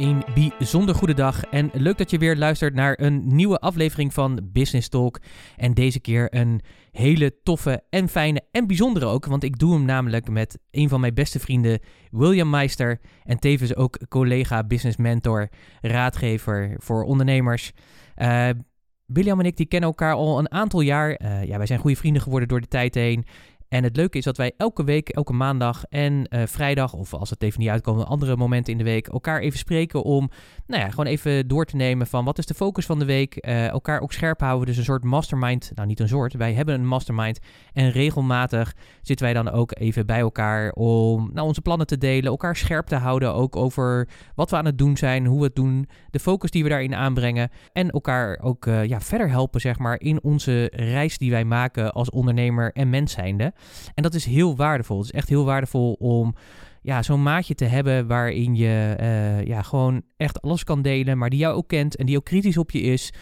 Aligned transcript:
Een 0.00 0.24
bijzonder 0.58 0.94
goede 0.94 1.14
dag 1.14 1.44
en 1.44 1.70
leuk 1.72 1.98
dat 1.98 2.10
je 2.10 2.18
weer 2.18 2.36
luistert 2.36 2.74
naar 2.74 3.00
een 3.00 3.22
nieuwe 3.26 3.58
aflevering 3.58 4.14
van 4.14 4.40
Business 4.52 4.88
Talk. 4.88 5.20
En 5.56 5.74
deze 5.74 6.00
keer 6.00 6.34
een 6.34 6.60
hele 6.90 7.40
toffe 7.42 7.82
en 7.90 8.08
fijne 8.08 8.42
en 8.50 8.66
bijzondere 8.66 9.06
ook, 9.06 9.26
want 9.26 9.42
ik 9.44 9.58
doe 9.58 9.72
hem 9.72 9.84
namelijk 9.84 10.30
met 10.30 10.58
een 10.70 10.88
van 10.88 11.00
mijn 11.00 11.14
beste 11.14 11.40
vrienden, 11.40 11.80
William 12.10 12.50
Meister. 12.50 13.00
En 13.24 13.38
tevens 13.38 13.76
ook 13.76 13.98
collega, 14.08 14.64
business 14.64 14.96
mentor, 14.96 15.48
raadgever 15.80 16.74
voor 16.78 17.02
ondernemers. 17.02 17.72
Uh, 18.16 18.48
William 19.06 19.40
en 19.40 19.46
ik 19.46 19.56
die 19.56 19.66
kennen 19.66 19.88
elkaar 19.88 20.14
al 20.14 20.38
een 20.38 20.50
aantal 20.50 20.80
jaar. 20.80 21.20
Uh, 21.22 21.44
ja, 21.44 21.56
wij 21.56 21.66
zijn 21.66 21.80
goede 21.80 21.96
vrienden 21.96 22.22
geworden 22.22 22.48
door 22.48 22.60
de 22.60 22.68
tijd 22.68 22.94
heen. 22.94 23.24
En 23.70 23.84
het 23.84 23.96
leuke 23.96 24.18
is 24.18 24.24
dat 24.24 24.36
wij 24.36 24.52
elke 24.56 24.84
week, 24.84 25.08
elke 25.08 25.32
maandag 25.32 25.84
en 25.88 26.26
uh, 26.30 26.42
vrijdag, 26.46 26.92
of 26.92 27.14
als 27.14 27.30
het 27.30 27.42
even 27.42 27.60
niet 27.60 27.68
uitkomt, 27.68 28.04
andere 28.04 28.36
momenten 28.36 28.72
in 28.72 28.78
de 28.78 28.84
week, 28.84 29.06
elkaar 29.06 29.40
even 29.40 29.58
spreken 29.58 30.02
om, 30.02 30.30
nou 30.66 30.82
ja, 30.82 30.88
gewoon 30.88 31.06
even 31.06 31.48
door 31.48 31.64
te 31.64 31.76
nemen 31.76 32.06
van 32.06 32.24
wat 32.24 32.38
is 32.38 32.46
de 32.46 32.54
focus 32.54 32.86
van 32.86 32.98
de 32.98 33.04
week. 33.04 33.46
Uh, 33.46 33.68
elkaar 33.68 34.00
ook 34.00 34.12
scherp 34.12 34.40
houden, 34.40 34.66
dus 34.66 34.76
een 34.76 34.84
soort 34.84 35.04
mastermind. 35.04 35.72
Nou, 35.74 35.88
niet 35.88 36.00
een 36.00 36.08
soort, 36.08 36.34
wij 36.34 36.52
hebben 36.52 36.74
een 36.74 36.86
mastermind. 36.86 37.38
En 37.72 37.90
regelmatig 37.90 38.74
zitten 39.02 39.26
wij 39.26 39.34
dan 39.34 39.50
ook 39.50 39.78
even 39.78 40.06
bij 40.06 40.20
elkaar 40.20 40.72
om 40.72 41.30
nou, 41.32 41.46
onze 41.46 41.60
plannen 41.60 41.86
te 41.86 41.98
delen, 41.98 42.30
elkaar 42.30 42.56
scherp 42.56 42.86
te 42.86 42.96
houden, 42.96 43.34
ook 43.34 43.56
over 43.56 44.08
wat 44.34 44.50
we 44.50 44.56
aan 44.56 44.64
het 44.64 44.78
doen 44.78 44.96
zijn, 44.96 45.26
hoe 45.26 45.38
we 45.38 45.44
het 45.44 45.54
doen, 45.54 45.88
de 46.10 46.20
focus 46.20 46.50
die 46.50 46.62
we 46.62 46.68
daarin 46.68 46.94
aanbrengen. 46.94 47.50
En 47.72 47.90
elkaar 47.90 48.38
ook 48.42 48.66
uh, 48.66 48.84
ja, 48.84 49.00
verder 49.00 49.30
helpen, 49.30 49.60
zeg 49.60 49.78
maar, 49.78 50.00
in 50.00 50.22
onze 50.22 50.70
reis 50.72 51.18
die 51.18 51.30
wij 51.30 51.44
maken 51.44 51.92
als 51.92 52.10
ondernemer 52.10 52.72
en 52.72 52.90
mens 52.90 53.12
zijnde. 53.12 53.52
En 53.94 54.02
dat 54.02 54.14
is 54.14 54.24
heel 54.24 54.56
waardevol. 54.56 54.96
Het 54.96 55.06
is 55.06 55.12
echt 55.12 55.28
heel 55.28 55.44
waardevol 55.44 55.92
om 55.92 56.34
ja, 56.82 57.02
zo'n 57.02 57.22
maatje 57.22 57.54
te 57.54 57.64
hebben 57.64 58.06
waarin 58.06 58.54
je 58.54 58.96
uh, 59.00 59.44
ja, 59.44 59.62
gewoon 59.62 60.02
echt 60.16 60.42
alles 60.42 60.64
kan 60.64 60.82
delen, 60.82 61.18
maar 61.18 61.30
die 61.30 61.38
jou 61.38 61.54
ook 61.54 61.68
kent 61.68 61.96
en 61.96 62.06
die 62.06 62.16
ook 62.16 62.24
kritisch 62.24 62.56
op 62.56 62.70
je 62.70 62.80
is. 62.80 63.12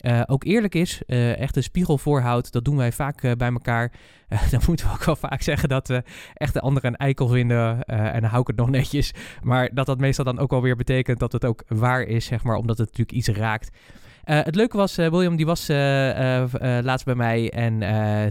Uh, 0.00 0.22
ook 0.26 0.44
eerlijk 0.44 0.74
is, 0.74 1.02
uh, 1.06 1.38
echt 1.38 1.56
een 1.56 1.62
spiegel 1.62 1.98
voorhoudt. 1.98 2.52
Dat 2.52 2.64
doen 2.64 2.76
wij 2.76 2.92
vaak 2.92 3.36
bij 3.36 3.52
elkaar. 3.52 3.92
dan 4.50 4.60
moeten 4.66 4.86
we 4.86 4.92
ook 4.92 5.04
wel 5.04 5.16
vaak 5.16 5.42
zeggen 5.42 5.68
dat 5.68 5.88
we 5.88 6.02
echt 6.34 6.52
de 6.54 6.60
anderen 6.60 6.90
een 6.90 6.96
eikel 6.96 7.28
vinden. 7.28 7.84
en 7.84 8.20
dan 8.20 8.30
hou 8.30 8.40
ik 8.40 8.46
het 8.46 8.56
nog 8.56 8.70
netjes. 8.70 9.12
Maar 9.42 9.70
dat 9.74 9.86
dat 9.86 9.98
meestal 9.98 10.24
dan 10.24 10.38
ook 10.38 10.52
alweer 10.52 10.76
betekent 10.76 11.18
dat 11.18 11.32
het 11.32 11.44
ook 11.44 11.62
waar 11.68 12.02
is, 12.02 12.24
zeg 12.24 12.42
maar. 12.42 12.56
Omdat 12.56 12.78
het 12.78 12.86
natuurlijk 12.86 13.18
iets 13.18 13.38
raakt. 13.38 13.70
Uh, 14.26 14.40
het 14.42 14.54
leuke 14.54 14.76
was, 14.76 14.98
uh, 14.98 15.08
William 15.08 15.36
die 15.36 15.46
was 15.46 15.70
uh, 15.70 15.76
laatst 16.82 17.04
bij 17.04 17.14
mij 17.14 17.50
en 17.50 17.78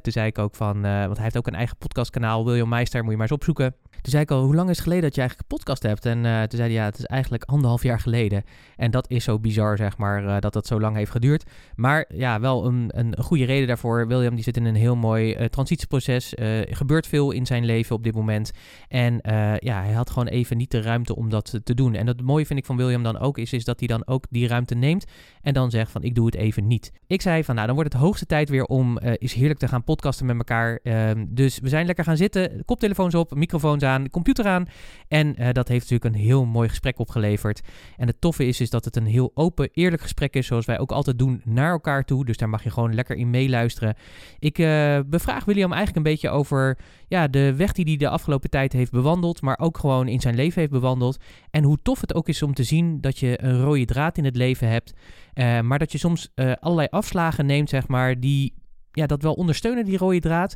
toen 0.01 0.11
zei 0.11 0.27
ik 0.27 0.37
ook 0.37 0.55
van, 0.55 0.81
want 0.81 1.15
hij 1.15 1.23
heeft 1.23 1.37
ook 1.37 1.47
een 1.47 1.55
eigen 1.55 1.77
podcastkanaal, 1.77 2.45
William 2.45 2.69
Meister, 2.69 3.01
moet 3.01 3.11
je 3.11 3.17
maar 3.17 3.27
eens 3.27 3.35
opzoeken. 3.35 3.75
Toen 4.05 4.13
zei 4.13 4.25
ik 4.25 4.31
al, 4.31 4.43
hoe 4.43 4.55
lang 4.55 4.69
is 4.69 4.75
het 4.75 4.83
geleden 4.83 5.03
dat 5.03 5.15
je 5.15 5.21
eigenlijk 5.21 5.51
een 5.51 5.57
podcast 5.57 5.83
hebt? 5.83 6.05
En 6.05 6.23
uh, 6.23 6.39
toen 6.39 6.57
zei 6.57 6.61
hij, 6.61 6.71
ja, 6.71 6.85
het 6.85 6.97
is 6.97 7.05
eigenlijk 7.05 7.43
anderhalf 7.43 7.83
jaar 7.83 7.99
geleden. 7.99 8.43
En 8.75 8.91
dat 8.91 9.09
is 9.09 9.23
zo 9.23 9.39
bizar, 9.39 9.77
zeg 9.77 9.97
maar, 9.97 10.23
uh, 10.23 10.39
dat 10.39 10.53
dat 10.53 10.67
zo 10.67 10.79
lang 10.79 10.95
heeft 10.95 11.11
geduurd. 11.11 11.43
Maar 11.75 12.05
ja, 12.13 12.39
wel 12.39 12.65
een, 12.65 12.89
een 12.93 13.15
goede 13.17 13.45
reden 13.45 13.67
daarvoor. 13.67 14.07
William 14.07 14.35
die 14.35 14.43
zit 14.43 14.57
in 14.57 14.65
een 14.65 14.75
heel 14.75 14.95
mooi 14.95 15.35
uh, 15.35 15.45
transitieproces. 15.45 16.35
er 16.35 16.75
gebeurt 16.75 17.07
veel 17.07 17.31
in 17.31 17.45
zijn 17.45 17.65
leven 17.65 17.95
op 17.95 18.03
dit 18.03 18.15
moment. 18.15 18.51
En 18.87 19.19
ja, 19.59 19.83
hij 19.83 19.93
had 19.93 20.09
gewoon 20.09 20.27
even 20.27 20.57
niet 20.57 20.71
de 20.71 20.81
ruimte 20.81 21.15
om 21.15 21.29
dat 21.29 21.59
te 21.63 21.73
doen. 21.73 21.95
En 21.95 22.07
het 22.07 22.21
mooie 22.21 22.45
vind 22.45 22.59
ik 22.59 22.65
van 22.65 22.77
William 22.77 23.03
dan 23.03 23.19
ook 23.19 23.37
is, 23.37 23.53
is 23.53 23.63
dat 23.63 23.79
hij 23.79 23.87
dan 23.87 24.07
ook 24.07 24.25
die 24.29 24.47
ruimte 24.47 24.75
neemt. 24.75 25.05
En 25.41 25.53
dan 25.53 25.69
zegt 25.69 25.91
van, 25.91 26.03
ik 26.03 26.15
doe 26.15 26.25
het 26.25 26.35
even 26.35 26.67
niet. 26.67 26.91
Ik 27.07 27.21
zei 27.21 27.43
van, 27.43 27.55
nou, 27.55 27.67
dan 27.67 27.75
wordt 27.75 27.93
het 27.93 28.01
hoogste 28.01 28.25
tijd 28.25 28.49
weer 28.49 28.65
om 28.65 28.99
is 28.99 29.33
heerlijk 29.33 29.59
te 29.59 29.67
gaan 29.67 29.83
podcasten 29.83 30.25
met 30.25 30.37
elkaar. 30.37 30.79
Ehm, 30.83 31.25
dus 31.27 31.59
we 31.59 31.69
zijn 31.69 31.85
lekker 31.85 32.03
gaan 32.03 32.17
zitten, 32.17 32.65
koptelefoons 32.65 33.15
op, 33.15 33.35
microfoons 33.35 33.83
aan 33.83 33.94
aan, 33.95 34.09
computer 34.09 34.45
aan. 34.45 34.67
En 35.07 35.27
uh, 35.27 35.51
dat 35.51 35.67
heeft 35.67 35.89
natuurlijk 35.89 36.15
een 36.15 36.21
heel 36.21 36.45
mooi 36.45 36.69
gesprek 36.69 36.99
opgeleverd. 36.99 37.61
En 37.97 38.07
het 38.07 38.21
toffe 38.21 38.45
is, 38.45 38.61
is 38.61 38.69
dat 38.69 38.85
het 38.85 38.95
een 38.95 39.05
heel 39.05 39.31
open, 39.33 39.69
eerlijk 39.71 40.01
gesprek 40.01 40.33
is, 40.33 40.47
zoals 40.47 40.65
wij 40.65 40.79
ook 40.79 40.91
altijd 40.91 41.19
doen 41.19 41.41
naar 41.43 41.71
elkaar 41.71 42.03
toe. 42.03 42.25
Dus 42.25 42.37
daar 42.37 42.49
mag 42.49 42.63
je 42.63 42.69
gewoon 42.69 42.95
lekker 42.95 43.15
in 43.15 43.29
meeluisteren. 43.29 43.95
Ik 44.39 44.57
uh, 44.57 44.99
bevraag 45.05 45.45
William 45.45 45.73
eigenlijk 45.73 46.05
een 46.05 46.11
beetje 46.11 46.29
over 46.29 46.77
ja, 47.07 47.27
de 47.27 47.55
weg 47.55 47.71
die 47.71 47.85
hij 47.85 47.97
de 47.97 48.09
afgelopen 48.09 48.49
tijd 48.49 48.73
heeft 48.73 48.91
bewandeld, 48.91 49.41
maar 49.41 49.59
ook 49.59 49.77
gewoon 49.77 50.07
in 50.07 50.19
zijn 50.19 50.35
leven 50.35 50.59
heeft 50.59 50.71
bewandeld. 50.71 51.17
En 51.49 51.63
hoe 51.63 51.77
tof 51.81 52.01
het 52.01 52.13
ook 52.13 52.27
is 52.27 52.41
om 52.41 52.53
te 52.53 52.63
zien 52.63 53.01
dat 53.01 53.19
je 53.19 53.43
een 53.43 53.61
rode 53.61 53.85
draad 53.85 54.17
in 54.17 54.25
het 54.25 54.35
leven 54.35 54.69
hebt, 54.69 54.93
uh, 55.33 55.61
maar 55.61 55.79
dat 55.79 55.91
je 55.91 55.97
soms 55.97 56.29
allerlei 56.35 56.87
afslagen 56.91 57.45
neemt, 57.45 57.69
zeg 57.69 57.87
maar, 57.87 58.19
die 58.19 58.53
ja, 58.95 59.05
dat 59.05 59.21
wel 59.21 59.33
ondersteunen, 59.33 59.85
die 59.85 59.97
rode 59.97 60.19
draad. 60.19 60.55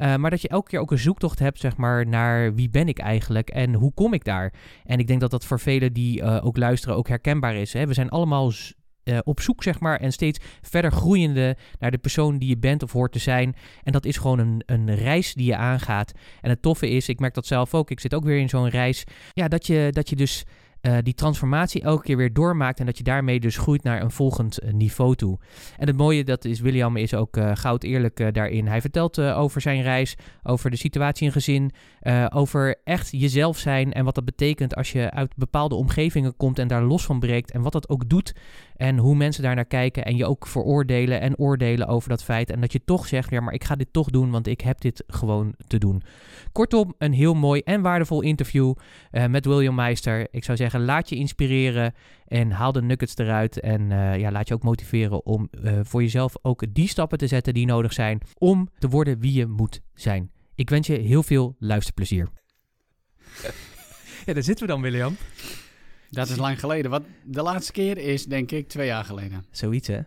Uh, 0.00 0.16
maar 0.16 0.30
dat 0.30 0.42
je 0.42 0.48
elke 0.48 0.68
keer 0.68 0.80
ook 0.80 0.90
een 0.90 0.98
zoektocht 0.98 1.38
hebt, 1.38 1.60
zeg 1.60 1.76
maar, 1.76 2.06
naar 2.06 2.54
wie 2.54 2.70
ben 2.70 2.88
ik 2.88 2.98
eigenlijk 2.98 3.50
en 3.50 3.74
hoe 3.74 3.92
kom 3.94 4.14
ik 4.14 4.24
daar? 4.24 4.52
En 4.84 4.98
ik 4.98 5.06
denk 5.06 5.20
dat 5.20 5.30
dat 5.30 5.44
voor 5.44 5.60
velen 5.60 5.92
die 5.92 6.20
uh, 6.20 6.38
ook 6.42 6.56
luisteren 6.56 6.96
ook 6.96 7.08
herkenbaar 7.08 7.54
is. 7.54 7.72
Hè? 7.72 7.86
We 7.86 7.94
zijn 7.94 8.08
allemaal 8.08 8.52
uh, 9.04 9.18
op 9.22 9.40
zoek, 9.40 9.62
zeg 9.62 9.80
maar, 9.80 10.00
en 10.00 10.12
steeds 10.12 10.38
verder 10.62 10.92
groeiende 10.92 11.56
naar 11.78 11.90
de 11.90 11.98
persoon 11.98 12.38
die 12.38 12.48
je 12.48 12.58
bent 12.58 12.82
of 12.82 12.92
hoort 12.92 13.12
te 13.12 13.18
zijn. 13.18 13.54
En 13.82 13.92
dat 13.92 14.04
is 14.04 14.16
gewoon 14.16 14.38
een, 14.38 14.62
een 14.66 14.94
reis 14.94 15.34
die 15.34 15.46
je 15.46 15.56
aangaat. 15.56 16.12
En 16.40 16.50
het 16.50 16.62
toffe 16.62 16.88
is, 16.88 17.08
ik 17.08 17.20
merk 17.20 17.34
dat 17.34 17.46
zelf 17.46 17.74
ook, 17.74 17.90
ik 17.90 18.00
zit 18.00 18.14
ook 18.14 18.24
weer 18.24 18.38
in 18.38 18.48
zo'n 18.48 18.68
reis, 18.68 19.04
ja, 19.32 19.48
dat 19.48 19.66
je, 19.66 19.88
dat 19.90 20.08
je 20.08 20.16
dus 20.16 20.44
uh, 20.82 20.96
die 21.02 21.14
transformatie 21.14 21.82
elke 21.82 22.02
keer 22.02 22.16
weer 22.16 22.32
doormaakt 22.32 22.80
en 22.80 22.86
dat 22.86 22.98
je 22.98 23.04
daarmee 23.04 23.40
dus 23.40 23.56
groeit 23.56 23.82
naar 23.82 24.02
een 24.02 24.10
volgend 24.10 24.62
uh, 24.62 24.72
niveau 24.72 25.14
toe. 25.14 25.38
En 25.76 25.86
het 25.86 25.96
mooie 25.96 26.24
dat 26.24 26.44
is, 26.44 26.60
William 26.60 26.96
is 26.96 27.14
ook 27.14 27.36
uh, 27.36 27.50
goud 27.54 27.82
eerlijk 27.82 28.34
daarin. 28.34 28.66
Hij 28.66 28.80
vertelt 28.80 29.20
over 29.20 29.60
zijn 29.60 29.82
reis, 29.82 30.16
over 30.42 30.70
de 30.70 30.76
situatie 30.76 31.26
in 31.26 31.32
gezin, 31.32 31.72
over 32.32 32.76
echt 32.84 33.10
jezelf 33.10 33.58
zijn 33.58 33.92
en 33.92 34.04
wat 34.04 34.14
dat 34.14 34.24
betekent 34.24 34.74
als 34.74 34.92
je 34.92 35.10
uit 35.10 35.36
bepaalde 35.36 35.74
omgevingen 35.74 36.36
komt 36.36 36.58
en 36.58 36.68
daar 36.68 36.82
los 36.82 37.04
van 37.04 37.20
breekt 37.20 37.50
en 37.50 37.62
wat 37.62 37.72
dat 37.72 37.88
ook 37.88 38.08
doet 38.08 38.34
en 38.80 38.98
hoe 38.98 39.14
mensen 39.14 39.42
daar 39.42 39.54
naar 39.54 39.64
kijken 39.64 40.04
en 40.04 40.16
je 40.16 40.26
ook 40.26 40.46
veroordelen 40.46 41.20
en 41.20 41.38
oordelen 41.38 41.86
over 41.86 42.08
dat 42.08 42.24
feit 42.24 42.50
en 42.50 42.60
dat 42.60 42.72
je 42.72 42.84
toch 42.84 43.06
zegt, 43.06 43.30
ja 43.30 43.40
maar 43.40 43.54
ik 43.54 43.64
ga 43.64 43.76
dit 43.76 43.92
toch 43.92 44.10
doen, 44.10 44.30
want 44.30 44.46
ik 44.46 44.60
heb 44.60 44.80
dit 44.80 45.04
gewoon 45.06 45.54
te 45.66 45.78
doen. 45.78 46.02
Kortom, 46.52 46.94
een 46.98 47.12
heel 47.12 47.34
mooi 47.34 47.60
en 47.60 47.82
waardevol 47.82 48.22
interview 48.22 48.74
met 49.28 49.44
William 49.44 49.74
Meister. 49.74 50.28
Ik 50.30 50.44
zou 50.44 50.56
zeggen 50.56 50.84
laat 50.84 51.08
je 51.08 51.16
inspireren 51.16 51.94
en 52.26 52.50
haal 52.50 52.72
de 52.72 52.82
nuggets 52.82 53.16
eruit. 53.16 53.60
En 53.60 53.90
uh, 53.90 54.18
ja, 54.18 54.30
laat 54.30 54.48
je 54.48 54.54
ook 54.54 54.62
motiveren 54.62 55.26
om 55.26 55.48
uh, 55.50 55.80
voor 55.82 56.02
jezelf 56.02 56.34
ook 56.42 56.64
die 56.74 56.88
stappen 56.88 57.18
te 57.18 57.26
zetten 57.26 57.54
die 57.54 57.66
nodig 57.66 57.92
zijn 57.92 58.20
om 58.38 58.68
te 58.78 58.88
worden 58.88 59.20
wie 59.20 59.32
je 59.32 59.46
moet 59.46 59.80
zijn. 59.94 60.30
Ik 60.54 60.70
wens 60.70 60.86
je 60.86 60.98
heel 60.98 61.22
veel 61.22 61.56
luisterplezier. 61.58 62.28
ja, 64.26 64.32
daar 64.32 64.42
zitten 64.42 64.66
we 64.66 64.72
dan, 64.72 64.82
William. 64.82 65.16
Dat 66.10 66.28
is 66.28 66.36
lang 66.36 66.60
geleden. 66.60 66.90
Wat 66.90 67.02
de 67.24 67.42
laatste 67.42 67.72
keer 67.72 67.98
is, 67.98 68.24
denk 68.24 68.50
ik, 68.50 68.68
twee 68.68 68.86
jaar 68.86 69.04
geleden. 69.04 69.44
Zoiets, 69.50 69.88
hè? 69.88 70.00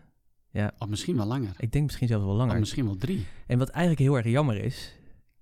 Ja. 0.50 0.71
Of 0.77 0.88
misschien 0.88 1.15
wel 1.15 1.25
langer. 1.25 1.51
Ik 1.57 1.71
denk 1.71 1.85
misschien 1.85 2.07
zelfs 2.07 2.25
wel 2.25 2.35
langer. 2.35 2.53
Of 2.53 2.59
misschien 2.59 2.85
wel 2.85 2.97
drie. 2.97 3.25
En 3.47 3.57
wat 3.57 3.69
eigenlijk 3.69 4.00
heel 4.00 4.15
erg 4.17 4.25
jammer 4.25 4.63
is... 4.63 4.97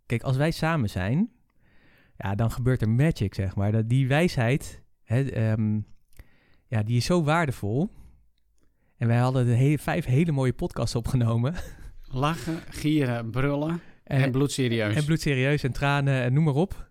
Kijk, 0.05 0.23
als 0.23 0.37
wij 0.37 0.51
samen 0.51 0.89
zijn... 0.89 1.29
Ja, 2.17 2.35
dan 2.35 2.51
gebeurt 2.51 2.81
er 2.81 2.89
magic, 2.89 3.33
zeg 3.33 3.55
maar. 3.55 3.71
Dat 3.71 3.89
die 3.89 4.07
wijsheid 4.07 4.81
Hè, 5.11 5.51
um, 5.51 5.85
ja, 6.67 6.83
die 6.83 6.97
is 6.97 7.05
zo 7.05 7.23
waardevol. 7.23 7.89
En 8.97 9.07
wij 9.07 9.17
hadden 9.17 9.45
de 9.45 9.51
hele, 9.51 9.79
vijf 9.79 10.05
hele 10.05 10.31
mooie 10.31 10.53
podcasts 10.53 10.95
opgenomen. 10.95 11.53
Lachen, 12.03 12.59
gieren, 12.69 13.31
brullen 13.31 13.81
en, 14.03 14.21
en 14.21 14.31
bloedserieus. 14.31 14.95
En 14.95 15.05
bloedserieus 15.05 15.63
en 15.63 15.71
tranen 15.71 16.21
en 16.21 16.33
noem 16.33 16.43
maar 16.43 16.53
op. 16.53 16.90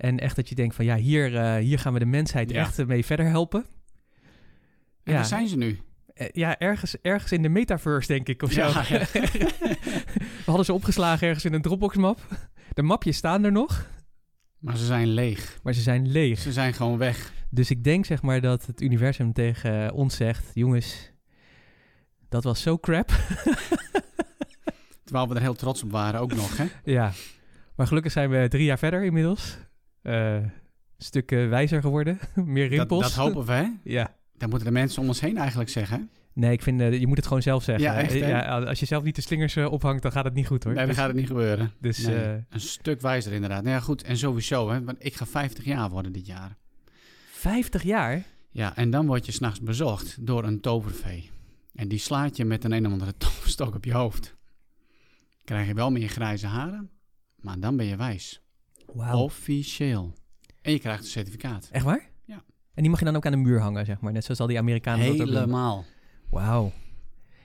En 0.00 0.18
echt 0.18 0.36
dat 0.36 0.48
je 0.48 0.54
denkt 0.54 0.74
van 0.74 0.84
ja, 0.84 0.96
hier, 0.96 1.32
uh, 1.32 1.54
hier 1.54 1.78
gaan 1.78 1.92
we 1.92 1.98
de 1.98 2.06
mensheid 2.06 2.50
ja. 2.50 2.60
echt 2.60 2.86
mee 2.86 3.04
verder 3.04 3.26
helpen. 3.26 3.64
En 5.02 5.12
ja. 5.12 5.14
waar 5.14 5.24
zijn 5.24 5.48
ze 5.48 5.56
nu? 5.56 5.78
Eh, 6.14 6.28
ja, 6.32 6.58
ergens, 6.58 7.00
ergens 7.02 7.32
in 7.32 7.42
de 7.42 7.48
metaverse, 7.48 8.08
denk 8.08 8.28
ik, 8.28 8.42
of 8.42 8.52
zo. 8.52 8.60
Ja, 8.60 8.84
ja. 8.88 9.06
We 10.44 10.46
hadden 10.46 10.64
ze 10.64 10.72
opgeslagen 10.72 11.26
ergens 11.26 11.44
in 11.44 11.52
een 11.52 11.62
Dropbox-map. 11.62 12.20
De 12.72 12.82
mapjes 12.82 13.16
staan 13.16 13.44
er 13.44 13.52
nog, 13.52 13.86
Maar 14.58 14.76
ze 14.76 14.84
zijn 14.84 15.08
leeg. 15.08 15.58
maar 15.62 15.72
ze 15.72 15.80
zijn 15.80 16.08
leeg. 16.08 16.38
Ze 16.38 16.52
zijn 16.52 16.74
gewoon 16.74 16.98
weg. 16.98 17.32
Dus 17.50 17.70
ik 17.70 17.84
denk 17.84 18.04
zeg 18.04 18.22
maar 18.22 18.40
dat 18.40 18.66
het 18.66 18.80
universum 18.80 19.32
tegen 19.32 19.86
eh, 19.86 19.96
ons 19.96 20.16
zegt... 20.16 20.50
jongens, 20.54 21.12
dat 22.28 22.44
was 22.44 22.62
zo 22.62 22.78
crap. 22.78 23.08
Terwijl 25.04 25.28
we 25.28 25.34
er 25.34 25.40
heel 25.40 25.54
trots 25.54 25.82
op 25.82 25.90
waren 25.90 26.20
ook 26.20 26.34
nog, 26.34 26.56
hè? 26.56 26.64
ja, 26.92 27.12
maar 27.74 27.86
gelukkig 27.86 28.12
zijn 28.12 28.30
we 28.30 28.48
drie 28.48 28.64
jaar 28.64 28.78
verder 28.78 29.04
inmiddels. 29.04 29.58
Eh, 30.02 30.34
een 30.34 30.50
stuk 30.98 31.30
wijzer 31.30 31.80
geworden, 31.80 32.18
meer 32.34 32.68
Dat, 32.68 32.78
rimpels. 32.78 33.02
dat 33.02 33.12
hopen 33.12 33.44
we, 33.46 33.52
hè? 33.52 33.66
Ja. 33.98 34.14
Dat 34.36 34.48
moeten 34.48 34.66
de 34.68 34.74
mensen 34.74 35.02
om 35.02 35.08
ons 35.08 35.20
heen 35.20 35.36
eigenlijk 35.36 35.70
zeggen. 35.70 36.10
Nee, 36.32 36.52
ik 36.52 36.62
vind, 36.62 36.80
eh, 36.80 36.98
je 37.00 37.06
moet 37.06 37.16
het 37.16 37.26
gewoon 37.26 37.42
zelf 37.42 37.62
zeggen. 37.62 37.84
Ja, 37.84 37.94
echt, 38.00 38.12
hè? 38.12 38.28
ja, 38.28 38.58
als 38.60 38.80
je 38.80 38.86
zelf 38.86 39.02
niet 39.02 39.14
de 39.14 39.20
slingers 39.22 39.56
eh, 39.56 39.72
ophangt, 39.72 40.02
dan 40.02 40.12
gaat 40.12 40.24
het 40.24 40.34
niet 40.34 40.46
goed 40.46 40.64
hoor. 40.64 40.72
Nee, 40.72 40.80
dan 40.80 40.90
Dus- 40.90 40.98
gaat 41.00 41.08
het 41.08 41.16
niet 41.16 41.26
gebeuren. 41.26 41.72
Dus 41.80 42.06
Nee, 42.06 42.44
een 42.48 42.60
stuk 42.60 43.00
wijzer 43.00 43.32
inderdaad. 43.32 43.62
Nou 43.62 43.74
ja, 43.74 43.80
goed. 43.80 44.02
En 44.02 44.16
sowieso, 44.16 44.70
hè. 44.70 44.84
Want 44.84 45.04
ik 45.04 45.14
ga 45.14 45.26
50 45.26 45.64
jaar 45.64 45.90
worden 45.90 46.12
dit 46.12 46.26
jaar. 46.26 46.56
50 47.30 47.82
jaar? 47.82 48.22
Ja, 48.50 48.76
en 48.76 48.90
dan 48.90 49.06
word 49.06 49.26
je 49.26 49.32
s'nachts 49.32 49.60
bezocht 49.60 50.26
door 50.26 50.44
een 50.44 50.60
tovervee. 50.60 51.30
En 51.74 51.88
die 51.88 51.98
slaat 51.98 52.36
je 52.36 52.44
met 52.44 52.64
een 52.64 52.72
een 52.72 52.86
of 52.86 52.92
andere 52.92 53.16
toverstok 53.24 53.74
op 53.74 53.84
je 53.84 53.92
hoofd. 53.92 54.36
Krijg 55.44 55.66
je 55.66 55.74
wel 55.74 55.90
meer 55.90 56.08
grijze 56.08 56.46
haren, 56.46 56.90
maar 57.40 57.60
dan 57.60 57.76
ben 57.76 57.86
je 57.86 57.96
wijs. 57.96 58.42
Officieel. 58.94 60.14
En 60.62 60.72
je 60.72 60.78
krijgt 60.78 61.02
een 61.02 61.08
certificaat. 61.10 61.68
Echt 61.72 61.84
waar? 61.84 62.08
Ja. 62.24 62.42
En 62.74 62.82
die 62.82 62.90
mag 62.90 62.98
je 62.98 63.04
dan 63.04 63.16
ook 63.16 63.26
aan 63.26 63.32
de 63.32 63.38
muur 63.38 63.60
hangen, 63.60 63.84
zeg 63.86 64.00
maar. 64.00 64.12
Net 64.12 64.24
zoals 64.24 64.40
al 64.40 64.46
die 64.46 64.58
Amerikanen 64.58 65.06
dat 65.06 65.20
ook. 65.20 65.34
Helemaal. 65.34 65.84
Wauw. 66.30 66.72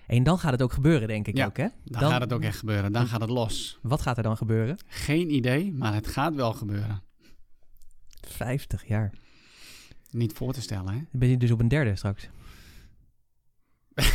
En 0.08 0.24
dan 0.24 0.40
gaat 0.40 0.52
het 0.52 0.62
ook 0.62 0.74
gebeuren, 0.74 1.08
denk 1.08 1.28
ik 1.28 1.38
Ja, 1.38 1.46
ook, 1.46 1.58
hè? 1.58 1.68
Dan, 1.84 2.02
Dan- 2.02 2.12
gaat 2.12 2.22
het 2.22 2.34
ook 2.34 2.42
echt 2.42 2.58
gebeuren. 2.58 2.92
Dan 2.92 3.08
gaat 3.08 3.22
het 3.22 3.30
los. 3.30 3.80
Wat 3.82 4.02
gaat 4.02 4.18
er 4.18 4.24
dan 4.24 4.38
gebeuren? 4.38 4.78
Geen 4.88 5.34
idee, 5.34 5.74
maar 5.74 5.94
het 5.94 6.08
gaat 6.08 6.36
wel 6.36 6.54
gebeuren. 6.54 7.04
50 8.28 8.88
jaar. 8.88 9.14
Niet 10.12 10.34
voor 10.34 10.54
te 10.54 10.62
stellen, 10.62 10.88
hè? 10.94 10.98
Dan 10.98 11.20
ben 11.20 11.30
je 11.30 11.38
dus 11.38 11.52
op 11.52 11.60
een 11.60 11.68
derde 11.68 11.96
straks. 11.96 12.30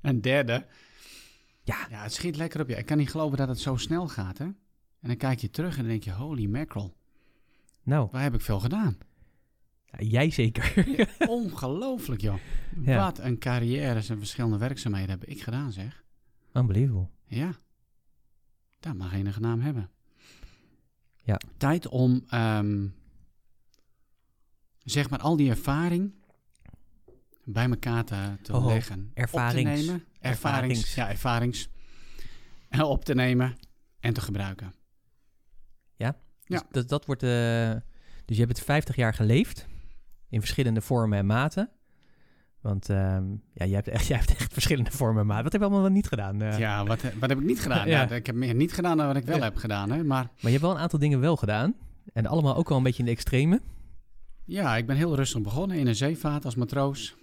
Een 0.00 0.20
derde. 0.20 0.66
Ja. 1.62 1.86
Ja, 1.90 2.02
het 2.02 2.12
schiet 2.14 2.36
lekker 2.36 2.60
op 2.60 2.68
je. 2.68 2.76
Ik 2.76 2.86
kan 2.86 2.96
niet 2.96 3.10
geloven 3.10 3.36
dat 3.38 3.48
het 3.48 3.58
zo 3.60 3.76
snel 3.76 4.08
gaat, 4.08 4.38
hè? 4.38 4.46
En 5.00 5.08
dan 5.08 5.16
kijk 5.16 5.38
je 5.38 5.50
terug 5.50 5.72
en 5.76 5.80
dan 5.80 5.90
denk 5.90 6.02
je, 6.04 6.12
holy 6.12 6.46
mackerel. 6.46 6.96
Nou, 7.82 8.08
Waar 8.12 8.22
heb 8.22 8.34
ik 8.34 8.40
veel 8.40 8.60
gedaan? 8.60 8.98
ja, 9.84 9.98
jij 10.06 10.30
zeker. 10.30 10.96
Ongelooflijk, 11.28 12.20
joh. 12.20 12.38
Ja. 12.80 12.96
Wat 13.04 13.18
een 13.18 13.38
carrières 13.38 14.08
en 14.08 14.18
verschillende 14.18 14.58
werkzaamheden 14.58 15.10
heb 15.10 15.24
ik 15.24 15.42
gedaan, 15.42 15.72
zeg. 15.72 16.04
Unbelievable. 16.52 17.08
Ja. 17.26 17.52
Dat 18.80 18.94
mag 18.94 19.12
enige 19.12 19.40
naam 19.40 19.60
hebben. 19.60 19.90
Ja. 21.22 21.40
Tijd 21.56 21.88
om, 21.88 22.24
ehm, 22.28 22.86
zeg 24.78 25.10
maar, 25.10 25.18
al 25.18 25.36
die 25.36 25.50
ervaring 25.50 26.12
bij 27.44 27.68
elkaar 27.68 28.04
te, 28.04 28.36
te 28.42 28.52
Oh, 28.52 28.66
leggen. 28.66 29.10
ervarings. 29.14 29.70
Op 29.70 29.76
te 29.76 29.82
nemen. 29.82 30.04
Ervarings. 30.20 30.20
Ervarings. 30.20 30.94
Ja, 30.94 31.08
ervarings. 31.08 31.68
Op 32.94 33.04
te 33.04 33.14
nemen 33.14 33.56
en 34.00 34.12
te 34.14 34.20
gebruiken. 34.20 34.72
Ja. 36.00 36.16
Dus 36.46 36.60
dat, 36.70 36.88
dat 36.88 37.06
wordt... 37.06 37.22
eh, 37.22 37.70
dus 38.24 38.36
je 38.36 38.42
hebt 38.44 38.56
het 38.56 38.66
50 38.66 38.96
jaar 38.96 39.14
geleefd. 39.14 39.66
In 40.28 40.40
verschillende 40.40 40.80
vormen 40.80 41.18
en 41.18 41.26
maten. 41.26 41.70
Want 42.60 42.88
ehm, 42.88 43.24
ja, 43.52 43.64
jij 43.66 43.74
hebt, 43.74 43.88
echt, 43.88 44.06
jij 44.12 44.18
hebt 44.18 44.30
echt 44.36 44.52
verschillende 44.52 44.90
vormen 44.90 45.20
en 45.20 45.26
maten. 45.26 45.42
Wat 45.42 45.52
heb 45.52 45.60
je 45.60 45.66
allemaal 45.66 45.84
wel 45.86 45.94
niet 45.96 46.08
gedaan? 46.08 46.42
eh? 46.42 46.58
Ja, 46.58 46.84
wat, 46.84 47.02
wat 47.02 47.28
heb 47.28 47.38
ik 47.38 47.44
niet 47.46 47.60
gedaan? 47.60 47.88
Ja. 47.88 48.00
ja. 48.02 48.10
ik 48.14 48.26
heb 48.26 48.34
meer 48.34 48.54
niet 48.54 48.72
gedaan 48.72 48.96
dan 48.96 49.06
wat 49.06 49.16
ik 49.16 49.24
wel 49.24 49.36
Ja. 49.36 49.42
heb 49.42 49.56
gedaan. 49.56 49.90
Hè? 49.90 49.96
Maar 50.04 50.24
Maar 50.24 50.32
je 50.40 50.48
hebt 50.48 50.60
wel 50.62 50.70
een 50.70 50.78
aantal 50.78 50.98
dingen 50.98 51.20
wel 51.20 51.36
gedaan. 51.36 51.74
En 52.12 52.26
allemaal 52.26 52.56
ook 52.56 52.68
wel 52.68 52.78
een 52.78 52.84
beetje 52.84 52.98
in 52.98 53.04
de 53.04 53.10
extreme. 53.10 53.60
ja, 54.44 54.76
ik 54.76 54.86
ben 54.86 54.96
heel 54.96 55.14
rustig 55.16 55.40
begonnen 55.42 55.76
in 55.76 55.86
een 55.86 55.94
zeevaart 55.96 56.44
als 56.44 56.54
matroos. 56.54 57.16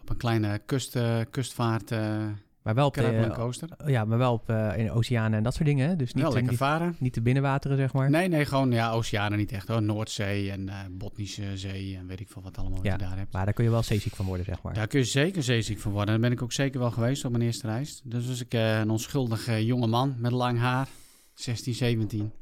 Op 0.00 0.10
een 0.10 0.16
kleine 0.16 0.58
kust, 0.66 0.96
eh, 0.96 1.20
kustvaart, 1.30 1.90
eh 1.90 2.26
Maar 2.68 2.76
wel 2.76 2.86
op, 2.86 2.94
de, 2.94 3.30
coaster. 3.34 3.68
ja, 3.86 4.04
maar 4.04 4.18
wel 4.18 4.32
op 4.32 4.50
eh, 4.50 4.72
in 4.76 4.90
oceanen 4.90 5.38
en 5.38 5.42
dat 5.42 5.54
soort 5.54 5.66
dingen. 5.66 5.88
hè? 5.88 5.96
Dus 5.96 6.12
niet, 6.12 6.22
Wel 6.22 6.26
eh, 6.26 6.32
lekker 6.32 6.50
niet, 6.50 6.60
varen. 6.60 6.96
niet 6.98 7.14
de 7.14 7.20
binnenwateren, 7.22 7.76
zeg 7.76 7.92
maar. 7.92 8.10
Nee, 8.10 8.28
nee, 8.28 8.44
gewoon 8.44 8.70
ja, 8.72 8.90
oceanen 8.90 9.38
niet 9.38 9.52
echt 9.52 9.68
hoor. 9.68 9.82
Noordzee 9.82 10.50
en 10.50 10.68
eh 10.68 10.74
Botnische 10.90 11.56
Zee 11.56 11.96
en 11.96 12.06
weet 12.06 12.20
ik 12.20 12.28
veel 12.28 12.42
wat 12.42 12.58
allemaal 12.58 12.76
wat 12.76 12.86
Ja, 12.86 12.92
je 12.92 12.98
daar 12.98 13.16
hebt. 13.16 13.32
Maar 13.32 13.44
daar 13.44 13.54
kun 13.54 13.64
je 13.64 13.70
wel 13.70 13.82
zeeziek 13.82 14.14
van 14.14 14.26
worden, 14.26 14.44
zeg 14.44 14.62
maar. 14.62 14.74
Daar 14.74 14.86
kun 14.86 14.98
je 14.98 15.04
zeker 15.04 15.42
zeeziek 15.42 15.78
van 15.78 15.92
worden. 15.92 16.08
Daar 16.10 16.20
ben 16.20 16.32
ik 16.32 16.42
ook 16.42 16.52
zeker 16.52 16.80
wel 16.80 16.90
geweest 16.90 17.24
op 17.24 17.30
mijn 17.30 17.42
eerste 17.42 17.66
reis. 17.66 18.00
Dus 18.04 18.26
was 18.26 18.40
ik 18.40 18.54
eh, 18.54 18.78
een 18.78 18.90
onschuldige 18.90 19.64
jonge 19.64 19.86
man 19.86 20.14
met 20.18 20.32
lang 20.32 20.58
haar. 20.58 20.88
16, 21.34 21.74
17. 21.74 22.32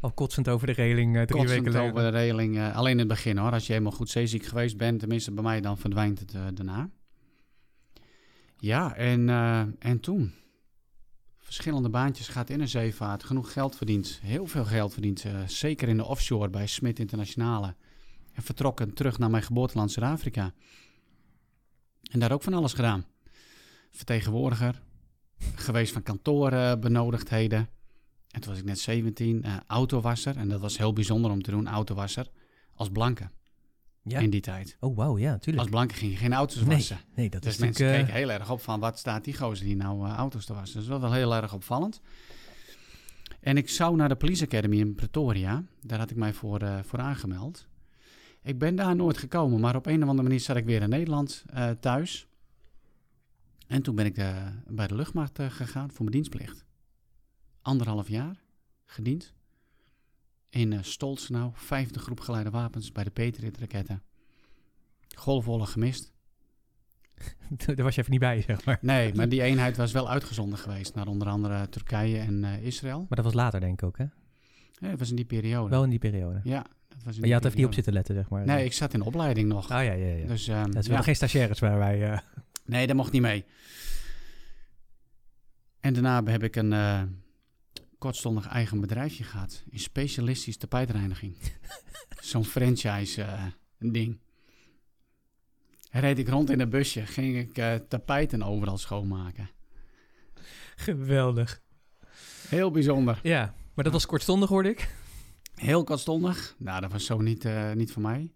Al 0.00 0.10
kotsend 0.12 0.48
over 0.48 0.66
de 0.66 0.72
reling 0.72 1.16
eh, 1.16 1.22
drie 1.22 1.40
Kotsend 1.40 1.64
weken 1.64 1.80
lang. 1.80 1.90
over 1.90 2.02
de 2.12 2.18
reling. 2.18 2.58
eh, 2.58 2.76
alleen 2.76 2.92
in 2.92 2.98
het 2.98 3.08
begin 3.08 3.36
hoor. 3.36 3.52
Als 3.52 3.66
je 3.66 3.72
helemaal 3.72 3.92
goed 3.94 4.10
zeeziek 4.10 4.44
geweest 4.44 4.76
bent, 4.76 4.98
tenminste 5.00 5.32
bij 5.32 5.42
mij, 5.42 5.60
dan 5.60 5.78
verdwijnt 5.78 6.18
het 6.18 6.34
eh, 6.34 6.40
daarna. 6.54 6.88
Ja, 8.60 8.94
en, 8.94 9.28
eh, 9.28 9.60
en 9.78 10.00
toen. 10.00 10.34
Verschillende 11.38 11.88
baantjes 11.88 12.28
gaat 12.28 12.50
in 12.50 12.60
een 12.60 12.68
zeevaart. 12.68 13.24
Genoeg 13.24 13.52
geld 13.52 13.76
verdiend. 13.76 14.18
Heel 14.22 14.46
veel 14.46 14.64
geld 14.64 14.92
verdiend. 14.92 15.24
eh, 15.24 15.46
zeker 15.46 15.88
in 15.88 15.96
de 15.96 16.04
offshore 16.04 16.48
bij 16.50 16.66
Smit 16.66 16.98
Internationale. 16.98 17.74
En 18.32 18.42
vertrokken 18.42 18.94
terug 18.94 19.18
naar 19.18 19.30
mijn 19.30 19.42
geboorteland 19.42 19.92
Zuid-Afrika. 19.92 20.52
En 22.10 22.18
daar 22.20 22.32
ook 22.32 22.42
van 22.42 22.54
alles 22.54 22.72
gedaan. 22.72 23.04
Vertegenwoordiger. 23.90 24.82
Geweest 25.54 25.92
van 25.92 26.02
kantorenbenodigdheden. 26.02 27.68
En 28.30 28.40
toen 28.40 28.50
was 28.50 28.60
ik 28.60 28.66
net 28.66 28.78
17. 28.78 29.42
eh, 29.42 29.56
autowasser. 29.66 30.36
En 30.36 30.48
dat 30.48 30.60
was 30.60 30.78
heel 30.78 30.92
bijzonder 30.92 31.30
om 31.30 31.42
te 31.42 31.50
doen. 31.50 31.68
Autowasser. 31.68 32.30
Als 32.74 32.88
blanke. 32.88 33.30
Ja. 34.02 34.18
In 34.18 34.30
die 34.30 34.40
tijd. 34.40 34.76
Oh, 34.80 34.96
wauw, 34.96 35.18
ja, 35.18 35.32
Als 35.32 35.42
tuurlijk. 35.42 35.70
blanke 35.70 35.94
ging 35.94 36.10
je 36.12 36.16
geen 36.18 36.32
auto's 36.32 36.56
Nee, 36.64 36.76
wassen. 36.76 37.00
nee, 37.14 37.30
dat 37.30 37.42
Dus 37.42 37.52
is 37.52 37.58
mensen 37.58 37.84
natuurlijk... 37.84 38.12
keken 38.12 38.28
heel 38.28 38.38
erg 38.40 38.50
op 38.50 38.60
van 38.60 38.80
wat 38.80 38.98
staat 38.98 39.24
die 39.24 39.36
gozer 39.36 39.66
die 39.66 39.76
nou 39.76 40.06
eh, 40.08 40.14
auto's 40.14 40.44
te 40.44 40.54
wassen. 40.54 40.80
Dat 40.80 40.88
was 40.88 41.00
wel 41.00 41.12
heel 41.12 41.34
erg 41.34 41.54
opvallend. 41.54 42.00
En 43.40 43.56
ik 43.56 43.68
zou 43.68 43.96
naar 43.96 44.08
de 44.08 44.16
Police 44.16 44.44
Academy 44.44 44.76
in 44.78 44.94
Pretoria. 44.94 45.64
Daar 45.82 45.98
had 45.98 46.10
ik 46.10 46.16
mij 46.16 46.32
voor, 46.32 46.60
eh, 46.60 46.78
voor 46.82 46.98
aangemeld. 46.98 47.68
Ik 48.42 48.58
ben 48.58 48.76
daar 48.76 48.96
nooit 48.96 49.18
gekomen, 49.18 49.60
maar 49.60 49.76
op 49.76 49.86
een 49.86 50.02
of 50.02 50.08
andere 50.08 50.22
manier 50.28 50.40
zat 50.40 50.56
ik 50.56 50.64
weer 50.64 50.82
in 50.82 50.88
Nederland 50.88 51.44
eh, 51.46 51.70
thuis. 51.70 52.26
En 53.66 53.82
toen 53.82 53.94
ben 53.94 54.06
ik 54.06 54.16
eh, 54.16 54.46
bij 54.66 54.86
de 54.86 54.94
luchtmacht 54.94 55.38
eh, 55.38 55.46
gegaan 55.50 55.88
voor 55.90 55.98
mijn 56.00 56.10
dienstplicht. 56.10 56.64
Anderhalf 57.62 58.08
jaar 58.08 58.42
gediend. 58.86 59.32
In 60.50 60.72
uh, 60.72 60.78
Stolzenau, 60.82 61.50
vijfde 61.54 61.98
groep 61.98 62.20
geleide 62.20 62.50
wapens 62.50 62.92
bij 62.92 63.04
de 63.04 63.10
Patriot-raketten. 63.10 64.02
Golfoorlog 65.16 65.72
gemist. 65.72 66.12
Daar 67.66 67.82
was 67.82 67.94
je 67.94 68.00
even 68.00 68.10
niet 68.12 68.20
bij, 68.20 68.42
zeg 68.42 68.64
maar. 68.64 68.78
Nee, 68.80 69.14
maar 69.14 69.28
die 69.28 69.42
eenheid 69.42 69.76
was 69.76 69.92
wel 69.92 70.10
uitgezonden 70.10 70.58
geweest 70.58 70.94
naar 70.94 71.06
onder 71.06 71.28
andere 71.28 71.68
Turkije 71.68 72.18
en 72.18 72.44
eh, 72.44 72.62
Israël. 72.62 72.98
Maar 72.98 73.16
dat 73.16 73.24
was 73.24 73.34
later, 73.34 73.60
denk 73.60 73.72
ik 73.72 73.82
ook, 73.82 73.98
hè? 73.98 74.04
Ja, 74.72 74.88
dat 74.90 74.98
was 74.98 75.10
in 75.10 75.16
die 75.16 75.24
periode. 75.24 75.70
Wel 75.70 75.84
in 75.84 75.90
die 75.90 75.98
periode. 75.98 76.40
Ja, 76.44 76.66
dat 76.88 77.02
was 77.04 77.14
in 77.14 77.20
Maar 77.20 77.28
je 77.28 77.34
had 77.34 77.44
even 77.44 77.56
niet 77.56 77.66
op 77.66 77.74
zitten 77.74 77.92
letten, 77.92 78.14
zeg 78.14 78.28
maar. 78.28 78.46
Nee, 78.46 78.64
ik 78.64 78.72
zat 78.72 78.94
in 78.94 79.02
opleiding 79.02 79.48
nog. 79.48 79.64
Oh, 79.64 79.68
ja, 79.68 79.80
ja, 79.80 79.92
ja. 79.92 80.26
Dus, 80.26 80.48
ehm, 80.48 80.70
dat 80.70 80.82
is 80.82 80.86
ja. 80.86 80.92
wel 80.92 81.02
geen 81.02 81.16
stagiaires 81.16 81.58
waar 81.58 81.78
wij... 81.78 82.10
eh, 82.10 82.18
Nee, 82.64 82.86
dat 82.86 82.96
mocht 82.96 83.12
niet 83.12 83.22
mee. 83.22 83.44
En 85.80 85.92
daarna 85.92 86.24
heb 86.24 86.42
ik 86.42 86.56
een 86.56 86.72
eh, 86.72 87.02
kortstondig 88.00 88.46
eigen 88.46 88.80
bedrijfje 88.80 89.24
gehad. 89.24 89.62
In 89.70 89.78
specialistisch 89.78 90.56
tapijtreiniging. 90.56 91.36
Zo'n 92.30 92.44
franchise 92.44 93.22
eh, 93.22 93.44
ding. 93.78 94.18
Reed 95.90 96.18
ik 96.18 96.28
rond 96.28 96.50
in 96.50 96.60
een 96.60 96.70
busje, 96.70 97.06
ging 97.06 97.36
ik 97.36 97.58
eh, 97.58 97.74
tapijten 97.74 98.42
overal 98.42 98.78
schoonmaken. 98.78 99.50
Geweldig. 100.76 101.60
Heel 102.48 102.70
bijzonder. 102.70 103.20
Ja, 103.22 103.54
maar 103.74 103.84
dat 103.84 103.92
was 103.92 104.06
kortstondig, 104.06 104.48
hoorde 104.48 104.68
ik. 104.68 104.94
Heel 105.54 105.84
kortstondig. 105.84 106.54
Nou, 106.58 106.80
dat 106.80 106.92
was 106.92 107.04
zo 107.04 107.18
niet, 107.18 107.44
eh, 107.44 107.72
niet 107.72 107.92
voor 107.92 108.02
mij. 108.02 108.32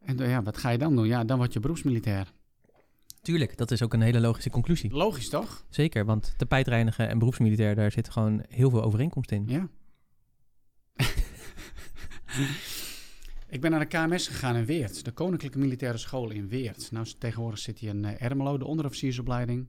En 0.00 0.16
ja, 0.16 0.42
wat 0.42 0.56
ga 0.56 0.70
je 0.70 0.78
dan 0.78 0.96
doen? 0.96 1.06
Ja, 1.06 1.24
dan 1.24 1.36
word 1.36 1.52
je 1.52 1.60
beroepsmilitair. 1.60 2.32
Tuurlijk, 3.22 3.56
dat 3.56 3.70
is 3.70 3.82
ook 3.82 3.92
een 3.92 4.00
hele 4.00 4.20
logische 4.20 4.50
conclusie. 4.50 4.90
Logisch 4.90 5.28
toch? 5.28 5.64
Zeker, 5.68 6.04
want 6.04 6.34
tapijtreinigen 6.36 7.08
en 7.08 7.18
beroepsmilitair, 7.18 7.74
daar 7.74 7.92
zit 7.92 8.10
gewoon 8.10 8.44
heel 8.48 8.70
veel 8.70 8.82
overeenkomst 8.82 9.30
in. 9.30 9.44
Ja. 9.46 9.68
ik 13.48 13.60
ben 13.60 13.70
naar 13.70 13.80
de 13.80 13.86
KMS 13.86 14.28
gegaan 14.28 14.56
in 14.56 14.64
Weert, 14.64 15.04
de 15.04 15.10
Koninklijke 15.10 15.58
Militaire 15.58 15.98
School 15.98 16.30
in 16.30 16.48
Weert. 16.48 16.90
Nou, 16.90 17.06
tegenwoordig 17.18 17.58
zit 17.58 17.80
hij 17.80 17.88
in 17.88 18.04
eh, 18.04 18.22
Ermelo, 18.22 18.58
de 18.58 18.66
onderofficiersopleiding. 18.66 19.68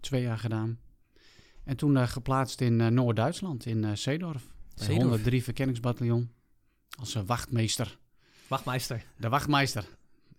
Twee 0.00 0.22
jaar 0.22 0.38
gedaan. 0.38 0.78
En 1.64 1.76
toen 1.76 1.96
eh, 1.96 2.08
geplaatst 2.08 2.60
in 2.60 2.80
eh, 2.80 2.86
Noord-Duitsland, 2.86 3.66
in 3.66 3.84
eh 3.84 3.92
Zeedorf. 3.92 4.48
Bij 4.74 4.84
Zeedorf. 4.84 5.02
103 5.02 5.42
Verkenningsbataljon. 5.42 6.30
Als 6.98 7.14
wachtmeester. 7.14 7.98
Wachtmeister. 8.46 9.04
De 9.16 9.28
wachtmeister. 9.28 9.84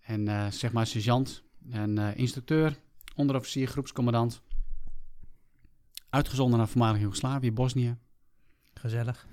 En 0.00 0.52
zeg 0.52 0.72
maar 0.72 0.86
sergeant 0.86 1.44
En 1.70 1.98
eh, 1.98 2.16
instructeur, 2.16 2.78
onderofficier, 3.14 3.66
groepscommandant. 3.66 4.42
Uitgezonden 6.08 6.58
naar 6.58 6.68
voormalig 6.68 7.00
Joegoslavië, 7.00 7.52
Bosnië. 7.52 7.96
Gezellig. 8.74 9.26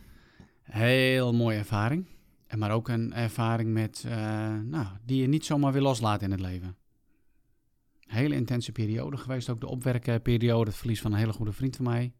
Heel 0.61 1.33
mooie 1.33 1.57
ervaring. 1.57 2.05
En 2.47 2.59
maar 2.59 2.71
ook 2.71 2.87
een 2.87 3.13
ervaring 3.13 3.73
met, 3.73 4.03
eh, 4.07 4.13
nou, 4.59 4.87
die 5.05 5.21
je 5.21 5.27
niet 5.27 5.45
zomaar 5.45 5.71
weer 5.71 5.81
loslaat 5.81 6.21
in 6.21 6.31
het 6.31 6.39
leven. 6.39 6.75
Hele 7.99 8.35
intense 8.35 8.71
periode 8.71 9.17
geweest. 9.17 9.49
Ook 9.49 9.59
de 9.59 9.67
opwerkperiode, 9.67 10.69
het 10.69 10.79
verlies 10.79 11.01
van 11.01 11.11
een 11.11 11.17
hele 11.17 11.33
goede 11.33 11.51
vriend 11.51 11.75
van 11.75 11.85
mij. 11.85 12.13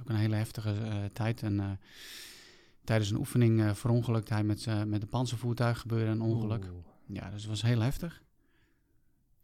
Ook 0.00 0.08
een 0.08 0.16
hele 0.16 0.36
heftige 0.36 0.72
eh, 0.72 1.04
tijd. 1.12 1.42
En 1.42 1.80
tijdens 2.84 3.10
een 3.10 3.18
oefening 3.18 3.78
verongelukt 3.78 4.28
hij 4.28 4.44
met, 4.44 4.66
met 4.86 5.02
een 5.02 5.08
panzervoertuig 5.08 5.80
gebeurde 5.80 6.10
een 6.10 6.20
ongeluk. 6.20 6.64
Oeh. 6.64 6.86
Ja, 7.06 7.30
dus 7.30 7.40
het 7.40 7.50
was 7.50 7.62
heel 7.62 7.80
heftig. 7.80 8.22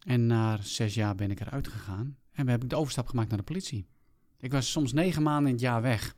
En 0.05 0.27
na 0.27 0.59
zes 0.63 0.95
jaar 0.95 1.15
ben 1.15 1.31
ik 1.31 1.41
eruit 1.41 1.69
gegaan. 1.69 2.17
En 2.33 2.49
heb 2.49 2.63
ik 2.63 2.71
de 2.71 2.77
overstap 2.77 3.07
gemaakt 3.07 3.29
naar 3.29 3.39
de 3.39 3.45
politie. 3.45 3.87
Ik 4.39 4.53
was 4.53 4.71
soms 4.71 4.93
negen 4.93 5.23
maanden 5.23 5.47
in 5.47 5.53
het 5.53 5.61
jaar 5.63 5.83
weg. 5.83 6.15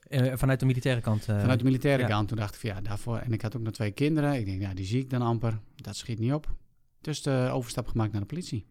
Eh, 0.00 0.32
vanuit 0.36 0.60
de 0.60 0.66
militaire 0.66 1.00
kant. 1.00 1.28
eh, 1.28 1.40
Vanuit 1.40 1.58
de 1.58 1.64
militaire 1.64 2.02
ja. 2.02 2.08
kant. 2.08 2.28
Toen 2.28 2.36
dacht 2.36 2.54
ik 2.54 2.60
van 2.60 2.70
ja, 2.70 2.80
daarvoor. 2.80 3.18
En 3.18 3.32
ik 3.32 3.42
had 3.42 3.56
ook 3.56 3.62
nog 3.62 3.72
twee 3.72 3.90
kinderen. 3.90 4.34
Ik 4.34 4.44
denk, 4.44 4.60
ja, 4.60 4.74
die 4.74 4.84
zie 4.86 5.00
ik 5.00 5.10
dan 5.10 5.22
amper. 5.22 5.60
Dat 5.74 5.96
schiet 5.96 6.18
niet 6.18 6.32
op. 6.32 6.54
Dus 7.00 7.22
de 7.22 7.48
overstap 7.52 7.86
gemaakt 7.86 8.12
naar 8.12 8.20
de 8.20 8.26
politie. 8.26 8.66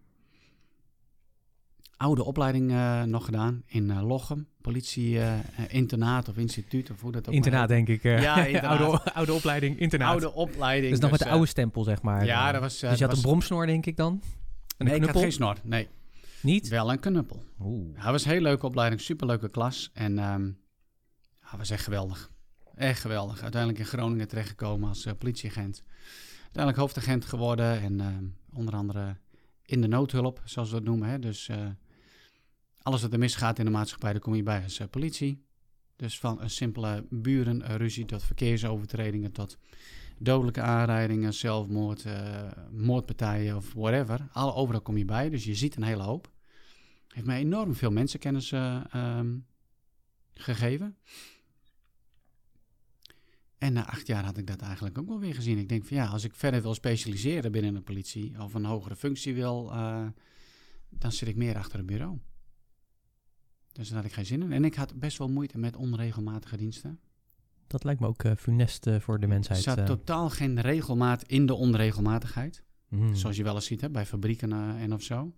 Oude 1.97 2.23
opleiding 2.23 2.71
eh, 2.71 3.03
nog 3.03 3.25
gedaan 3.25 3.63
in 3.65 3.91
eh, 3.91 4.01
Lochem. 4.07 4.47
Politie 4.61 5.19
eh, 5.19 5.33
internaat 5.67 6.29
of 6.29 6.37
instituut 6.37 6.89
of 6.91 7.01
hoe 7.01 7.11
dat 7.11 7.27
ook 7.27 7.33
internaat, 7.33 7.67
denk 7.67 7.87
ik. 7.87 8.03
Ja, 8.03 8.45
internaat. 8.45 8.79
oude, 8.79 9.13
oude 9.13 9.33
opleiding, 9.33 9.79
internaat. 9.79 10.09
Oude 10.11 10.33
opleiding. 10.33 10.91
dus 10.91 11.01
nog 11.01 11.11
met 11.11 11.19
de 11.19 11.25
eh, 11.25 11.31
oude 11.31 11.45
stempel, 11.47 11.83
zeg 11.83 12.01
maar. 12.01 12.25
Ja, 12.25 12.51
dat 12.51 12.61
was... 12.61 12.79
dus 12.79 12.81
je 12.81 12.87
had 12.87 12.99
was- 12.99 13.15
een 13.15 13.21
bromsnor, 13.21 13.65
denk 13.65 13.85
ik 13.85 13.97
dan? 13.97 14.21
En 14.77 14.85
Nee, 14.85 14.87
een 14.87 14.87
ik 14.87 14.89
had 14.91 14.99
knuppel? 14.99 15.21
geen 15.21 15.31
snor. 15.31 15.55
Nee, 15.63 15.87
Niet? 16.41 16.67
wel 16.67 16.91
een 16.91 16.99
knuppel. 16.99 17.43
Oeh. 17.59 17.87
Ja, 17.95 18.01
het 18.01 18.11
was 18.11 18.23
een 18.25 18.29
hele 18.31 18.41
leuke 18.43 18.65
opleiding, 18.65 19.01
superleuke 19.01 19.49
klas. 19.49 19.89
En 19.93 20.15
ja, 20.15 20.39
het 21.39 21.57
was 21.57 21.69
echt 21.69 21.83
geweldig. 21.83 22.31
Echt 22.75 23.01
geweldig. 23.01 23.41
Uiteindelijk 23.41 23.81
in 23.81 23.87
Groningen 23.89 24.27
terechtgekomen 24.27 24.89
als 24.89 25.07
politieagent. 25.17 25.83
Uiteindelijk 26.43 26.77
hoofdagent 26.77 27.25
geworden 27.25 27.81
en 27.81 27.99
ehm, 27.99 28.23
onder 28.53 28.73
andere 28.75 29.15
in 29.65 29.81
de 29.81 29.87
noodhulp, 29.87 30.41
zoals 30.45 30.69
we 30.69 30.75
dat 30.75 30.83
noemen. 30.83 31.09
Hè. 31.09 31.19
Dus 31.19 31.49
alles 32.87 33.01
wat 33.01 33.13
er 33.13 33.19
misgaat 33.19 33.59
in 33.59 33.65
de 33.65 33.71
maatschappij, 33.71 34.11
daar 34.11 34.21
kom 34.21 34.35
je 34.35 34.43
bij 34.43 34.63
als 34.63 34.79
eh, 34.79 34.87
politie. 34.87 35.45
Dus 35.95 36.19
van 36.19 36.41
een 36.41 36.49
simpele 36.49 37.05
burenruzie 37.09 38.05
tot 38.05 38.23
verkeersovertredingen 38.23 39.31
tot 39.31 39.57
dodelijke 40.17 40.61
aanrijdingen, 40.61 41.33
zelfmoord, 41.33 42.05
eh, 42.05 42.51
moordpartijen 42.71 43.55
of 43.55 43.73
whatever. 43.73 44.27
Alle, 44.31 44.53
overal 44.53 44.81
kom 44.81 44.97
je 44.97 45.05
bij, 45.05 45.29
dus 45.29 45.43
je 45.43 45.55
ziet 45.55 45.75
een 45.75 45.83
hele 45.83 46.03
hoop. 46.03 46.31
Heeft 47.07 47.25
mij 47.25 47.39
enorm 47.39 47.75
veel 47.75 47.91
mensenkennis 47.91 48.51
eh, 48.51 48.81
ehm, 48.91 49.37
gegeven. 50.33 50.97
En 53.57 53.73
na 53.73 53.87
acht 53.87 54.07
jaar 54.07 54.23
had 54.23 54.37
ik 54.37 54.47
dat 54.47 54.61
eigenlijk 54.61 54.97
ook 54.97 55.07
wel 55.07 55.19
weer 55.19 55.35
gezien. 55.35 55.57
Ik 55.57 55.69
denk 55.69 55.85
van 55.85 55.97
ja, 55.97 56.05
als 56.05 56.23
ik 56.23 56.35
verder 56.35 56.61
wil 56.61 56.73
specialiseren 56.73 57.51
binnen 57.51 57.73
de 57.73 57.81
politie 57.81 58.41
of 58.41 58.53
een 58.53 58.65
hogere 58.65 58.95
functie 58.95 59.33
wil, 59.33 59.71
eh, 59.71 60.07
dan 60.89 61.11
zit 61.11 61.27
ik 61.27 61.35
meer 61.35 61.57
achter 61.57 61.79
een 61.79 61.85
bureau. 61.85 62.19
Dus 63.77 63.87
daar 63.87 63.97
had 63.97 64.05
ik 64.05 64.13
geen 64.13 64.25
zin 64.25 64.41
in. 64.41 64.51
En 64.51 64.65
ik 64.65 64.75
had 64.75 64.99
best 64.99 65.17
wel 65.17 65.27
moeite 65.27 65.57
met 65.57 65.75
onregelmatige 65.75 66.57
diensten. 66.57 66.99
Dat 67.67 67.83
lijkt 67.83 67.99
me 67.99 68.07
ook 68.07 68.23
eh, 68.23 68.31
funest 68.35 68.87
eh, 68.87 68.99
voor 68.99 69.17
de 69.17 69.23
Er 69.23 69.27
mensheid. 69.27 69.61
zat 69.61 69.77
eh. 69.77 69.85
totaal 69.85 70.29
geen 70.29 70.61
regelmaat 70.61 71.23
in 71.23 71.45
de 71.45 71.53
onregelmatigheid. 71.53 72.63
Mm. 72.89 73.15
Zoals 73.15 73.35
je 73.35 73.43
wel 73.43 73.55
eens 73.55 73.65
ziet 73.65 73.81
hè, 73.81 73.89
bij 73.89 74.05
fabrieken 74.05 74.51
en 74.77 74.93
of 74.93 75.01
zo. 75.01 75.33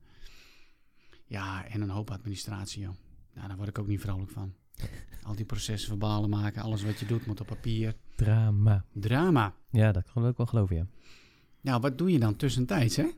Ja, 1.26 1.66
en 1.66 1.82
een 1.82 1.90
hoop 1.90 2.12
administratie, 2.12 2.82
joh. 2.82 2.94
Nou, 3.34 3.48
daar 3.48 3.58
word 3.58 3.70
ik 3.70 3.80
ook 3.80 3.88
niet 3.88 4.02
vrolijk 4.02 4.32
van. 4.32 4.54
Al 5.24 5.36
die 5.36 5.46
processen 5.46 5.88
verbalen 5.88 6.30
maken, 6.30 6.62
alles 6.62 6.84
wat 6.84 7.00
je 7.00 7.06
doet 7.06 7.26
moet 7.26 7.42
op 7.42 7.48
papier. 7.48 7.96
Drama. 8.16 8.86
Drama. 8.94 9.56
Ja, 9.70 9.92
dat 9.92 10.12
kan 10.14 10.28
ik 10.28 10.38
wel 10.38 10.46
geloven, 10.46 10.76
ja. 10.76 10.88
Nou, 11.62 11.82
wat 11.82 11.98
doe 11.98 12.12
je 12.12 12.20
dan 12.20 12.36
tussentijds, 12.36 12.96
hè? 12.96 13.10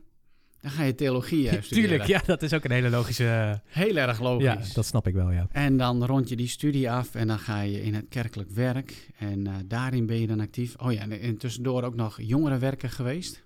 Dan 0.62 0.70
ga 0.70 0.82
je 0.82 0.94
theologie 0.94 1.48
eh, 1.48 1.62
studeren. 1.62 1.88
Tuurlijk, 1.88 2.08
ja, 2.08 2.22
dat 2.26 2.42
is 2.42 2.52
ook 2.52 2.64
een 2.64 2.70
hele 2.70 2.90
logische... 2.90 3.60
Heel 3.66 3.96
erg 3.96 4.20
logisch. 4.20 4.44
ja, 4.44 4.74
dat 4.74 4.86
snap 4.86 5.06
ik 5.06 5.14
wel, 5.14 5.30
ja. 5.30 5.46
En 5.50 5.76
dan 5.76 6.04
rond 6.04 6.28
je 6.28 6.36
die 6.36 6.48
studie 6.48 6.90
af 6.90 7.14
en 7.14 7.26
dan 7.26 7.38
ga 7.38 7.60
je 7.60 7.82
in 7.82 7.94
het 7.94 8.08
kerkelijk 8.08 8.50
werk. 8.50 9.10
En 9.18 9.46
eh, 9.46 9.54
daarin 9.64 10.06
ben 10.06 10.20
je 10.20 10.26
dan 10.26 10.40
actief. 10.40 10.76
Oh 10.76 10.92
ja, 10.92 11.00
en, 11.00 11.20
en 11.20 11.36
tussendoor 11.36 11.82
ook 11.82 11.94
nog 11.94 12.20
jongerenwerken 12.20 12.90
geweest. 12.90 13.42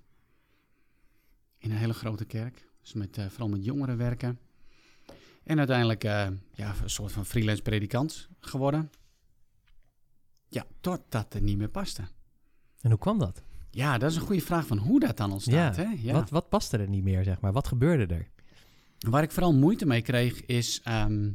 In 1.58 1.70
een 1.70 1.76
hele 1.76 1.94
grote 1.94 2.24
kerk. 2.24 2.64
Dus 2.82 2.92
met, 2.92 3.18
eh, 3.18 3.26
vooral 3.28 3.48
met 3.48 3.64
jongeren 3.64 3.96
werken. 3.96 4.38
En 5.44 5.58
uiteindelijk 5.58 6.02
ja, 6.02 6.74
een 6.82 6.90
soort 6.90 7.12
van 7.12 7.26
freelance 7.26 7.62
predikant 7.62 8.28
geworden. 8.40 8.90
Ja, 10.48 10.66
totdat 10.80 11.32
het 11.32 11.42
niet 11.42 11.58
meer 11.58 11.68
paste. 11.68 12.02
En 12.80 12.90
hoe 12.90 12.98
kwam 12.98 13.18
dat? 13.18 13.42
Ja, 13.76 13.98
dat 13.98 14.10
is 14.10 14.16
een 14.16 14.22
goede 14.22 14.40
vraag 14.42 14.66
van 14.66 14.78
hoe 14.78 15.00
dat 15.00 15.16
dan 15.16 15.32
ontstaat. 15.32 15.76
Ja, 15.76 15.82
Hè? 15.82 15.94
Ja. 16.02 16.12
Wat, 16.12 16.30
wat 16.30 16.48
paste 16.48 16.78
er 16.78 16.88
niet 16.88 17.02
meer, 17.02 17.24
zeg 17.24 17.40
maar? 17.40 17.52
Wat 17.52 17.66
gebeurde 17.66 18.14
er? 18.14 18.28
Waar 18.98 19.22
ik 19.22 19.30
vooral 19.30 19.54
moeite 19.54 19.86
mee 19.86 20.02
kreeg 20.02 20.44
is 20.44 20.80
ehm, 20.82 21.32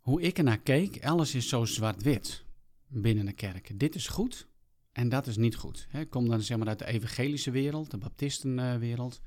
hoe 0.00 0.20
ik 0.22 0.38
ernaar 0.38 0.58
keek. 0.60 1.04
Alles 1.04 1.34
is 1.34 1.48
zo 1.48 1.64
zwart-wit 1.64 2.44
binnen 2.86 3.26
de 3.26 3.32
kerk. 3.32 3.78
Dit 3.78 3.94
is 3.94 4.08
goed 4.08 4.48
en 4.92 5.08
dat 5.08 5.26
is 5.26 5.36
niet 5.36 5.56
goed. 5.56 5.86
Hè, 5.90 6.00
Ik 6.00 6.10
kom 6.10 6.28
dan 6.28 6.42
zeg 6.42 6.58
maar 6.58 6.68
uit 6.68 6.78
de 6.78 6.86
evangelische 6.86 7.50
wereld, 7.50 7.90
de 7.90 7.98
baptistenwereld. 7.98 9.20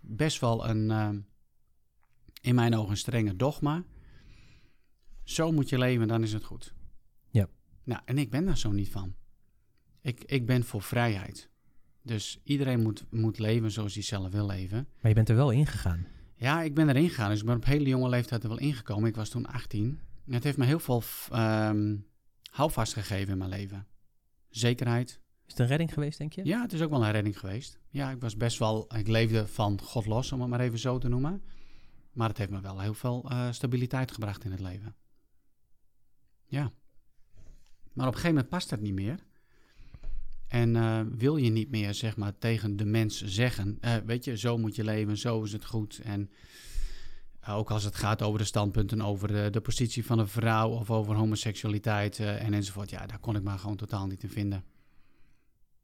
Best 0.00 0.40
wel 0.40 0.68
een, 0.68 0.90
ehm, 0.90 1.20
in 2.40 2.54
mijn 2.54 2.74
ogen, 2.76 2.90
een 2.90 2.96
strenge 2.96 3.36
dogma. 3.36 3.84
Zo 5.24 5.52
moet 5.52 5.68
je 5.68 5.78
leven, 5.78 6.08
dan 6.08 6.22
is 6.22 6.32
het 6.32 6.44
goed. 6.44 6.74
Ja. 7.30 7.48
Nou, 7.84 8.00
en 8.04 8.18
ik 8.18 8.30
ben 8.30 8.44
daar 8.44 8.58
zo 8.58 8.70
niet 8.70 8.90
van. 8.90 9.14
Ik, 10.00 10.24
ik 10.24 10.46
ben 10.46 10.64
voor 10.64 10.82
vrijheid. 10.82 11.48
Dus 12.02 12.40
iedereen 12.44 12.82
moet, 12.82 13.04
moet 13.10 13.38
leven 13.38 13.70
zoals 13.70 13.94
hij 13.94 14.02
zelf 14.02 14.30
wil 14.30 14.46
leven. 14.46 14.88
Maar 15.00 15.08
je 15.08 15.14
bent 15.14 15.28
er 15.28 15.36
wel 15.36 15.50
ingegaan. 15.50 16.06
Ja, 16.34 16.62
ik 16.62 16.74
ben 16.74 16.88
erin 16.88 17.08
gegaan. 17.08 17.30
Dus 17.30 17.40
ik 17.40 17.46
ben 17.46 17.56
op 17.56 17.64
hele 17.64 17.88
jonge 17.88 18.08
leeftijd 18.08 18.42
er 18.42 18.48
wel 18.48 18.58
ingekomen. 18.58 19.08
Ik 19.08 19.16
was 19.16 19.28
toen 19.28 19.46
18. 19.46 20.00
En 20.26 20.34
het 20.34 20.44
heeft 20.44 20.56
me 20.56 20.64
heel 20.64 20.80
veel 20.80 21.02
ehm 21.30 21.96
houvast 22.50 22.92
gegeven 22.92 23.32
in 23.32 23.38
mijn 23.38 23.50
leven. 23.50 23.86
Zekerheid. 24.48 25.08
Is 25.46 25.52
het 25.52 25.58
een 25.58 25.66
redding 25.66 25.92
geweest, 25.92 26.18
denk 26.18 26.32
je? 26.32 26.44
Ja, 26.44 26.62
het 26.62 26.72
is 26.72 26.82
ook 26.82 26.90
wel 26.90 27.04
een 27.04 27.10
redding 27.10 27.38
geweest. 27.38 27.78
Ja, 27.88 28.10
ik 28.10 28.20
was 28.20 28.36
best 28.36 28.58
wel... 28.58 28.96
Ik 28.96 29.08
leefde 29.08 29.46
van 29.46 29.80
God 29.82 30.06
los, 30.06 30.32
om 30.32 30.40
het 30.40 30.50
maar 30.50 30.60
even 30.60 30.78
zo 30.78 30.98
te 30.98 31.08
noemen. 31.08 31.42
Maar 32.12 32.28
het 32.28 32.38
heeft 32.38 32.50
me 32.50 32.60
wel 32.60 32.80
heel 32.80 32.94
veel 32.94 33.30
eh, 33.30 33.50
stabiliteit 33.50 34.12
gebracht 34.12 34.44
in 34.44 34.50
het 34.50 34.60
leven. 34.60 34.94
Ja. 36.44 36.72
Maar 37.92 38.06
op 38.06 38.14
een 38.14 38.20
gegeven 38.20 38.28
moment 38.28 38.48
past 38.48 38.70
het 38.70 38.80
niet 38.80 38.94
meer. 38.94 39.26
En 40.48 40.76
eh, 40.76 41.00
wil 41.16 41.36
je 41.36 41.50
niet 41.50 41.70
meer, 41.70 41.94
zeg 41.94 42.16
maar, 42.16 42.38
tegen 42.38 42.76
de 42.76 42.84
mens 42.84 43.24
zeggen... 43.24 43.78
eh, 43.80 43.94
weet 44.06 44.24
je, 44.24 44.38
zo 44.38 44.58
moet 44.58 44.76
je 44.76 44.84
leven, 44.84 45.18
zo 45.18 45.42
is 45.42 45.52
het 45.52 45.64
goed. 45.64 46.00
En 46.02 46.30
eh, 47.40 47.56
ook 47.56 47.70
als 47.70 47.84
het 47.84 47.94
gaat 47.94 48.22
over 48.22 48.38
de 48.38 48.44
standpunten 48.44 49.02
over 49.02 49.28
de, 49.28 49.48
de 49.50 49.60
positie 49.60 50.06
van 50.06 50.18
een 50.18 50.28
vrouw... 50.28 50.70
of 50.70 50.90
over 50.90 51.14
homoseksualiteit 51.14 52.18
en 52.18 52.54
enzovoort. 52.54 52.90
Ja, 52.90 53.06
daar 53.06 53.18
kon 53.18 53.36
ik 53.36 53.42
me 53.42 53.58
gewoon 53.58 53.76
totaal 53.76 54.06
niet 54.06 54.22
in 54.22 54.30
vinden. 54.30 54.64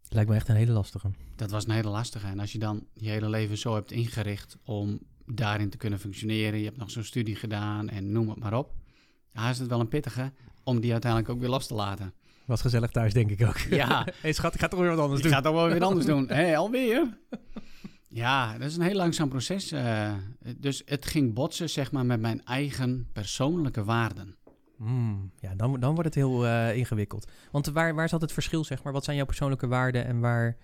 Lijkt 0.09 0.31
me 0.31 0.37
echt 0.37 0.49
een 0.49 0.57
hele 0.57 0.73
lastige. 0.73 1.11
Dat 1.37 1.51
was 1.51 1.65
een 1.65 1.71
hele 1.71 1.89
lastige. 1.89 2.27
En 2.27 2.39
als 2.41 2.53
je 2.53 2.59
dan 2.59 2.87
je 2.93 3.09
hele 3.09 3.29
leven 3.29 3.59
zo 3.59 3.75
hebt 3.75 3.91
ingericht 3.91 4.57
om 4.65 5.01
daarin 5.27 5.71
te 5.71 5.77
kunnen 5.77 5.99
functioneren, 5.99 6.59
je 6.59 6.65
hebt 6.65 6.77
nog 6.77 6.91
zo'n 6.91 7.05
studie 7.05 7.37
gedaan 7.37 7.89
en 7.89 8.13
noem 8.13 8.29
het 8.29 8.39
maar 8.39 8.55
op, 8.55 8.75
ja, 9.33 9.51
is 9.51 9.59
het 9.59 9.69
wel 9.69 9.81
een 9.81 9.89
pittige 9.89 10.33
om 10.63 10.81
die 10.81 10.93
uiteindelijk 10.93 11.33
ook 11.33 11.41
weer 11.41 11.49
los 11.49 11.67
te 11.67 11.75
laten. 11.75 12.13
Was 12.47 12.61
gezellig 12.61 12.91
thuis, 12.91 13.13
denk 13.13 13.31
ik 13.31 13.47
ook. 13.47 13.59
Ja. 13.59 14.07
hey, 14.23 14.33
schat, 14.33 14.55
ik 14.55 14.61
ga 14.61 14.69
toch 14.69 14.81
weer 14.81 14.89
wat 14.89 14.99
anders 14.99 15.17
Ik 15.19 15.23
doen. 15.23 15.33
ga 15.33 15.39
het 15.39 15.47
ook 15.47 15.55
wel 15.55 15.69
weer 15.69 15.85
anders 15.85 16.07
doen. 16.07 16.29
Hé, 16.39 16.57
alweer? 16.57 17.19
Ja, 18.09 18.59
dat 18.59 18.69
is 18.71 18.77
een 18.77 18.83
heel 18.83 18.95
langzaam 18.97 19.29
proces. 19.29 19.73
eh, 19.73 20.13
dus 20.57 20.83
het 20.87 21.07
ging 21.07 21.35
botsen, 21.35 21.71
zeg 21.71 21.93
maar, 21.93 22.07
met 22.07 22.21
mijn 22.21 22.45
eigen 22.45 23.09
persoonlijke 23.13 23.85
waarden. 23.85 24.37
Mm, 24.77 25.31
ja, 25.41 25.55
dan, 25.55 25.81
dan 25.81 25.91
wordt 25.91 26.05
het 26.05 26.15
heel 26.15 26.47
eh, 26.47 26.77
ingewikkeld. 26.77 27.27
Want 27.51 27.67
waar, 27.67 27.95
waar 27.95 28.09
zat 28.09 28.21
het 28.21 28.33
verschil, 28.33 28.65
zeg 28.65 28.83
maar? 28.83 28.93
Wat 28.93 29.05
zijn 29.05 29.17
jouw 29.17 29.27
persoonlijke 29.27 29.67
waarden 29.67 30.05
en 30.07 30.21
waar... 30.21 30.57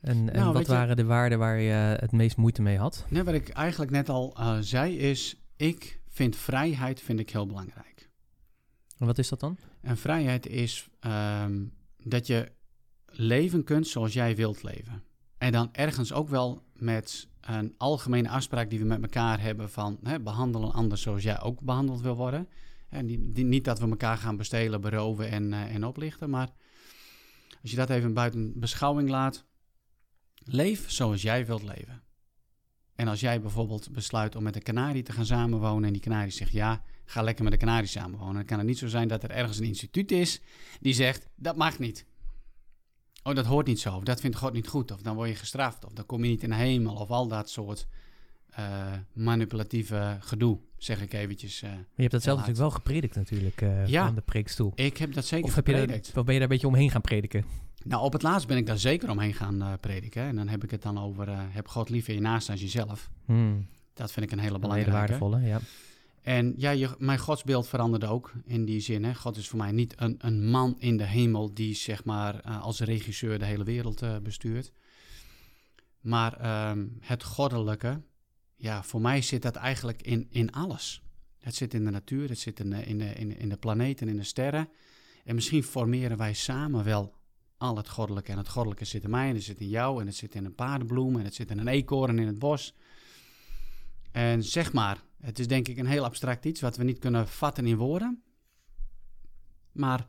En, 0.00 0.30
en 0.32 0.38
Nou, 0.40 0.52
wat 0.52 0.66
je- 0.66 0.72
waren 0.72 0.96
de 0.96 1.04
waarden 1.04 1.38
waar 1.38 1.60
je 1.60 1.96
het 2.00 2.12
meest 2.12 2.36
moeite 2.36 2.62
mee 2.62 2.78
had? 2.78 3.04
Net 3.08 3.24
wat 3.24 3.34
ik 3.34 3.48
eigenlijk 3.48 3.90
net 3.90 4.08
al 4.08 4.34
eh, 4.38 4.56
zei 4.60 4.98
is, 4.98 5.36
ik 5.56 6.00
vind 6.08 6.36
vrijheid 6.36 7.00
vind 7.00 7.20
ik 7.20 7.30
heel 7.30 7.46
belangrijk. 7.46 8.10
En 8.98 9.06
wat 9.06 9.18
is 9.18 9.28
dat 9.28 9.40
dan? 9.40 9.58
En 9.82 9.96
vrijheid 9.96 10.46
is 10.46 10.88
ehm, 11.00 11.64
dat 11.98 12.26
je 12.26 12.52
leven 13.06 13.64
kunt 13.64 13.86
zoals 13.86 14.12
jij 14.12 14.36
wilt 14.36 14.62
leven. 14.62 15.02
En 15.38 15.52
dan 15.52 15.68
ergens 15.72 16.12
ook 16.12 16.28
wel 16.28 16.62
met 16.72 17.28
een 17.40 17.74
algemene 17.76 18.28
afspraak 18.28 18.70
die 18.70 18.78
we 18.78 18.84
met 18.84 19.02
elkaar 19.02 19.40
hebben 19.40 19.70
van 19.70 19.98
hè, 20.02 20.20
behandel 20.20 20.62
een 20.62 20.72
ander 20.72 20.98
zoals 20.98 21.22
jij 21.22 21.40
ook 21.40 21.60
behandeld 21.60 22.00
wil 22.00 22.16
worden. 22.16 22.48
En 22.88 23.06
die- 23.06 23.44
niet 23.44 23.64
dat 23.64 23.78
we 23.78 23.88
elkaar 23.88 24.16
gaan 24.16 24.36
bestelen, 24.36 24.80
beroven 24.80 25.30
en, 25.30 25.52
eh, 25.52 25.74
en 25.74 25.86
oplichten, 25.86 26.30
maar 26.30 26.50
als 27.62 27.70
je 27.70 27.76
dat 27.76 27.90
even 27.90 28.14
buiten 28.14 28.58
beschouwing 28.58 29.08
laat, 29.08 29.44
Leef 30.44 30.90
zoals 30.90 31.22
jij 31.22 31.46
wilt 31.46 31.62
leven. 31.62 32.02
En 32.94 33.08
als 33.08 33.20
jij 33.20 33.40
bijvoorbeeld 33.40 33.92
besluit 33.92 34.36
om 34.36 34.42
met 34.42 34.56
een 34.56 34.62
kanarie 34.62 35.02
te 35.02 35.12
gaan 35.12 35.26
samenwonen 35.26 35.84
en 35.84 35.92
die 35.92 36.02
kanarie 36.02 36.30
zegt 36.30 36.52
ja, 36.52 36.82
ga 37.04 37.22
lekker 37.22 37.44
met 37.44 37.52
de 37.52 37.58
kanarie 37.58 37.88
samenwonen. 37.88 38.34
Dan 38.34 38.44
kan 38.44 38.58
het 38.58 38.66
niet 38.66 38.78
zo 38.78 38.88
zijn 38.88 39.08
dat 39.08 39.22
er 39.22 39.30
ergens 39.30 39.58
een 39.58 39.64
instituut 39.64 40.12
is 40.12 40.40
die 40.80 40.94
zegt 40.94 41.28
dat 41.36 41.56
mag 41.56 41.78
niet. 41.78 42.06
Oh, 43.22 43.34
dat 43.34 43.46
hoort 43.46 43.66
niet 43.66 43.80
zo. 43.80 43.96
Of 43.96 44.02
dat 44.02 44.20
vindt 44.20 44.36
God 44.36 44.52
niet 44.52 44.68
goed. 44.68 44.90
Of 44.90 45.02
dan 45.02 45.14
word 45.14 45.28
je 45.28 45.34
gestraft. 45.34 45.84
Of 45.84 45.92
dan 45.92 46.06
kom 46.06 46.24
je 46.24 46.30
niet 46.30 46.42
in 46.42 46.50
de 46.50 46.56
hemel. 46.56 46.94
Of 46.94 47.10
al 47.10 47.28
dat 47.28 47.50
soort 47.50 47.86
uh, 48.58 48.92
manipulatieve 49.12 50.16
gedoe, 50.20 50.58
zeg 50.76 51.02
ik 51.02 51.12
eventjes. 51.12 51.62
Uh, 51.62 51.70
maar 51.70 51.78
je 51.78 52.00
hebt 52.00 52.12
dat 52.12 52.22
zelf 52.22 52.38
natuurlijk 52.38 52.64
wel 52.64 52.76
gepredikt 52.76 53.14
natuurlijk 53.14 53.60
uh, 53.60 53.86
ja, 53.86 54.04
van 54.04 54.14
de 54.14 54.20
preekstoel. 54.20 54.72
Ik 54.74 54.96
heb 54.96 55.12
dat 55.12 55.24
zeker 55.24 55.48
of 55.48 55.54
heb 55.54 55.66
gepredikt. 55.66 56.06
Je 56.06 56.16
of 56.18 56.24
ben 56.24 56.34
je 56.34 56.40
daar 56.40 56.42
een 56.42 56.48
beetje 56.48 56.66
omheen 56.66 56.90
gaan 56.90 57.00
prediken? 57.00 57.44
Nou, 57.84 58.02
op 58.02 58.12
het 58.12 58.22
laatst 58.22 58.46
ben 58.46 58.56
ik 58.56 58.66
daar 58.66 58.78
zeker 58.78 59.10
omheen 59.10 59.34
gaan 59.34 59.78
prediken. 59.80 60.22
En 60.22 60.36
dan 60.36 60.48
heb 60.48 60.64
ik 60.64 60.70
het 60.70 60.82
dan 60.82 60.98
over, 60.98 61.28
heb 61.52 61.68
God 61.68 61.88
lief 61.88 62.08
in 62.08 62.14
je 62.14 62.20
naast 62.20 62.50
als 62.50 62.60
jezelf. 62.60 63.10
Hmm. 63.24 63.66
Dat 63.94 64.12
vind 64.12 64.26
ik 64.26 64.32
een 64.32 64.38
hele 64.38 64.58
belangrijke. 64.58 64.90
Een 64.90 64.96
waardevolle, 64.96 65.40
ja. 65.40 65.60
En 66.22 66.54
ja, 66.56 66.94
mijn 66.98 67.18
godsbeeld 67.18 67.68
veranderde 67.68 68.06
ook 68.06 68.32
in 68.44 68.64
die 68.64 68.80
zin. 68.80 69.04
Hè. 69.04 69.14
God 69.14 69.36
is 69.36 69.48
voor 69.48 69.58
mij 69.58 69.72
niet 69.72 69.94
een, 69.96 70.14
een 70.18 70.50
man 70.50 70.74
in 70.78 70.96
de 70.96 71.06
hemel 71.06 71.54
die 71.54 71.74
zeg 71.74 72.04
maar 72.04 72.42
als 72.42 72.80
regisseur 72.80 73.38
de 73.38 73.44
hele 73.44 73.64
wereld 73.64 74.22
bestuurt. 74.22 74.72
Maar 76.00 76.36
ehm, 76.36 76.86
het 77.00 77.22
goddelijke, 77.22 78.02
ja, 78.56 78.82
voor 78.82 79.00
mij 79.00 79.22
zit 79.22 79.42
dat 79.42 79.56
eigenlijk 79.56 80.02
in, 80.02 80.26
in 80.30 80.52
alles. 80.52 81.02
Het 81.38 81.54
zit 81.54 81.74
in 81.74 81.84
de 81.84 81.90
natuur, 81.90 82.28
het 82.28 82.38
zit 82.38 82.60
in 82.60 82.70
de, 82.70 82.84
in, 82.84 82.98
de, 82.98 83.14
in, 83.14 83.48
de 83.48 83.56
planeten, 83.56 84.08
in 84.08 84.16
de 84.16 84.22
sterren. 84.22 84.68
En 85.24 85.34
misschien 85.34 85.62
formeren 85.62 86.16
wij 86.16 86.34
samen 86.34 86.84
wel 86.84 87.14
al 87.56 87.76
het 87.76 87.88
goddelijke. 87.88 88.32
En 88.32 88.38
het 88.38 88.48
goddelijke 88.48 88.84
zit 88.84 89.04
in 89.04 89.10
mij, 89.10 89.28
en 89.28 89.34
het 89.34 89.44
zit 89.44 89.60
in 89.60 89.68
jou, 89.68 90.00
en 90.00 90.06
het 90.06 90.16
zit 90.16 90.34
in 90.34 90.44
een 90.44 90.54
paardenbloem, 90.54 91.18
en 91.18 91.24
het 91.24 91.34
zit 91.34 91.50
in 91.50 91.58
een 91.58 91.68
eekhoorn 91.68 92.18
in 92.18 92.26
het 92.26 92.38
bos. 92.38 92.74
En 94.12 94.42
zeg 94.42 94.72
maar, 94.72 95.02
het 95.22 95.38
is 95.38 95.48
denk 95.48 95.68
ik 95.68 95.78
een 95.78 95.86
heel 95.86 96.04
abstract 96.04 96.44
iets 96.44 96.60
wat 96.60 96.76
we 96.76 96.84
niet 96.84 96.98
kunnen 96.98 97.28
vatten 97.28 97.66
in 97.66 97.76
woorden. 97.76 98.22
Maar 99.72 100.06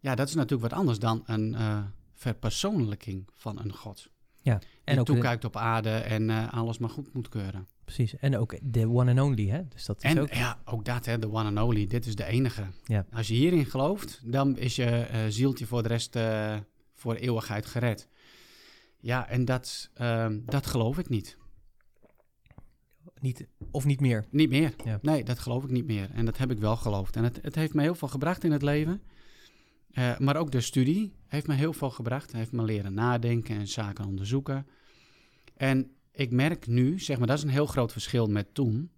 ja, 0.00 0.14
dat 0.14 0.28
is 0.28 0.34
natuurlijk 0.34 0.70
wat 0.70 0.78
anders 0.78 0.98
dan 0.98 1.22
een 1.26 1.52
uh, 1.52 1.84
verpersoonlijking 2.14 3.28
van 3.34 3.58
een 3.58 3.72
God. 3.72 4.10
Ja, 4.42 4.52
en 4.52 4.60
die 4.84 4.98
ook 4.98 5.06
toekijkt 5.06 5.44
op 5.44 5.56
aarde 5.56 5.90
en 5.90 6.28
uh, 6.28 6.52
alles 6.52 6.78
maar 6.78 6.90
goed 6.90 7.14
moet 7.14 7.28
keuren. 7.28 7.68
Precies, 7.84 8.16
en 8.16 8.38
ook 8.38 8.58
de 8.62 8.88
one 8.88 9.10
and 9.10 9.20
only, 9.20 9.46
hè? 9.46 9.68
Dus 9.68 9.84
dat 9.84 10.04
is 10.04 10.10
en 10.10 10.20
ook... 10.20 10.32
ja, 10.32 10.60
ook 10.64 10.84
dat, 10.84 11.04
hè, 11.04 11.18
de 11.18 11.30
one 11.30 11.48
and 11.48 11.68
only. 11.68 11.86
Dit 11.86 12.06
is 12.06 12.14
de 12.14 12.24
enige. 12.24 12.66
Ja. 12.84 13.06
Als 13.12 13.28
je 13.28 13.34
hierin 13.34 13.66
gelooft, 13.66 14.20
dan 14.24 14.56
is 14.56 14.76
je 14.76 15.08
uh, 15.12 15.20
zieltje 15.28 15.66
voor 15.66 15.82
de 15.82 15.88
rest 15.88 16.18
voor 16.92 17.14
eeuwigheid 17.14 17.66
gered. 17.66 18.08
Ja, 18.98 19.28
en 19.28 19.44
dat, 19.44 19.90
dat 20.44 20.66
geloof 20.66 20.98
ik 20.98 21.08
niet. 21.08 21.36
Niet, 23.26 23.46
of 23.70 23.84
niet 23.84 24.00
meer? 24.00 24.26
Niet 24.30 24.50
meer. 24.50 24.74
Ja. 24.84 24.98
Nee, 25.02 25.24
dat 25.24 25.38
geloof 25.38 25.64
ik 25.64 25.70
niet 25.70 25.86
meer. 25.86 26.10
En 26.10 26.24
dat 26.24 26.38
heb 26.38 26.50
ik 26.50 26.58
wel 26.58 26.76
geloofd. 26.76 27.16
En 27.16 27.24
het, 27.24 27.38
het 27.42 27.54
heeft 27.54 27.74
me 27.74 27.82
heel 27.82 27.94
veel 27.94 28.08
gebracht 28.08 28.44
in 28.44 28.52
het 28.52 28.62
leven. 28.62 29.02
Uh, 29.90 30.18
maar 30.18 30.36
ook 30.36 30.50
de 30.50 30.60
studie 30.60 31.14
heeft 31.26 31.46
me 31.46 31.54
heel 31.54 31.72
veel 31.72 31.90
gebracht. 31.90 32.32
Heeft 32.32 32.52
me 32.52 32.62
leren 32.62 32.94
nadenken 32.94 33.56
en 33.56 33.68
zaken 33.68 34.04
onderzoeken. 34.04 34.66
En 35.56 35.90
ik 36.12 36.30
merk 36.30 36.66
nu, 36.66 36.98
zeg 36.98 37.18
maar, 37.18 37.26
dat 37.26 37.36
is 37.36 37.42
een 37.42 37.48
heel 37.48 37.66
groot 37.66 37.92
verschil 37.92 38.26
met 38.26 38.54
toen. 38.54 38.90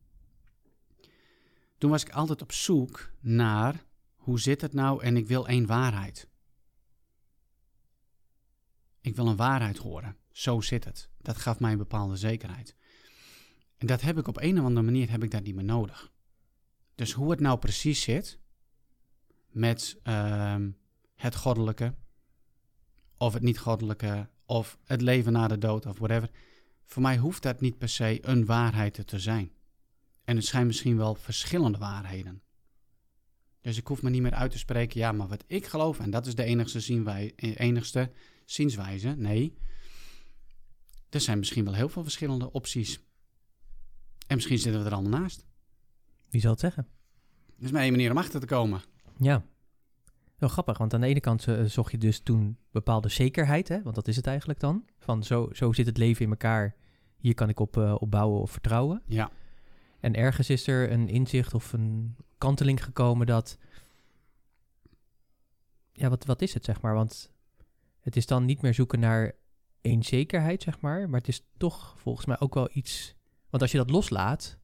Toen 1.79 1.91
was 1.91 2.03
ik 2.03 2.11
altijd 2.11 2.43
op 2.43 2.53
zoek 2.53 3.11
naar 3.21 3.85
hoe 4.15 4.41
zit 4.41 4.61
het 4.61 4.73
nou 4.73 5.03
en 5.03 5.17
ik 5.17 5.27
wil 5.27 5.49
één 5.49 5.67
waarheid. 5.67 6.29
Ik 9.01 9.17
wil 9.17 9.27
een 9.27 9.37
waarheid 9.37 9.79
horen. 9.79 10.17
Zo 10.33 10.61
zit 10.61 10.85
het. 10.85 11.11
Dat 11.19 11.37
gaf 11.37 11.61
mij 11.61 11.73
een 11.73 11.79
bepaalde 11.79 12.17
zekerheid. 12.17 12.77
En 13.79 13.87
dat 13.87 14.01
heb 14.01 14.19
ik 14.19 14.29
op 14.29 14.37
een 14.41 14.59
of 14.59 14.65
andere 14.65 14.87
manier 14.87 15.11
heb 15.11 15.23
ik 15.23 15.31
dat 15.31 15.43
niet 15.43 15.55
meer 15.55 15.65
nodig. 15.65 16.13
Dus 16.95 17.13
hoe 17.13 17.31
het 17.31 17.41
nou 17.41 17.59
precies 17.59 18.03
zit 18.03 18.39
met 19.49 19.99
uh, 20.05 20.57
het 21.15 21.37
goddelijke, 21.37 21.95
of 23.17 23.33
het 23.33 23.43
niet-goddelijke, 23.43 24.29
of 24.45 24.79
het 24.85 25.01
leven 25.01 25.33
na 25.33 25.49
de 25.49 25.59
dood, 25.59 25.87
of 25.87 25.99
whatever. 25.99 26.31
Voor 26.85 27.03
mij 27.03 27.17
hoeft 27.17 27.43
dat 27.43 27.61
niet 27.61 27.79
per 27.79 27.89
se 27.89 28.19
een 28.23 28.45
waarheid 28.45 29.07
te 29.07 29.19
zijn. 29.19 29.53
En 30.25 30.37
het 30.37 30.45
zijn 30.45 30.67
misschien 30.67 30.97
wel 30.97 31.15
verschillende 31.15 31.79
waarheden. 31.79 32.43
Dus 33.61 33.77
ik 33.77 33.87
hoef 33.87 34.03
me 34.03 34.11
niet 34.11 34.23
meer 34.23 34.35
uit 34.35 34.51
te 34.51 34.59
spreken, 34.59 35.01
ja, 35.01 35.13
maar 35.13 35.29
wat 35.29 35.45
ik 35.47 35.67
geloof, 35.67 35.99
en 35.99 36.11
dat 36.11 36.27
is 36.27 36.35
de 36.35 36.45
enigste, 36.45 36.81
zienwij, 36.81 37.33
enigste 37.37 38.11
zienswijze. 38.45 39.09
Nee, 39.09 39.57
er 41.09 41.21
zijn 41.21 41.39
misschien 41.39 41.65
wel 41.65 41.75
heel 41.75 41.89
veel 41.89 42.03
verschillende 42.03 42.53
opties. 42.53 43.01
En 44.29 44.35
misschien 44.35 44.59
zitten 44.59 44.81
we 44.83 44.89
er 44.89 44.95
allemaal 44.95 45.21
naast. 45.21 45.47
Wie 46.29 46.41
zal 46.41 46.51
het 46.51 46.61
zeggen? 46.61 46.87
Dat 47.47 47.65
is 47.65 47.71
maar 47.71 47.83
één 47.83 47.91
manier 47.91 48.11
om 48.11 48.19
achter 48.19 48.41
te 48.41 48.47
komen. 48.47 48.81
Ja. 49.19 49.45
Wel 50.37 50.49
grappig, 50.49 50.79
want 50.79 50.95
aan 50.95 51.01
de 51.01 51.07
ene 51.07 51.21
kant 51.21 51.47
uh, 51.47 51.65
zocht 51.65 51.91
je 51.91 51.99
dus 51.99 52.21
toen 52.21 52.59
bepaalde 52.71 53.09
zekerheid, 53.09 53.69
hè? 53.69 53.83
want 53.83 53.95
dat 53.95 54.09
is 54.09 54.17
het 54.17 54.27
eigenlijk 54.27 54.61
dan. 54.61 54.85
Van 54.99 55.23
zo, 55.23 55.49
zo 55.53 55.73
zit 55.73 55.87
het 55.87 55.97
leven 55.97 56.25
in 56.25 56.31
elkaar, 56.31 56.75
hier 57.17 57.35
kan 57.35 57.49
ik 57.49 57.61
op, 57.61 57.77
uh, 57.77 57.95
op 57.99 58.11
bouwen 58.11 58.41
of 58.41 58.51
vertrouwen. 58.51 59.03
Ja. 59.07 59.31
En 60.01 60.15
ergens 60.15 60.51
is 60.51 60.67
er 60.67 60.93
een 60.93 61.09
inzicht 61.09 61.55
of 61.55 61.73
een 61.73 62.17
kanteling 62.39 62.85
gekomen 62.85 63.27
dat... 63.27 63.59
Ja, 65.93 66.09
wat, 66.09 66.25
wat 66.25 66.43
is 66.43 66.55
het, 66.55 66.65
zeg 66.65 66.81
maar? 66.81 66.95
Want 66.95 67.31
het 68.01 68.17
is 68.17 68.27
dan 68.27 68.45
niet 68.45 68.63
meer 68.63 68.75
zoeken 68.75 69.01
naar 69.01 69.33
één 69.81 70.03
zekerheid, 70.03 70.63
zeg 70.63 70.81
maar. 70.81 71.09
Maar 71.09 71.19
het 71.19 71.29
is 71.29 71.45
toch 71.57 71.95
volgens 71.99 72.27
mij 72.27 72.41
ook 72.41 72.55
wel 72.55 72.69
iets... 72.73 73.17
Want 73.51 73.63
als 73.63 73.73
je 73.73 73.79
dat 73.79 73.91
loslaat, 73.91 74.59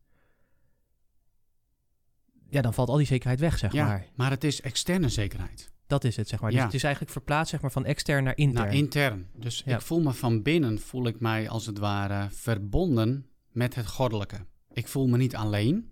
ja, 2.50 2.62
dan 2.62 2.74
valt 2.74 2.88
al 2.88 2.96
die 2.96 3.06
zekerheid 3.06 3.40
weg, 3.40 3.58
zeg 3.58 3.72
ja, 3.72 3.86
maar. 3.86 4.06
maar 4.14 4.30
het 4.30 4.44
is 4.44 4.60
externe 4.60 5.08
zekerheid. 5.08 5.72
Dat 5.86 6.04
is 6.04 6.16
het, 6.16 6.28
zeg 6.28 6.40
maar. 6.40 6.50
Ja. 6.50 6.56
Dus 6.56 6.64
het 6.64 6.74
is 6.74 6.82
eigenlijk 6.82 7.12
verplaatst 7.12 7.50
zeg 7.50 7.60
maar, 7.60 7.72
van 7.72 7.84
extern 7.84 8.24
naar 8.24 8.36
intern. 8.36 8.64
Naar 8.64 8.74
intern. 8.74 9.28
Dus 9.34 9.62
Ja. 9.64 9.74
ik 9.74 9.80
voel 9.80 10.00
me 10.00 10.12
van 10.12 10.42
binnen, 10.42 10.78
voel 10.80 11.06
ik 11.06 11.20
mij 11.20 11.48
als 11.48 11.66
het 11.66 11.78
ware 11.78 12.30
verbonden 12.30 13.26
met 13.52 13.74
het 13.74 13.86
goddelijke. 13.86 14.46
Ik 14.72 14.88
voel 14.88 15.06
me 15.06 15.16
niet 15.16 15.36
alleen. 15.36 15.90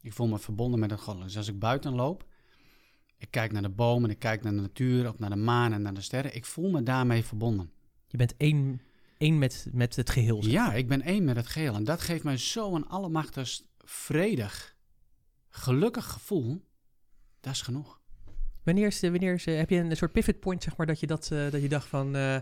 Ik 0.00 0.12
voel 0.12 0.26
me 0.26 0.38
verbonden 0.38 0.80
met 0.80 0.90
het 0.90 1.00
goddelijke. 1.00 1.26
Dus 1.34 1.36
als 1.46 1.54
ik 1.54 1.58
buiten 1.58 1.94
loop, 1.94 2.26
ik 3.16 3.30
kijk 3.30 3.52
naar 3.52 3.62
de 3.62 3.68
bomen, 3.68 4.10
ik 4.10 4.18
kijk 4.18 4.42
naar 4.42 4.52
de 4.52 4.60
natuur, 4.60 5.08
of 5.08 5.18
naar 5.18 5.30
de 5.30 5.36
maan 5.36 5.72
en 5.72 5.82
naar 5.82 5.94
de 5.94 6.00
sterren. 6.00 6.34
Ik 6.34 6.44
voel 6.44 6.70
me 6.70 6.82
daarmee 6.82 7.24
verbonden. 7.24 7.70
Je 8.06 8.16
bent 8.16 8.36
één, 8.36 8.80
één 9.18 9.38
met, 9.38 9.66
met 9.72 9.96
het 9.96 10.10
geheel. 10.10 10.42
zeg 10.42 10.52
Ja, 10.52 10.72
ik 10.74 10.88
ben 10.88 11.02
één 11.02 11.24
met 11.24 11.36
het 11.36 11.46
geheel. 11.46 11.74
En 11.74 11.84
dat 11.84 12.00
geeft 12.00 12.24
mij 12.24 12.36
zo'n 12.36 12.88
allemachtig 12.88 13.60
vredig, 13.84 14.76
gelukkig 15.48 16.04
gevoel. 16.04 16.64
Dat 17.40 17.52
is 17.52 17.62
genoeg. 17.62 18.00
Wanneer, 18.62 18.86
is, 18.86 19.00
wanneer 19.00 19.34
is, 19.34 19.44
heb 19.44 19.70
je 19.70 19.76
een 19.76 19.96
soort 19.96 20.12
pivot 20.12 20.40
point, 20.40 20.62
zeg 20.62 20.76
maar, 20.76 20.86
dat 20.86 21.00
je, 21.00 21.06
dat, 21.06 21.30
eh, 21.32 21.50
dat 21.50 21.62
je 21.62 21.68
dacht 21.68 21.86
van... 21.88 22.16
eh, 22.16 22.34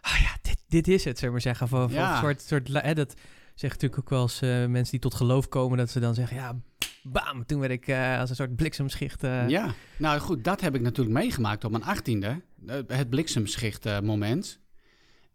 ah 0.00 0.20
ja, 0.20 0.38
dit, 0.42 0.58
dit 0.68 0.88
is 0.88 1.04
het, 1.04 1.18
zeg 1.18 1.30
maar 1.30 1.40
zeggen. 1.40 1.84
Of 1.84 1.92
Ja. 1.92 2.12
een 2.12 2.18
soort, 2.20 2.42
soort, 2.42 2.68
hè, 2.68 2.94
dat 2.94 3.14
zeggen 3.54 3.80
natuurlijk 3.80 3.98
ook 3.98 4.10
wel 4.10 4.22
eens 4.22 4.40
eh, 4.40 4.48
mensen 4.48 4.90
die 4.90 5.00
tot 5.00 5.14
geloof 5.14 5.48
komen... 5.48 5.78
dat 5.78 5.90
ze 5.90 6.00
dan 6.00 6.14
zeggen, 6.14 6.36
ja, 6.36 6.60
bam, 7.02 7.46
toen 7.46 7.60
werd 7.60 7.72
ik 7.72 7.88
als 8.18 8.30
een 8.30 8.36
soort 8.36 8.56
bliksemschicht... 8.56 9.22
Ja, 9.22 9.74
nou 9.96 10.20
goed, 10.20 10.44
dat 10.44 10.60
heb 10.60 10.74
ik 10.74 10.80
natuurlijk 10.80 11.16
meegemaakt 11.18 11.64
op 11.64 11.70
mijn 11.70 11.84
achttiende. 11.84 12.42
Het 12.86 13.10
bliksemschicht 13.10 14.00
moment. 14.02 14.60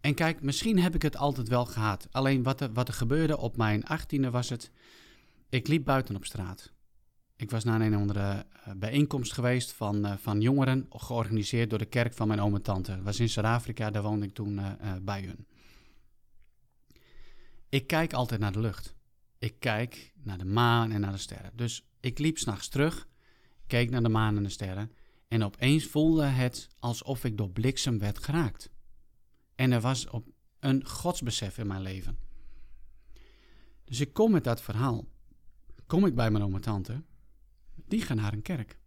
En 0.05 0.13
kijk, 0.13 0.41
misschien 0.41 0.79
heb 0.79 0.95
ik 0.95 1.01
het 1.01 1.17
altijd 1.17 1.47
wel 1.47 1.65
gehad. 1.65 2.07
Alleen 2.11 2.43
wat 2.43 2.61
er, 2.61 2.73
wat 2.73 2.87
er 2.87 2.93
gebeurde 2.93 3.37
op 3.37 3.57
mijn 3.57 3.83
achttiende 3.83 4.29
was 4.29 4.49
het... 4.49 4.71
Ik 5.49 5.67
liep 5.67 5.85
buiten 5.85 6.15
op 6.15 6.25
straat. 6.25 6.71
Ik 7.35 7.51
was 7.51 7.63
naar 7.63 7.81
een 7.81 7.93
andere 7.93 8.45
eh, 8.63 8.73
bijeenkomst 8.75 9.33
geweest 9.33 9.71
van, 9.71 10.05
eh, 10.05 10.13
van 10.17 10.41
jongeren... 10.41 10.85
georganiseerd 10.89 11.69
door 11.69 11.79
de 11.79 11.85
kerk 11.85 12.13
van 12.13 12.27
mijn 12.27 12.39
oom 12.39 12.55
en 12.55 12.61
tante. 12.61 12.95
Dat 12.95 13.03
was 13.03 13.19
in 13.19 13.29
Zuid-Afrika, 13.29 13.91
daar 13.91 14.03
woonde 14.03 14.25
ik 14.25 14.33
toen 14.33 14.59
eh, 14.59 14.93
bij 15.01 15.21
hun. 15.21 15.47
Ik 17.69 17.87
kijk 17.87 18.13
altijd 18.13 18.39
naar 18.39 18.51
de 18.51 18.59
lucht. 18.59 18.95
Ik 19.39 19.59
kijk 19.59 20.13
naar 20.23 20.37
de 20.37 20.45
maan 20.45 20.91
en 20.91 21.01
naar 21.01 21.11
de 21.11 21.17
sterren. 21.17 21.51
Dus 21.53 21.87
ik 21.99 22.19
liep 22.19 22.37
s'nachts 22.37 22.67
terug, 22.67 23.07
keek 23.67 23.89
naar 23.89 24.03
de 24.03 24.09
maan 24.09 24.37
en 24.37 24.43
de 24.43 24.49
sterren... 24.49 24.91
en 25.27 25.43
opeens 25.43 25.85
voelde 25.85 26.25
het 26.25 26.67
alsof 26.79 27.23
ik 27.23 27.37
door 27.37 27.49
bliksem 27.49 27.99
werd 27.99 28.23
geraakt. 28.23 28.73
En 29.55 29.71
er 29.71 29.81
was 29.81 30.07
op 30.09 30.27
een 30.59 30.87
godsbesef 30.87 31.57
in 31.57 31.67
mijn 31.67 31.81
leven. 31.81 32.17
Dus 33.83 33.99
ik 33.99 34.13
kom 34.13 34.31
met 34.31 34.43
dat 34.43 34.61
verhaal. 34.61 35.07
Kom 35.85 36.05
ik 36.05 36.15
bij 36.15 36.31
mijn 36.31 36.43
oom 36.43 36.55
en 36.55 36.61
tante. 36.61 37.03
Die 37.87 38.01
gaan 38.01 38.17
naar 38.17 38.33
een 38.33 38.41
kerk. 38.41 38.79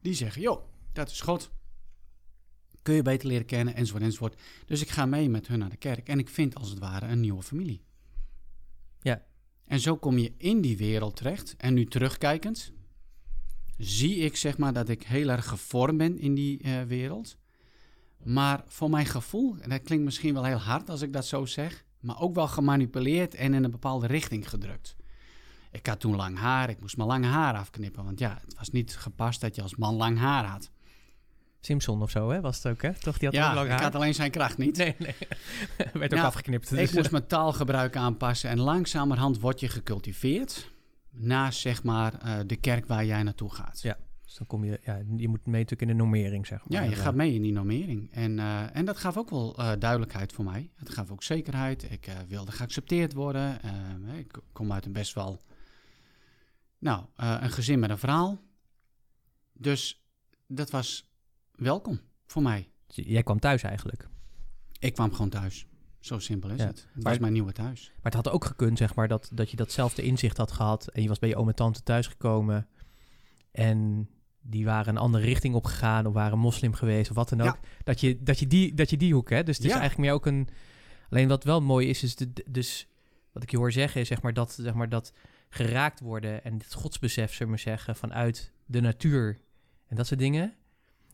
Die 0.00 0.14
zeggen, 0.14 0.42
joh, 0.42 0.64
dat 0.92 1.10
is 1.10 1.20
God. 1.20 1.50
Kun 2.82 2.94
je 2.94 3.02
beter 3.02 3.28
leren 3.28 3.46
kennen, 3.46 3.74
enzovoort, 3.74 4.02
enzovoort. 4.02 4.40
Dus 4.66 4.80
ik 4.80 4.88
ga 4.88 5.06
mee 5.06 5.28
met 5.28 5.46
hun 5.46 5.58
naar 5.58 5.70
de 5.70 5.76
kerk. 5.76 6.08
En 6.08 6.18
ik 6.18 6.28
vind 6.28 6.54
als 6.54 6.70
het 6.70 6.78
ware 6.78 7.06
een 7.06 7.20
nieuwe 7.20 7.42
familie. 7.42 7.84
Ja. 9.00 9.26
En 9.64 9.80
zo 9.80 9.96
kom 9.96 10.18
je 10.18 10.34
in 10.36 10.60
die 10.60 10.76
wereld 10.76 11.16
terecht. 11.16 11.56
En 11.56 11.74
nu 11.74 11.86
terugkijkend, 11.86 12.72
zie 13.76 14.16
ik 14.16 14.36
zeg 14.36 14.58
maar 14.58 14.72
dat 14.72 14.88
ik 14.88 15.02
heel 15.02 15.28
erg 15.28 15.48
gevormd 15.48 15.98
ben 15.98 16.18
in 16.18 16.34
die 16.34 16.62
eh, 16.62 16.82
wereld. 16.82 17.36
Maar 18.24 18.62
voor 18.66 18.90
mijn 18.90 19.06
gevoel, 19.06 19.56
en 19.60 19.70
dat 19.70 19.82
klinkt 19.82 20.04
misschien 20.04 20.34
wel 20.34 20.44
heel 20.44 20.58
hard 20.58 20.90
als 20.90 21.02
ik 21.02 21.12
dat 21.12 21.26
zo 21.26 21.44
zeg, 21.44 21.84
maar 22.00 22.20
ook 22.20 22.34
wel 22.34 22.48
gemanipuleerd 22.48 23.34
en 23.34 23.54
in 23.54 23.64
een 23.64 23.70
bepaalde 23.70 24.06
richting 24.06 24.48
gedrukt. 24.48 24.96
Ik 25.70 25.86
had 25.86 26.00
toen 26.00 26.16
lang 26.16 26.38
haar, 26.38 26.70
ik 26.70 26.80
moest 26.80 26.96
mijn 26.96 27.08
lange 27.08 27.26
haar 27.26 27.54
afknippen, 27.54 28.04
want 28.04 28.18
ja, 28.18 28.38
het 28.44 28.54
was 28.58 28.70
niet 28.70 28.96
gepast 28.96 29.40
dat 29.40 29.54
je 29.54 29.62
als 29.62 29.76
man 29.76 29.94
lang 29.94 30.18
haar 30.18 30.44
had. 30.44 30.70
Simpson 31.60 32.02
of 32.02 32.10
zo, 32.10 32.30
hè? 32.30 32.40
Was 32.40 32.56
het 32.56 32.66
ook, 32.72 32.82
hè? 32.82 32.92
Toch, 32.92 33.18
die 33.18 33.28
had 33.28 33.36
ja, 33.36 33.48
ook 33.48 33.54
lang 33.54 33.66
ik 33.66 33.72
haar? 33.72 33.82
had 33.82 33.94
alleen 33.94 34.14
zijn 34.14 34.30
kracht 34.30 34.58
niet. 34.58 34.76
Nee, 34.76 34.94
nee. 34.98 35.14
Werd 35.92 36.04
ook 36.04 36.10
Nou, 36.10 36.24
afgeknipt. 36.24 36.72
Ik 36.72 36.78
dus- 36.78 36.92
moest 36.92 37.10
mijn 37.10 37.26
taalgebruik 37.26 37.96
aanpassen 37.96 38.50
en 38.50 38.60
langzamerhand 38.60 39.40
word 39.40 39.60
je 39.60 39.68
gecultiveerd 39.68 40.72
naast 41.10 41.60
zeg 41.60 41.82
maar 41.82 42.14
eh, 42.14 42.38
de 42.46 42.56
kerk 42.56 42.86
waar 42.86 43.04
jij 43.04 43.22
naartoe 43.22 43.54
gaat. 43.54 43.82
Ja. 43.82 43.96
Dus 44.34 44.46
dan 44.46 44.58
kom 44.58 44.64
je, 44.68 44.80
ja, 44.84 45.02
je 45.16 45.28
moet 45.28 45.46
mee 45.46 45.60
natuurlijk 45.60 45.80
in 45.90 45.96
de 45.96 46.02
normering, 46.02 46.46
zeg 46.46 46.58
maar. 46.58 46.82
Ja, 46.82 46.88
je 46.88 46.96
gaat 46.96 47.14
mee 47.14 47.34
in 47.34 47.42
die 47.42 47.52
normering. 47.52 48.12
En, 48.12 48.38
eh, 48.38 48.76
en 48.76 48.84
dat 48.84 48.96
gaf 48.96 49.16
ook 49.16 49.30
wel 49.30 49.56
eh, 49.56 49.72
duidelijkheid 49.78 50.32
voor 50.32 50.44
mij. 50.44 50.70
Het 50.74 50.90
gaf 50.90 51.10
ook 51.10 51.22
zekerheid. 51.22 51.90
Ik 51.90 52.06
eh, 52.06 52.14
wilde 52.28 52.52
geaccepteerd 52.52 53.12
worden. 53.12 53.62
Eh, 53.62 54.18
ik 54.18 54.38
kom 54.52 54.72
uit 54.72 54.86
een 54.86 54.92
best 54.92 55.14
wel... 55.14 55.42
Nou, 56.78 57.04
een 57.16 57.50
gezin 57.50 57.78
met 57.78 57.90
een 57.90 57.98
verhaal. 57.98 58.40
Dus 59.52 60.04
dat 60.46 60.70
was 60.70 61.10
welkom 61.52 62.00
voor 62.26 62.42
mij. 62.42 62.68
Jij 62.86 63.22
kwam 63.22 63.38
thuis 63.38 63.62
eigenlijk. 63.62 64.08
Ik 64.78 64.94
kwam 64.94 65.12
gewoon 65.12 65.30
thuis. 65.30 65.66
Zo 66.00 66.18
simpel 66.18 66.50
is 66.50 66.60
Ja, 66.60 66.66
het. 66.66 66.86
Het 66.92 67.02
maar- 67.02 67.12
was 67.12 67.18
mijn 67.20 67.32
nieuwe 67.32 67.52
thuis. 67.52 67.86
Maar 67.94 68.12
het 68.12 68.14
had 68.14 68.28
ook 68.28 68.44
gekund, 68.44 68.78
zeg 68.78 68.94
maar, 68.94 69.08
dat, 69.08 69.30
dat 69.32 69.50
je 69.50 69.56
datzelfde 69.56 70.02
inzicht 70.02 70.36
had 70.36 70.52
gehad. 70.52 70.86
En 70.88 71.02
je 71.02 71.08
was 71.08 71.18
bij 71.18 71.28
je 71.28 71.36
oom 71.36 71.48
en 71.48 71.54
tante 71.54 71.82
thuisgekomen. 71.82 72.68
En 73.50 74.08
die 74.46 74.64
waren 74.64 74.94
een 74.94 75.00
andere 75.00 75.24
richting 75.24 75.54
opgegaan. 75.54 76.06
Of 76.06 76.12
waren 76.12 76.38
moslim 76.38 76.72
geweest, 76.74 77.10
of 77.10 77.16
wat 77.16 77.28
dan 77.28 77.40
ook. 77.40 77.46
Ja. 77.46 77.58
Dat, 77.84 78.00
je, 78.00 78.22
dat, 78.22 78.38
je 78.38 78.46
die, 78.46 78.74
dat 78.74 78.90
je 78.90 78.96
die 78.96 79.14
hoek, 79.14 79.30
hè. 79.30 79.42
Dus 79.42 79.56
het 79.56 79.66
is 79.66 79.72
Ja. 79.72 79.78
eigenlijk 79.78 80.08
meer 80.08 80.16
ook 80.18 80.26
een... 80.26 80.48
Alleen 81.10 81.28
wat 81.28 81.44
wel 81.44 81.60
mooi 81.60 81.88
is, 81.88 82.02
is 82.02 82.16
de, 82.16 82.32
dus... 82.46 82.86
Wat 83.32 83.42
ik 83.42 83.50
je 83.50 83.56
hoor 83.56 83.72
zeggen, 83.72 84.00
is 84.00 84.08
zeg 84.08 84.22
maar 84.22 84.34
dat, 84.34 84.56
zeg 84.60 84.74
maar 84.74 84.88
dat 84.88 85.12
geraakt 85.48 86.00
worden... 86.00 86.44
en 86.44 86.58
dit 86.58 86.74
godsbesef, 86.74 87.30
zullen 87.30 87.44
we 87.44 87.48
maar 87.48 87.58
zeggen, 87.58 87.96
vanuit 87.96 88.52
de 88.66 88.80
natuur... 88.80 89.38
en 89.88 89.96
dat 89.96 90.06
soort 90.06 90.20
dingen... 90.20 90.54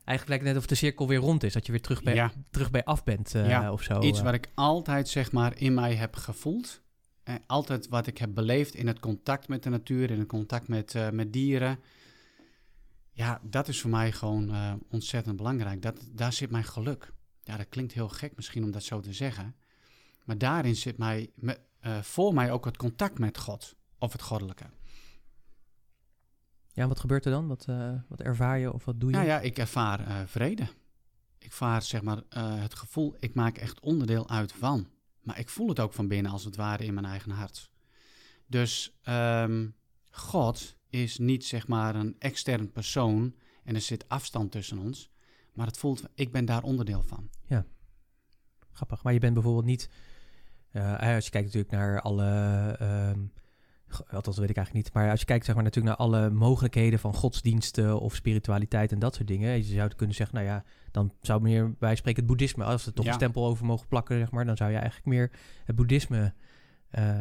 Eigenlijk 0.04 0.28
lijkt 0.28 0.44
het 0.44 0.52
net 0.54 0.62
of 0.62 0.66
de 0.66 0.74
cirkel 0.86 1.08
weer 1.08 1.18
rond 1.18 1.42
is. 1.42 1.52
Dat 1.52 1.66
je 1.66 1.72
weer 1.72 1.80
terug 1.80 2.02
bij, 2.02 2.14
Ja. 2.14 2.32
terug 2.50 2.70
bij 2.70 2.84
af 2.84 3.04
bent 3.04 3.34
eh, 3.34 3.68
of 3.72 3.82
zo. 3.82 4.00
Iets 4.00 4.18
eh. 4.18 4.24
wat 4.24 4.34
ik 4.34 4.48
altijd 4.54 5.08
zeg 5.08 5.32
maar 5.32 5.52
in 5.56 5.74
mij 5.74 5.94
heb 5.94 6.16
gevoeld. 6.16 6.80
En 7.22 7.42
altijd 7.46 7.88
wat 7.88 8.06
ik 8.06 8.18
heb 8.18 8.34
beleefd 8.34 8.74
in 8.74 8.86
het 8.86 9.00
contact 9.00 9.48
met 9.48 9.62
de 9.62 9.70
natuur, 9.70 10.10
in 10.10 10.18
het 10.18 10.28
contact 10.28 10.68
met, 10.68 10.94
eh, 10.94 11.10
met 11.10 11.32
dieren. 11.32 11.78
Ja, 13.12 13.40
dat 13.42 13.68
is 13.68 13.80
voor 13.80 13.90
mij 13.90 14.12
gewoon 14.12 14.50
eh, 14.50 14.72
ontzettend 14.88 15.36
belangrijk. 15.36 15.82
Dat, 15.82 16.08
daar 16.12 16.32
zit 16.32 16.50
mijn 16.50 16.64
geluk. 16.64 17.12
Ja, 17.42 17.56
dat 17.56 17.68
klinkt 17.68 17.92
heel 17.92 18.08
gek 18.08 18.36
misschien 18.36 18.64
om 18.64 18.70
dat 18.70 18.82
zo 18.82 19.00
te 19.00 19.12
zeggen. 19.12 19.56
Maar 20.24 20.38
daarin 20.38 20.76
zit 20.76 20.98
mij, 20.98 21.30
me- 21.34 21.60
eh, 21.80 21.98
voor 22.02 22.34
mij 22.34 22.52
ook 22.52 22.64
het 22.64 22.76
contact 22.76 23.18
met 23.18 23.38
God. 23.38 23.76
Of 23.98 24.12
het 24.12 24.22
goddelijke. 24.22 24.64
Ja, 26.72 26.88
wat 26.88 27.00
gebeurt 27.00 27.24
er 27.24 27.30
dan? 27.30 27.46
Wat, 27.46 27.64
eh, 27.68 27.94
wat 28.08 28.20
ervaar 28.20 28.58
je 28.58 28.72
of 28.72 28.84
wat 28.84 29.00
doe 29.00 29.10
je? 29.10 29.16
Nou 29.16 29.28
ja, 29.28 29.40
ik 29.40 29.58
ervaar 29.58 30.28
vrede. 30.28 30.62
Ik 31.38 31.46
ervaar 31.46 31.82
zeg 31.82 32.02
maar 32.02 32.22
het 32.36 32.74
gevoel, 32.74 33.16
ik 33.18 33.34
maak 33.34 33.58
echt 33.58 33.80
onderdeel 33.80 34.28
uit 34.28 34.52
van. 34.52 34.88
Maar 35.20 35.38
ik 35.38 35.48
voel 35.48 35.68
het 35.68 35.80
ook 35.80 35.92
van 35.92 36.08
binnen 36.08 36.32
als 36.32 36.44
het 36.44 36.56
ware 36.56 36.84
in 36.84 36.94
mijn 36.94 37.06
eigen 37.06 37.30
hart. 37.30 37.70
Dus 38.46 38.98
ehm, 39.02 39.68
God 40.10 40.76
is 40.90 41.18
niet 41.18 41.44
zeg 41.44 41.66
maar 41.68 41.94
een 41.94 42.16
extern 42.18 42.70
persoon 42.72 43.34
en 43.64 43.74
er 43.74 43.80
zit 43.80 44.08
afstand 44.08 44.50
tussen 44.52 44.78
ons. 44.78 45.10
Maar 45.54 45.66
het 45.66 45.78
voelt, 45.78 46.02
ik 46.14 46.32
ben 46.32 46.44
daar 46.44 46.62
onderdeel 46.62 47.02
van. 47.02 47.28
Grappig. 48.72 49.02
Maar 49.02 49.12
je 49.12 49.18
bent 49.18 49.34
bijvoorbeeld 49.34 49.64
niet... 49.64 49.90
eh, 50.70 51.14
als 51.14 51.24
je 51.24 51.30
kijkt 51.30 51.46
natuurlijk 51.46 51.72
naar 51.72 52.00
alle... 52.00 52.26
ehm, 52.78 53.18
go- 53.86 54.04
althans, 54.04 54.24
dat 54.36 54.38
weet 54.38 54.50
ik 54.50 54.56
eigenlijk 54.56 54.86
niet. 54.86 54.94
Maar 54.94 55.10
als 55.10 55.20
je 55.20 55.26
kijkt 55.26 55.44
zeg 55.44 55.54
maar, 55.54 55.64
natuurlijk 55.64 55.98
naar 55.98 56.06
alle 56.06 56.30
mogelijkheden 56.30 56.98
van 56.98 57.14
godsdiensten 57.14 58.00
of 58.00 58.14
spiritualiteit 58.14 58.92
en 58.92 58.98
dat 58.98 59.14
soort 59.14 59.28
dingen. 59.28 59.56
Je 59.56 59.62
zou 59.62 59.94
kunnen 59.94 60.16
zeggen, 60.16 60.34
nou 60.36 60.46
ja, 60.48 60.64
dan 60.90 61.12
zou 61.20 61.40
meer 61.42 61.74
wij 61.78 61.96
spreken 61.96 62.20
het 62.20 62.30
boeddhisme. 62.30 62.64
Als 62.64 62.82
we 62.82 62.88
er 62.88 62.94
toch 62.94 63.04
Ja. 63.04 63.10
een 63.10 63.16
stempel 63.16 63.46
over 63.46 63.66
mogen 63.66 63.88
plakken, 63.88 64.18
zeg 64.18 64.30
maar, 64.30 64.44
dan 64.44 64.56
zou 64.56 64.70
je 64.70 64.76
eigenlijk 64.76 65.06
meer 65.06 65.30
het 65.64 65.76
boeddhisme 65.76 66.34
eh, 66.90 67.20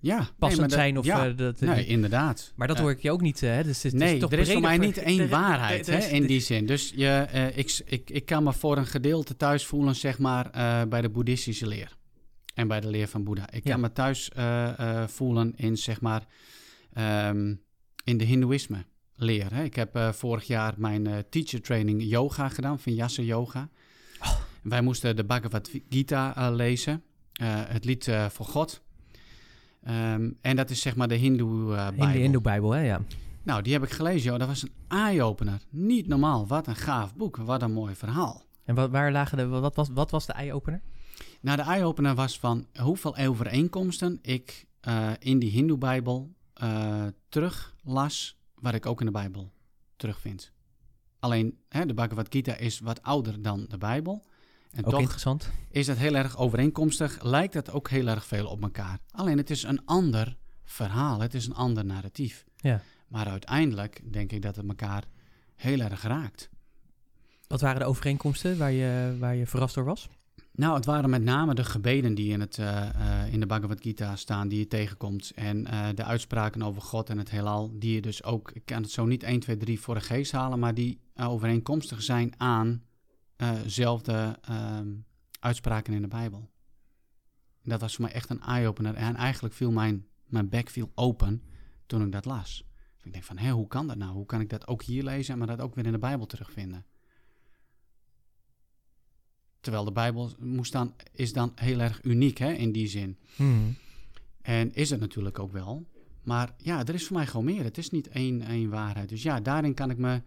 Ja, 0.00 0.16
passend 0.38 0.40
nee, 0.40 0.50
maar 0.50 0.58
dat- 0.68 0.72
zijn. 0.78 0.98
Of, 0.98 1.04
ja, 1.04 1.26
eh, 1.28 1.36
dat, 1.36 1.60
nee, 1.60 1.86
inderdaad. 1.86 2.52
maar 2.56 2.66
dat 2.68 2.76
Eh, 2.76 2.82
hoor 2.82 2.90
ik 2.92 3.00
je 3.02 3.10
ook 3.10 3.20
niet. 3.20 3.40
Hè? 3.40 3.62
Dus 3.64 3.82
het 3.82 3.94
is 4.00 4.20
toch 4.20 4.32
er 4.32 4.38
is 4.38 4.52
voor 4.52 4.60
mij 4.60 4.76
niet 4.78 4.98
één 4.98 5.28
waarheid 5.28 5.86
hè, 5.86 5.98
in 5.98 6.26
die 6.26 6.40
zin. 6.40 6.66
Dus 6.66 6.92
je, 6.96 7.08
eh, 7.08 7.56
ik, 7.56 7.80
ik, 7.84 8.10
ik 8.10 8.24
kan 8.26 8.42
me 8.42 8.52
voor 8.52 8.76
een 8.76 8.86
gedeelte 8.86 9.36
thuis 9.36 9.66
voelen, 9.66 9.94
zeg 9.94 10.18
maar, 10.18 10.50
eh, 10.50 10.82
bij 10.88 11.00
de 11.00 11.08
boeddhistische 11.10 11.66
leer. 11.66 11.96
En 12.54 12.68
bij 12.68 12.80
de 12.80 12.88
leer 12.90 13.08
van 13.08 13.24
Boeddha. 13.24 13.50
Ik 13.50 13.64
Ja. 13.64 13.70
kan 13.70 13.80
me 13.80 13.92
thuis 13.92 14.28
eh, 14.30 14.78
eh, 14.78 15.08
voelen 15.08 15.52
in, 15.56 15.76
zeg 15.76 16.00
maar, 16.00 16.26
ehm, 16.92 17.54
in 18.04 18.16
de 18.18 18.24
hindoeïsme 18.24 18.84
leer. 19.16 19.54
Hè. 19.54 19.62
Ik 19.64 19.74
heb 19.74 19.96
eh, 19.96 20.12
vorig 20.12 20.44
jaar 20.44 20.74
mijn 20.76 21.06
eh, 21.06 21.18
teacher 21.30 21.60
training 21.62 22.02
yoga 22.02 22.48
gedaan, 22.48 22.78
Vinyasa 22.80 23.22
yoga. 23.22 23.68
Oh. 24.20 24.36
Wij 24.62 24.80
moesten 24.80 25.16
de 25.16 25.24
Bhagavad 25.24 25.70
Gita 25.88 26.36
eh, 26.36 26.54
lezen, 26.54 27.02
eh, 27.32 27.46
het 27.50 27.84
lied 27.84 28.08
eh, 28.08 28.26
voor 28.28 28.46
God. 28.46 28.82
Ehm, 29.84 30.30
en 30.40 30.56
dat 30.56 30.70
is 30.70 30.80
zeg 30.80 30.96
maar 30.96 31.08
de 31.08 31.14
hindoe 31.14 31.74
eh 31.74 31.86
de 31.86 31.94
bijbel. 31.96 32.20
Hindoe-bijbel, 32.20 32.70
hè? 32.70 32.80
Ja. 32.80 33.00
Nou, 33.42 33.62
die 33.62 33.72
heb 33.72 33.82
ik 33.82 33.90
gelezen, 33.90 34.30
joh. 34.30 34.38
Dat 34.38 34.48
was 34.48 34.62
een 34.62 34.72
eye-opener. 34.88 35.60
Niet 35.70 36.06
normaal. 36.06 36.46
Wat 36.46 36.66
een 36.66 36.76
gaaf 36.76 37.14
boek. 37.14 37.36
Wat 37.36 37.62
een 37.62 37.72
mooi 37.72 37.94
verhaal. 37.94 38.42
En 38.64 38.74
wat, 38.74 38.90
waar 38.90 39.12
lagen 39.12 39.36
de, 39.36 39.46
wat, 39.46 39.76
was, 39.76 39.88
wat 39.88 40.10
was 40.10 40.26
de 40.26 40.32
eye-opener? 40.32 40.80
Nou, 41.40 41.56
de 41.56 41.62
eye-opener 41.62 42.14
was 42.14 42.38
van 42.38 42.66
hoeveel 42.80 43.16
overeenkomsten 43.16 44.18
ik 44.22 44.66
eh, 44.80 45.10
in 45.18 45.38
die 45.38 45.50
Hindoe-bijbel 45.50 46.34
eh 46.54 47.06
terug 47.28 47.74
las, 47.82 48.38
wat 48.54 48.74
ik 48.74 48.86
ook 48.86 49.00
in 49.00 49.06
de 49.06 49.12
Bijbel 49.12 49.52
terugvind. 49.96 50.52
Alleen, 51.18 51.58
hè, 51.68 51.86
de 51.86 51.94
Bhagavad 51.94 52.26
Gita 52.30 52.56
is 52.56 52.80
wat 52.80 53.02
ouder 53.02 53.42
dan 53.42 53.64
de 53.68 53.78
Bijbel. 53.78 54.24
En 54.74 54.84
Ook 54.84 54.90
toch 54.90 55.00
interessant. 55.00 55.50
is 55.70 55.86
dat 55.86 55.96
heel 55.96 56.14
erg 56.14 56.36
overeenkomstig. 56.36 57.22
Lijkt 57.22 57.54
het 57.54 57.70
ook 57.70 57.88
heel 57.88 58.06
erg 58.06 58.26
veel 58.26 58.46
op 58.46 58.62
elkaar. 58.62 58.98
Alleen, 59.10 59.38
het 59.38 59.50
is 59.50 59.62
een 59.62 59.84
ander 59.84 60.36
verhaal. 60.64 61.20
Het 61.20 61.34
is 61.34 61.46
een 61.46 61.54
ander 61.54 61.84
narratief. 61.84 62.44
Ja. 62.56 62.80
Maar 63.08 63.26
uiteindelijk 63.28 64.00
denk 64.12 64.32
ik 64.32 64.42
dat 64.42 64.56
het 64.56 64.68
elkaar 64.68 65.04
heel 65.54 65.80
erg 65.80 66.02
raakt. 66.02 66.50
Wat 67.46 67.60
waren 67.60 67.80
de 67.80 67.86
overeenkomsten 67.86 68.58
waar 68.58 68.72
je, 68.72 69.16
waar 69.18 69.34
je 69.34 69.46
verrast 69.46 69.74
door 69.74 69.84
was? 69.84 70.08
Nou, 70.52 70.74
het 70.74 70.84
waren 70.84 71.10
met 71.10 71.22
name 71.22 71.54
de 71.54 71.64
gebeden 71.64 72.14
die 72.14 72.32
in, 72.32 72.40
het, 72.40 72.58
eh, 72.58 72.88
eh, 72.88 73.32
in 73.32 73.40
de 73.40 73.46
Bhagavad 73.46 73.80
Gita 73.80 74.16
staan, 74.16 74.48
die 74.48 74.58
je 74.58 74.68
tegenkomt. 74.68 75.32
En 75.34 75.66
eh, 75.66 75.88
de 75.94 76.04
uitspraken 76.04 76.62
over 76.62 76.82
God 76.82 77.10
en 77.10 77.18
het 77.18 77.30
heelal, 77.30 77.70
die 77.78 77.94
je 77.94 78.00
dus 78.00 78.24
ook, 78.24 78.50
ik 78.50 78.62
kan 78.64 78.82
het 78.82 78.90
zo 78.90 79.04
niet 79.04 79.22
1, 79.22 79.40
2, 79.40 79.56
3 79.56 79.80
voor 79.80 79.94
de 79.94 80.00
geest 80.00 80.32
halen, 80.32 80.58
maar 80.58 80.74
die 80.74 81.00
overeenkomstig 81.16 82.02
zijn 82.02 82.32
aan 82.36 82.82
zelfde 83.66 84.38
ehm, 84.42 84.88
uitspraken 85.40 85.92
in 85.92 86.02
de 86.02 86.08
Bijbel. 86.08 86.50
Dat 87.62 87.80
was 87.80 87.94
voor 87.94 88.04
mij 88.04 88.14
echt 88.14 88.30
een 88.30 88.40
eye-opener. 88.40 88.94
En 88.94 89.16
eigenlijk 89.16 89.54
viel 89.54 89.70
mijn, 89.70 90.06
mijn 90.26 90.48
bek 90.48 90.70
viel 90.70 90.92
open 90.94 91.42
toen 91.86 92.02
ik 92.02 92.12
dat 92.12 92.24
las. 92.24 92.64
Ik 93.02 93.12
denk 93.12 93.24
van, 93.24 93.38
hé, 93.38 93.50
hoe 93.50 93.66
kan 93.66 93.86
dat 93.86 93.96
nou? 93.96 94.12
Hoe 94.12 94.26
kan 94.26 94.40
ik 94.40 94.50
dat 94.50 94.66
ook 94.66 94.82
hier 94.82 95.02
lezen, 95.02 95.38
maar 95.38 95.46
dat 95.46 95.60
ook 95.60 95.74
weer 95.74 95.86
in 95.86 95.92
de 95.92 95.98
Bijbel 95.98 96.26
terugvinden? 96.26 96.84
Terwijl 99.60 99.84
de 99.84 99.92
Bijbel 99.92 100.32
moest 100.38 100.72
dan, 100.72 100.94
is 101.12 101.32
dan 101.32 101.52
heel 101.54 101.80
erg 101.80 102.04
uniek 102.04 102.38
hè, 102.38 102.52
in 102.52 102.72
die 102.72 102.88
zin. 102.88 103.18
Hmm. 103.36 103.76
En 104.42 104.74
is 104.74 104.90
het 104.90 105.00
natuurlijk 105.00 105.38
ook 105.38 105.52
wel. 105.52 105.86
Maar 106.22 106.54
ja, 106.56 106.86
er 106.86 106.94
is 106.94 107.06
voor 107.06 107.16
mij 107.16 107.26
gewoon 107.26 107.44
meer. 107.44 107.64
Het 107.64 107.78
is 107.78 107.90
niet 107.90 108.08
één, 108.08 108.42
één 108.42 108.70
waarheid. 108.70 109.08
Dus 109.08 109.22
ja, 109.22 109.40
daarin 109.40 109.74
kan 109.74 109.90
ik 109.90 109.98
me... 109.98 110.22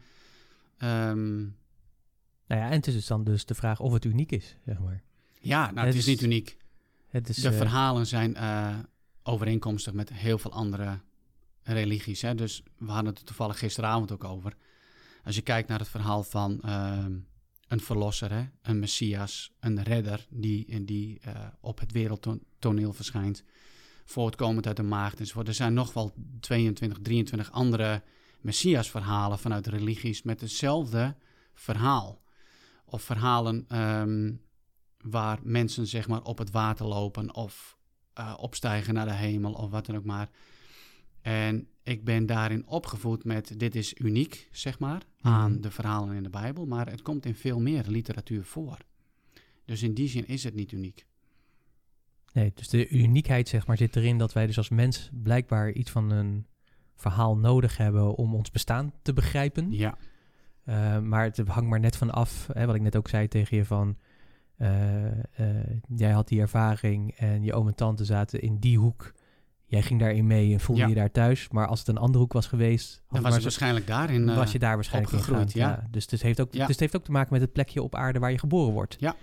ehm, 0.77 1.45
Nou 2.47 2.61
ja, 2.61 2.67
en 2.67 2.73
het 2.73 2.87
is 2.87 2.93
dus 2.93 3.07
dan 3.07 3.23
dus 3.23 3.45
de 3.45 3.55
vraag 3.55 3.79
of 3.79 3.93
het 3.93 4.05
uniek 4.05 4.31
is, 4.31 4.55
zeg 4.65 4.79
maar. 4.79 5.03
ja, 5.39 5.65
nou, 5.65 5.77
het 5.77 5.85
Het 5.85 5.93
is 5.95 5.99
is- 5.99 6.05
niet 6.05 6.21
uniek. 6.21 6.57
Het 7.07 7.29
is, 7.29 7.35
De 7.35 7.49
eh, 7.49 7.57
verhalen 7.57 8.07
zijn 8.07 8.35
eh, 8.35 8.75
overeenkomstig 9.23 9.93
met 9.93 10.13
heel 10.13 10.37
veel 10.37 10.51
andere 10.51 10.99
religies. 11.63 12.21
Hè? 12.21 12.35
Dus 12.35 12.63
we 12.77 12.85
hadden 12.91 13.09
het 13.09 13.19
er 13.19 13.25
toevallig 13.25 13.59
gisteravond 13.59 14.11
ook 14.11 14.23
over. 14.23 14.55
Als 15.23 15.35
je 15.35 15.41
kijkt 15.41 15.69
naar 15.69 15.79
het 15.79 15.87
verhaal 15.87 16.23
van 16.23 16.61
ehm, 16.61 17.11
een 17.67 17.79
verlosser, 17.79 18.31
hè? 18.31 18.45
een 18.61 18.79
messias, 18.79 19.51
een 19.59 19.83
redder 19.83 20.25
die, 20.29 20.83
die 20.85 21.19
eh, 21.19 21.47
op 21.61 21.79
het 21.79 21.91
wereldtoneel 21.91 22.93
verschijnt, 22.93 23.43
voortkomend 24.05 24.67
uit 24.67 24.75
de 24.75 24.83
maagd 24.83 25.19
enzovoort. 25.19 25.47
Er 25.47 25.53
zijn 25.53 25.73
nog 25.73 25.93
wel 25.93 26.13
22, 26.39 26.97
23 27.01 27.51
andere 27.51 28.01
messiasverhalen 28.41 29.39
vanuit 29.39 29.67
religies 29.67 30.21
met 30.23 30.41
hetzelfde 30.41 31.15
verhaal. 31.53 32.21
Of 32.89 33.01
verhalen 33.01 33.65
ehm, 33.67 34.33
waar 34.97 35.39
mensen 35.43 35.87
zeg 35.87 36.07
maar 36.07 36.21
op 36.23 36.37
het 36.37 36.51
water 36.51 36.85
lopen 36.85 37.35
of 37.35 37.77
eh, 38.13 38.33
opstijgen 38.37 38.93
naar 38.93 39.05
de 39.05 39.13
hemel 39.13 39.53
of 39.53 39.69
wat 39.69 39.85
dan 39.85 39.95
ook 39.95 40.05
maar. 40.05 40.29
En 41.21 41.67
ik 41.83 42.03
ben 42.03 42.25
daarin 42.25 42.67
opgevoed 42.67 43.23
met 43.23 43.53
dit 43.59 43.75
is 43.75 43.93
uniek, 43.99 44.47
zeg 44.51 44.79
maar, 44.79 45.01
Mhm. 45.21 45.33
aan 45.33 45.61
de 45.61 45.71
verhalen 45.71 46.15
in 46.15 46.23
de 46.23 46.29
Bijbel. 46.29 46.65
Maar 46.65 46.89
het 46.89 47.01
komt 47.01 47.25
in 47.25 47.35
veel 47.35 47.59
meer 47.59 47.83
literatuur 47.87 48.43
voor. 48.43 48.77
Dus 49.65 49.83
in 49.83 49.93
die 49.93 50.07
zin 50.07 50.27
is 50.27 50.43
het 50.43 50.53
niet 50.53 50.71
uniek. 50.71 51.05
Nee, 52.33 52.51
dus 52.55 52.67
de 52.69 52.89
uniekheid 52.89 53.49
zeg 53.49 53.67
maar, 53.67 53.77
zit 53.77 53.95
erin 53.95 54.17
dat 54.17 54.33
wij 54.33 54.45
dus 54.47 54.57
als 54.57 54.69
mens 54.69 55.09
blijkbaar 55.13 55.71
iets 55.71 55.91
van 55.91 56.09
een 56.11 56.47
verhaal 56.95 57.37
nodig 57.37 57.77
hebben 57.77 58.15
om 58.15 58.35
ons 58.35 58.51
bestaan 58.51 58.93
te 59.01 59.13
begrijpen. 59.13 59.71
Ja, 59.71 59.97
Uh, 60.69 60.99
maar 60.99 61.23
het 61.23 61.37
hangt 61.37 61.69
maar 61.69 61.79
net 61.79 61.95
van 61.95 62.11
af, 62.11 62.47
hè, 62.53 62.65
wat 62.65 62.75
ik 62.75 62.81
net 62.81 62.95
ook 62.95 63.07
zei 63.09 63.27
tegen 63.27 63.57
je 63.57 63.65
van... 63.65 63.97
uh, 64.57 65.05
uh, 65.05 65.11
jij 65.95 66.11
had 66.11 66.27
die 66.27 66.39
ervaring 66.41 67.11
en 67.15 67.43
je 67.43 67.53
oom 67.53 67.67
en 67.67 67.75
tante 67.75 68.05
zaten 68.05 68.41
in 68.41 68.57
die 68.59 68.77
hoek. 68.77 69.13
Jij 69.65 69.81
ging 69.81 69.99
daarin 69.99 70.27
mee 70.27 70.53
en 70.53 70.59
voelde 70.59 70.81
Ja. 70.81 70.87
je 70.87 70.95
daar 70.95 71.11
thuis. 71.11 71.49
Maar 71.49 71.67
als 71.67 71.79
het 71.79 71.87
een 71.87 71.97
andere 71.97 72.19
hoek 72.19 72.33
was 72.33 72.47
geweest... 72.47 73.03
dan 73.09 73.21
was 73.21 73.35
zo- 73.35 73.41
waarschijnlijk 73.41 73.87
daarin. 73.87 74.29
eh, 74.29 74.35
was 74.35 74.51
je 74.51 74.59
daar 74.59 74.75
waarschijnlijk 74.75 75.13
opgegroeid, 75.13 75.51
gegaan. 75.51 75.69
ja. 75.69 75.87
Dus, 75.91 76.05
het 76.11 76.21
heeft 76.21 76.39
ook, 76.41 76.53
Ja. 76.53 76.59
dus 76.59 76.67
het 76.69 76.79
heeft 76.79 76.95
ook 76.95 77.03
te 77.03 77.11
maken 77.11 77.33
met 77.33 77.41
het 77.41 77.53
plekje 77.53 77.81
op 77.83 77.95
aarde 77.95 78.19
waar 78.19 78.31
je 78.31 78.39
geboren 78.39 78.73
wordt. 78.73 78.95
Ja. 78.99 79.15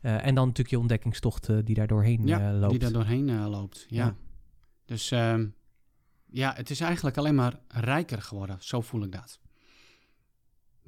En 0.00 0.34
dan 0.34 0.44
natuurlijk 0.46 0.70
je 0.70 0.78
ontdekkingstocht 0.78 1.50
die 1.66 1.74
daar 1.74 1.86
doorheen 1.86 2.28
loopt. 2.58 2.70
die 2.70 2.78
daar 2.78 2.92
doorheen 2.92 3.28
eh, 3.28 3.46
loopt. 3.48 3.86
Ja. 3.88 4.04
Ja. 4.04 4.14
Dus 4.84 5.10
ehm, 5.10 5.46
ja, 6.26 6.52
het 6.56 6.70
is 6.70 6.80
eigenlijk 6.80 7.16
alleen 7.16 7.34
maar 7.34 7.58
rijker 7.68 8.22
geworden. 8.22 8.56
Zo 8.60 8.80
voel 8.80 9.02
ik 9.02 9.12
dat. 9.12 9.40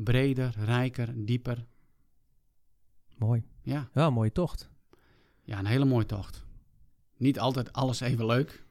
Breder, 0.02 0.54
rijker, 0.64 1.12
dieper. 1.24 1.66
Mooi. 3.16 3.42
Ja, 3.62 3.88
Ja, 3.94 4.06
een 4.06 4.12
mooie 4.12 4.32
tocht. 4.32 4.70
ja, 5.42 5.58
een 5.58 5.66
hele 5.66 5.84
mooie 5.84 6.06
tocht. 6.06 6.44
Niet 7.16 7.38
altijd 7.38 7.72
alles 7.72 8.00
even 8.00 8.26
leuk. 8.26 8.64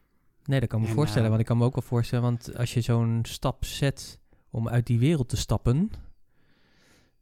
Nee, 0.45 0.59
dat 0.59 0.69
kan 0.69 0.77
ik 0.79 0.83
me 0.85 0.89
En, 0.91 0.97
voorstellen. 0.97 1.23
eh, 1.23 1.29
want 1.29 1.41
ik 1.41 1.47
kan 1.47 1.57
me 1.57 1.63
ook 1.65 1.73
wel 1.75 1.83
voorstellen, 1.83 2.23
want 2.23 2.55
als 2.57 2.73
je 2.73 2.81
zo'n 2.81 3.19
stap 3.23 3.65
zet 3.65 4.19
om 4.49 4.67
uit 4.69 4.85
die 4.87 4.99
wereld 4.99 5.29
te 5.29 5.37
stappen, 5.37 5.89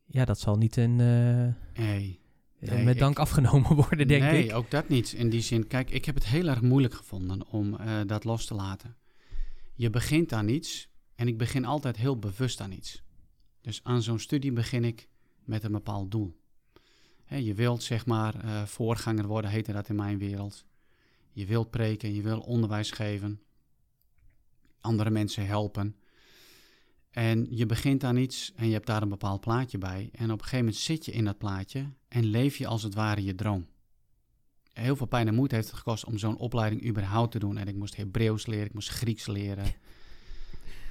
ja, 0.05 0.25
dat 0.25 0.39
zal 0.39 0.55
niet 0.57 0.77
een, 0.77 0.99
eh, 0.99 1.81
Nee, 1.83 2.19
eh, 2.59 2.69
Nee, 2.71 2.83
met 2.83 2.93
ik- 2.93 2.99
dank 2.99 3.19
afgenomen 3.19 3.75
worden, 3.85 4.07
denk 4.07 4.21
nee 4.23 4.43
ik. 4.45 4.53
ook 4.55 4.71
dat 4.71 4.89
niet. 4.89 5.13
In 5.13 5.29
die 5.29 5.41
zin, 5.41 5.67
kijk, 5.67 5.89
ik 5.89 6.05
heb 6.05 6.15
het 6.15 6.25
heel 6.25 6.47
erg 6.47 6.61
moeilijk 6.61 6.93
gevonden 6.93 7.47
om 7.47 7.77
dat 8.07 8.23
los 8.23 8.45
te 8.45 8.53
laten. 8.53 8.95
Je 9.75 9.89
begint 9.89 10.33
aan 10.33 10.47
iets 10.47 10.89
en 11.15 11.27
ik 11.27 11.37
begin 11.37 11.65
altijd 11.65 11.97
heel 11.97 12.19
bewust 12.19 12.61
aan 12.61 12.71
iets. 12.71 13.03
Dus 13.65 13.83
aan 13.83 14.01
zo'n 14.01 14.19
studie 14.19 14.51
begin 14.51 14.83
ik 14.83 15.07
met 15.43 15.63
een 15.63 15.71
bepaald 15.71 16.11
doel. 16.11 16.39
Je 17.27 17.53
wilt 17.53 17.83
zeg 17.83 18.05
maar 18.05 18.35
eh, 18.35 18.63
voorganger 18.63 19.27
worden, 19.27 19.51
heette 19.51 19.71
dat 19.71 19.89
in 19.89 19.95
mijn 19.95 20.17
wereld. 20.17 20.65
Je 21.31 21.45
wilt 21.45 21.69
preken, 21.69 22.13
je 22.13 22.21
wil 22.21 22.39
onderwijs 22.39 22.91
geven, 22.91 23.41
andere 24.79 25.09
mensen 25.09 25.45
helpen. 25.45 25.95
En 27.09 27.47
je 27.49 27.65
begint 27.65 28.03
aan 28.03 28.17
iets 28.17 28.53
en 28.55 28.67
je 28.67 28.73
hebt 28.73 28.87
daar 28.87 29.01
een 29.01 29.09
bepaald 29.09 29.41
plaatje 29.41 29.77
bij. 29.77 30.09
En 30.11 30.25
op 30.31 30.37
een 30.37 30.43
gegeven 30.43 30.57
moment 30.57 30.75
zit 30.75 31.05
je 31.05 31.11
in 31.11 31.25
dat 31.25 31.37
plaatje 31.37 31.89
en 32.07 32.25
leef 32.25 32.57
je 32.57 32.67
als 32.67 32.83
het 32.83 32.93
ware 32.93 33.23
je 33.23 33.35
droom. 33.35 33.67
Heel 34.73 34.95
veel 34.95 35.07
pijn 35.07 35.27
en 35.27 35.35
moeite 35.35 35.55
heeft 35.55 35.67
het 35.67 35.77
gekost 35.77 36.05
om 36.05 36.17
zo'n 36.17 36.37
opleiding 36.37 36.85
überhaupt 36.85 37.31
te 37.31 37.39
doen. 37.39 37.57
En 37.57 37.67
ik 37.67 37.75
moest 37.75 37.95
Hebreeuws 37.95 38.45
leren, 38.45 38.65
ik 38.65 38.73
moest 38.73 38.89
Grieks 38.89 39.27
leren. 39.27 39.65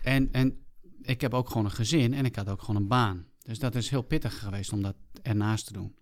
En, 0.02 0.32
en 0.32 0.63
ik 1.02 1.20
heb 1.20 1.34
ook 1.34 1.48
gewoon 1.48 1.64
een 1.64 1.70
gezin 1.70 2.14
en 2.14 2.24
ik 2.24 2.36
had 2.36 2.48
ook 2.48 2.60
gewoon 2.60 2.82
een 2.82 2.88
baan. 2.88 3.26
Dus 3.42 3.58
dat 3.58 3.74
is 3.74 3.90
heel 3.90 4.02
pittig 4.02 4.38
geweest 4.38 4.72
om 4.72 4.82
dat 4.82 4.96
ernaast 5.22 5.66
te 5.66 5.72
doen. 5.72 5.96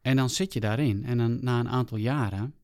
En 0.00 0.16
dan 0.16 0.30
zit 0.30 0.52
je 0.52 0.60
daarin 0.60 1.04
en 1.04 1.18
dan 1.18 1.44
na 1.44 1.60
een 1.60 1.68
aantal 1.68 1.98
jaren 1.98 2.54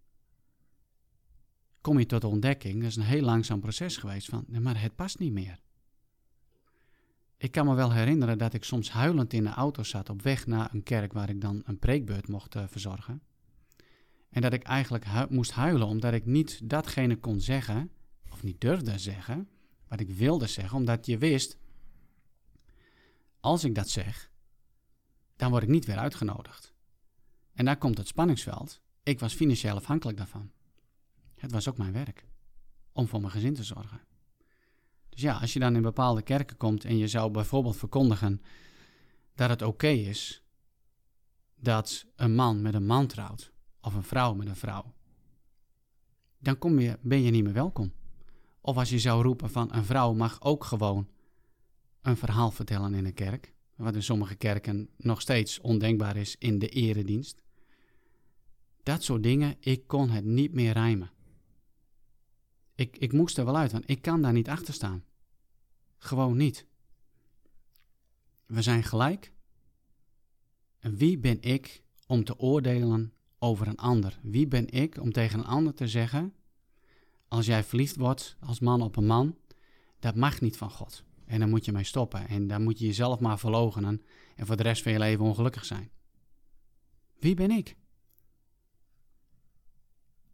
kom 1.80 1.98
je 1.98 2.06
tot 2.06 2.20
de 2.20 2.26
ontdekking. 2.26 2.74
Dat 2.80 2.90
is 2.90 2.96
een 2.96 3.02
heel 3.02 3.22
langzaam 3.22 3.60
proces 3.60 3.96
geweest 3.96 4.28
van, 4.28 4.44
maar 4.48 4.80
het 4.80 4.94
past 4.94 5.18
niet 5.18 5.32
meer. 5.32 5.60
Ik 7.36 7.50
kan 7.50 7.66
me 7.66 7.74
wel 7.74 7.92
herinneren 7.92 8.38
dat 8.38 8.54
ik 8.54 8.64
soms 8.64 8.90
huilend 8.90 9.32
in 9.32 9.44
de 9.44 9.50
auto 9.50 9.82
zat 9.82 10.10
op 10.10 10.22
weg 10.22 10.46
naar 10.46 10.74
een 10.74 10.82
kerk 10.82 11.12
waar 11.12 11.28
ik 11.28 11.40
dan 11.40 11.62
een 11.64 11.78
preekbeurt 11.78 12.28
mocht 12.28 12.54
eh, 12.54 12.64
verzorgen. 12.66 13.22
En 14.30 14.40
dat 14.42 14.52
ik 14.52 14.62
eigenlijk 14.62 15.30
moest 15.30 15.50
huilen 15.50 15.86
omdat 15.86 16.12
ik 16.12 16.26
niet 16.26 16.60
datgene 16.68 17.16
kon 17.16 17.40
zeggen, 17.40 17.90
of 18.30 18.42
niet 18.42 18.60
durfde 18.60 18.98
zeggen, 18.98 19.48
wat 19.96 20.08
ik 20.08 20.14
wilde 20.14 20.46
zeggen, 20.46 20.78
omdat 20.78 21.06
je 21.06 21.18
wist, 21.18 21.56
als 23.40 23.64
ik 23.64 23.74
dat 23.74 23.88
zeg, 23.88 24.30
dan 25.36 25.50
word 25.50 25.62
ik 25.62 25.68
niet 25.68 25.84
weer 25.84 25.98
uitgenodigd. 25.98 26.74
En 27.52 27.64
daar 27.64 27.76
komt 27.76 27.98
het 27.98 28.06
spanningsveld. 28.06 28.80
Ik 29.02 29.20
was 29.20 29.34
financieel 29.34 29.76
afhankelijk 29.76 30.18
daarvan. 30.18 30.50
Het 31.34 31.50
was 31.50 31.68
ook 31.68 31.78
mijn 31.78 31.92
werk 31.92 32.26
om 32.92 33.08
voor 33.08 33.20
mijn 33.20 33.32
gezin 33.32 33.54
te 33.54 33.64
zorgen. 33.64 34.00
Dus 35.08 35.20
ja, 35.20 35.38
als 35.38 35.52
je 35.52 35.58
dan 35.58 35.76
in 35.76 35.82
bepaalde 35.82 36.22
kerken 36.22 36.56
komt 36.56 36.84
en 36.84 36.96
je 36.96 37.08
zou 37.08 37.30
bijvoorbeeld 37.30 37.76
verkondigen 37.76 38.42
dat 39.34 39.50
het 39.50 39.62
oké 39.62 39.88
is 39.88 40.44
dat 41.54 42.06
een 42.16 42.34
man 42.34 42.62
met 42.62 42.74
een 42.74 42.86
man 42.86 43.06
trouwt, 43.06 43.52
of 43.80 43.94
een 43.94 44.02
vrouw 44.02 44.34
met 44.34 44.46
een 44.46 44.56
vrouw, 44.56 44.94
dan 46.38 46.58
kom 46.58 46.78
je, 46.78 46.98
ben 47.02 47.22
je 47.22 47.30
niet 47.30 47.44
meer 47.44 47.52
welkom. 47.52 47.92
Of 48.66 48.76
als 48.76 48.90
je 48.90 48.98
zou 48.98 49.22
roepen 49.22 49.50
van 49.50 49.74
een 49.74 49.84
vrouw 49.84 50.12
mag 50.12 50.42
ook 50.42 50.64
gewoon 50.64 51.08
een 52.02 52.16
verhaal 52.16 52.50
vertellen 52.50 52.94
in 52.94 53.04
een 53.04 53.14
kerk, 53.14 53.54
wat 53.74 53.94
in 53.94 54.02
sommige 54.02 54.34
kerken 54.34 54.88
nog 54.96 55.20
steeds 55.20 55.60
ondenkbaar 55.60 56.16
is 56.16 56.36
in 56.38 56.58
de 56.58 56.68
eredienst. 56.68 57.42
Dat 58.82 59.02
soort 59.02 59.22
dingen, 59.22 59.56
ik 59.60 59.86
kon 59.86 60.10
het 60.10 60.24
niet 60.24 60.52
meer 60.52 60.72
rijmen. 60.72 61.10
Ik, 62.74 62.96
ik 62.96 63.12
moest 63.12 63.38
er 63.38 63.44
wel 63.44 63.56
uit, 63.56 63.72
want 63.72 63.90
ik 63.90 64.02
kan 64.02 64.22
daar 64.22 64.32
niet 64.32 64.48
achter 64.48 64.74
staan. 64.74 65.04
Gewoon 65.98 66.36
niet. 66.36 66.66
We 68.46 68.62
zijn 68.62 68.82
gelijk. 68.82 69.32
En 70.78 70.96
wie 70.96 71.18
ben 71.18 71.40
ik 71.40 71.82
om 72.06 72.24
te 72.24 72.38
oordelen 72.38 73.12
over 73.38 73.68
een 73.68 73.76
ander? 73.76 74.18
Wie 74.22 74.46
ben 74.46 74.68
ik 74.68 75.00
om 75.00 75.12
tegen 75.12 75.38
een 75.38 75.44
ander 75.44 75.74
te 75.74 75.88
zeggen: 75.88 76.34
als 77.34 77.46
jij 77.46 77.64
verliefd 77.64 77.96
wordt 77.96 78.36
als 78.40 78.60
man 78.60 78.82
op 78.82 78.96
een 78.96 79.06
man, 79.06 79.36
dat 79.98 80.14
mag 80.14 80.40
niet 80.40 80.56
van 80.56 80.70
God. 80.70 81.04
En 81.26 81.40
dan 81.40 81.48
moet 81.50 81.64
je 81.64 81.72
mee 81.72 81.84
stoppen. 81.84 82.28
En 82.28 82.46
dan 82.46 82.62
moet 82.62 82.78
je 82.78 82.86
jezelf 82.86 83.20
maar 83.20 83.38
verloochenen 83.38 84.02
en 84.36 84.46
voor 84.46 84.56
de 84.56 84.62
rest 84.62 84.82
van 84.82 84.92
je 84.92 84.98
leven 84.98 85.24
ongelukkig 85.24 85.64
zijn. 85.64 85.90
Wie 87.18 87.34
ben 87.34 87.50
ik? 87.50 87.76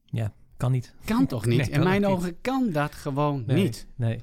Ja, 0.04 0.32
kan 0.56 0.72
niet. 0.72 0.94
Kan 1.04 1.26
toch 1.26 1.46
niet? 1.46 1.58
Nee, 1.66 1.70
In 1.70 1.82
mijn 1.82 2.00
niet. 2.00 2.10
ogen 2.10 2.40
kan 2.40 2.70
dat 2.70 2.94
gewoon 2.94 3.44
Nee, 3.46 3.62
niet. 3.62 3.86
Nee. 3.96 4.20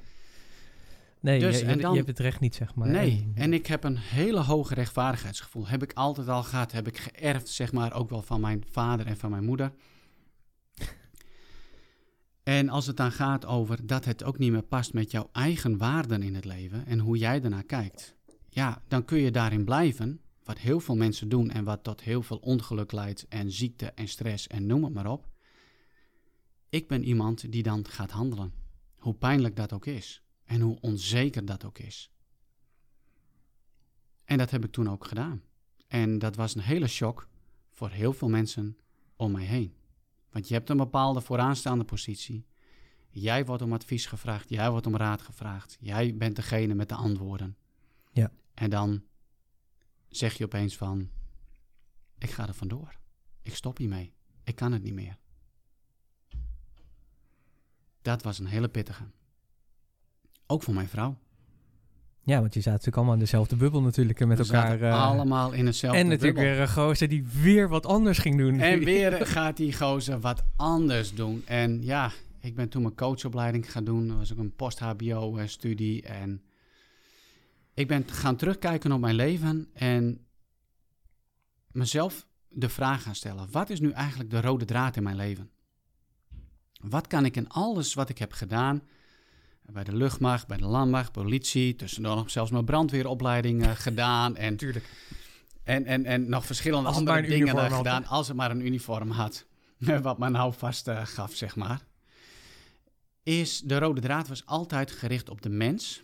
Nee, 1.20 1.40
Dus, 1.40 1.58
je, 1.58 1.64
en 1.64 1.76
je, 1.76 1.80
dan- 1.82 1.90
je 1.90 1.96
hebt 1.96 2.08
het 2.08 2.18
recht 2.18 2.40
niet, 2.40 2.54
zeg 2.54 2.74
maar. 2.74 2.88
nee, 2.88 3.30
En- 3.34 3.42
en 3.42 3.52
ik 3.52 3.66
heb 3.66 3.84
een 3.84 3.96
hele 3.98 4.40
hoge 4.40 4.74
rechtvaardigheidsgevoel. 4.74 5.66
Heb 5.68 5.82
ik 5.82 5.92
altijd 5.92 6.28
al 6.28 6.42
gehad. 6.42 6.72
Heb 6.72 6.86
ik 6.86 6.98
geërfd, 6.98 7.48
zeg 7.48 7.72
maar, 7.72 7.92
ook 7.92 8.10
wel 8.10 8.22
van 8.22 8.40
mijn 8.40 8.64
vader 8.70 9.06
en 9.06 9.16
van 9.16 9.30
mijn 9.30 9.44
moeder. 9.44 9.72
En 12.48 12.68
als 12.68 12.86
het 12.86 12.96
dan 12.96 13.12
gaat 13.12 13.46
over 13.46 13.86
dat 13.86 14.04
het 14.04 14.24
ook 14.24 14.38
niet 14.38 14.52
meer 14.52 14.62
past 14.62 14.92
met 14.92 15.10
jouw 15.10 15.28
eigen 15.32 15.76
waarden 15.76 16.22
in 16.22 16.34
het 16.34 16.44
leven 16.44 16.86
en 16.86 16.98
hoe 16.98 17.18
jij 17.18 17.42
ernaar 17.42 17.64
kijkt, 17.64 18.16
ja, 18.48 18.82
dan 18.86 19.04
kun 19.04 19.18
je 19.18 19.30
daarin 19.30 19.64
blijven, 19.64 20.20
wat 20.44 20.58
heel 20.58 20.80
veel 20.80 20.96
mensen 20.96 21.28
doen 21.28 21.50
en 21.50 21.64
wat 21.64 21.82
tot 21.82 22.00
heel 22.00 22.22
veel 22.22 22.36
ongeluk 22.36 22.92
leidt 22.92 23.28
en 23.28 23.52
ziekte 23.52 23.86
en 23.86 24.08
stress 24.08 24.46
en 24.46 24.66
noem 24.66 24.84
het 24.84 24.92
maar 24.92 25.10
op. 25.10 25.28
Ik 26.68 26.88
ben 26.88 27.04
iemand 27.04 27.52
die 27.52 27.62
dan 27.62 27.88
gaat 27.88 28.10
handelen, 28.10 28.52
hoe 28.96 29.14
pijnlijk 29.14 29.56
dat 29.56 29.72
ook 29.72 29.86
is 29.86 30.22
en 30.44 30.60
hoe 30.60 30.80
onzeker 30.80 31.44
dat 31.44 31.64
ook 31.64 31.78
is. 31.78 32.10
En 34.24 34.38
dat 34.38 34.50
heb 34.50 34.64
ik 34.64 34.72
toen 34.72 34.90
ook 34.90 35.06
gedaan. 35.06 35.42
En 35.88 36.18
dat 36.18 36.36
was 36.36 36.54
een 36.54 36.62
hele 36.62 36.88
shock 36.88 37.28
voor 37.70 37.90
heel 37.90 38.12
veel 38.12 38.28
mensen 38.28 38.78
om 39.16 39.32
mij 39.32 39.44
heen. 39.44 39.76
Want 40.30 40.48
je 40.48 40.54
hebt 40.54 40.68
een 40.68 40.76
bepaalde 40.76 41.20
vooraanstaande 41.20 41.84
positie. 41.84 42.46
Jij 43.10 43.44
wordt 43.44 43.62
om 43.62 43.72
advies 43.72 44.06
gevraagd, 44.06 44.48
jij 44.48 44.70
wordt 44.70 44.86
om 44.86 44.96
raad 44.96 45.22
gevraagd. 45.22 45.76
Jij 45.80 46.16
bent 46.16 46.36
degene 46.36 46.74
met 46.74 46.88
de 46.88 46.94
antwoorden. 46.94 47.56
Ja. 48.12 48.32
En 48.54 48.70
dan 48.70 49.02
zeg 50.08 50.34
je 50.34 50.44
opeens 50.44 50.76
van, 50.76 51.10
ik 52.18 52.30
ga 52.30 52.48
er 52.48 52.54
vandoor. 52.54 52.98
Ik 53.42 53.54
stop 53.54 53.76
hiermee. 53.76 54.12
Ik 54.44 54.54
kan 54.54 54.72
het 54.72 54.82
niet 54.82 54.94
meer. 54.94 55.18
Dat 58.02 58.22
was 58.22 58.38
een 58.38 58.46
hele 58.46 58.68
pittige. 58.68 59.10
Ook 60.46 60.62
voor 60.62 60.74
mijn 60.74 60.88
vrouw. 60.88 61.18
Ja, 62.28 62.40
want 62.40 62.54
je 62.54 62.60
zaten 62.60 62.70
natuurlijk 62.70 62.96
allemaal 62.96 63.14
in 63.14 63.20
dezelfde 63.20 63.56
bubbel 63.56 63.82
natuurlijk. 63.82 64.26
Met 64.26 64.38
We 64.38 64.54
elkaar. 64.54 64.82
eh, 64.82 65.04
allemaal 65.04 65.52
in 65.52 65.66
hetzelfde 65.66 65.98
en 66.00 66.08
natuurlijk 66.08 66.34
bubbel. 66.36 66.52
weer 66.52 66.60
een 66.62 66.68
gozer 66.68 67.08
die 67.08 67.24
weer 67.42 67.68
wat 67.68 67.86
anders 67.86 68.18
ging 68.18 68.38
doen. 68.38 68.60
En 68.60 68.84
weer 68.94 69.26
gaat 69.26 69.56
die 69.56 69.72
gozer 69.76 70.20
wat 70.20 70.44
anders 70.56 71.14
doen. 71.14 71.42
En 71.46 71.82
ja, 71.84 72.10
ik 72.40 72.54
ben 72.54 72.68
toen 72.68 72.82
mijn 72.82 72.94
coachopleiding 72.94 73.72
gaan 73.72 73.84
doen. 73.84 74.08
Dat 74.08 74.16
was 74.16 74.32
ook 74.32 74.38
een 74.38 74.54
post-HBO-studie. 74.54 76.02
En 76.02 76.42
ik 77.74 77.88
ben 77.88 78.04
gaan 78.10 78.36
terugkijken 78.36 78.92
op 78.92 79.00
mijn 79.00 79.14
leven 79.14 79.68
en 79.72 80.26
mezelf 81.72 82.26
de 82.48 82.68
vraag 82.68 83.02
gaan 83.02 83.14
stellen. 83.14 83.48
Wat 83.50 83.70
is 83.70 83.80
nu 83.80 83.90
eigenlijk 83.90 84.30
de 84.30 84.40
rode 84.40 84.64
draad 84.64 84.96
in 84.96 85.02
mijn 85.02 85.16
leven? 85.16 85.50
Wat 86.80 87.06
kan 87.06 87.24
ik 87.24 87.36
in 87.36 87.48
alles 87.48 87.94
wat 87.94 88.08
ik 88.08 88.18
heb 88.18 88.32
gedaan, 88.32 88.82
bij 89.72 89.84
de 89.84 89.96
luchtmacht, 89.96 90.46
bij 90.46 90.56
de 90.56 90.66
landmacht, 90.66 91.12
politie. 91.12 91.76
Tussendoor 91.76 92.16
nog 92.16 92.30
zelfs 92.30 92.50
mijn 92.50 92.64
brandweeropleiding 92.64 93.64
uh, 93.64 93.70
gedaan. 93.70 94.36
En, 94.36 94.56
Tuurlijk. 94.56 94.84
En, 95.62 95.84
en, 95.84 96.04
en 96.04 96.28
nog 96.28 96.46
verschillende 96.46 96.88
andere 96.88 97.22
dingen 97.22 97.56
uh, 97.56 97.76
gedaan. 97.76 98.06
Als 98.06 98.28
het 98.28 98.36
maar 98.36 98.50
een 98.50 98.66
uniform 98.66 99.10
had. 99.10 99.46
wat 100.02 100.18
men 100.18 100.32
nou 100.32 100.52
vast 100.52 100.88
uh, 100.88 101.06
gaf, 101.06 101.34
zeg 101.34 101.56
maar. 101.56 101.86
Is 103.22 103.60
de 103.60 103.78
rode 103.78 104.00
draad 104.00 104.28
was 104.28 104.46
altijd 104.46 104.90
gericht 104.90 105.28
op 105.28 105.42
de 105.42 105.48
mens. 105.48 106.02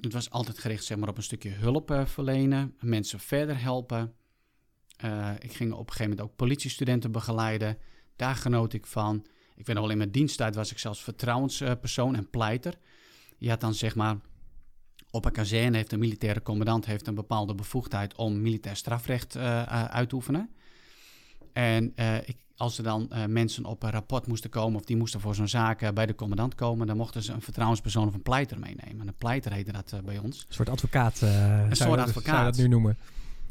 Het 0.00 0.12
was 0.12 0.30
altijd 0.30 0.58
gericht 0.58 0.84
zeg 0.84 0.98
maar, 0.98 1.08
op 1.08 1.16
een 1.16 1.22
stukje 1.22 1.50
hulp 1.50 2.02
verlenen. 2.04 2.74
Mensen 2.80 3.20
verder 3.20 3.60
helpen. 3.60 4.14
ik 5.38 5.52
ging 5.52 5.72
op 5.72 5.78
een 5.78 5.92
gegeven 5.92 6.10
moment 6.10 6.20
ook 6.20 6.36
politiestudenten 6.36 7.12
begeleiden. 7.12 7.78
Daar 8.16 8.34
genoot 8.34 8.72
ik 8.72 8.86
van. 8.86 9.26
Ik 9.54 9.66
nog 9.66 9.78
wel, 9.78 9.90
in 9.90 9.98
mijn 9.98 10.10
diensttijd 10.10 10.54
was 10.54 10.70
ik 10.70 10.78
zelfs 10.78 11.02
vertrouwenspersoon 11.02 12.16
en 12.16 12.30
pleiter. 12.30 12.74
Je 13.38 13.48
had 13.48 13.60
dan 13.60 13.74
zeg 13.74 13.94
maar, 13.94 14.16
op 15.10 15.24
een 15.24 15.32
kazerne 15.32 15.76
heeft 15.76 15.92
een 15.92 15.98
militaire 15.98 16.42
commandant 16.42 16.86
heeft 16.86 17.06
een 17.06 17.14
bepaalde 17.14 17.54
bevoegdheid 17.54 18.16
om 18.16 18.42
militair 18.42 18.76
strafrecht 18.76 19.36
uh, 19.36 19.62
uit 19.86 20.08
te 20.08 20.14
oefenen. 20.14 20.50
En 21.52 21.92
uh, 21.96 22.16
ik, 22.16 22.36
als 22.56 22.78
er 22.78 22.84
dan 22.84 23.10
mensen 23.26 23.64
op 23.64 23.82
een 23.82 23.90
rapport 23.90 24.26
moesten 24.26 24.50
komen 24.50 24.80
of 24.80 24.84
die 24.84 24.96
moesten 24.96 25.20
voor 25.20 25.34
zo'n 25.34 25.48
zaak 25.48 25.94
bij 25.94 26.06
de 26.06 26.14
commandant 26.14 26.54
komen, 26.54 26.86
dan 26.86 26.96
mochten 26.96 27.22
ze 27.22 27.32
een 27.32 27.42
vertrouwenspersoon 27.42 28.08
of 28.08 28.14
een 28.14 28.22
pleiter 28.22 28.58
meenemen. 28.58 29.00
En 29.00 29.08
een 29.08 29.16
pleiter 29.18 29.52
heette 29.52 29.72
dat 29.72 29.94
bij 30.04 30.18
ons. 30.18 30.44
Een 30.48 30.54
soort 30.54 30.68
advocaat. 30.68 31.20
een 31.20 31.76
soort 31.76 32.00
advocaat. 32.00 32.34
Zou 32.34 32.38
je 32.38 32.50
dat 32.50 32.56
nu 32.56 32.68
noemen? 32.68 32.98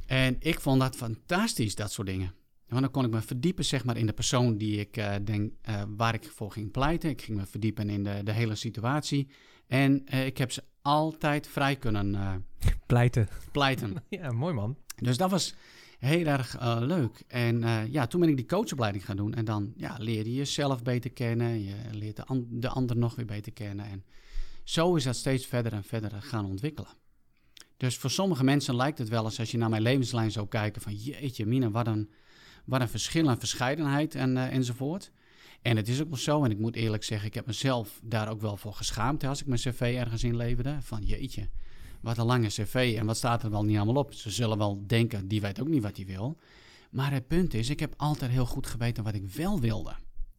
En 0.06 0.36
ik 0.39 0.60
vond 0.60 0.80
dat 0.80 0.95
fantastisch, 0.95 1.76
dat 1.76 1.91
soort 1.91 2.08
dingen. 2.08 2.34
Want 2.67 2.82
dan 2.82 2.91
kon 2.91 3.06
ik 3.06 3.12
me 3.12 3.21
verdiepen 3.21 3.65
zeg 3.65 3.86
maar, 3.86 3.97
in 3.97 4.06
de 4.06 4.13
persoon 4.13 4.58
die 4.58 4.80
ik 4.80 4.97
uh, 4.97 5.15
denk, 5.23 5.51
uh, 5.69 5.84
waar 5.88 6.13
ik 6.13 6.30
voor 6.30 6.51
ging 6.51 6.71
pleiten. 6.71 7.10
Ik 7.10 7.21
ging 7.21 7.38
me 7.38 7.45
verdiepen 7.45 7.89
in 7.89 8.04
de, 8.04 8.21
de 8.23 8.32
hele 8.32 8.56
situatie. 8.56 9.28
En 9.67 10.04
uh, 10.13 10.25
ik 10.25 10.38
heb 10.38 10.51
ze 10.51 10.63
altijd 10.82 11.47
vrij 11.47 11.75
kunnen 11.75 12.15
pleiten. 12.88 13.28
pleiten. 13.51 14.04
ja, 14.10 14.32
mooi 14.32 14.54
man. 14.54 14.78
Dus 14.95 15.17
dat 15.17 15.32
was 15.32 15.56
heel 15.99 16.25
erg 16.25 16.58
leuk. 16.80 17.23
En 17.28 17.89
ja, 17.91 18.08
toen 18.08 18.19
ben 18.19 18.30
ik 18.30 18.36
die 18.36 18.45
coachopleiding 18.45 19.06
gaan 19.06 19.15
doen. 19.15 19.34
En 19.34 19.45
dan 19.45 19.73
ja, 19.75 19.95
leer 19.99 20.25
je 20.25 20.34
jezelf 20.34 20.84
beter 20.84 21.12
kennen. 21.12 21.63
Je 21.63 21.75
leert 21.91 22.15
de, 22.15 22.25
an 22.25 22.47
de 22.49 22.69
ander 22.69 22.97
nog 22.97 23.15
weer 23.15 23.25
beter 23.25 23.54
kennen. 23.54 23.86
En 23.86 24.04
zo 24.63 24.95
is 24.95 25.04
dat 25.04 25.15
steeds 25.15 25.45
verder 25.45 25.73
en 25.73 25.84
verder 25.84 26.21
gaan 26.21 26.45
ontwikkelen. 26.45 26.89
Dus 27.78 27.97
voor 27.97 28.10
sommige 28.10 28.43
mensen 28.43 28.75
lijkt 28.75 28.97
het 28.97 29.10
wel 29.10 29.23
eens 29.25 29.39
als 29.39 29.51
je 29.51 29.58
naar 29.58 29.69
mijn 29.69 29.82
levenslijn 29.82 30.32
zou 30.32 30.47
kijken 30.47 30.82
van 30.82 30.95
jeetje 30.95 31.45
mina, 31.45 31.71
wat 31.71 31.88
een 31.88 32.10
wat 32.65 32.82
een 32.82 32.89
verschil 32.89 33.30
en 33.30 33.39
verscheidenheid 33.39 34.15
en, 34.15 34.36
uh, 34.36 34.54
enzovoort. 34.54 35.12
En 35.62 35.78
het 35.78 35.88
is 35.88 36.01
ook 36.01 36.10
wel 36.10 36.17
zo, 36.17 36.43
en 36.43 36.51
ik 36.51 36.60
moet 36.60 36.75
eerlijk 36.75 37.04
zeggen, 37.04 37.28
ik 37.28 37.34
heb 37.34 37.45
mezelf 37.45 37.99
daar 38.04 38.30
ook 38.30 38.41
wel 38.41 38.58
voor 38.58 38.73
geschaamd 38.73 39.23
als 39.23 39.41
ik 39.41 39.47
mijn 39.47 39.60
cv 39.60 39.95
ergens 39.97 40.23
inleverde. 40.23 40.78
Van 40.82 41.04
jeetje, 41.04 41.49
wat 42.01 42.17
een 42.17 42.25
lange 42.25 42.47
cv 42.47 42.95
en 42.97 43.06
wat 43.06 43.17
staat 43.17 43.43
er 43.43 43.49
wel 43.49 43.63
niet 43.63 43.78
allemaal 43.78 44.04
op. 44.04 44.13
Ze 44.13 44.32
zullen 44.32 44.58
wel 44.58 44.84
denken, 44.88 45.28
die 45.28 45.41
weet 45.41 45.62
ook 45.62 45.67
niet 45.67 45.84
wat 45.84 45.97
hij 45.97 46.06
wil. 46.06 46.38
Maar 46.91 47.12
het 47.12 47.28
punt 47.28 47.54
is, 47.54 47.69
ik 47.69 47.80
heb 47.80 47.93
altijd 47.97 48.32
heel 48.32 48.45
goed 48.45 48.67
geweten 48.67 49.04
wat 49.04 49.13
ik 49.13 49.28
wel 49.28 49.60
wilde. 49.60 49.95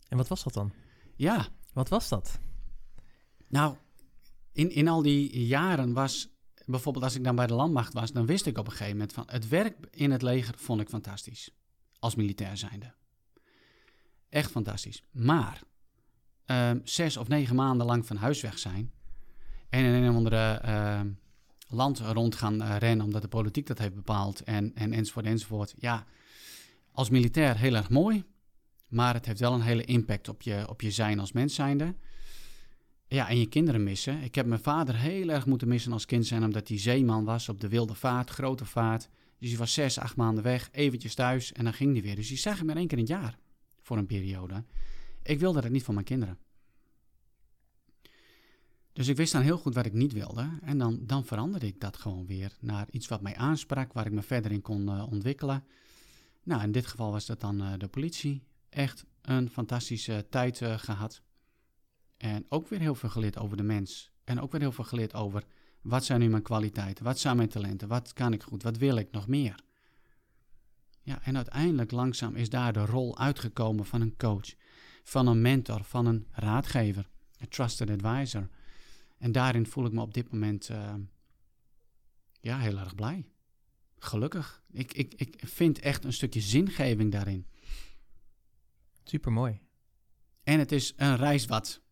En 0.08 0.16
wat 0.16 0.28
was 0.28 0.42
dat 0.42 0.52
dan? 0.52 0.72
Ja. 1.16 1.46
Wat 1.72 1.88
was 1.88 2.08
dat? 2.08 2.38
Nou, 3.48 3.76
in, 4.52 4.70
in 4.70 4.88
al 4.88 5.02
die 5.02 5.46
jaren 5.46 5.92
was, 5.92 6.28
bijvoorbeeld 6.64 7.04
als 7.04 7.14
ik 7.14 7.24
dan 7.24 7.36
bij 7.36 7.46
de 7.46 7.54
landmacht 7.54 7.92
was, 7.92 8.12
dan 8.12 8.26
wist 8.26 8.46
ik 8.46 8.58
op 8.58 8.66
een 8.66 8.72
gegeven 8.72 8.92
moment 8.92 9.12
van, 9.12 9.24
het 9.26 9.48
werk 9.48 9.76
in 9.90 10.10
het 10.10 10.22
leger 10.22 10.54
vond 10.58 10.80
ik 10.80 10.88
fantastisch 10.88 11.50
als 11.98 12.14
militair 12.14 12.56
zijnde. 12.56 12.94
Echt 14.28 14.50
fantastisch. 14.50 15.02
Maar 15.10 15.62
uh, 16.46 16.70
zes 16.84 17.16
of 17.16 17.28
negen 17.28 17.56
maanden 17.56 17.86
lang 17.86 18.06
van 18.06 18.16
huis 18.16 18.40
weg 18.40 18.58
zijn 18.58 18.92
en 19.68 19.84
in 19.84 20.02
een 20.02 20.14
andere 20.14 20.62
uh, 20.64 21.00
land 21.68 21.98
rond 21.98 22.34
gaan 22.34 22.62
uh, 22.62 22.76
rennen 22.78 23.06
omdat 23.06 23.22
de 23.22 23.28
politiek 23.28 23.66
dat 23.66 23.78
heeft 23.78 23.94
bepaald 23.94 24.42
en, 24.42 24.74
en 24.74 24.92
enzovoort 24.92 25.26
enzovoort. 25.26 25.74
Ja, 25.78 26.06
als 26.92 27.10
militair 27.10 27.56
heel 27.58 27.74
erg 27.74 27.90
mooi, 27.90 28.24
maar 28.88 29.14
het 29.14 29.26
heeft 29.26 29.40
wel 29.40 29.52
een 29.52 29.60
hele 29.60 29.84
impact 29.84 30.28
op 30.28 30.42
je, 30.42 30.68
op 30.68 30.80
je 30.80 30.90
zijn 30.90 31.18
als 31.18 31.32
mens 31.32 31.54
zijnde. 31.54 31.94
Ja, 33.08 33.28
en 33.28 33.38
je 33.38 33.46
kinderen 33.46 33.82
missen. 33.82 34.22
Ik 34.22 34.34
heb 34.34 34.46
mijn 34.46 34.62
vader 34.62 34.96
heel 34.96 35.28
erg 35.28 35.46
moeten 35.46 35.68
missen 35.68 35.92
als 35.92 36.06
kind 36.06 36.26
zijn, 36.26 36.44
omdat 36.44 36.68
hij 36.68 36.78
zeeman 36.78 37.24
was 37.24 37.48
op 37.48 37.60
de 37.60 37.68
wilde 37.68 37.94
vaart, 37.94 38.30
grote 38.30 38.64
vaart. 38.64 39.08
Dus 39.38 39.48
hij 39.48 39.58
was 39.58 39.72
zes, 39.72 39.98
acht 39.98 40.16
maanden 40.16 40.44
weg, 40.44 40.68
eventjes 40.72 41.14
thuis 41.14 41.52
en 41.52 41.64
dan 41.64 41.72
ging 41.72 41.92
hij 41.92 42.02
weer. 42.02 42.16
Dus 42.16 42.28
die 42.28 42.36
zag 42.36 42.58
ik 42.58 42.64
maar 42.64 42.76
één 42.76 42.86
keer 42.86 42.98
in 42.98 43.04
het 43.04 43.12
jaar 43.12 43.38
voor 43.80 43.96
een 43.96 44.06
periode. 44.06 44.64
Ik 45.22 45.38
wilde 45.38 45.60
dat 45.60 45.70
niet 45.70 45.82
voor 45.82 45.94
mijn 45.94 46.06
kinderen. 46.06 46.38
Dus 48.92 49.08
ik 49.08 49.16
wist 49.16 49.32
dan 49.32 49.42
heel 49.42 49.58
goed 49.58 49.74
wat 49.74 49.86
ik 49.86 49.92
niet 49.92 50.12
wilde. 50.12 50.58
En 50.62 50.78
dan, 50.78 51.00
dan 51.02 51.24
veranderde 51.24 51.66
ik 51.66 51.80
dat 51.80 51.96
gewoon 51.96 52.26
weer 52.26 52.56
naar 52.60 52.86
iets 52.90 53.08
wat 53.08 53.20
mij 53.20 53.36
aansprak, 53.36 53.92
waar 53.92 54.06
ik 54.06 54.12
me 54.12 54.22
verder 54.22 54.52
in 54.52 54.62
kon 54.62 54.82
uh, 54.82 55.06
ontwikkelen. 55.10 55.64
Nou, 56.42 56.62
in 56.62 56.72
dit 56.72 56.86
geval 56.86 57.10
was 57.10 57.26
dat 57.26 57.40
dan 57.40 57.62
uh, 57.62 57.72
de 57.78 57.88
politie. 57.88 58.42
Echt 58.68 59.04
een 59.22 59.50
fantastische 59.50 60.26
tijd 60.30 60.60
uh, 60.60 60.78
gehad. 60.78 61.22
En 62.16 62.46
ook 62.48 62.68
weer 62.68 62.80
heel 62.80 62.94
veel 62.94 63.08
geleerd 63.08 63.38
over 63.38 63.56
de 63.56 63.62
mens. 63.62 64.10
En 64.24 64.40
ook 64.40 64.52
weer 64.52 64.60
heel 64.60 64.72
veel 64.72 64.84
geleerd 64.84 65.14
over 65.14 65.44
wat 65.86 66.04
zijn 66.04 66.20
nu 66.20 66.28
mijn 66.28 66.42
kwaliteiten? 66.42 67.04
Wat 67.04 67.18
zijn 67.18 67.36
mijn 67.36 67.48
talenten? 67.48 67.88
Wat 67.88 68.12
kan 68.12 68.32
ik 68.32 68.42
goed? 68.42 68.62
Wat 68.62 68.76
wil 68.76 68.96
ik 68.96 69.10
nog 69.10 69.26
meer? 69.26 69.64
Ja, 71.02 71.22
en 71.22 71.36
uiteindelijk 71.36 71.90
langzaam 71.90 72.34
is 72.34 72.48
daar 72.48 72.72
de 72.72 72.84
rol 72.84 73.18
uitgekomen 73.18 73.84
van 73.86 74.00
een 74.00 74.16
coach, 74.16 74.54
van 75.02 75.26
een 75.26 75.40
mentor, 75.40 75.84
van 75.84 76.06
een 76.06 76.26
raadgever, 76.30 77.08
een 77.38 77.48
trusted 77.48 77.90
advisor. 77.90 78.48
En 79.18 79.32
daarin 79.32 79.66
voel 79.66 79.86
ik 79.86 79.92
me 79.92 80.00
op 80.00 80.14
dit 80.14 80.32
moment 80.32 80.68
uh, 80.68 80.94
ja, 82.40 82.58
heel 82.58 82.78
erg 82.78 82.94
blij. 82.94 83.26
Gelukkig. 83.98 84.62
Ik, 84.70 84.92
ik, 84.92 85.14
ik 85.14 85.40
vind 85.44 85.78
echt 85.78 86.04
een 86.04 86.12
stukje 86.12 86.40
zingeving 86.40 87.12
daarin. 87.12 87.46
Supermooi. 89.04 89.60
En 90.42 90.58
het 90.58 90.72
is 90.72 90.92
een 90.96 91.16
reis 91.16 91.46
wat 91.46 91.82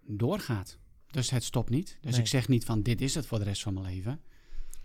doorgaat. 0.00 0.78
Dus 1.10 1.30
het 1.30 1.44
stopt 1.44 1.70
niet. 1.70 1.98
Dus 2.00 2.18
ik 2.18 2.26
zeg 2.26 2.48
niet 2.48 2.64
van 2.64 2.82
dit 2.82 3.00
is 3.00 3.14
het 3.14 3.26
voor 3.26 3.38
de 3.38 3.44
rest 3.44 3.62
van 3.62 3.74
mijn 3.74 3.86
leven. 3.86 4.20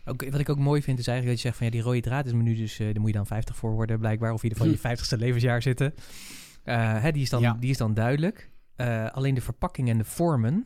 Ook, 0.06 0.30
wat 0.30 0.40
ik 0.40 0.50
ook 0.50 0.60
mooi 0.60 0.82
vind 0.82 1.00
is 1.00 1.08
eigenlijk 1.08 1.38
dat 1.38 1.44
je 1.44 1.48
zegt 1.48 1.58
van 1.58 1.66
ja, 1.66 1.72
die 1.72 1.82
rode 1.82 2.10
draad 2.10 2.26
is 2.26 2.34
me 2.34 2.42
nu 2.42 2.56
dus, 2.56 2.80
uh, 2.80 2.86
daar 2.86 3.00
moet 3.00 3.10
je 3.10 3.16
dan 3.16 3.28
50 3.28 3.56
voor 3.56 3.72
worden 3.72 4.00
blijkbaar. 4.00 4.34
Of 4.34 4.44
in 4.44 4.50
ieder 4.50 4.66
geval 4.66 4.92
je 4.92 4.98
50ste 4.98 5.20
levensjaar 5.20 5.62
zitten. 5.62 5.94
Uh, 6.66 7.02
hè, 7.02 7.12
die, 7.12 7.22
is 7.22 7.30
dan, 7.30 7.58
die 7.60 7.70
is 7.70 7.78
dan 7.78 7.94
duidelijk. 7.94 8.52
Uh, 8.78 9.10
alleen 9.12 9.34
de 9.34 9.42
verpakking 9.42 9.90
en 9.90 9.98
de 9.98 10.04
vormen, 10.04 10.66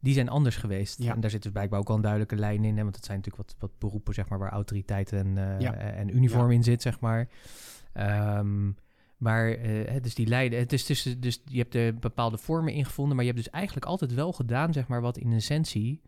die 0.00 0.14
zijn 0.14 0.28
anders 0.28 0.56
geweest. 0.56 1.02
Ja. 1.02 1.14
En 1.14 1.20
daar 1.20 1.30
zit 1.30 1.42
dus 1.42 1.52
blijkbaar 1.52 1.80
ook 1.80 1.88
al 1.88 1.94
een 1.94 2.00
duidelijke 2.00 2.36
lijn 2.36 2.64
in. 2.64 2.76
Hè, 2.76 2.82
want 2.82 2.96
het 2.96 3.04
zijn 3.04 3.16
natuurlijk 3.16 3.48
wat, 3.48 3.56
wat 3.58 3.78
beroepen 3.78 4.14
zeg 4.14 4.28
maar, 4.28 4.38
waar 4.38 4.50
autoriteit 4.50 5.12
en, 5.12 5.34
ja. 5.58 5.74
en 5.74 6.16
uniform 6.16 6.50
in 6.50 6.62
zit, 6.62 6.82
zeg 6.82 7.00
maar. 7.00 7.28
Um, 8.38 8.76
maar 9.24 9.58
uh, 9.58 10.02
dus 10.02 10.14
die 10.14 10.26
leiden, 10.26 10.58
het 10.58 10.72
is 10.72 10.84
tussen, 10.84 11.20
dus 11.20 11.42
je 11.44 11.58
hebt 11.58 11.72
de 11.72 11.96
bepaalde 12.00 12.38
vormen 12.38 12.72
ingevonden, 12.72 13.16
maar 13.16 13.24
je 13.24 13.30
hebt 13.30 13.44
dus 13.44 13.52
eigenlijk 13.52 13.86
altijd 13.86 14.14
wel 14.14 14.32
gedaan, 14.32 14.72
zeg 14.72 14.86
maar, 14.86 15.00
wat 15.00 15.18
in 15.18 15.32
essentie 15.32 16.02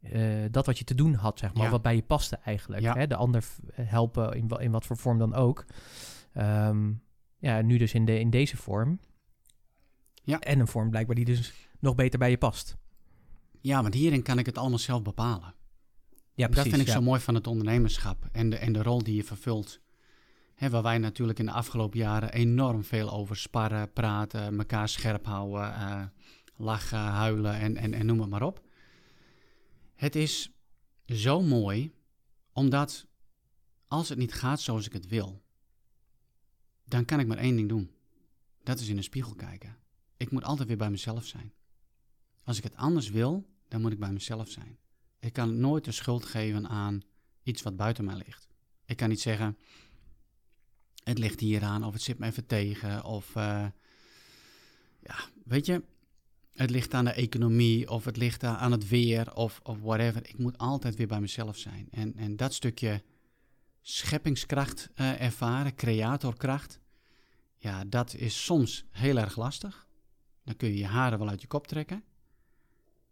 uh, 0.00 0.44
dat 0.50 0.66
wat 0.66 0.78
je 0.78 0.84
te 0.84 0.94
doen 0.94 1.14
had, 1.14 1.38
zeg 1.38 1.54
maar, 1.54 1.70
wat 1.70 1.82
bij 1.82 1.94
je 1.94 2.02
paste 2.02 2.36
eigenlijk. 2.36 2.82
Ja. 2.82 2.94
Hè? 2.94 3.06
De 3.06 3.16
ander 3.16 3.44
helpen 3.72 4.36
in, 4.36 4.48
in 4.58 4.70
wat 4.70 4.86
voor 4.86 4.96
vorm 4.96 5.18
dan 5.18 5.34
ook. 5.34 5.64
Um, 6.36 7.02
ja, 7.38 7.60
nu 7.60 7.78
dus 7.78 7.94
in, 7.94 8.04
de, 8.04 8.18
in 8.18 8.30
deze 8.30 8.56
vorm. 8.56 9.00
Ja. 10.24 10.40
En 10.40 10.60
een 10.60 10.68
vorm 10.68 10.90
blijkbaar 10.90 11.16
die 11.16 11.24
dus 11.24 11.52
nog 11.78 11.94
beter 11.94 12.18
bij 12.18 12.30
je 12.30 12.38
past. 12.38 12.76
Ja, 13.60 13.82
want 13.82 13.94
hierin 13.94 14.22
kan 14.22 14.38
ik 14.38 14.46
het 14.46 14.58
allemaal 14.58 14.78
zelf 14.78 15.02
bepalen. 15.02 15.54
Ja, 16.34 16.46
precies, 16.46 16.64
dat 16.64 16.74
vind 16.74 16.88
ik 16.88 16.94
zo 16.94 17.02
mooi 17.02 17.20
van 17.20 17.34
het 17.34 17.46
ondernemerschap 17.46 18.28
en 18.32 18.50
de, 18.50 18.56
en 18.56 18.72
de 18.72 18.82
rol 18.82 19.02
die 19.02 19.16
je 19.16 19.24
vervult. 19.24 19.80
Waar 20.70 20.82
wij 20.82 20.98
natuurlijk 20.98 21.38
in 21.38 21.44
de 21.44 21.52
afgelopen 21.52 21.98
jaren 21.98 22.32
enorm 22.32 22.84
veel 22.84 23.10
over 23.10 23.36
sparren, 23.36 23.92
praten, 23.92 24.58
elkaar 24.58 24.88
scherp 24.88 25.26
houden, 25.26 25.68
uh, 25.68 26.04
lachen, 26.56 26.98
huilen 26.98 27.54
en, 27.54 27.76
en, 27.76 27.94
en 27.94 28.06
noem 28.06 28.20
het 28.20 28.30
maar 28.30 28.42
op. 28.42 28.64
Het 29.94 30.16
is 30.16 30.52
zo 31.06 31.40
mooi, 31.40 31.94
omdat 32.52 33.06
als 33.86 34.08
het 34.08 34.18
niet 34.18 34.32
gaat 34.34 34.60
zoals 34.60 34.86
ik 34.86 34.92
het 34.92 35.08
wil, 35.08 35.42
dan 36.84 37.04
kan 37.04 37.20
ik 37.20 37.26
maar 37.26 37.36
één 37.36 37.56
ding 37.56 37.68
doen. 37.68 37.90
Dat 38.62 38.80
is 38.80 38.88
in 38.88 38.96
de 38.96 39.02
spiegel 39.02 39.34
kijken. 39.34 39.76
Ik 40.16 40.30
moet 40.30 40.44
altijd 40.44 40.68
weer 40.68 40.76
bij 40.76 40.90
mezelf 40.90 41.24
zijn. 41.24 41.52
Als 42.44 42.56
ik 42.58 42.64
het 42.64 42.76
anders 42.76 43.10
wil, 43.10 43.46
dan 43.68 43.80
moet 43.80 43.92
ik 43.92 43.98
bij 43.98 44.12
mezelf 44.12 44.48
zijn. 44.48 44.78
Ik 45.18 45.32
kan 45.32 45.60
nooit 45.60 45.84
de 45.84 45.92
schuld 45.92 46.24
geven 46.24 46.68
aan 46.68 47.02
iets 47.42 47.62
wat 47.62 47.76
buiten 47.76 48.04
mij 48.04 48.16
ligt. 48.16 48.48
Ik 48.84 48.96
kan 48.96 49.08
niet 49.08 49.20
zeggen, 49.20 49.58
het 51.04 51.18
ligt 51.18 51.40
hier 51.40 51.62
aan 51.62 51.84
of 51.84 51.92
het 51.92 52.02
zit 52.02 52.18
me 52.18 52.26
even 52.26 52.46
tegen. 52.46 53.04
Of 53.04 53.34
uh, 53.36 53.66
ja, 55.00 55.16
weet 55.44 55.66
je, 55.66 55.82
het 56.52 56.70
ligt 56.70 56.94
aan 56.94 57.04
de 57.04 57.12
economie 57.12 57.90
of 57.90 58.04
het 58.04 58.16
ligt 58.16 58.44
aan 58.44 58.72
het 58.72 58.88
weer 58.88 59.34
of, 59.34 59.60
of 59.62 59.80
whatever. 59.80 60.28
Ik 60.28 60.38
moet 60.38 60.58
altijd 60.58 60.96
weer 60.96 61.06
bij 61.06 61.20
mezelf 61.20 61.56
zijn. 61.56 61.88
En, 61.90 62.16
en 62.16 62.36
dat 62.36 62.54
stukje 62.54 63.02
scheppingskracht 63.80 64.90
uh, 64.96 65.20
ervaren, 65.20 65.74
creatorkracht, 65.74 66.80
ja, 67.56 67.84
dat 67.84 68.14
is 68.14 68.44
soms 68.44 68.84
heel 68.90 69.16
erg 69.16 69.36
lastig. 69.36 69.86
Dan 70.44 70.56
kun 70.56 70.68
je 70.68 70.76
je 70.76 70.86
haren 70.86 71.18
wel 71.18 71.28
uit 71.28 71.40
je 71.40 71.46
kop 71.46 71.66
trekken. 71.66 72.04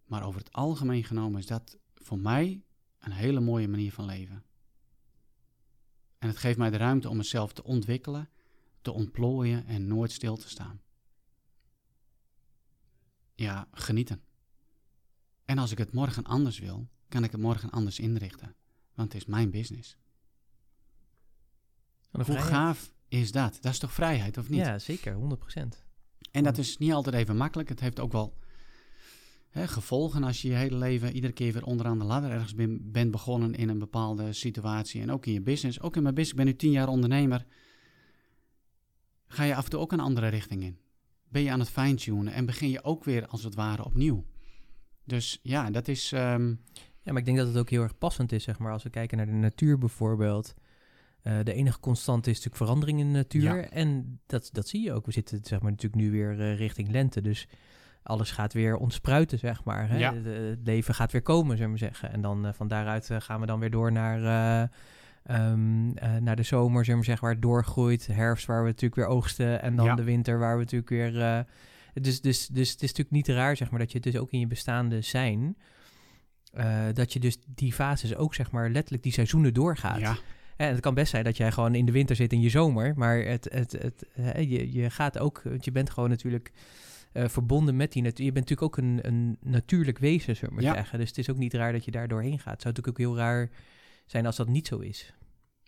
Maar 0.04 0.24
over 0.24 0.40
het 0.40 0.52
algemeen 0.52 1.04
genomen 1.04 1.38
is 1.40 1.46
dat 1.46 1.78
voor 1.94 2.18
mij 2.18 2.62
een 2.98 3.12
hele 3.12 3.40
mooie 3.40 3.68
manier 3.68 3.92
van 3.92 4.04
leven. 4.04 4.44
En 6.20 6.28
het 6.28 6.36
geeft 6.36 6.58
mij 6.58 6.70
de 6.70 6.76
ruimte 6.76 7.08
om 7.08 7.16
mezelf 7.16 7.52
te 7.52 7.64
ontwikkelen, 7.64 8.28
te 8.80 8.92
ontplooien 8.92 9.66
en 9.66 9.86
nooit 9.86 10.12
stil 10.12 10.36
te 10.36 10.48
staan. 10.48 10.80
Ja, 13.34 13.68
genieten. 13.72 14.22
En 15.44 15.58
als 15.58 15.70
ik 15.70 15.78
het 15.78 15.92
morgen 15.92 16.24
anders 16.24 16.58
wil, 16.58 16.88
kan 17.08 17.24
ik 17.24 17.32
het 17.32 17.40
morgen 17.40 17.70
anders 17.70 17.98
inrichten. 17.98 18.54
Want 18.94 19.12
het 19.12 19.22
is 19.22 19.28
mijn 19.28 19.50
business. 19.50 19.96
Hoe 22.10 22.38
gaaf 22.38 22.92
is 23.08 23.32
dat? 23.32 23.58
Dat 23.60 23.72
is 23.72 23.78
toch 23.78 23.92
vrijheid, 23.92 24.38
of 24.38 24.48
niet? 24.48 24.60
Ja, 24.60 24.78
zeker, 24.78 25.14
100%. 25.14 25.84
En 26.30 26.44
dat 26.44 26.58
is 26.58 26.78
niet 26.78 26.92
altijd 26.92 27.14
even 27.14 27.36
makkelijk. 27.36 27.68
Het 27.68 27.80
heeft 27.80 28.00
ook 28.00 28.12
wel 28.12 28.36
hè, 29.50 29.68
gevolgen 29.68 30.24
als 30.24 30.42
je 30.42 30.48
je 30.48 30.54
hele 30.54 30.76
leven 30.76 31.12
iedere 31.12 31.32
keer 31.32 31.52
weer 31.52 31.64
onderaan 31.64 31.98
de 31.98 32.04
ladder 32.04 32.30
ergens 32.30 32.54
ben, 32.54 32.92
bent 32.92 33.10
begonnen 33.10 33.54
in 33.54 33.68
een 33.68 33.78
bepaalde 33.78 34.32
situatie. 34.32 35.00
En 35.00 35.10
ook 35.10 35.26
in 35.26 35.32
je 35.32 35.40
business. 35.40 35.80
Ook 35.80 35.96
in 35.96 36.02
mijn 36.02 36.14
business. 36.14 36.38
Ik 36.38 36.44
ben 36.44 36.54
nu 36.54 36.56
tien 36.56 36.70
jaar 36.70 36.88
ondernemer. 36.88 37.46
Ga 39.26 39.42
je 39.42 39.54
af 39.54 39.64
en 39.64 39.70
toe 39.70 39.80
ook 39.80 39.92
een 39.92 40.00
andere 40.00 40.28
richting 40.28 40.62
in. 40.62 40.78
Ben 41.28 41.42
je 41.42 41.50
aan 41.50 41.60
het 41.60 41.70
fine-tunen 41.70 42.32
en 42.32 42.46
begin 42.46 42.70
je 42.70 42.84
ook 42.84 43.04
weer 43.04 43.26
als 43.26 43.44
het 43.44 43.54
ware 43.54 43.84
opnieuw. 43.84 44.24
Dus 45.04 45.38
ja, 45.42 45.70
dat 45.70 45.88
is. 45.88 46.12
Ehm, 46.12 46.48
ja, 47.02 47.12
maar 47.12 47.18
ik 47.18 47.24
denk 47.24 47.36
dat 47.36 47.46
het 47.46 47.56
ook 47.56 47.70
heel 47.70 47.82
erg 47.82 47.98
passend 47.98 48.32
is, 48.32 48.44
zeg 48.44 48.58
maar. 48.58 48.72
Als 48.72 48.82
we 48.82 48.90
kijken 48.90 49.16
naar 49.16 49.26
de 49.26 49.32
natuur 49.32 49.78
bijvoorbeeld. 49.78 50.54
Uh, 51.22 51.38
de 51.42 51.52
enige 51.52 51.80
constante 51.80 52.30
is 52.30 52.36
natuurlijk 52.36 52.62
verandering 52.62 53.00
in 53.00 53.06
de 53.06 53.18
natuur. 53.18 53.64
En 53.64 54.20
dat, 54.26 54.48
dat 54.52 54.68
zie 54.68 54.82
je 54.82 54.92
ook. 54.92 55.06
We 55.06 55.12
zitten 55.12 55.40
zeg 55.42 55.60
maar, 55.60 55.70
natuurlijk 55.70 56.02
nu 56.02 56.10
weer 56.10 56.38
uh, 56.38 56.56
richting 56.56 56.90
lente. 56.90 57.20
Dus 57.20 57.48
alles 58.10 58.30
gaat 58.30 58.52
weer 58.52 58.76
ontspruiten, 58.76 59.38
zeg 59.38 59.64
maar. 59.64 59.88
Hè? 59.88 59.98
Ja. 59.98 60.14
het 60.14 60.58
leven 60.64 60.94
gaat 60.94 61.12
weer 61.12 61.22
komen, 61.22 61.56
zullen 61.56 61.72
we 61.72 61.78
zeggen. 61.78 62.12
En 62.12 62.20
dan 62.20 62.46
uh, 62.46 62.52
van 62.52 62.68
daaruit 62.68 63.10
gaan 63.12 63.40
we 63.40 63.46
dan 63.46 63.60
weer 63.60 63.70
door 63.70 63.92
naar, 63.92 64.70
um, 65.30 65.94
naar 66.20 66.36
de 66.36 66.42
zomer, 66.42 66.84
zullen 66.84 67.00
we 67.00 67.06
zeggen, 67.06 67.24
waar 67.24 67.34
het 67.34 67.42
doorgroeit. 67.42 68.06
Herfst, 68.06 68.46
waar 68.46 68.60
we 68.60 68.66
natuurlijk 68.66 68.94
weer 68.94 69.06
oogsten. 69.06 69.62
En 69.62 69.76
dan 69.76 69.84
ja. 69.84 69.94
de 69.94 70.04
winter, 70.04 70.38
waar 70.38 70.54
we 70.54 70.62
natuurlijk 70.62 70.90
weer... 70.90 71.46
dus, 71.92 72.20
dus, 72.20 72.46
dus 72.46 72.70
het 72.70 72.82
is 72.82 72.88
natuurlijk 72.88 73.10
niet 73.10 73.28
raar, 73.28 73.56
zeg 73.56 73.70
maar, 73.70 73.80
dat 73.80 73.92
je 73.92 74.00
dus 74.00 74.16
ook 74.16 74.30
in 74.30 74.40
je 74.40 74.46
bestaande 74.46 75.00
zijn... 75.00 75.56
dat 76.92 77.12
je 77.12 77.20
dus 77.20 77.38
die 77.46 77.72
fases 77.72 78.16
ook, 78.16 78.34
zeg 78.34 78.50
maar, 78.50 78.70
letterlijk 78.70 79.02
die 79.02 79.12
seizoenen 79.12 79.54
doorgaat. 79.54 80.00
Ja. 80.00 80.16
En 80.56 80.68
het 80.68 80.80
kan 80.80 80.94
best 80.94 81.10
zijn 81.10 81.24
dat 81.24 81.36
jij 81.36 81.52
gewoon 81.52 81.74
in 81.74 81.86
de 81.86 81.92
winter 81.92 82.16
zit 82.16 82.32
in 82.32 82.40
je 82.40 82.48
zomer, 82.48 82.92
maar 82.96 83.18
het, 83.18 83.48
het, 83.52 83.72
het, 83.72 84.06
je, 84.36 84.72
je 84.72 84.90
gaat 84.90 85.18
ook, 85.18 85.42
want 85.44 85.64
je 85.64 85.72
bent 85.72 85.90
gewoon 85.90 86.08
natuurlijk 86.08 86.52
uh, 87.12 87.28
verbonden 87.28 87.76
met 87.76 87.92
die 87.92 88.02
natuur. 88.02 88.24
Je 88.24 88.32
bent 88.32 88.48
natuurlijk 88.48 88.78
ook 88.78 88.84
een, 88.84 88.98
een 89.02 89.36
natuurlijk 89.40 89.98
wezen, 89.98 90.36
zullen 90.36 90.56
we 90.56 90.62
ja. 90.62 90.74
zeggen. 90.74 90.98
Dus 90.98 91.08
het 91.08 91.18
is 91.18 91.30
ook 91.30 91.36
niet 91.36 91.54
raar 91.54 91.72
dat 91.72 91.84
je 91.84 91.90
daar 91.90 92.08
doorheen 92.08 92.38
gaat. 92.38 92.52
Het 92.52 92.62
zou 92.62 92.74
natuurlijk 92.74 92.98
ook 92.98 93.06
heel 93.06 93.16
raar 93.16 93.50
zijn 94.06 94.26
als 94.26 94.36
dat 94.36 94.48
niet 94.48 94.66
zo 94.66 94.78
is. 94.78 95.14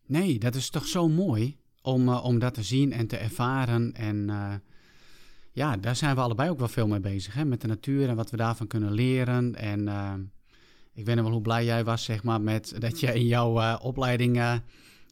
Nee, 0.07 0.39
dat 0.39 0.55
is 0.55 0.71
toch 0.71 0.87
zo 0.87 1.09
mooi 1.09 1.57
om, 1.83 2.09
uh, 2.09 2.25
om 2.25 2.39
dat 2.39 2.55
te 2.55 2.63
zien 2.63 2.93
en 2.93 3.07
te 3.07 3.17
ervaren. 3.17 3.93
En 3.93 4.17
uh, 4.29 4.55
ja, 5.53 5.77
daar 5.77 5.97
zijn 5.97 6.15
we 6.15 6.21
allebei 6.21 6.51
ook 6.51 6.59
wel 6.59 6.69
veel 6.69 6.87
mee 6.87 7.01
bezig, 7.01 7.35
hè? 7.35 7.45
met 7.45 7.61
de 7.61 7.67
natuur 7.67 8.09
en 8.09 8.17
wat 8.17 8.31
we 8.31 8.37
daarvan 8.37 8.67
kunnen 8.67 8.93
leren. 8.93 9.55
En 9.55 9.81
ik 10.95 11.05
weet 11.05 11.15
nog 11.15 11.25
wel 11.25 11.35
hoe 11.35 11.43
blij 11.43 11.65
jij 11.65 11.85
was, 11.85 12.05
zeg 12.05 12.23
maar, 12.23 12.41
met 12.41 12.75
dat 12.79 13.01
je 13.01 13.15
in 13.15 13.27
jouw 13.27 13.79
opleiding 13.79 14.61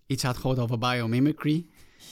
iets 0.06 0.22
had 0.22 0.36
gehoord 0.36 0.58
over 0.58 0.78
biomimicry. 0.78 1.66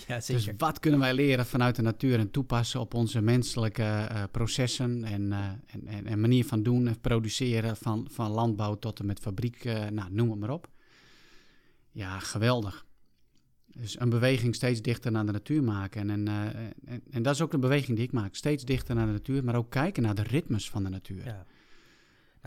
Ja, 0.06 0.20
zeker. 0.20 0.44
Dus 0.44 0.54
wat 0.56 0.80
kunnen 0.80 1.00
wij 1.00 1.14
leren 1.14 1.46
vanuit 1.46 1.76
de 1.76 1.82
natuur 1.82 2.18
en 2.18 2.30
toepassen 2.30 2.80
op 2.80 2.94
onze 2.94 3.20
menselijke 3.20 3.82
uh, 3.82 4.22
processen 4.30 5.04
en, 5.04 5.32
en, 5.32 5.86
en, 5.86 6.06
en, 6.06 6.20
manier 6.20 6.44
van 6.44 6.62
doen 6.62 6.86
en 6.86 7.00
produceren, 7.00 7.76
van, 7.76 8.08
van 8.10 8.30
landbouw 8.30 8.78
tot 8.78 9.00
en 9.00 9.06
met 9.06 9.20
fabriek, 9.20 9.64
nou, 9.64 10.10
noem 10.10 10.30
het 10.30 10.40
maar 10.40 10.50
op. 10.50 10.68
Ja, 11.90 12.18
geweldig. 12.18 12.86
Dus 13.66 14.00
een 14.00 14.10
beweging 14.10 14.54
steeds 14.54 14.82
dichter 14.82 15.12
naar 15.12 15.26
de 15.26 15.32
natuur 15.32 15.62
maken. 15.62 16.10
En, 16.10 16.28
en, 16.28 16.54
en, 16.84 17.02
en, 17.10 17.22
dat 17.22 17.34
is 17.34 17.40
ook 17.40 17.50
de 17.50 17.58
beweging 17.58 17.96
die 17.96 18.06
ik 18.06 18.12
maak. 18.12 18.34
Steeds 18.34 18.64
dichter 18.64 18.94
naar 18.94 19.06
de 19.06 19.12
natuur, 19.12 19.44
maar 19.44 19.56
ook 19.56 19.70
kijken 19.70 20.02
naar 20.02 20.14
de 20.14 20.22
ritmes 20.22 20.70
van 20.70 20.82
de 20.82 20.88
natuur. 20.88 21.24
Ja. 21.24 21.46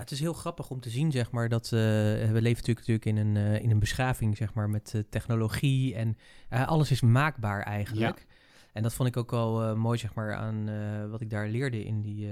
Het 0.02 0.12
is 0.12 0.20
heel 0.20 0.34
grappig 0.34 0.70
om 0.70 0.80
te 0.80 0.90
zien, 0.90 1.12
zeg 1.12 1.32
maar, 1.32 1.50
dat 1.50 1.66
uh, 1.66 1.72
we 1.72 2.42
leven 2.42 2.66
natuurlijk, 2.66 2.88
natuurlijk 2.88 3.06
in, 3.06 3.18
een, 3.18 3.36
uh, 3.36 3.62
in 3.62 3.72
een 3.72 3.80
beschaving, 3.80 4.38
zeg 4.38 4.54
maar, 4.54 4.70
met 4.70 4.94
uh, 4.96 5.02
technologie 5.10 5.96
en 5.96 6.18
alles 6.50 6.92
is 6.92 7.02
maakbaar 7.02 7.62
eigenlijk. 7.62 8.18
Ja. 8.20 8.26
En 8.74 8.84
dat 8.84 8.94
vond 8.94 9.10
ik 9.10 9.18
ook 9.18 9.32
wel 9.32 9.78
mooi, 9.78 9.98
zeg 9.98 10.14
maar, 10.14 10.36
aan 10.36 10.70
wat 11.10 11.22
ik 11.22 11.30
daar 11.30 11.48
leerde 11.48 11.84
in 11.84 12.02
die 12.02 12.30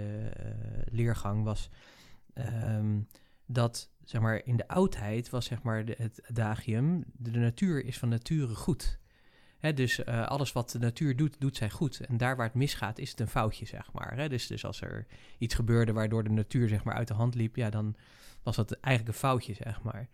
leergang, 0.91 1.43
was 1.43 1.70
um, 2.65 3.07
dat, 3.45 3.89
zeg 4.03 4.22
maar, 4.22 4.45
in 4.45 4.57
de 4.57 4.67
oudheid 4.67 5.30
was, 5.30 5.45
zeg 5.45 5.61
maar, 5.61 5.86
de, 5.86 5.95
het 5.97 6.22
adagium, 6.30 7.03
de, 7.11 7.32
de 7.32 7.39
natuur 7.39 7.86
is 7.86 7.97
van 7.97 8.09
nature 8.09 8.55
goed. 8.55 8.99
Dus 9.76 9.99
uh, 9.99 10.28
alles 10.28 10.51
wat 10.51 10.72
de 10.72 10.80
natuur 10.80 11.16
doet, 11.16 11.36
doet 11.39 11.57
zij 11.57 11.70
goed. 11.70 11.99
En 11.99 12.18
daar 12.18 12.36
waar 12.36 12.45
het 12.45 12.55
misgaat, 12.55 12.99
is 12.99 13.10
het 13.10 13.20
een 13.20 13.28
foutje, 13.28 13.66
zeg 13.66 13.91
maar. 13.93 14.30
Dus, 14.30 14.47
dus 14.47 14.66
als 14.66 14.82
er 14.82 15.05
iets 15.38 15.55
gebeurde 15.55 15.93
waardoor 15.93 16.24
de 16.24 16.30
natuur 16.30 16.68
zeg 16.68 16.84
maar, 16.84 16.95
uit 16.95 17.07
de 17.07 17.14
hand 17.14 17.36
liep, 17.36 17.55
ja, 17.55 17.70
dan 17.70 17.95
was 18.43 18.55
dat 18.55 18.72
eigenlijk 18.72 19.16
een 19.16 19.22
foutje, 19.22 19.53
zeg 19.53 19.82
maar. 19.82 20.07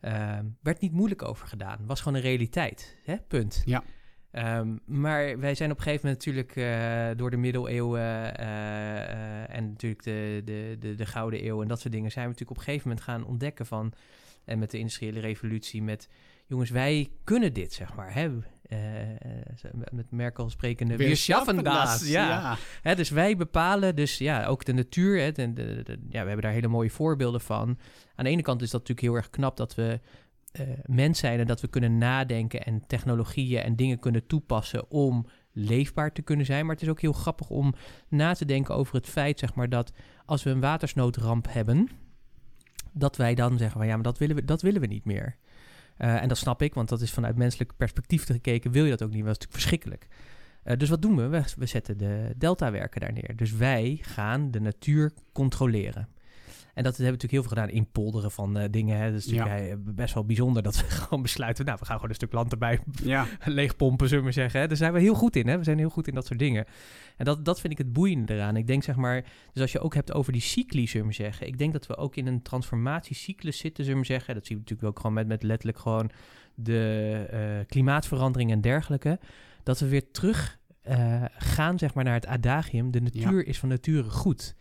Uh, 0.00 0.38
werd 0.62 0.80
niet 0.80 0.92
moeilijk 0.92 1.22
over 1.22 1.46
gedaan. 1.46 1.86
Was 1.86 2.00
gewoon 2.00 2.18
een 2.18 2.24
realiteit. 2.24 2.96
Punt. 3.28 3.62
Ja. 3.64 3.82
Um, 4.58 4.80
maar 4.84 5.38
wij 5.38 5.54
zijn 5.54 5.70
op 5.70 5.76
een 5.76 5.82
gegeven 5.82 6.06
moment 6.06 6.26
natuurlijk 6.26 6.56
uh, 6.56 7.18
door 7.18 7.30
de 7.30 7.36
middeleeuwen 7.36 8.00
uh, 8.40 9.54
en 9.54 9.68
natuurlijk 9.68 10.02
de, 10.02 10.42
de, 10.44 10.76
de, 10.78 10.94
de 10.94 11.06
Gouden 11.06 11.46
Eeuw 11.46 11.62
en 11.62 11.68
dat 11.68 11.80
soort 11.80 11.92
dingen, 11.92 12.10
zijn 12.10 12.24
we 12.24 12.30
natuurlijk 12.30 12.58
op 12.60 12.66
een 12.66 12.72
gegeven 12.72 12.88
moment 12.88 13.06
gaan 13.06 13.24
ontdekken 13.24 13.66
van, 13.66 13.92
en 14.44 14.58
met 14.58 14.70
de 14.70 14.78
industriële 14.78 15.20
revolutie, 15.20 15.82
met 15.82 16.08
jongens, 16.46 16.70
wij 16.70 17.10
kunnen 17.24 17.52
dit, 17.52 17.72
zeg 17.72 17.94
maar. 17.94 18.14
Hè? 18.14 18.30
Uh, 18.72 19.70
met 19.90 20.10
Merkel 20.10 20.50
sprekende, 20.50 20.96
we 20.96 21.14
schaffen 21.14 21.64
das. 21.64 22.08
Ja. 22.08 22.28
ja. 22.28 22.56
Hè, 22.82 22.94
dus 22.94 23.10
wij 23.10 23.36
bepalen, 23.36 23.96
dus 23.96 24.18
ja, 24.18 24.46
ook 24.46 24.64
de 24.64 24.72
natuur. 24.72 25.20
Hè, 25.20 25.32
de, 25.32 25.52
de, 25.52 25.82
de, 25.82 25.98
ja, 26.08 26.20
we 26.20 26.26
hebben 26.26 26.42
daar 26.42 26.52
hele 26.52 26.68
mooie 26.68 26.90
voorbeelden 26.90 27.40
van. 27.40 27.78
Aan 28.14 28.24
de 28.24 28.30
ene 28.30 28.42
kant 28.42 28.62
is 28.62 28.70
dat 28.70 28.80
natuurlijk 28.80 29.06
heel 29.06 29.16
erg 29.16 29.30
knap 29.30 29.56
dat 29.56 29.74
we 29.74 30.00
uh, 30.60 30.66
mens 30.86 31.18
zijn 31.18 31.40
en 31.40 31.46
dat 31.46 31.60
we 31.60 31.68
kunnen 31.68 31.98
nadenken 31.98 32.62
en 32.62 32.86
technologieën 32.86 33.62
en 33.62 33.76
dingen 33.76 33.98
kunnen 33.98 34.26
toepassen 34.26 34.90
om 34.90 35.26
leefbaar 35.52 36.12
te 36.12 36.22
kunnen 36.22 36.46
zijn. 36.46 36.66
Maar 36.66 36.74
het 36.74 36.84
is 36.84 36.90
ook 36.90 37.00
heel 37.00 37.12
grappig 37.12 37.50
om 37.50 37.74
na 38.08 38.34
te 38.34 38.44
denken 38.44 38.74
over 38.74 38.94
het 38.94 39.08
feit, 39.08 39.38
zeg 39.38 39.54
maar, 39.54 39.68
dat 39.68 39.92
als 40.24 40.42
we 40.42 40.50
een 40.50 40.60
watersnoodramp 40.60 41.46
hebben, 41.48 41.88
dat 42.92 43.16
wij 43.16 43.34
dan 43.34 43.58
zeggen 43.58 43.78
van 43.78 43.86
ja, 43.86 43.94
maar 43.94 44.02
dat 44.02 44.18
willen 44.18 44.36
we, 44.36 44.44
dat 44.44 44.62
willen 44.62 44.80
we 44.80 44.86
niet 44.86 45.04
meer. 45.04 45.36
Uh, 45.98 46.22
en 46.22 46.28
dat 46.28 46.38
snap 46.38 46.62
ik, 46.62 46.74
want 46.74 46.88
dat 46.88 47.00
is 47.00 47.10
vanuit 47.10 47.36
menselijk 47.36 47.76
perspectief 47.76 48.24
gekeken, 48.26 48.70
wil 48.70 48.84
je 48.84 48.90
dat 48.90 49.02
ook 49.02 49.10
niet, 49.10 49.24
dat 49.24 49.36
is 49.36 49.38
natuurlijk 49.38 49.62
verschrikkelijk. 49.62 50.06
Uh, 50.64 50.76
dus 50.76 50.88
wat 50.88 51.02
doen 51.02 51.16
we? 51.16 51.26
we? 51.26 51.44
We 51.56 51.66
zetten 51.66 51.98
de 51.98 52.34
deltawerken 52.36 53.00
daar 53.00 53.12
neer. 53.12 53.36
Dus 53.36 53.52
wij 53.52 53.98
gaan 54.02 54.50
de 54.50 54.60
natuur 54.60 55.12
controleren. 55.32 56.08
En 56.74 56.82
dat 56.82 56.96
hebben 56.96 57.04
we 57.04 57.22
natuurlijk 57.22 57.32
heel 57.32 57.42
veel 57.42 57.62
gedaan 57.62 57.76
in 57.76 57.90
polderen 57.90 58.30
van 58.30 58.58
uh, 58.58 58.64
dingen. 58.70 58.98
Hè. 58.98 59.10
Dat 59.10 59.20
is 59.20 59.26
natuurlijk 59.26 59.68
ja. 59.68 59.92
best 59.92 60.14
wel 60.14 60.24
bijzonder 60.24 60.62
dat 60.62 60.76
we 60.76 60.84
gewoon 61.02 61.22
besluiten... 61.22 61.64
nou, 61.64 61.78
we 61.80 61.84
gaan 61.84 61.94
gewoon 61.94 62.10
een 62.10 62.16
stuk 62.16 62.32
land 62.32 62.52
erbij 62.52 62.80
ja. 63.04 63.26
leegpompen, 63.44 64.08
zullen 64.08 64.24
we 64.24 64.24
maar 64.24 64.42
zeggen. 64.42 64.60
Hè. 64.60 64.66
Daar 64.66 64.76
zijn 64.76 64.92
we 64.92 65.00
heel 65.00 65.14
goed 65.14 65.36
in. 65.36 65.48
Hè. 65.48 65.58
We 65.58 65.64
zijn 65.64 65.78
heel 65.78 65.90
goed 65.90 66.08
in 66.08 66.14
dat 66.14 66.26
soort 66.26 66.38
dingen. 66.38 66.64
En 67.16 67.24
dat, 67.24 67.44
dat 67.44 67.60
vind 67.60 67.72
ik 67.72 67.78
het 67.78 67.92
boeiende 67.92 68.34
eraan. 68.34 68.56
Ik 68.56 68.66
denk 68.66 68.82
zeg 68.82 68.96
maar... 68.96 69.24
Dus 69.52 69.62
als 69.62 69.72
je 69.72 69.80
ook 69.80 69.94
hebt 69.94 70.12
over 70.12 70.32
die 70.32 70.42
cycli, 70.42 70.86
zullen 70.86 71.06
we 71.06 71.12
zeggen... 71.12 71.46
ik 71.46 71.58
denk 71.58 71.72
dat 71.72 71.86
we 71.86 71.96
ook 71.96 72.16
in 72.16 72.26
een 72.26 72.42
transformatiecyclus 72.42 73.58
zitten, 73.58 73.84
zullen 73.84 74.00
we 74.00 74.06
zeggen. 74.06 74.34
Dat 74.34 74.46
zien 74.46 74.56
we 74.56 74.62
natuurlijk 74.62 74.88
ook 74.88 74.96
gewoon 75.00 75.16
met, 75.16 75.26
met 75.26 75.42
letterlijk 75.42 75.78
gewoon... 75.78 76.10
de 76.54 77.26
uh, 77.32 77.66
klimaatverandering 77.66 78.50
en 78.50 78.60
dergelijke. 78.60 79.18
Dat 79.62 79.80
we 79.80 79.88
weer 79.88 80.10
terug 80.10 80.60
gaan, 81.36 81.78
zeg 81.78 81.94
maar, 81.94 82.04
naar 82.04 82.14
het 82.14 82.26
adagium. 82.26 82.90
De 82.90 83.00
natuur 83.00 83.38
ja. 83.38 83.44
is 83.44 83.58
van 83.58 83.68
nature 83.68 84.10
goed. 84.10 84.54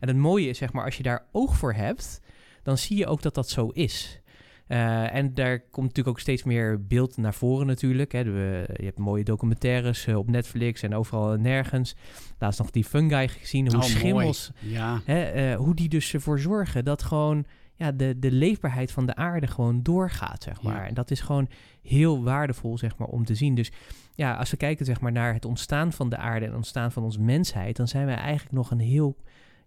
En 0.00 0.08
het 0.08 0.16
mooie 0.16 0.48
is, 0.48 0.58
zeg 0.58 0.72
maar, 0.72 0.84
als 0.84 0.96
je 0.96 1.02
daar 1.02 1.26
oog 1.32 1.56
voor 1.56 1.72
hebt, 1.72 2.20
dan 2.62 2.78
zie 2.78 2.96
je 2.96 3.06
ook 3.06 3.22
dat 3.22 3.34
dat 3.34 3.48
zo 3.48 3.68
is. 3.68 4.20
Uh, 4.68 5.14
en 5.14 5.34
daar 5.34 5.60
komt 5.60 5.86
natuurlijk 5.86 6.16
ook 6.16 6.20
steeds 6.20 6.42
meer 6.42 6.86
beeld 6.86 7.16
naar 7.16 7.34
voren 7.34 7.66
natuurlijk. 7.66 8.12
Hè. 8.12 8.18
je 8.18 8.84
hebt 8.84 8.98
mooie 8.98 9.24
documentaires 9.24 10.06
uh, 10.06 10.16
op 10.16 10.30
Netflix 10.30 10.82
en 10.82 10.94
overal 10.94 11.36
nergens. 11.36 11.96
Laatst 12.38 12.58
nog 12.58 12.70
die 12.70 12.84
fungi 12.84 13.28
gezien, 13.28 13.66
hoe 13.66 13.76
oh, 13.76 13.82
schimmels, 13.82 14.50
ja. 14.58 15.00
hè, 15.04 15.52
uh, 15.52 15.56
hoe 15.56 15.74
die 15.74 15.88
dus 15.88 16.14
ervoor 16.14 16.38
zorgen 16.38 16.84
dat 16.84 17.02
gewoon 17.02 17.44
ja, 17.74 17.92
de, 17.92 18.18
de 18.18 18.32
leefbaarheid 18.32 18.92
van 18.92 19.06
de 19.06 19.14
aarde 19.14 19.46
gewoon 19.46 19.82
doorgaat, 19.82 20.42
zeg 20.42 20.62
maar. 20.62 20.82
Ja. 20.82 20.86
En 20.86 20.94
dat 20.94 21.10
is 21.10 21.20
gewoon 21.20 21.48
heel 21.82 22.22
waardevol, 22.22 22.78
zeg 22.78 22.96
maar, 22.96 23.08
om 23.08 23.24
te 23.24 23.34
zien. 23.34 23.54
Dus 23.54 23.72
ja, 24.14 24.34
als 24.34 24.50
we 24.50 24.56
kijken, 24.56 24.86
zeg 24.86 25.00
maar, 25.00 25.12
naar 25.12 25.34
het 25.34 25.44
ontstaan 25.44 25.92
van 25.92 26.08
de 26.08 26.16
aarde 26.16 26.40
en 26.40 26.46
het 26.46 26.56
ontstaan 26.56 26.92
van 26.92 27.02
onze 27.02 27.20
mensheid, 27.20 27.76
dan 27.76 27.88
zijn 27.88 28.06
wij 28.06 28.16
eigenlijk 28.16 28.52
nog 28.52 28.70
een 28.70 28.80
heel 28.80 29.16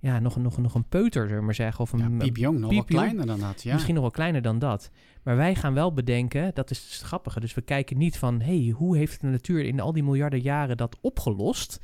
ja, 0.01 0.19
nog, 0.19 0.37
nog, 0.37 0.57
nog 0.57 0.75
een 0.75 0.87
peuter, 0.87 1.21
zullen 1.21 1.37
we 1.37 1.45
maar 1.45 1.53
zeggen. 1.53 1.81
Of 1.81 1.91
een 1.91 1.99
ja, 1.99 2.17
piepjong, 2.17 2.59
nog 2.59 2.71
wel 2.71 2.83
kleiner 2.83 3.25
dan 3.25 3.39
dat. 3.39 3.63
Ja. 3.63 3.73
Misschien 3.73 3.93
nog 3.93 4.03
wel 4.03 4.11
kleiner 4.11 4.41
dan 4.41 4.59
dat. 4.59 4.91
Maar 5.23 5.35
wij 5.35 5.55
gaan 5.55 5.73
wel 5.73 5.93
bedenken, 5.93 6.51
dat 6.53 6.71
is 6.71 6.83
het 6.83 7.07
grappige. 7.07 7.39
Dus 7.39 7.53
we 7.53 7.61
kijken 7.61 7.97
niet 7.97 8.17
van, 8.17 8.41
hey, 8.41 8.73
hoe 8.75 8.97
heeft 8.97 9.21
de 9.21 9.27
natuur 9.27 9.63
in 9.63 9.79
al 9.79 9.93
die 9.93 10.03
miljarden 10.03 10.41
jaren 10.41 10.77
dat 10.77 10.97
opgelost? 11.01 11.79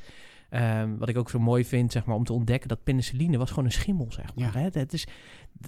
Ehm, 0.49 0.97
wat 0.97 1.09
ik 1.09 1.18
ook 1.18 1.30
zo 1.30 1.39
mooi 1.39 1.65
vind, 1.65 1.91
zeg 1.91 2.05
maar, 2.05 2.15
om 2.15 2.24
te 2.24 2.34
ontdekken 2.34 2.70
dat 2.70 2.84
penicilline 2.84 3.38
was 3.38 3.49
gewoon 3.49 3.65
een 3.65 3.72
schimmel, 3.72 4.07
zeg 4.09 4.36
maar. 4.36 4.45
Ja. 4.45 4.59
Hè? 4.59 4.80
Het, 4.80 4.93
is, 4.93 5.07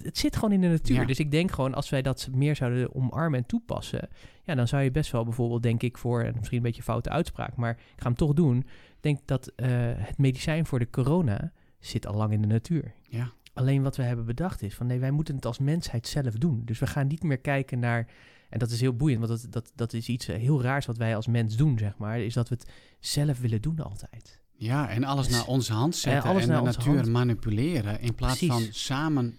het 0.02 0.18
zit 0.18 0.34
gewoon 0.34 0.52
in 0.52 0.60
de 0.60 0.68
natuur. 0.68 1.00
Ja. 1.00 1.04
Dus 1.04 1.18
ik 1.18 1.30
denk 1.30 1.50
gewoon, 1.50 1.74
als 1.74 1.90
wij 1.90 2.02
dat 2.02 2.28
meer 2.34 2.56
zouden 2.56 2.94
omarmen 2.94 3.38
en 3.38 3.46
toepassen, 3.46 4.08
ja, 4.44 4.54
dan 4.54 4.68
zou 4.68 4.82
je 4.82 4.90
best 4.90 5.12
wel 5.12 5.24
bijvoorbeeld, 5.24 5.62
denk 5.62 5.82
ik, 5.82 5.98
voor, 5.98 6.22
en 6.22 6.34
misschien 6.36 6.56
een 6.56 6.62
beetje 6.62 6.78
een 6.78 6.84
foute 6.84 7.10
uitspraak, 7.10 7.56
maar 7.56 7.70
ik 7.70 7.96
ga 7.96 8.06
hem 8.06 8.14
toch 8.14 8.32
doen, 8.32 8.66
denk 9.00 9.18
dat 9.24 9.52
eh, 9.56 9.68
het 9.96 10.18
medicijn 10.18 10.66
voor 10.66 10.78
de 10.78 10.90
corona 10.90 11.52
zit 11.80 12.06
al 12.06 12.14
lang 12.14 12.32
in 12.32 12.40
de 12.40 12.46
natuur. 12.46 12.94
Ja. 13.08 13.32
Alleen 13.52 13.82
wat 13.82 13.96
we 13.96 14.02
hebben 14.02 14.24
bedacht 14.24 14.62
is 14.62 14.74
van 14.74 14.86
nee, 14.86 14.98
wij 14.98 15.10
moeten 15.10 15.34
het 15.34 15.46
als 15.46 15.58
mensheid 15.58 16.06
zelf 16.06 16.34
doen. 16.34 16.62
Dus 16.64 16.78
we 16.78 16.86
gaan 16.86 17.06
niet 17.06 17.22
meer 17.22 17.38
kijken 17.38 17.78
naar. 17.78 18.08
En 18.48 18.58
dat 18.58 18.70
is 18.70 18.80
heel 18.80 18.96
boeiend, 18.96 19.26
want 19.26 19.42
dat, 19.42 19.52
dat, 19.52 19.72
dat 19.74 19.92
is 19.92 20.08
iets 20.08 20.28
eh, 20.28 20.36
heel 20.36 20.62
raars 20.62 20.86
wat 20.86 20.96
wij 20.96 21.16
als 21.16 21.26
mens 21.26 21.56
doen, 21.56 21.78
zeg 21.78 21.96
maar. 21.96 22.20
Is 22.20 22.34
dat 22.34 22.48
we 22.48 22.54
het 22.54 22.70
zelf 22.98 23.40
willen 23.40 23.62
doen 23.62 23.80
altijd. 23.80 24.40
Ja, 24.52 24.88
en 24.88 25.04
alles 25.04 25.26
Dus- 25.26 25.36
naar 25.36 25.46
onze 25.46 25.72
hand 25.72 25.96
zetten 25.96 26.30
en 26.30 26.46
de 26.46 26.60
natuur 26.60 26.94
hand. 26.94 27.08
manipuleren. 27.08 28.00
In 28.00 28.14
plaats 28.14 28.38
Precies. 28.38 28.64
van 28.64 28.72
samen, 28.72 29.36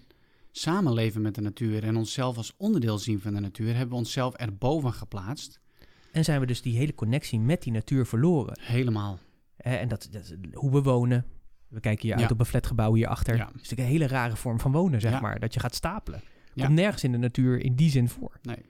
samenleven 0.51 1.21
met 1.21 1.35
de 1.35 1.41
natuur 1.41 1.83
en 1.83 1.97
onszelf 1.97 2.37
als 2.37 2.53
onderdeel 2.57 2.97
zien 2.97 3.19
van 3.19 3.33
de 3.33 3.39
natuur, 3.39 3.67
hebben 3.67 3.89
we 3.89 3.95
onszelf 3.95 4.33
erboven 4.33 4.93
geplaatst. 4.93 5.59
En 6.11 6.23
zijn 6.23 6.39
we 6.39 6.45
dus 6.45 6.61
die 6.61 6.77
hele 6.77 6.95
connectie 6.95 7.39
met 7.39 7.61
die 7.61 7.73
natuur 7.73 8.05
verloren. 8.05 8.57
Helemaal. 8.61 9.19
Eh, 9.57 9.81
en 9.81 9.87
dat, 9.87 10.09
hoe 10.53 10.71
we 10.71 10.81
wonen. 10.81 11.25
We 11.71 11.79
kijken 11.79 12.07
hier 12.07 12.15
Ja. 12.15 12.21
uit 12.21 12.31
op 12.31 12.39
een 12.39 12.45
flatgebouw 12.45 12.93
hierachter. 12.93 13.35
Ja. 13.35 13.45
Dat 13.45 13.55
is 13.55 13.61
natuurlijk 13.61 13.81
een 13.89 13.93
hele 13.93 14.07
rare 14.07 14.35
vorm 14.35 14.59
van 14.59 14.71
wonen, 14.71 15.01
zeg 15.01 15.11
Ja. 15.11 15.19
maar. 15.19 15.39
Dat 15.39 15.53
je 15.53 15.59
gaat 15.59 15.75
stapelen. 15.75 16.21
Komt 16.55 16.69
nergens 16.69 17.03
in 17.03 17.11
de 17.11 17.17
natuur 17.17 17.59
in 17.59 17.75
die 17.75 17.89
zin 17.89 18.09
voor. 18.09 18.39
Nee. 18.41 18.65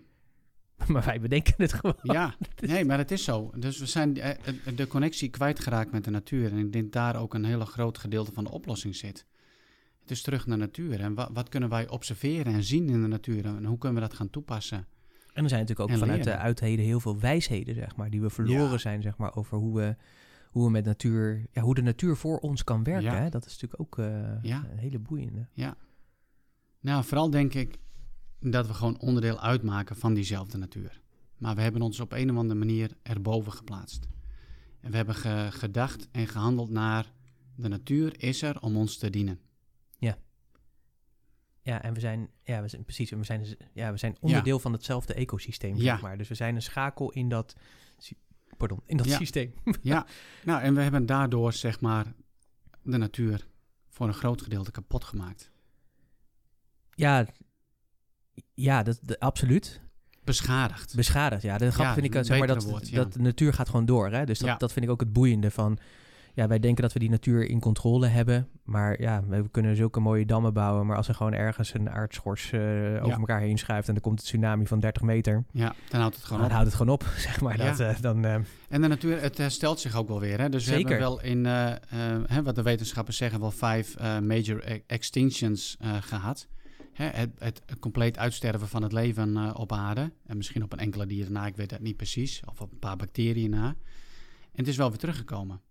Maar 0.88 1.06
wij 1.06 1.20
bedenken 1.20 1.54
het 1.58 1.74
gewoon. 1.74 1.96
Ja, 2.02 2.36
nee, 2.68 2.86
maar 2.86 2.98
het 2.98 3.12
is 3.12 3.24
zo. 3.24 3.52
Dus 3.56 3.78
we 3.80 3.86
zijn 3.86 4.18
eh, 4.18 4.30
eh, 4.30 4.38
de 4.76 4.88
connectie 4.88 5.30
kwijtgeraakt 5.30 5.92
met 5.92 6.04
de 6.04 6.10
natuur. 6.12 6.52
En 6.52 6.58
ik 6.58 6.74
denk 6.74 6.92
daar 6.92 7.16
ook 7.16 7.34
een 7.34 7.46
hele 7.46 7.66
groot 7.66 7.98
gedeelte 7.98 8.32
van 8.34 8.44
de 8.44 8.52
oplossing 8.52 8.96
zit. 8.96 9.26
Het 10.02 10.12
is 10.12 10.22
terug 10.22 10.46
naar 10.48 10.58
natuur. 10.58 11.00
En 11.00 11.14
wa- 11.14 11.30
wat 11.34 11.50
kunnen 11.50 11.70
wij 11.70 11.90
observeren 11.90 12.54
en 12.54 12.64
zien 12.64 12.90
in 12.90 13.02
de 13.02 13.08
natuur? 13.08 13.46
En 13.46 13.66
hoe 13.66 13.78
kunnen 13.78 14.02
we 14.02 14.08
dat 14.08 14.18
gaan 14.18 14.30
toepassen? 14.30 14.88
En 15.34 15.44
er 15.44 15.50
zijn 15.50 15.62
natuurlijk 15.62 15.90
ook 15.92 15.98
vanuit 15.98 16.24
de 16.24 16.36
uitheden 16.38 16.86
heel 16.86 17.00
veel 17.00 17.20
wijsheden, 17.20 17.76
zeg 17.76 17.96
maar, 17.96 18.10
die 18.10 18.22
we 18.22 18.30
verloren 18.30 18.72
Ja. 18.72 18.78
zijn, 18.78 19.02
zeg 19.02 19.18
maar, 19.18 19.36
over 19.36 19.58
hoe 19.58 19.76
we, 19.76 19.96
hoe 20.52 20.66
we 20.66 20.72
met 20.72 20.86
natuur, 20.86 21.46
ja, 21.52 21.62
hoe 21.62 21.76
de 21.76 21.82
natuur 21.82 22.16
voor 22.16 22.38
ons 22.40 22.64
kan 22.64 22.84
werken. 22.84 23.12
Ja. 23.12 23.16
Hè? 23.22 23.30
Dat 23.30 23.46
is 23.46 23.52
natuurlijk 23.60 23.82
ook 23.82 23.98
eh, 23.98 24.44
Ja. 24.44 24.66
een 24.72 24.78
hele 24.78 25.00
boeiende. 25.00 25.48
Nou, 26.80 27.04
vooral 27.04 27.30
denk 27.30 27.54
ik 27.54 27.78
dat 28.40 28.68
we 28.68 28.74
gewoon 28.74 29.00
onderdeel 29.00 29.40
uitmaken 29.40 29.96
van 29.96 30.14
diezelfde 30.14 30.58
natuur. 30.58 31.02
Maar 31.38 31.56
we 31.56 31.62
hebben 31.62 31.82
ons 31.82 32.00
op 32.00 32.12
een 32.12 32.32
of 32.32 32.38
andere 32.38 32.60
manier 32.60 32.92
erboven 33.04 33.52
geplaatst. 33.52 34.08
En 34.80 34.92
we 34.92 34.98
hebben 34.98 35.16
ge- 35.16 35.48
gedacht 35.52 36.08
en 36.12 36.28
gehandeld 36.28 36.70
naar 36.70 37.12
de 37.56 37.68
natuur 37.68 38.24
is 38.24 38.42
er 38.42 38.62
om 38.62 38.78
ons 38.78 38.98
te 38.98 39.10
dienen. 39.10 39.40
Ja, 41.64 41.82
en 41.82 41.94
we 41.94 42.00
zijn, 42.00 42.30
ja, 42.44 42.62
we 42.62 42.68
zijn 42.68 42.84
precies, 42.84 43.10
we 43.10 43.24
zijn, 43.24 43.40
dus- 43.40 43.56
ja, 43.74 43.92
we 43.92 43.98
zijn 43.98 44.16
onderdeel 44.20 44.60
van 44.60 44.72
hetzelfde 44.72 45.14
ecosysteem, 45.14 45.76
Ja. 45.76 45.82
zeg 45.82 46.02
maar. 46.02 46.18
Dus 46.18 46.28
we 46.28 46.36
zijn 46.36 46.56
een 46.56 46.62
schakel 46.62 47.12
in 47.12 47.30
dat, 47.30 47.56
pardon, 48.68 48.82
in 48.86 48.98
dat 48.98 49.06
Ja. 49.06 49.18
systeem. 49.18 49.54
Ja, 49.82 50.06
nou 50.44 50.62
en 50.62 50.76
we 50.76 50.82
hebben 50.82 51.06
daardoor 51.06 51.54
zeg 51.54 51.80
maar 51.82 52.06
de 52.84 52.98
natuur 52.98 53.48
voor 53.90 54.08
een 54.08 54.14
groot 54.14 54.42
gedeelte 54.42 54.72
kapot 54.72 55.04
gemaakt. 55.04 55.52
Ja, 56.96 57.26
ja 58.54 58.84
dat, 58.84 59.00
dat- 59.02 59.20
absoluut. 59.20 59.82
Beschadigd. 60.24 60.96
Beschadigd, 60.96 61.42
ja. 61.42 61.58
De 61.58 61.72
grap 61.72 61.86
Ja, 61.86 61.94
vind 61.94 62.06
ik, 62.06 62.14
zeg 62.26 62.38
maar, 62.38 62.48
dat, 62.48 62.56
betere 62.56 62.72
woord, 62.74 62.90
ja. 62.90 62.96
dat 62.96 63.14
de 63.14 63.20
natuur 63.20 63.54
gaat 63.54 63.70
gewoon 63.70 63.86
door. 63.86 64.12
Hè? 64.12 64.26
Dus 64.26 64.40
dat, 64.40 64.48
Ja. 64.50 64.56
dat 64.58 64.74
vind 64.74 64.86
ik 64.86 64.92
ook 64.92 65.00
het 65.00 65.14
boeiende 65.14 65.52
van... 65.52 65.78
Ja, 66.34 66.48
wij 66.48 66.60
denken 66.60 66.82
dat 66.84 66.94
we 66.94 67.00
die 67.00 67.10
natuur 67.10 67.50
in 67.50 67.60
controle 67.60 68.08
hebben. 68.08 68.48
Maar 68.64 69.02
ja, 69.02 69.24
we 69.28 69.50
kunnen 69.52 69.76
zulke 69.76 70.00
mooie 70.00 70.26
dammen 70.26 70.54
bouwen. 70.54 70.86
Maar 70.86 70.98
als 70.98 71.08
er 71.08 71.16
gewoon 71.16 71.34
ergens 71.34 71.74
een 71.74 71.90
aardschors 71.90 72.52
eh, 72.52 72.60
over 73.04 73.20
elkaar 73.20 73.40
heen 73.40 73.58
schuift... 73.58 73.88
en 73.90 73.96
er 73.96 74.02
komt 74.02 74.20
een 74.20 74.26
tsunami 74.26 74.68
van 74.68 74.80
30 74.80 75.02
meter... 75.02 75.44
Ja, 75.52 75.74
dan 75.90 76.00
houdt 76.00 76.16
het 76.16 76.26
gewoon 76.26 76.40
dan 76.42 76.48
op. 76.48 76.54
houdt 76.56 76.68
het 76.68 76.78
gewoon 76.78 76.94
op, 76.94 77.04
zeg 77.28 77.42
maar. 77.42 77.58
Ja. 77.58 77.70
Dat, 77.70 77.80
eh, 77.80 78.02
dan, 78.02 78.26
eh, 78.26 78.34
En 78.70 78.82
de 78.82 78.88
natuur, 78.88 79.22
het 79.22 79.38
herstelt 79.38 79.80
zich 79.80 79.96
ook 79.96 80.08
wel 80.08 80.20
weer. 80.20 80.40
Hè? 80.40 80.50
Dus 80.50 80.66
we 80.66 80.72
Zeker. 80.72 80.90
hebben 80.90 81.08
wel 81.08 81.22
in, 81.22 81.46
hè, 82.28 82.44
wat 82.44 82.56
de 82.56 82.62
wetenschappers 82.62 83.18
zeggen, 83.18 83.40
wel 83.40 83.52
vijf 83.52 84.00
major 84.22 84.72
e- 84.72 84.82
extinctions 84.88 85.78
eh, 85.80 85.96
gehad. 86.02 86.48
Hè, 86.94 87.06
het, 87.06 87.30
het 87.40 87.80
compleet 87.80 88.18
uitsterven 88.18 88.68
van 88.68 88.84
het 88.84 88.92
leven 88.92 89.56
op 89.56 89.72
aarde. 89.72 90.12
En 90.26 90.38
misschien 90.38 90.64
op 90.64 90.74
een 90.74 90.80
enkele 90.80 91.06
dieren 91.06 91.32
na, 91.32 91.46
ik 91.46 91.56
weet 91.56 91.70
dat 91.70 91.80
niet 91.80 91.98
precies. 91.98 92.42
Of 92.50 92.62
op 92.62 92.72
een 92.72 92.80
paar 92.80 92.96
bacteriën 92.96 93.50
na. 93.50 93.66
En 93.68 94.58
het 94.58 94.68
is 94.68 94.78
wel 94.78 94.90
weer 94.90 94.98
teruggekomen. 94.98 95.62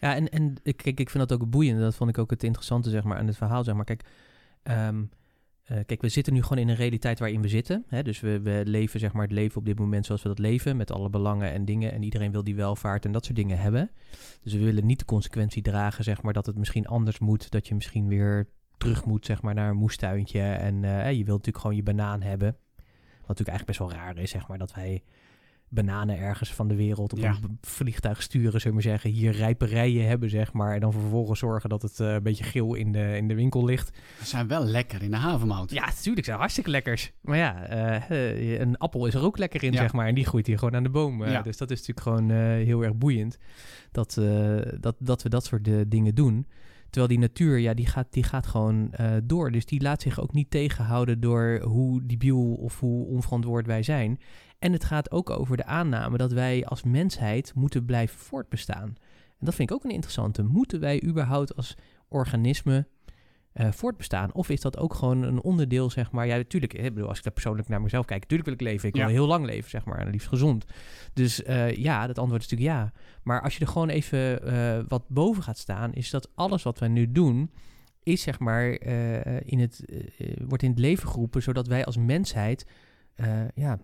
Ja, 0.00 0.14
en, 0.14 0.28
en 0.28 0.54
kijk, 0.62 1.00
ik 1.00 1.10
vind 1.10 1.28
dat 1.28 1.40
ook 1.40 1.50
boeiend. 1.50 1.80
Dat 1.80 1.94
vond 1.94 2.10
ik 2.10 2.18
ook 2.18 2.30
het 2.30 2.42
interessante 2.42 2.90
zeg 2.90 3.04
maar, 3.04 3.18
aan 3.18 3.26
het 3.26 3.36
verhaal. 3.36 3.64
Zeg 3.64 3.74
maar. 3.74 3.84
Kijk, 3.84 4.04
ehm, 4.62 5.04
eh, 5.64 5.78
kijk, 5.86 6.00
we 6.00 6.08
zitten 6.08 6.32
nu 6.32 6.42
gewoon 6.42 6.58
in 6.58 6.68
een 6.68 6.76
realiteit 6.76 7.18
waarin 7.18 7.42
we 7.42 7.48
zitten. 7.48 7.84
Hè? 7.88 8.02
Dus 8.02 8.20
we, 8.20 8.40
we 8.40 8.62
leven 8.64 9.00
zeg 9.00 9.12
maar, 9.12 9.22
het 9.22 9.32
leven 9.32 9.58
op 9.58 9.64
dit 9.64 9.78
moment 9.78 10.06
zoals 10.06 10.22
we 10.22 10.28
dat 10.28 10.38
leven. 10.38 10.76
Met 10.76 10.92
alle 10.92 11.10
belangen 11.10 11.52
en 11.52 11.64
dingen. 11.64 11.92
En 11.92 12.02
iedereen 12.02 12.32
wil 12.32 12.44
die 12.44 12.54
welvaart 12.54 13.04
en 13.04 13.12
dat 13.12 13.24
soort 13.24 13.36
dingen 13.36 13.58
hebben. 13.58 13.90
Dus 14.42 14.52
we 14.52 14.64
willen 14.64 14.86
niet 14.86 14.98
de 14.98 15.04
consequentie 15.04 15.62
dragen 15.62 16.04
zeg 16.04 16.22
maar, 16.22 16.32
dat 16.32 16.46
het 16.46 16.58
misschien 16.58 16.86
anders 16.86 17.18
moet. 17.18 17.50
Dat 17.50 17.68
je 17.68 17.74
misschien 17.74 18.08
weer 18.08 18.48
terug 18.78 19.04
moet 19.04 19.26
zeg 19.26 19.42
maar, 19.42 19.54
naar 19.54 19.70
een 19.70 19.76
moestuintje. 19.76 20.40
En 20.40 20.84
eh, 20.84 21.10
je 21.10 21.24
wilt 21.24 21.26
natuurlijk 21.26 21.58
gewoon 21.58 21.76
je 21.76 21.82
banaan 21.82 22.22
hebben. 22.22 22.56
Wat 23.26 23.38
natuurlijk 23.38 23.58
eigenlijk 23.58 23.66
best 23.66 23.78
wel 23.78 24.04
raar 24.04 24.18
is, 24.18 24.30
zeg 24.30 24.48
maar, 24.48 24.58
dat 24.58 24.74
wij 24.74 25.02
bananen 25.70 26.18
ergens 26.18 26.52
van 26.54 26.68
de 26.68 26.74
wereld 26.74 27.12
op 27.12 27.18
Ja. 27.18 27.28
een 27.42 27.58
vliegtuig 27.60 28.22
sturen, 28.22 28.60
zullen 28.60 28.66
we 28.66 28.72
maar 28.72 28.82
zeggen. 28.92 29.10
Hier 29.10 29.32
rijperijen 29.32 30.06
hebben, 30.08 30.30
zeg 30.30 30.52
maar. 30.52 30.74
En 30.74 30.80
dan 30.80 30.92
vervolgens 30.92 31.38
zorgen 31.38 31.68
dat 31.70 31.82
het 31.82 32.00
eh, 32.00 32.12
een 32.12 32.22
beetje 32.22 32.44
geel 32.44 32.74
in 32.74 32.92
de, 32.92 33.16
in 33.16 33.28
de 33.28 33.34
winkel 33.34 33.64
ligt. 33.64 33.90
We 34.18 34.24
zijn 34.24 34.48
wel 34.48 34.64
lekker 34.64 35.02
in 35.02 35.10
de 35.10 35.16
havenmout. 35.16 35.70
Ja, 35.70 35.86
natuurlijk 35.86 36.26
zijn 36.26 36.38
hartstikke 36.38 36.70
lekkers. 36.70 37.12
Maar 37.20 37.36
ja, 37.36 37.62
eh, 37.66 38.10
eh, 38.54 38.60
een 38.60 38.76
appel 38.78 39.06
is 39.06 39.14
er 39.14 39.22
ook 39.22 39.38
lekker 39.38 39.62
in, 39.64 39.72
Ja. 39.72 39.78
zeg 39.78 39.92
maar. 39.92 40.06
En 40.06 40.14
die 40.14 40.26
groeit 40.26 40.46
hier 40.46 40.58
gewoon 40.58 40.76
aan 40.76 40.82
de 40.82 40.90
boom. 40.90 41.24
Ja. 41.24 41.42
Dus 41.42 41.56
dat 41.56 41.70
is 41.70 41.78
natuurlijk 41.86 42.06
gewoon 42.06 42.30
heel 42.56 42.82
erg 42.84 42.94
boeiend. 42.96 43.38
Dat, 43.92 44.14
dat, 44.80 44.96
dat 44.98 45.22
we 45.22 45.28
dat 45.28 45.44
soort 45.44 45.68
dingen 45.90 46.14
doen. 46.14 46.46
Terwijl 46.90 47.06
die 47.06 47.18
natuur, 47.18 47.58
ja, 47.58 47.74
die 47.74 47.86
gaat, 47.86 48.06
die 48.10 48.22
gaat 48.22 48.46
gewoon 48.46 48.92
eh, 48.92 49.16
door. 49.24 49.50
Dus 49.50 49.66
die 49.66 49.82
laat 49.82 50.02
zich 50.02 50.20
ook 50.20 50.32
niet 50.32 50.50
tegenhouden 50.50 51.20
door 51.20 51.60
hoe 51.62 52.06
debiel 52.06 52.54
of 52.54 52.80
hoe 52.80 53.06
onverantwoord 53.06 53.66
wij 53.66 53.82
zijn. 53.82 54.20
En 54.58 54.72
het 54.72 54.84
gaat 54.84 55.10
ook 55.10 55.30
over 55.30 55.56
de 55.56 55.64
aanname 55.64 56.16
dat 56.16 56.32
wij 56.32 56.66
als 56.66 56.82
mensheid 56.82 57.52
moeten 57.54 57.84
blijven 57.84 58.18
voortbestaan. 58.18 58.96
En 59.38 59.46
dat 59.46 59.54
vind 59.54 59.70
ik 59.70 59.76
ook 59.76 59.84
een 59.84 59.90
interessante. 59.90 60.42
Moeten 60.42 60.80
wij 60.80 61.02
überhaupt 61.04 61.56
als 61.56 61.76
organisme 62.08 62.86
eh, 63.58 63.72
voortbestaan? 63.72 64.32
Of 64.32 64.48
is 64.48 64.60
dat 64.60 64.78
ook 64.78 64.94
gewoon 64.94 65.22
een 65.22 65.42
onderdeel, 65.42 65.90
zeg 65.90 66.10
maar... 66.10 66.26
Ja, 66.26 66.36
natuurlijk, 66.36 66.74
ik 66.74 66.94
bedoel, 66.94 67.08
als 67.08 67.18
ik 67.18 67.24
daar 67.24 67.32
persoonlijk 67.32 67.68
naar 67.68 67.80
mezelf 67.82 68.06
kijk... 68.06 68.20
natuurlijk 68.20 68.48
wil 68.48 68.58
ik 68.58 68.72
leven. 68.72 68.88
Ik 68.88 68.94
wil 68.94 69.04
Ja. 69.04 69.10
heel 69.10 69.26
lang 69.26 69.44
leven, 69.46 69.70
zeg 69.70 69.84
maar. 69.84 69.98
En 69.98 70.10
liefst 70.10 70.28
gezond. 70.28 70.64
Dus 71.12 71.42
eh, 71.42 71.74
ja, 71.74 72.06
dat 72.06 72.18
antwoord 72.18 72.42
is 72.42 72.48
natuurlijk 72.48 72.78
ja. 72.78 72.92
Maar 73.22 73.42
als 73.42 73.54
je 73.56 73.60
er 73.60 73.70
gewoon 73.70 73.88
even 73.88 74.42
eh, 74.42 74.78
wat 74.88 75.08
boven 75.08 75.42
gaat 75.42 75.58
staan... 75.58 75.92
is 75.92 76.10
dat 76.10 76.30
alles 76.34 76.62
wat 76.62 76.78
wij 76.78 76.88
nu 76.88 77.12
doen... 77.12 77.50
is 78.02 78.22
zeg 78.22 78.38
maar 78.38 78.70
in 79.44 79.58
het, 79.60 79.84
wordt 80.46 80.62
in 80.62 80.70
het 80.70 80.78
leven 80.78 81.08
geroepen... 81.08 81.42
zodat 81.42 81.66
wij 81.66 81.84
als 81.84 81.96
mensheid 81.96 82.66
ja, 83.54 83.78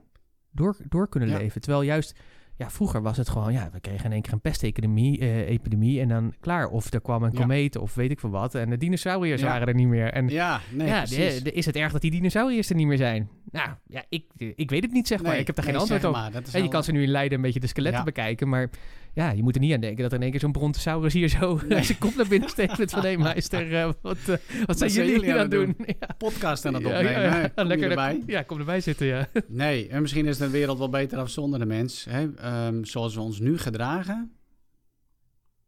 door, 0.51 0.77
door 0.89 1.09
kunnen 1.09 1.29
Ja. 1.29 1.39
leven. 1.39 1.61
Terwijl 1.61 1.83
juist... 1.83 2.19
Ja, 2.57 2.71
vroeger 2.71 3.03
was 3.03 3.17
het 3.17 3.29
gewoon, 3.29 3.53
ja, 3.53 3.69
we 3.73 3.81
kregen 3.81 4.05
in 4.05 4.13
één 4.13 4.23
keer 4.23 4.33
een 4.33 4.41
pestepidemie 4.41 5.19
eh, 5.19 5.49
epidemie 5.49 6.01
en 6.01 6.09
dan 6.09 6.35
klaar. 6.41 6.69
Of 6.69 6.93
er 6.93 7.01
kwam 7.01 7.23
een 7.23 7.33
Ja. 7.33 7.41
komeet 7.41 7.77
of 7.77 7.95
weet 7.95 8.11
ik 8.11 8.21
veel 8.21 8.31
wat. 8.31 8.55
En 8.55 8.71
de 8.71 8.77
dinosauriërs 8.77 9.41
Ja. 9.41 9.47
waren 9.47 9.69
er 9.69 9.75
niet 9.75 9.89
meer. 9.89 10.13
En 10.13 10.29
Ja, 10.29 10.61
nee, 10.71 10.87
ja, 10.87 10.99
precies. 10.99 11.35
de- 11.39 11.43
de- 11.43 11.53
is 11.53 11.67
het 11.67 11.77
erg 11.77 11.93
dat 11.93 12.01
die 12.01 12.11
dinosauriërs 12.11 12.69
er 12.71 12.77
niet 12.77 12.87
meer 12.87 12.97
zijn? 12.97 13.29
Nou, 13.51 13.69
ja, 13.87 14.03
ik, 14.09 14.25
ik 14.37 14.71
weet 14.71 14.83
het 14.83 14.93
niet, 14.93 15.07
zeg 15.07 15.23
maar. 15.23 15.31
Nee, 15.31 15.41
ik 15.41 15.47
heb 15.47 15.57
daar 15.57 15.65
nee, 15.65 15.75
geen 15.75 15.83
antwoord 15.83 16.05
op. 16.05 16.13
maar, 16.13 16.35
En 16.35 16.43
je 16.53 16.59
wel- 16.61 16.69
kan 16.69 16.85
ze 16.85 16.93
nu 16.93 17.03
in 17.03 17.09
Leiden 17.11 17.37
een 17.37 17.45
beetje 17.45 17.61
de 17.61 17.67
skeletten 17.67 18.05
bekijken, 18.05 18.49
maar 18.49 18.71
ja, 19.15 19.31
je 19.31 19.43
moet 19.43 19.55
er 19.55 19.61
niet 19.61 19.73
aan 19.75 19.81
denken 19.81 20.03
dat 20.03 20.11
er 20.11 20.17
in 20.17 20.23
één 20.23 20.31
keer 20.31 20.41
zo'n 20.41 20.53
brontosaurus 20.53 21.13
hier 21.13 21.29
zo 21.29 21.61
Nee. 21.69 21.83
zijn 21.93 21.99
kop 21.99 22.15
naar 22.15 22.29
binnen 22.29 22.49
steekt 22.49 22.79
met 22.79 22.91
van, 22.91 23.05
hé 23.05 23.17
meester, 23.17 23.75
eh, 23.75 23.91
wat, 24.03 24.17
eh, 24.19 24.37
wat 24.67 24.79
zijn 24.79 24.91
zijn 24.91 25.07
jullie 25.07 25.13
jullie 25.13 25.33
aan 25.33 25.39
het 25.39 25.51
doen? 25.51 25.77
Ja. 26.01 26.07
podcast 26.19 26.65
aan 26.67 26.75
het 26.75 26.85
opnemen. 26.85 27.13
ja, 27.13 27.39
ja. 27.41 27.49
Kom 27.55 27.67
Lekker 27.67 27.89
erbij? 27.91 28.23
Ja, 28.27 28.43
kom 28.43 28.59
erbij 28.59 28.81
zitten, 28.81 29.07
ja. 29.07 29.29
Nee, 29.47 29.89
en 29.89 30.01
misschien 30.01 30.27
is 30.27 30.39
de 30.39 30.51
wereld 30.51 30.79
wel 30.79 30.89
beter 30.89 31.19
af 31.19 31.31
zonder 31.31 31.59
de 31.59 31.67
mens. 31.67 32.05
Hè? 32.05 32.35
Ehm, 32.35 32.85
zoals 32.85 33.15
we 33.15 33.21
ons 33.21 33.39
nu 33.39 33.59
gedragen, 33.59 34.33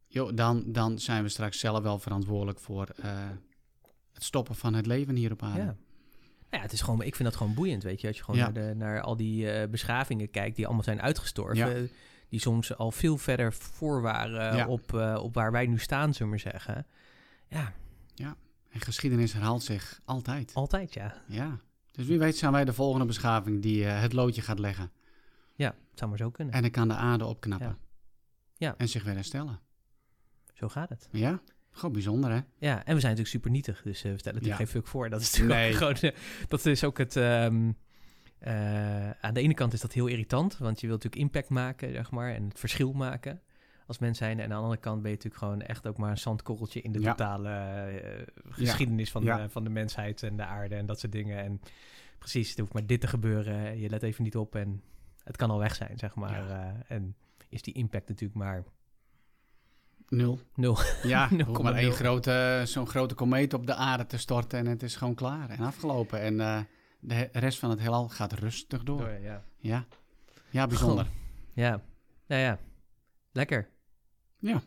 joh, 0.07 0.31
dan, 0.35 0.63
dan 0.65 0.99
zijn 0.99 1.23
we 1.23 1.29
straks 1.29 1.59
zelf 1.59 1.83
wel 1.83 1.99
verantwoordelijk 1.99 2.59
voor 2.59 2.87
eh, 3.01 3.11
het 4.13 4.23
stoppen 4.23 4.55
van 4.55 4.73
het 4.73 4.85
leven 4.85 5.15
hier 5.15 5.31
op 5.31 5.43
aarde. 5.43 5.59
Ja. 5.59 5.65
Nou 5.65 5.75
ja, 6.49 6.61
het 6.61 6.71
is 6.71 6.81
gewoon, 6.81 7.01
ik 7.01 7.15
vind 7.15 7.29
dat 7.29 7.37
gewoon 7.37 7.53
boeiend, 7.53 7.83
weet 7.83 8.01
je. 8.01 8.07
Als 8.07 8.17
je 8.17 8.23
gewoon 8.23 8.39
Ja. 8.39 8.49
naar, 8.49 8.67
de, 8.67 8.75
naar 8.75 9.01
al 9.01 9.15
die 9.17 9.51
eh, 9.51 9.69
beschavingen 9.69 10.29
kijkt 10.29 10.55
die 10.55 10.65
allemaal 10.65 10.83
zijn 10.83 11.01
uitgestorven. 11.01 11.81
Ja. 11.81 11.87
Die 12.29 12.39
soms 12.39 12.75
al 12.77 12.91
veel 12.91 13.17
verder 13.17 13.53
voor 13.53 14.01
waren 14.01 14.55
Ja. 14.55 14.67
op, 14.67 14.93
eh, 14.93 15.19
op 15.23 15.33
waar 15.33 15.51
wij 15.51 15.65
nu 15.67 15.79
staan, 15.79 16.13
zullen 16.13 16.33
we 16.33 16.41
maar 16.43 16.51
zeggen. 16.53 16.85
Ja, 17.47 17.73
En 18.69 18.79
geschiedenis 18.83 19.33
herhaalt 19.33 19.63
zich 19.63 20.01
altijd. 20.05 20.53
altijd 20.53 20.93
ja. 20.93 21.21
Ja. 21.27 21.59
Dus 21.91 22.05
wie 22.05 22.19
weet 22.19 22.37
zijn 22.37 22.51
wij 22.51 22.65
de 22.65 22.73
volgende 22.73 23.05
beschaving 23.05 23.61
die 23.61 23.85
eh, 23.85 24.01
het 24.01 24.13
loodje 24.13 24.41
gaat 24.41 24.59
leggen. 24.59 24.91
Ja, 25.55 25.67
het 25.67 25.99
zou 25.99 26.09
maar 26.09 26.19
zo 26.19 26.29
kunnen. 26.29 26.53
En 26.53 26.61
dan 26.61 26.71
kan 26.71 26.87
de 26.87 26.93
aarde 26.93 27.25
opknappen. 27.25 27.67
Ja. 27.67 27.77
Ja. 28.67 28.75
En 28.77 28.87
zich 28.89 29.03
weer 29.03 29.13
herstellen. 29.13 29.59
Zo 30.53 30.67
gaat 30.69 30.89
het. 30.89 31.07
Ja, 31.11 31.41
gewoon 31.71 31.91
bijzonder, 31.93 32.31
hè? 32.31 32.39
Ja, 32.57 32.75
en 32.75 32.93
we 32.93 32.99
zijn 32.99 33.15
natuurlijk 33.15 33.27
super 33.27 33.51
nietig, 33.51 33.81
dus 33.81 34.03
eh, 34.03 34.11
we 34.11 34.17
stellen 34.17 34.37
natuurlijk 34.39 34.43
Ja. 34.43 34.55
geen 34.71 34.81
fuck 34.81 34.87
voor. 34.87 35.09
Dat 35.09 35.21
is 35.21 35.31
natuurlijk 35.31 35.59
Nee. 35.59 35.73
gewoon, 35.73 35.93
eh, 35.95 36.19
dat 36.47 36.65
is 36.65 36.83
ook 36.83 36.97
het... 36.97 37.15
ehm, 37.15 37.71
eh, 38.39 39.09
aan 39.09 39.33
de 39.33 39.41
ene 39.41 39.53
kant 39.53 39.73
is 39.73 39.81
dat 39.81 39.93
heel 39.93 40.07
irritant, 40.07 40.57
want 40.57 40.79
je 40.81 40.87
wilt 40.87 41.03
natuurlijk 41.03 41.31
impact 41.31 41.49
maken, 41.49 41.91
zeg 41.93 42.11
maar, 42.11 42.33
en 42.33 42.47
het 42.47 42.59
verschil 42.59 42.91
maken 42.93 43.41
als 43.87 43.97
mens 43.99 44.17
zijn. 44.17 44.37
En 44.37 44.43
aan 44.43 44.49
de 44.49 44.55
andere 44.55 44.77
kant 44.81 45.01
ben 45.01 45.11
je 45.11 45.15
natuurlijk 45.17 45.43
gewoon 45.43 45.61
echt 45.61 45.87
ook 45.87 45.97
maar 45.97 46.09
een 46.11 46.17
zandkorreltje 46.17 46.81
in 46.81 46.91
de 46.91 46.99
Ja. 46.99 47.09
totale 47.09 47.49
eh, 47.49 48.21
geschiedenis 48.49 49.11
van, 49.11 49.23
Ja. 49.23 49.37
de, 49.37 49.49
van 49.49 49.63
de 49.63 49.69
mensheid 49.69 50.23
en 50.23 50.37
de 50.37 50.45
aarde 50.45 50.75
en 50.75 50.85
dat 50.85 50.99
soort 50.99 51.11
dingen. 51.11 51.43
En 51.43 51.61
precies, 52.17 52.53
er 52.53 52.59
hoeft 52.59 52.73
maar 52.73 52.85
dit 52.85 53.01
te 53.01 53.07
gebeuren. 53.07 53.79
Je 53.79 53.89
let 53.89 54.03
even 54.03 54.23
niet 54.23 54.37
op 54.37 54.55
en 54.55 54.81
het 55.23 55.35
kan 55.37 55.49
al 55.49 55.59
weg 55.59 55.75
zijn, 55.75 55.97
zeg 55.97 56.15
maar. 56.15 56.49
Eh, 56.49 56.67
en 56.97 57.15
is 57.49 57.61
die 57.61 57.73
impact 57.73 58.07
natuurlijk 58.07 58.39
maar 58.39 58.63
Nul. 60.09 60.39
nul. 60.55 60.77
Ja, 61.03 61.29
er 61.37 61.45
hoeft 61.45 61.61
maar 61.61 61.73
0,0. 61.73 61.77
één 61.79 61.91
grote, 61.91 62.61
zo'n 62.65 62.87
grote 62.87 63.15
komeet 63.15 63.53
op 63.53 63.65
de 63.67 63.73
aarde 63.75 64.05
te 64.05 64.17
storten 64.17 64.59
en 64.59 64.65
het 64.65 64.83
is 64.83 64.95
gewoon 64.95 65.15
klaar 65.15 65.49
en 65.49 65.59
afgelopen. 65.59 66.19
En 66.21 66.39
eh, 66.39 66.59
de 66.99 67.29
rest 67.31 67.59
van 67.59 67.69
het 67.69 67.79
heelal 67.79 68.09
gaat 68.09 68.33
rustig 68.33 68.83
door. 68.83 69.09
ja. 69.09 69.43
Ja, 69.57 69.85
ja 70.49 70.67
bijzonder. 70.67 71.07
Ja, 71.53 71.81
nou 72.27 72.41
ja, 72.41 72.59
lekker. 73.31 73.69
Ja, 74.39 74.61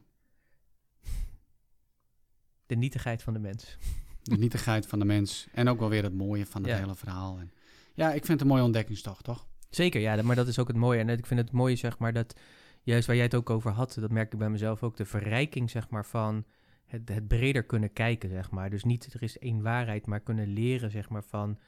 De 2.67 2.77
nietigheid 2.77 3.23
van 3.23 3.33
de 3.33 3.39
mens. 3.39 3.77
de 4.23 4.37
nietigheid 4.37 4.87
van 4.87 4.99
de 4.99 5.05
mens 5.05 5.49
en 5.53 5.69
ook 5.69 5.79
wel 5.79 5.89
weer 5.89 6.03
het 6.03 6.15
mooie 6.15 6.47
van 6.47 6.63
het 6.63 6.71
Ja. 6.71 6.79
hele 6.79 6.95
verhaal. 6.95 7.39
En, 7.39 7.53
ja, 7.95 8.07
ik 8.09 8.25
vind 8.25 8.29
het 8.29 8.41
een 8.41 8.47
mooie 8.47 8.63
ontdekkingstocht, 8.63 9.25
toch? 9.25 9.47
Zeker, 9.71 10.01
ja, 10.01 10.23
maar 10.23 10.37
dat 10.37 10.49
is 10.49 10.59
ook 10.59 10.69
het 10.69 10.77
mooie. 10.77 11.01
En 11.01 11.09
ik 11.09 11.27
vind 11.27 11.41
het 11.41 11.53
mooie, 11.53 11.77
zeg 11.77 11.99
maar, 11.99 12.13
dat 12.13 12.37
juist 12.83 13.07
waar 13.07 13.17
jij 13.17 13.25
het 13.25 13.35
ook 13.35 13.51
over 13.51 13.71
had, 13.71 13.97
dat 14.01 14.11
merk 14.11 14.33
ik 14.33 14.39
bij 14.39 14.51
mezelf 14.51 14.83
ook, 14.83 14.97
de 14.97 15.05
verrijking, 15.05 15.71
zeg 15.71 15.89
maar, 15.89 16.07
van 16.07 16.45
het, 16.87 17.09
het 17.09 17.29
breder 17.29 17.63
kunnen 17.65 17.93
kijken, 17.93 18.29
zeg 18.29 18.51
maar. 18.51 18.71
Dus 18.71 18.85
niet 18.85 19.13
er 19.15 19.23
is 19.23 19.39
één 19.39 19.63
waarheid, 19.63 20.07
maar 20.07 20.21
kunnen 20.21 20.47
leren, 20.49 20.91
zeg 20.91 21.09
maar, 21.09 21.25
van, 21.25 21.59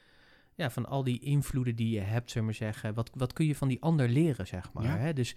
ja, 0.55 0.71
van 0.71 0.87
al 0.87 1.05
die 1.05 1.21
invloeden 1.21 1.77
die 1.77 1.91
je 1.95 2.01
hebt, 2.01 2.31
zeg 2.31 2.43
maar 2.43 2.55
zeggen. 2.55 2.95
Wat, 2.95 3.11
wat 3.15 3.33
kun 3.33 3.47
je 3.47 3.55
van 3.55 3.69
die 3.69 3.83
ander 3.83 4.09
leren, 4.09 4.47
zeg 4.47 4.73
maar. 4.73 4.85
Ja. 4.85 4.97
Hè? 4.97 5.13
Dus 5.13 5.37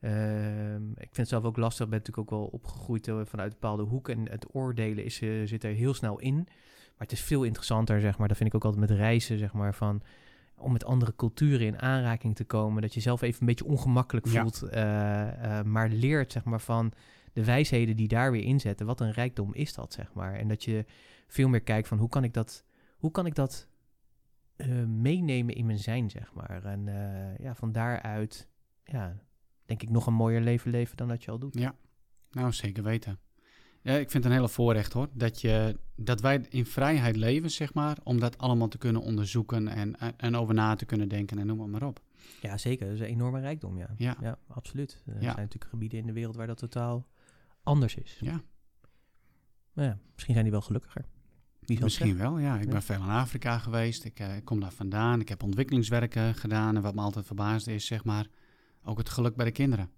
ehm, 0.00 0.90
ik 0.90 0.96
vind 0.96 1.16
het 1.16 1.28
zelf 1.28 1.44
ook 1.44 1.56
lastig, 1.56 1.88
ben 1.88 1.98
natuurlijk 1.98 2.32
ook 2.32 2.38
wel 2.38 2.48
opgegroeid 2.48 3.08
eh, 3.08 3.20
vanuit 3.24 3.52
bepaalde 3.52 3.82
hoeken. 3.82 4.16
En 4.16 4.30
het 4.30 4.54
oordelen 4.54 5.04
is, 5.04 5.20
eh, 5.20 5.30
zit 5.44 5.64
er 5.64 5.72
heel 5.72 5.94
snel 5.94 6.18
in. 6.18 6.34
Maar 6.34 7.06
het 7.08 7.12
is 7.12 7.20
veel 7.20 7.42
interessanter, 7.42 8.00
zeg 8.00 8.18
maar. 8.18 8.28
Dat 8.28 8.36
vind 8.36 8.48
ik 8.48 8.54
ook 8.54 8.64
altijd 8.64 8.88
met 8.88 8.98
reizen, 8.98 9.38
zeg 9.38 9.52
maar, 9.52 9.74
van 9.74 10.02
om 10.56 10.72
met 10.72 10.84
andere 10.84 11.16
culturen 11.16 11.66
in 11.66 11.80
aanraking 11.80 12.36
te 12.36 12.44
komen. 12.44 12.82
Dat 12.82 12.94
je 12.94 13.00
zelf 13.00 13.22
even 13.22 13.40
een 13.40 13.46
beetje 13.46 13.64
ongemakkelijk 13.64 14.28
voelt. 14.28 14.62
eh, 14.62 15.62
maar 15.62 15.88
leert, 15.88 16.32
zeg 16.32 16.44
maar, 16.44 16.60
van 16.60 16.92
de 17.32 17.44
wijsheden 17.44 17.96
die 17.96 18.08
daar 18.08 18.30
weer 18.32 18.42
in 18.44 18.60
zitten. 18.60 18.86
Wat 18.86 19.00
een 19.00 19.12
rijkdom 19.12 19.54
is 19.54 19.74
dat, 19.74 19.92
zeg 19.92 20.12
maar. 20.12 20.34
En 20.34 20.48
dat 20.48 20.64
je 20.64 20.84
veel 21.26 21.48
meer 21.48 21.60
kijkt 21.60 21.88
van 21.88 21.98
hoe 21.98 22.08
kan 22.08 22.24
ik 22.24 22.32
dat, 22.32 22.64
hoe 22.96 23.10
kan 23.10 23.26
ik 23.26 23.34
dat 23.34 23.68
eh, 24.56 24.84
meenemen 24.84 25.54
in 25.54 25.66
mijn 25.66 25.78
zijn, 25.78 26.10
zeg 26.10 26.32
maar. 26.32 26.64
En 26.64 26.88
eh, 26.88 27.38
ja, 27.38 27.54
van 27.54 27.72
daaruit, 27.72 28.48
ja, 28.84 29.16
denk 29.64 29.82
ik 29.82 29.90
nog 29.90 30.06
een 30.06 30.14
mooier 30.14 30.40
leven 30.40 30.70
leven 30.70 30.96
dan 30.96 31.08
dat 31.08 31.24
je 31.24 31.30
al 31.30 31.38
doet. 31.38 31.54
Ja, 31.58 31.74
nou 32.30 32.52
zeker 32.52 32.82
weten. 32.82 33.18
Ja, 33.82 33.92
ik 33.92 34.10
vind 34.10 34.24
het 34.24 34.32
een 34.32 34.38
hele 34.38 34.48
voorrecht 34.48 34.92
hoor, 34.92 35.08
dat, 35.12 35.40
je, 35.40 35.78
dat 35.96 36.20
wij 36.20 36.46
in 36.48 36.66
vrijheid 36.66 37.16
leven, 37.16 37.50
zeg 37.50 37.74
maar, 37.74 37.98
om 38.02 38.20
dat 38.20 38.38
allemaal 38.38 38.68
te 38.68 38.78
kunnen 38.78 39.02
onderzoeken 39.02 39.68
en, 39.68 39.96
en, 40.16 40.36
over 40.36 40.54
na 40.54 40.74
te 40.74 40.84
kunnen 40.84 41.08
denken 41.08 41.38
en 41.38 41.46
noem 41.46 41.60
het 41.60 41.70
maar 41.70 41.82
op. 41.82 42.00
Ja, 42.40 42.58
zeker. 42.58 42.86
Dat 42.86 42.94
is 42.94 43.00
een 43.00 43.06
enorme 43.06 43.40
rijkdom, 43.40 43.78
ja. 43.78 43.90
Ja. 43.96 44.16
Ja, 44.20 44.38
absoluut. 44.46 45.02
Er 45.06 45.14
Ja. 45.14 45.20
zijn 45.20 45.36
natuurlijk 45.36 45.70
gebieden 45.70 45.98
in 45.98 46.06
de 46.06 46.12
wereld 46.12 46.36
waar 46.36 46.46
dat 46.46 46.58
totaal 46.58 47.06
anders 47.62 47.94
is. 47.94 48.18
Ja, 48.20 48.40
Maar 49.72 49.84
ja, 49.84 49.98
misschien 50.12 50.32
zijn 50.32 50.44
die 50.44 50.52
wel 50.52 50.62
gelukkiger. 50.62 51.04
Misschien 51.68 52.16
wel. 52.16 52.38
Ja, 52.38 52.58
ik 52.58 52.68
ben 52.68 52.82
veel 52.82 52.94
in 53.02 53.08
Afrika 53.08 53.58
geweest, 53.58 54.04
ik, 54.04 54.18
eh, 54.20 54.36
ik 54.36 54.44
kom 54.44 54.60
daar 54.60 54.72
vandaan, 54.72 55.20
ik 55.20 55.28
heb 55.28 55.42
ontwikkelingswerken 55.42 56.34
gedaan 56.34 56.76
en 56.76 56.82
wat 56.82 56.94
me 56.94 57.00
altijd 57.00 57.26
verbaasde 57.26 57.74
is, 57.74 57.86
zeg 57.86 58.04
maar, 58.04 58.26
ook 58.84 58.98
het 58.98 59.08
geluk 59.08 59.36
bij 59.36 59.44
de 59.44 59.52
kinderen. 59.52 59.90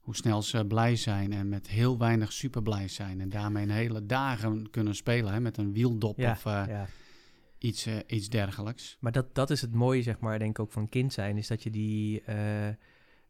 Hoe 0.00 0.16
snel 0.16 0.42
ze 0.42 0.66
blij 0.66 0.96
zijn 0.96 1.32
en 1.32 1.48
met 1.48 1.68
heel 1.68 1.98
weinig 1.98 2.32
super 2.32 2.62
blij 2.62 2.88
zijn 2.88 3.20
en 3.20 3.28
daarmee 3.28 3.62
een 3.62 3.70
hele 3.70 4.06
dagen 4.06 4.70
kunnen 4.70 4.94
spelen 4.94 5.32
hè, 5.32 5.40
met 5.40 5.56
een 5.56 5.72
wieldop 5.72 6.18
Ja, 6.18 6.30
of 6.30 6.46
eh, 6.46 6.62
ja. 6.68 6.86
iets, 7.58 7.86
eh, 7.86 7.96
iets 8.06 8.28
dergelijks. 8.28 8.96
Maar 9.00 9.12
dat, 9.12 9.34
dat 9.34 9.50
is 9.50 9.60
het 9.60 9.74
mooie, 9.74 10.02
zeg 10.02 10.20
maar, 10.20 10.38
denk 10.38 10.50
ik 10.50 10.58
ook 10.58 10.72
van 10.72 10.88
kind 10.88 11.12
zijn, 11.12 11.36
is 11.36 11.46
dat 11.46 11.62
je 11.62 11.70
die, 11.70 12.22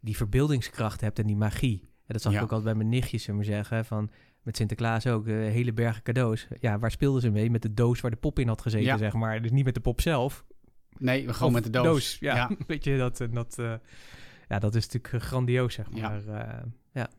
die 0.00 0.16
verbeeldingskracht 0.16 1.00
hebt 1.00 1.18
en 1.18 1.26
die 1.26 1.36
magie. 1.36 1.80
En 1.82 2.14
dat 2.14 2.22
zag 2.22 2.32
Ja. 2.32 2.38
ik 2.38 2.44
ook 2.44 2.52
altijd 2.52 2.76
bij 2.76 2.84
mijn 2.84 3.00
nichtjes, 3.00 3.22
zullen 3.22 3.44
zeggen, 3.44 3.84
van 3.84 4.10
met 4.42 4.56
Sinterklaas 4.56 5.06
ook, 5.06 5.26
eh, 5.26 5.34
hele 5.34 5.72
bergen 5.72 6.02
cadeaus. 6.02 6.48
Ja, 6.60 6.78
waar 6.78 6.90
speelden 6.90 7.20
ze 7.20 7.30
mee? 7.30 7.50
Met 7.50 7.62
de 7.62 7.74
doos 7.74 8.00
waar 8.00 8.10
de 8.10 8.16
pop 8.16 8.38
in 8.38 8.48
had 8.48 8.62
gezeten, 8.62 8.86
Ja. 8.86 8.96
zeg 8.96 9.12
maar. 9.12 9.42
Dus 9.42 9.50
niet 9.50 9.64
met 9.64 9.74
de 9.74 9.80
pop 9.80 10.00
zelf. 10.00 10.44
Nee, 10.98 11.20
gewoon 11.32 11.48
Of 11.48 11.54
met 11.54 11.64
de 11.64 11.70
doos. 11.70 12.16
ja. 12.20 12.34
ja. 12.36 12.50
Weet 12.66 12.84
je, 12.84 12.96
dat, 12.98 13.20
en 13.20 13.30
dat, 13.30 13.58
eh, 13.58 13.74
ja, 14.48 14.58
dat 14.58 14.74
is 14.74 14.84
natuurlijk 14.88 15.14
eh, 15.14 15.20
grandioos, 15.20 15.74
zeg 15.74 15.86
Ja. 15.94 16.08
maar. 16.08 16.26
Eh, 16.26 16.62
ja. 16.92 17.10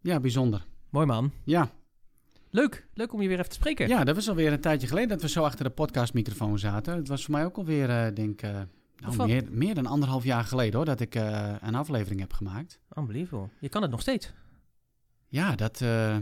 Ja, 0.00 0.20
bijzonder. 0.20 0.66
Mooi 0.90 1.06
man. 1.06 1.32
Ja. 1.44 1.70
Leuk, 2.50 2.86
leuk 2.94 3.12
om 3.12 3.22
je 3.22 3.28
weer 3.28 3.38
even 3.38 3.48
te 3.50 3.54
spreken. 3.56 3.88
ja, 3.88 4.04
dat 4.04 4.14
was 4.14 4.28
alweer 4.28 4.52
een 4.52 4.60
tijdje 4.60 4.86
geleden 4.86 5.08
dat 5.08 5.22
we 5.22 5.28
zo 5.28 5.42
achter 5.44 5.64
de 5.64 5.70
podcastmicrofoon 5.70 6.58
zaten. 6.58 6.96
Het 6.96 7.08
was 7.08 7.24
voor 7.24 7.34
mij 7.34 7.44
ook 7.44 7.56
alweer, 7.56 7.90
eh 7.90 8.14
denk 8.14 8.42
ik, 8.42 8.50
nou, 8.96 9.26
meer, 9.26 9.44
meer 9.50 9.74
dan 9.74 9.86
anderhalf 9.86 10.24
jaar 10.24 10.44
geleden 10.44 10.74
hoor, 10.76 10.84
dat 10.84 11.00
ik 11.00 11.14
eh, 11.14 11.54
een 11.60 11.74
aflevering 11.74 12.20
heb 12.20 12.32
gemaakt. 12.32 12.80
Unbelievable. 12.98 13.48
Je 13.60 13.68
kan 13.68 13.82
het 13.82 13.90
nog 13.90 14.00
steeds. 14.00 14.32
Ja, 15.28 15.54
dat, 15.56 15.80
eh, 15.80 16.16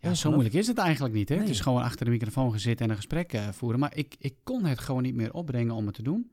ja, 0.00 0.14
zo 0.14 0.30
moeilijk 0.30 0.54
is 0.54 0.66
het 0.66 0.78
eigenlijk 0.78 1.14
niet. 1.14 1.28
Hè? 1.28 1.36
Het 1.36 1.48
is 1.48 1.60
gewoon 1.60 1.82
achter 1.82 2.04
de 2.04 2.10
microfoon 2.10 2.52
gezeten 2.52 2.84
en 2.84 2.90
een 2.90 2.96
gesprek 2.96 3.32
eh, 3.32 3.48
voeren. 3.48 3.80
Maar 3.80 3.96
ik, 3.96 4.14
ik 4.18 4.34
kon 4.42 4.64
het 4.64 4.78
gewoon 4.78 5.02
niet 5.02 5.14
meer 5.14 5.32
opbrengen 5.32 5.74
om 5.74 5.86
het 5.86 5.94
te 5.94 6.02
doen. 6.02 6.30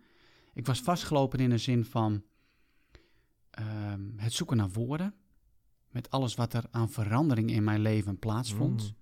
Ik 0.54 0.66
was 0.66 0.82
vastgelopen 0.82 1.40
in 1.40 1.50
de 1.50 1.58
zin 1.58 1.86
van 1.86 2.24
ehm, 3.52 4.02
het 4.16 4.34
zoeken 4.34 4.58
naar 4.58 4.70
woorden. 4.70 5.14
Met 5.90 6.10
alles 6.12 6.36
wat 6.36 6.54
er 6.54 6.64
aan 6.72 6.90
verandering 6.90 7.52
in 7.52 7.64
mijn 7.64 7.80
leven 7.82 8.20
plaatsvond. 8.20 8.82
Mm. 8.84 8.96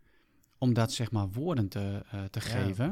Om 0.57 0.73
dat 0.73 0.91
zeg 0.93 1.11
maar 1.11 1.29
woorden 1.31 1.67
te, 1.67 2.01
eh, 2.11 2.23
te 2.23 2.39
Ja. 2.43 2.45
geven. 2.45 2.87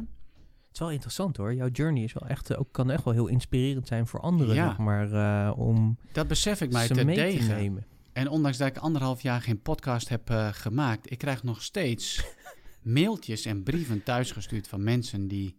Het 0.62 0.72
is 0.74 0.80
wel 0.80 0.92
interessant 0.92 1.38
hoor. 1.38 1.54
Jouw 1.54 1.68
journey 1.70 2.04
is 2.04 2.14
wel 2.14 2.28
echt, 2.30 2.50
eh, 2.50 2.60
ook, 2.60 2.72
kan 2.72 2.90
echt 2.92 3.04
wel 3.04 3.14
heel 3.14 3.28
inspirerend 3.28 3.88
zijn 3.88 4.08
voor 4.08 4.20
anderen, 4.20 4.56
Ja. 4.56 4.68
zeg 4.68 4.78
maar. 4.78 5.54
om 5.54 5.98
Dat 6.12 6.28
besef 6.28 6.62
ik 6.62 6.72
mij 6.72 6.88
te 6.88 6.94
te 6.94 7.06
degen. 7.06 7.48
nemen. 7.56 7.86
En 8.14 8.28
ondanks 8.30 8.58
dat 8.58 8.68
ik 8.68 8.78
anderhalf 8.78 9.22
jaar 9.22 9.42
geen 9.42 9.62
podcast 9.62 10.10
heb 10.10 10.30
eh, 10.30 10.48
gemaakt, 10.52 11.12
ik 11.12 11.18
krijg 11.18 11.44
nog 11.44 11.62
steeds 11.64 12.26
mailtjes 12.82 13.46
en 13.46 13.64
brieven 13.64 14.04
thuisgestuurd 14.04 14.68
van 14.68 14.84
mensen 14.84 15.28
die 15.28 15.56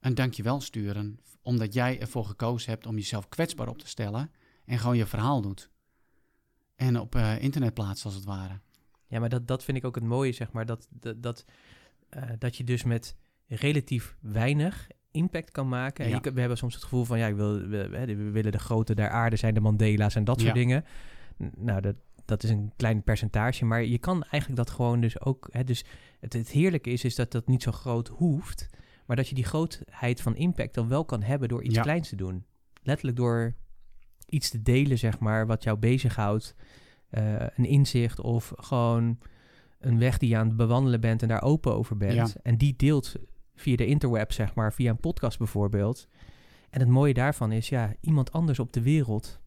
een 0.00 0.14
dankjewel 0.14 0.60
sturen, 0.60 1.18
omdat 1.42 1.74
jij 1.74 2.00
ervoor 2.00 2.24
gekozen 2.24 2.70
hebt 2.70 2.86
om 2.86 2.94
jezelf 2.94 3.28
kwetsbaar 3.28 3.68
op 3.68 3.78
te 3.78 3.86
stellen 3.88 4.30
en 4.64 4.78
gewoon 4.78 4.96
je 4.96 5.06
verhaal 5.06 5.40
doet. 5.40 5.70
En 6.76 7.00
op 7.00 7.14
eh, 7.14 7.42
internet 7.42 7.74
plaatst 7.74 8.04
als 8.04 8.14
het 8.14 8.24
ware. 8.24 8.60
Ja, 9.06 9.20
maar 9.20 9.28
dat, 9.28 9.46
dat 9.48 9.64
vind 9.64 9.76
ik 9.76 9.84
ook 9.84 9.94
het 9.94 10.04
mooie, 10.04 10.32
zeg 10.32 10.52
maar. 10.52 10.66
Dat, 10.66 10.86
dat, 10.90 11.22
dat, 11.22 11.44
eh, 12.08 12.22
dat 12.38 12.56
je 12.56 12.64
dus 12.64 12.82
met 12.84 13.16
relatief 13.46 14.16
weinig 14.20 14.86
impact 15.10 15.50
kan 15.50 15.68
maken. 15.68 16.04
En 16.04 16.10
Ja. 16.10 16.16
je, 16.16 16.22
kan- 16.22 16.34
we 16.34 16.40
hebben 16.40 16.58
soms 16.58 16.74
het 16.74 16.82
gevoel 16.82 17.04
van, 17.04 17.18
ja, 17.18 17.26
ik 17.26 17.34
wil, 17.34 17.52
we, 17.68 17.88
we, 17.88 18.04
we 18.06 18.30
willen 18.30 18.52
de 18.52 18.58
grote 18.58 18.94
der 18.94 19.10
aarde 19.10 19.36
zijn, 19.36 19.54
de 19.54 19.60
Mandela's 19.60 20.14
en 20.14 20.24
dat 20.24 20.40
soort 20.40 20.54
Ja. 20.54 20.60
dingen. 20.60 20.84
Nou, 21.56 21.80
dat, 21.80 21.96
dat 22.24 22.42
is 22.42 22.50
een 22.50 22.72
klein 22.76 23.02
percentage, 23.02 23.64
maar 23.64 23.84
je 23.84 23.98
kan 23.98 24.22
eigenlijk 24.22 24.56
dat 24.56 24.70
gewoon 24.70 25.00
dus 25.00 25.20
ook... 25.20 25.48
Hè, 25.50 25.64
dus 25.64 25.84
het, 26.20 26.32
het 26.32 26.48
heerlijke 26.50 26.90
is, 26.90 27.04
is 27.04 27.14
dat 27.14 27.30
dat 27.32 27.46
niet 27.46 27.62
zo 27.62 27.72
groot 27.72 28.08
hoeft, 28.08 28.68
maar 29.06 29.16
dat 29.16 29.28
je 29.28 29.34
die 29.34 29.44
grootheid 29.44 30.20
van 30.20 30.36
impact 30.36 30.74
dan 30.74 30.88
wel 30.88 31.04
kan 31.04 31.22
hebben 31.22 31.48
door 31.48 31.62
iets 31.62 31.74
Ja. 31.74 31.82
kleins 31.82 32.08
te 32.08 32.16
doen. 32.16 32.44
Letterlijk 32.82 33.16
door 33.16 33.54
iets 34.26 34.50
te 34.50 34.62
delen, 34.62 34.98
zeg 34.98 35.18
maar, 35.18 35.46
wat 35.46 35.62
jou 35.62 35.78
bezighoudt. 35.78 36.54
Eh, 37.08 37.34
een 37.40 37.64
inzicht 37.64 38.20
of 38.20 38.52
gewoon 38.56 39.18
een 39.78 39.98
weg 39.98 40.18
die 40.18 40.28
je 40.28 40.36
aan 40.36 40.46
het 40.46 40.56
bewandelen 40.56 41.00
bent 41.00 41.22
en 41.22 41.28
daar 41.28 41.42
open 41.42 41.74
over 41.74 41.96
bent. 41.96 42.12
Ja. 42.12 42.28
En 42.42 42.58
die 42.58 42.76
deelt 42.76 43.14
via 43.54 43.76
de 43.76 43.86
interweb, 43.86 44.32
zeg 44.32 44.54
maar, 44.54 44.72
via 44.72 44.90
een 44.90 45.00
podcast 45.00 45.38
bijvoorbeeld. 45.38 46.08
En 46.70 46.80
het 46.80 46.88
mooie 46.88 47.14
daarvan 47.14 47.52
is, 47.52 47.68
ja, 47.68 47.92
iemand 48.00 48.32
anders 48.32 48.58
op 48.58 48.72
de 48.72 48.82
wereld 48.82 49.40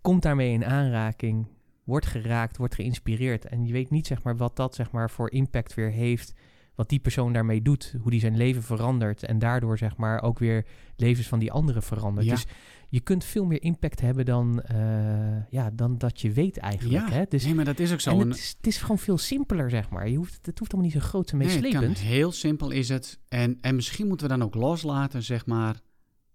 komt 0.00 0.22
daarmee 0.22 0.52
in 0.52 0.64
aanraking, 0.64 1.46
wordt 1.84 2.06
geraakt, 2.06 2.56
wordt 2.56 2.74
geïnspireerd. 2.74 3.44
En 3.46 3.66
je 3.66 3.72
weet 3.72 3.90
niet, 3.90 4.06
zeg 4.06 4.22
maar, 4.22 4.36
wat 4.36 4.56
dat, 4.56 4.74
zeg 4.74 4.90
maar, 4.90 5.10
voor 5.10 5.30
impact 5.30 5.74
weer 5.74 5.90
heeft. 5.90 6.32
Wat 6.74 6.88
die 6.88 6.98
persoon 6.98 7.32
daarmee 7.32 7.62
doet, 7.62 7.94
hoe 8.00 8.10
die 8.10 8.20
zijn 8.20 8.36
leven 8.36 8.62
verandert. 8.62 9.22
En 9.24 9.38
daardoor, 9.38 9.78
zeg 9.78 9.96
maar, 9.96 10.22
ook 10.22 10.38
weer 10.38 10.66
levens 10.96 11.26
van 11.28 11.38
die 11.38 11.52
anderen 11.52 11.82
verandert. 11.82 12.26
Ja. 12.26 12.32
Dus 12.34 12.46
je 12.88 13.00
kunt 13.00 13.24
veel 13.24 13.44
meer 13.44 13.62
impact 13.62 14.00
hebben 14.00 14.24
dan, 14.24 14.62
eh, 14.62 15.48
ja, 15.50 15.70
dan 15.72 15.98
dat 15.98 16.20
je 16.20 16.32
weet 16.32 16.56
eigenlijk. 16.58 17.08
ja, 17.08 17.14
Hè? 17.14 17.22
Dus, 17.28 17.44
nee, 17.44 17.54
maar 17.54 17.64
dat 17.64 17.78
is 17.78 17.92
ook 17.92 18.00
zo. 18.00 18.10
en 18.10 18.28
het 18.28 18.38
is, 18.38 18.54
het 18.56 18.66
is 18.66 18.78
gewoon 18.78 18.98
veel 18.98 19.18
simpeler, 19.18 19.70
zeg 19.70 19.90
maar. 19.90 20.08
Je 20.08 20.16
hoeft, 20.16 20.46
het 20.46 20.58
hoeft 20.58 20.72
allemaal 20.72 20.90
niet 20.92 21.02
zo 21.02 21.08
groot 21.08 21.30
en 21.30 21.38
Nee, 21.38 21.46
het 21.48 21.56
kan 21.60 21.64
meeslepend. 21.70 21.98
heel 21.98 22.32
simpel 22.32 22.70
is 22.70 22.88
het. 22.88 23.18
En, 23.28 23.58
en 23.60 23.74
misschien 23.74 24.06
moeten 24.08 24.28
we 24.28 24.36
dan 24.36 24.42
ook 24.46 24.54
loslaten, 24.54 25.22
zeg 25.22 25.46
maar. 25.46 25.80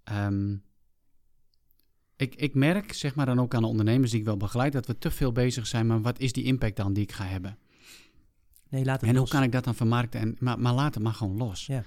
ehm, 0.03 0.55
ik, 2.21 2.35
ik 2.35 2.53
merk, 2.53 2.93
zeg 2.93 3.15
maar 3.15 3.25
dan 3.25 3.39
ook 3.39 3.53
aan 3.53 3.61
de 3.61 3.67
ondernemers 3.67 4.11
die 4.11 4.19
ik 4.19 4.25
wel 4.25 4.37
begeleid, 4.37 4.73
dat 4.73 4.85
we 4.85 4.97
te 4.97 5.11
veel 5.11 5.31
bezig 5.31 5.67
zijn 5.67 5.87
met 5.87 6.01
wat 6.01 6.19
is 6.19 6.33
die 6.33 6.43
impact 6.43 6.75
dan 6.75 6.93
die 6.93 7.03
ik 7.03 7.11
ga 7.11 7.23
hebben. 7.25 7.57
Nee, 8.69 8.85
laat 8.85 9.01
het 9.01 9.09
En 9.09 9.15
los. 9.15 9.23
hoe 9.29 9.39
kan 9.39 9.43
ik 9.47 9.51
dat 9.51 9.63
dan 9.63 9.75
vermarkten? 9.75 10.19
En, 10.19 10.35
maar, 10.39 10.59
maar 10.59 10.73
laat 10.73 10.93
het 10.93 11.03
maar 11.03 11.13
gewoon 11.13 11.37
los. 11.37 11.65
Ja. 11.65 11.83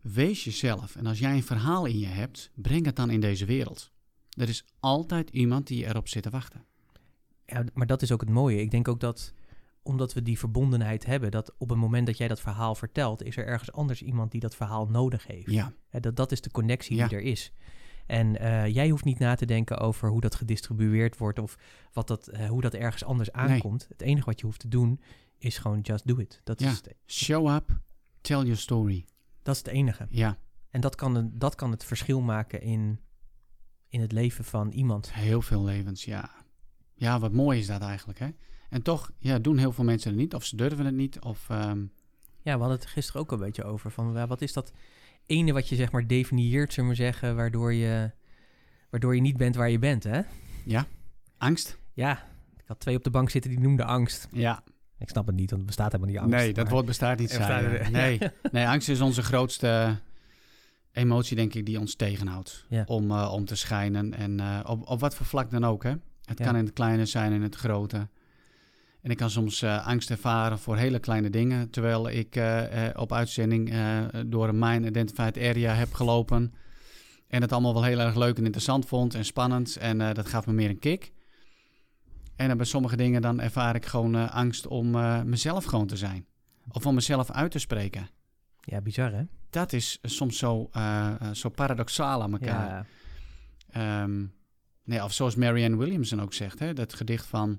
Wees 0.00 0.44
jezelf. 0.44 0.96
En 0.96 1.06
als 1.06 1.18
jij 1.18 1.32
een 1.32 1.42
verhaal 1.42 1.84
in 1.84 1.98
je 1.98 2.06
hebt, 2.06 2.50
breng 2.54 2.84
het 2.86 2.96
dan 2.96 3.10
in 3.10 3.20
deze 3.20 3.44
wereld. 3.44 3.90
Er 4.30 4.48
is 4.48 4.64
altijd 4.80 5.30
iemand 5.30 5.66
die 5.66 5.86
erop 5.86 6.08
zit 6.08 6.22
te 6.22 6.30
wachten. 6.30 6.64
Ja, 7.46 7.64
maar 7.74 7.86
dat 7.86 8.02
is 8.02 8.12
ook 8.12 8.20
het 8.20 8.30
mooie. 8.30 8.60
Ik 8.60 8.70
denk 8.70 8.88
ook 8.88 9.00
dat, 9.00 9.32
omdat 9.82 10.12
we 10.12 10.22
die 10.22 10.38
verbondenheid 10.38 11.06
hebben, 11.06 11.30
dat 11.30 11.54
op 11.58 11.68
het 11.68 11.78
moment 11.78 12.06
dat 12.06 12.18
jij 12.18 12.28
dat 12.28 12.40
verhaal 12.40 12.74
vertelt, 12.74 13.22
is 13.22 13.36
er 13.36 13.46
ergens 13.46 13.72
anders 13.72 14.02
iemand 14.02 14.30
die 14.30 14.40
dat 14.40 14.56
verhaal 14.56 14.86
nodig 14.86 15.26
heeft. 15.26 15.50
Ja, 15.50 15.72
Ja, 15.90 16.00
dat, 16.00 16.16
dat 16.16 16.32
is 16.32 16.40
de 16.40 16.50
connectie 16.50 16.96
Ja. 16.96 17.08
die 17.08 17.16
er 17.16 17.22
is. 17.24 17.52
En 18.06 18.38
eh, 18.38 18.66
jij 18.74 18.88
hoeft 18.90 19.04
niet 19.04 19.18
na 19.18 19.34
te 19.34 19.46
denken 19.46 19.78
over 19.78 20.08
hoe 20.08 20.20
dat 20.20 20.34
gedistribueerd 20.34 21.18
wordt 21.18 21.38
of 21.38 21.56
wat 21.92 22.06
dat, 22.08 22.28
eh, 22.28 22.48
hoe 22.48 22.60
dat 22.60 22.74
ergens 22.74 23.04
anders 23.04 23.32
aankomt. 23.32 23.86
Het 23.88 24.00
enige 24.02 24.24
wat 24.26 24.40
je 24.40 24.46
hoeft 24.46 24.60
te 24.60 24.68
doen 24.68 25.00
is 25.38 25.58
gewoon 25.58 25.80
just 25.80 26.06
do 26.06 26.16
it. 26.16 26.40
Dat, 26.44 26.60
Ja. 26.60 26.70
is, 26.70 26.76
het, 26.76 26.94
show 27.06 27.54
up, 27.54 27.78
tell 28.20 28.36
your 28.36 28.56
story. 28.56 29.04
dat 29.42 29.54
is 29.54 29.60
het 29.60 29.70
enige. 29.70 30.06
Ja, 30.10 30.38
En 30.70 30.80
dat 30.80 30.94
kan, 30.94 31.30
dat 31.34 31.54
kan 31.54 31.70
het 31.70 31.84
verschil 31.84 32.20
maken 32.20 32.60
in, 32.60 33.00
in 33.88 34.00
het 34.00 34.12
leven 34.12 34.44
van 34.44 34.70
iemand. 34.70 35.12
heel 35.12 35.42
veel 35.42 35.64
levens, 35.64 36.04
ja. 36.04 36.30
Ja, 36.94 37.18
wat 37.18 37.32
mooi 37.32 37.58
is 37.58 37.66
dat 37.66 37.80
eigenlijk, 37.82 38.18
hè? 38.18 38.28
En 38.68 38.82
toch, 38.82 39.10
ja, 39.18 39.38
doen 39.38 39.58
heel 39.58 39.72
veel 39.72 39.84
mensen 39.84 40.10
het 40.10 40.18
niet. 40.18 40.34
Of 40.34 40.44
ze 40.44 40.56
durven 40.56 40.84
het 40.84 40.94
niet, 40.94 41.20
of... 41.20 41.48
ehm, 41.50 41.84
Ja, 42.42 42.52
we 42.54 42.58
hadden 42.60 42.78
het 42.78 42.86
gisteren 42.86 43.20
ook 43.20 43.32
een 43.32 43.38
beetje 43.38 43.64
over. 43.64 43.90
Van, 43.90 44.26
wat 44.26 44.40
is 44.40 44.52
dat 44.52 44.72
ene 45.26 45.52
wat 45.52 45.68
je 45.68 45.76
zeg 45.76 45.92
maar 45.92 46.06
definieert, 46.06 46.72
zullen 46.72 46.90
we 46.90 46.96
zeggen, 46.96 47.36
waardoor 47.36 47.72
je, 47.74 48.10
waardoor 48.90 49.14
je 49.14 49.20
niet 49.20 49.36
bent 49.36 49.54
waar 49.56 49.70
je 49.70 49.78
bent, 49.78 50.04
hè? 50.04 50.20
ja, 50.64 50.86
angst. 51.38 51.78
Ja, 51.92 52.12
ik 52.56 52.64
had 52.66 52.80
twee 52.80 52.96
op 52.96 53.04
de 53.04 53.10
bank 53.10 53.30
zitten 53.30 53.50
die 53.50 53.60
noemden 53.60 53.86
angst. 53.86 54.28
Ja, 54.32 54.62
Ik 54.98 55.08
snap 55.08 55.26
het 55.26 55.34
niet, 55.36 55.50
want 55.50 55.56
het 55.62 55.66
bestaat 55.66 55.92
helemaal 55.92 56.12
niet 56.12 56.22
angst. 56.22 56.36
nee, 56.36 56.52
dat 56.52 56.68
woord 56.68 56.86
bestaat 56.86 57.18
niet, 57.18 57.32
Er 57.32 57.38
bestaat- 57.38 57.90
Nee, 57.90 58.18
nee, 58.52 58.66
angst 58.68 58.88
is 58.88 59.00
onze 59.00 59.22
grootste 59.22 59.98
emotie, 60.92 61.36
denk 61.36 61.54
ik, 61.54 61.66
die 61.66 61.78
ons 61.80 61.94
tegenhoudt. 61.94 62.64
Ja. 62.68 62.82
Om, 62.86 63.10
eh, 63.10 63.32
om 63.32 63.44
te 63.44 63.56
schijnen. 63.56 64.14
En 64.14 64.40
eh, 64.40 64.60
op, 64.66 64.88
op 64.88 65.00
wat 65.00 65.14
voor 65.14 65.26
vlak 65.26 65.50
dan 65.50 65.64
ook, 65.64 65.82
hè? 65.82 65.90
Het 66.24 66.38
Ja. 66.38 66.44
kan 66.44 66.56
in 66.56 66.64
het 66.64 66.72
kleine 66.74 67.06
zijn, 67.06 67.32
in 67.32 67.42
het 67.42 67.54
grote. 67.54 68.08
En 69.04 69.10
ik 69.10 69.16
kan 69.16 69.30
soms 69.30 69.62
eh, 69.62 69.86
angst 69.86 70.10
ervaren 70.10 70.58
voor 70.58 70.76
hele 70.76 70.98
kleine 70.98 71.30
dingen. 71.30 71.70
Terwijl 71.70 72.08
ik 72.08 72.36
eh, 72.36 72.88
eh, 72.88 73.00
op 73.00 73.12
uitzending 73.12 73.74
door 74.26 74.48
een 74.48 74.58
Mine 74.58 74.86
Identified 74.86 75.38
Area 75.38 75.74
heb 75.74 75.92
gelopen. 75.92 76.54
En 77.28 77.42
het 77.42 77.52
allemaal 77.52 77.72
wel 77.72 77.84
heel 77.84 77.98
erg 77.98 78.14
leuk 78.14 78.36
en 78.36 78.44
interessant 78.44 78.86
vond 78.86 79.14
en 79.14 79.24
spannend. 79.24 79.76
En 79.76 79.98
dat 79.98 80.28
gaf 80.28 80.46
me 80.46 80.52
meer 80.52 80.70
een 80.70 80.78
kick. 80.78 81.12
En 82.36 82.48
dan 82.48 82.56
bij 82.56 82.66
sommige 82.66 82.96
dingen 82.96 83.22
dan 83.22 83.40
ervaar 83.40 83.74
ik 83.74 83.86
gewoon 83.86 84.30
angst 84.30 84.66
om 84.66 84.90
mezelf 85.28 85.64
gewoon 85.64 85.86
te 85.86 85.96
zijn. 85.96 86.26
Of 86.68 86.86
om 86.86 86.94
mezelf 86.94 87.30
uit 87.30 87.50
te 87.50 87.58
spreken. 87.58 88.08
Ja, 88.60 88.80
bizar 88.80 89.12
hè? 89.12 89.22
Dat 89.50 89.72
is 89.72 89.98
soms 90.02 90.38
zo, 90.38 90.70
zo 91.32 91.48
paradoxaal 91.48 92.22
aan 92.22 92.32
elkaar. 92.32 92.68
Ja, 92.68 92.86
Ehm, 93.74 94.24
nee, 94.84 95.04
of 95.04 95.12
zoals 95.12 95.34
Marianne 95.34 95.76
Williamson 95.76 96.20
ook 96.20 96.32
zegt, 96.32 96.58
hè, 96.58 96.72
dat 96.72 96.94
gedicht 96.94 97.26
van... 97.26 97.58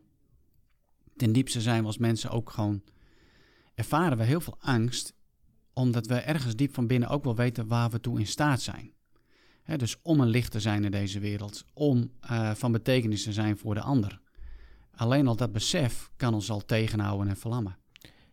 Ten 1.15 1.31
diepste 1.31 1.61
zijn 1.61 1.81
we 1.81 1.87
als 1.87 1.97
mensen 1.97 2.29
ook 2.29 2.49
gewoon... 2.49 2.81
ervaren 3.75 4.17
we 4.17 4.23
heel 4.23 4.41
veel 4.41 4.57
angst... 4.59 5.13
omdat 5.73 6.07
we 6.07 6.15
ergens 6.15 6.55
diep 6.55 6.73
van 6.73 6.87
binnen 6.87 7.09
ook 7.09 7.23
wel 7.23 7.35
weten 7.35 7.67
waar 7.67 7.89
we 7.89 7.99
toe 7.99 8.19
in 8.19 8.27
staat 8.27 8.61
zijn. 8.61 8.93
Dus 9.77 10.01
om 10.01 10.19
een 10.19 10.27
licht 10.27 10.51
te 10.51 10.59
zijn 10.59 10.83
in 10.83 10.91
deze 10.91 11.19
wereld. 11.19 11.65
Om 11.73 12.11
eh, 12.19 12.51
van 12.51 12.71
betekenis 12.71 13.23
te 13.23 13.33
zijn 13.33 13.57
voor 13.57 13.73
de 13.73 13.81
ander. 13.81 14.19
Alleen 14.95 15.27
al 15.27 15.35
dat 15.35 15.51
besef 15.51 16.11
kan 16.15 16.33
ons 16.33 16.49
al 16.49 16.65
tegenhouden 16.65 17.27
en 17.27 17.37
verlammen. 17.37 17.77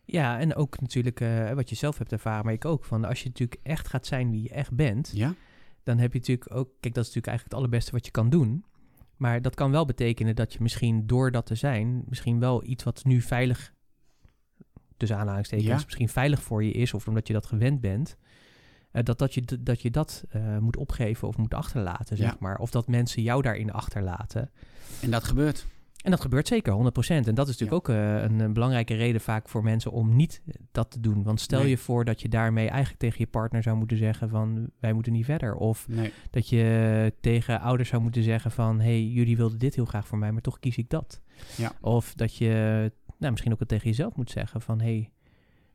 ja, 0.05 0.39
en 0.39 0.55
ook 0.55 0.81
natuurlijk 0.81 1.21
eh, 1.21 1.53
wat 1.53 1.69
je 1.69 1.75
zelf 1.75 1.99
hebt 1.99 2.13
ervaren, 2.13 2.45
maar 2.45 2.55
ik 2.55 2.65
ook. 2.65 2.85
Van 2.85 3.05
als 3.05 3.23
je 3.23 3.29
natuurlijk 3.29 3.61
echt 3.63 3.89
gaat 3.89 4.07
zijn 4.07 4.31
wie 4.31 4.43
je 4.43 4.49
echt 4.49 4.73
bent, 4.73 5.11
Ja? 5.15 5.35
dan 5.83 5.99
heb 5.99 6.13
je 6.13 6.19
natuurlijk 6.19 6.55
ook... 6.55 6.69
Kijk, 6.81 6.95
dat 6.95 7.05
is 7.05 7.15
natuurlijk 7.15 7.27
eigenlijk 7.27 7.45
het 7.45 7.55
allerbeste 7.55 7.93
wat 7.93 8.05
je 8.05 8.11
kan 8.11 8.31
doen. 8.31 8.65
Maar 9.23 9.43
dat 9.43 9.55
kan 9.55 9.71
wel 9.71 9.85
betekenen 9.85 10.37
dat 10.37 10.53
je 10.53 10.59
misschien 10.63 11.07
door 11.07 11.31
dat 11.31 11.47
te 11.47 11.55
zijn... 11.55 12.03
misschien 12.09 12.39
wel 12.41 12.65
iets 12.65 12.85
wat 12.85 13.05
nu 13.05 13.21
veilig... 13.21 13.73
tussen 14.97 15.19
aanhalingstekens, 15.19 15.69
Ja. 15.69 15.75
misschien 15.85 16.09
veilig 16.09 16.43
voor 16.43 16.65
je 16.65 16.71
is... 16.73 16.95
of 16.95 17.07
omdat 17.09 17.27
je 17.27 17.33
dat 17.33 17.47
gewend 17.47 17.81
bent... 17.81 18.17
eh, 18.91 19.03
dat, 19.03 19.19
dat 19.19 19.35
je 19.35 19.43
dat, 19.61 19.83
je 19.83 19.91
dat 19.91 20.25
eh, 20.29 20.59
moet 20.59 20.77
opgeven 20.77 21.29
of 21.29 21.37
moet 21.37 21.55
achterlaten, 21.55 22.17
zeg 22.17 22.31
Ja. 22.31 22.37
maar. 22.41 22.59
Of 22.59 22.71
dat 22.71 22.87
mensen 22.89 23.23
jou 23.23 23.43
daarin 23.43 23.73
achterlaten. 23.73 24.51
En 25.03 25.11
dat 25.11 25.25
gebeurt. 25.25 25.67
En 26.03 26.11
dat 26.11 26.21
gebeurt 26.21 26.49
zeker, 26.49 26.73
100%. 26.73 27.27
En 27.27 27.35
dat 27.35 27.49
is 27.49 27.59
natuurlijk 27.59 27.73
ook 27.73 27.89
eh, 27.89 28.23
een, 28.23 28.41
een 28.41 28.53
belangrijke 28.53 28.95
reden 28.95 29.21
vaak 29.21 29.49
voor 29.49 29.63
mensen 29.63 29.93
om 29.93 30.17
niet 30.17 30.43
dat 30.73 30.91
te 30.91 31.01
doen. 31.01 31.23
Want 31.23 31.41
stel 31.41 31.61
Nee. 31.61 31.69
je 31.69 31.77
voor 31.79 32.05
dat 32.05 32.21
je 32.21 32.29
daarmee 32.29 32.69
eigenlijk 32.69 33.01
tegen 33.01 33.19
je 33.19 33.27
partner 33.27 33.63
zou 33.63 33.77
moeten 33.77 33.97
zeggen 33.97 34.29
van... 34.29 34.71
wij 34.81 34.93
moeten 34.93 35.13
niet 35.13 35.25
verder. 35.25 35.55
Of 35.55 35.89
Nee. 35.89 36.13
dat 36.31 36.49
je 36.49 37.13
tegen 37.21 37.61
ouders 37.61 37.89
zou 37.89 38.03
moeten 38.03 38.23
zeggen 38.23 38.51
van... 38.51 38.81
hé, 38.81 38.85
hey, 38.85 39.05
jullie 39.05 39.37
wilden 39.37 39.59
dit 39.59 39.75
heel 39.75 39.85
graag 39.85 40.07
voor 40.07 40.19
mij, 40.19 40.33
maar 40.33 40.43
toch 40.43 40.59
kies 40.59 40.77
ik 40.77 40.91
dat. 40.91 41.21
Ja. 41.57 41.73
Of 41.81 42.15
dat 42.15 42.37
je 42.37 42.91
nou, 43.19 43.31
misschien 43.31 43.53
ook 43.53 43.59
het 43.61 43.69
tegen 43.69 43.89
jezelf 43.89 44.17
moet 44.17 44.31
zeggen 44.31 44.61
van... 44.61 44.81
hé, 44.81 44.85
hey, 44.95 45.11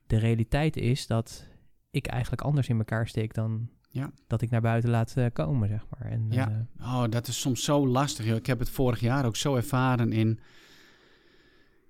de 0.07 0.17
realiteit 0.17 0.77
is 0.77 1.07
dat 1.07 1.47
ik 1.91 2.07
eigenlijk 2.07 2.41
anders 2.41 2.69
in 2.69 2.77
elkaar 2.77 3.07
steek 3.07 3.33
dan... 3.33 3.69
Ja. 3.89 4.11
dat 4.27 4.41
ik 4.41 4.49
naar 4.49 4.61
buiten 4.61 4.89
laat 4.89 5.13
eh, 5.17 5.25
komen, 5.33 5.67
zeg 5.67 5.85
maar. 5.89 6.11
En, 6.11 6.27
Ja. 6.29 6.67
eh, 6.79 6.93
Oh, 6.95 7.03
dat 7.09 7.27
is 7.27 7.39
soms 7.39 7.63
zo 7.63 7.87
lastig. 7.87 8.25
Joh. 8.25 8.35
Ik 8.35 8.45
heb 8.45 8.59
het 8.59 8.69
vorig 8.69 8.99
jaar 8.99 9.25
ook 9.25 9.35
zo 9.35 9.55
ervaren 9.55 10.11
in... 10.11 10.39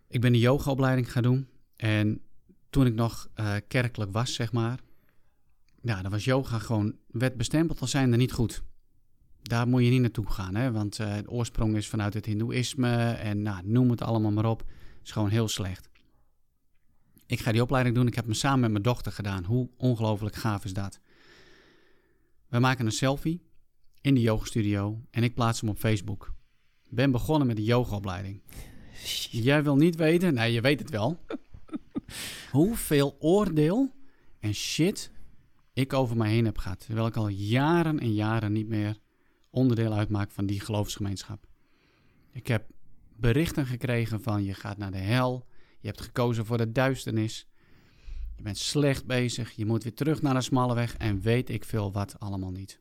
Ik 0.08 0.22
ben 0.22 0.34
een 0.34 0.40
yogaopleiding 0.40 1.12
gaan 1.12 1.24
doen. 1.24 1.48
En 1.76 2.22
toen 2.70 2.86
ik 2.86 2.94
nog 2.94 3.30
eh, 3.34 3.56
kerkelijk 3.68 4.12
was, 4.12 4.34
zeg 4.34 4.52
maar... 4.52 4.80
Ja, 5.82 6.02
dan 6.02 6.12
was 6.12 6.24
yoga 6.26 6.60
gewoon... 6.60 6.96
werd 7.08 7.38
bestempeld 7.38 7.80
als 7.82 7.92
zijnde 7.92 8.18
niet 8.18 8.32
goed. 8.32 8.64
Daar 9.42 9.68
moet 9.68 9.84
je 9.84 9.90
niet 9.90 10.02
naartoe 10.02 10.32
gaan, 10.32 10.56
hè. 10.56 10.72
Want 10.72 10.96
de 10.96 11.24
oorsprong 11.26 11.76
is 11.76 11.88
vanuit 11.88 12.14
het 12.14 12.26
hindoeïsme... 12.26 13.12
en 13.12 13.42
nou, 13.42 13.62
noem 13.68 13.90
het 13.90 14.02
allemaal 14.02 14.32
maar 14.32 14.46
op. 14.46 14.64
is 15.04 15.12
gewoon 15.12 15.30
heel 15.30 15.48
slecht. 15.48 15.90
Ik 17.26 17.40
ga 17.40 17.52
die 17.52 17.62
opleiding 17.62 17.96
doen. 17.96 18.08
Ik 18.08 18.16
heb 18.16 18.26
hem 18.26 18.34
samen 18.34 18.60
met 18.60 18.72
mijn 18.72 18.84
dochter 18.84 19.12
gedaan. 19.12 19.44
Hoe 19.44 19.70
ongelooflijk 19.78 20.36
gaaf 20.36 20.66
is 20.66 20.74
dat? 20.74 21.00
We 22.50 22.60
maken 22.60 22.86
een 22.86 22.92
selfie 22.92 23.42
in 24.02 24.14
de 24.14 24.22
yogastudio 24.22 25.02
en 25.12 25.24
ik 25.24 25.34
plaats 25.34 25.62
hem 25.62 25.70
op 25.70 25.78
Facebook. 25.78 26.34
Ben 26.90 27.12
begonnen 27.12 27.48
met 27.48 27.56
de 27.56 27.64
yogaopleiding. 27.64 28.42
Jij 29.32 29.64
wil 29.64 29.76
niet 29.76 29.96
weten, 29.96 30.34
nee, 30.34 30.54
je 30.54 30.62
weet 30.62 30.80
het 30.80 30.90
wel. 30.90 31.26
Hoeveel 32.52 33.16
oordeel 33.20 33.92
en 34.40 34.54
shit 34.54 35.12
ik 35.74 35.94
over 35.94 36.18
mij 36.18 36.30
heen 36.30 36.46
heb 36.46 36.58
gehad. 36.58 36.80
Terwijl 36.80 37.08
ik 37.08 37.16
al 37.16 37.28
jaren 37.28 38.00
en 38.00 38.14
jaren 38.14 38.52
niet 38.52 38.68
meer 38.68 38.98
onderdeel 39.50 39.94
uitmaak 39.94 40.32
van 40.32 40.46
die 40.46 40.60
geloofsgemeenschap. 40.60 41.48
Ik 42.32 42.48
heb 42.48 42.66
berichten 43.16 43.66
gekregen 43.66 44.22
van 44.22 44.44
je 44.44 44.54
gaat 44.54 44.78
naar 44.78 44.92
de 44.92 44.98
hel. 44.98 45.48
Je 45.80 45.88
hebt 45.88 46.02
gekozen 46.02 46.46
voor 46.46 46.58
de 46.58 46.72
duisternis. 46.72 47.48
Je 48.38 48.44
bent 48.44 48.58
slecht 48.58 49.06
bezig. 49.06 49.52
Je 49.52 49.66
moet 49.66 49.84
weer 49.84 49.94
terug 49.94 50.22
naar 50.22 50.34
de 50.34 50.42
smalle 50.42 50.76
weg. 50.76 50.98
En 50.98 51.22
weet 51.22 51.50
ik 51.50 51.66
veel 51.66 51.92
wat 51.92 52.20
allemaal 52.20 52.52
niet. 52.52 52.80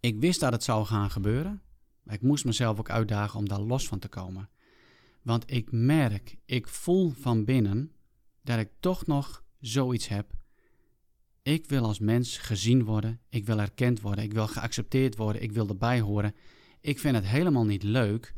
Ik 0.00 0.20
wist 0.20 0.40
dat 0.40 0.52
het 0.52 0.62
zou 0.62 0.84
gaan 0.86 1.10
gebeuren. 1.10 1.62
Maar 2.02 2.14
ik 2.14 2.22
moest 2.22 2.44
mezelf 2.44 2.78
ook 2.78 2.90
uitdagen 2.90 3.38
om 3.38 3.48
daar 3.48 3.60
los 3.60 3.88
van 3.88 3.98
te 3.98 4.08
komen. 4.08 4.48
Want 5.22 5.50
ik 5.50 5.72
merk, 5.72 6.36
ik 6.44 6.68
voel 6.68 7.10
van 7.10 7.44
binnen 7.44 7.92
dat 8.42 8.58
ik 8.58 8.70
toch 8.80 9.06
nog 9.06 9.44
zoiets 9.60 10.08
heb. 10.08 10.32
Ik 11.42 11.66
wil 11.66 11.84
als 11.84 11.98
mens 11.98 12.38
gezien 12.38 12.84
worden. 12.84 13.20
Ik 13.28 13.46
wil 13.46 13.60
erkend 13.60 14.00
worden. 14.00 14.24
Ik 14.24 14.32
wil 14.32 14.46
geaccepteerd 14.46 15.16
worden. 15.16 15.42
Ik 15.42 15.52
wil 15.52 15.68
erbij 15.68 16.00
horen. 16.00 16.34
Ik 16.80 16.98
vind 16.98 17.14
het 17.14 17.26
helemaal 17.26 17.64
niet 17.64 17.82
leuk 17.82 18.34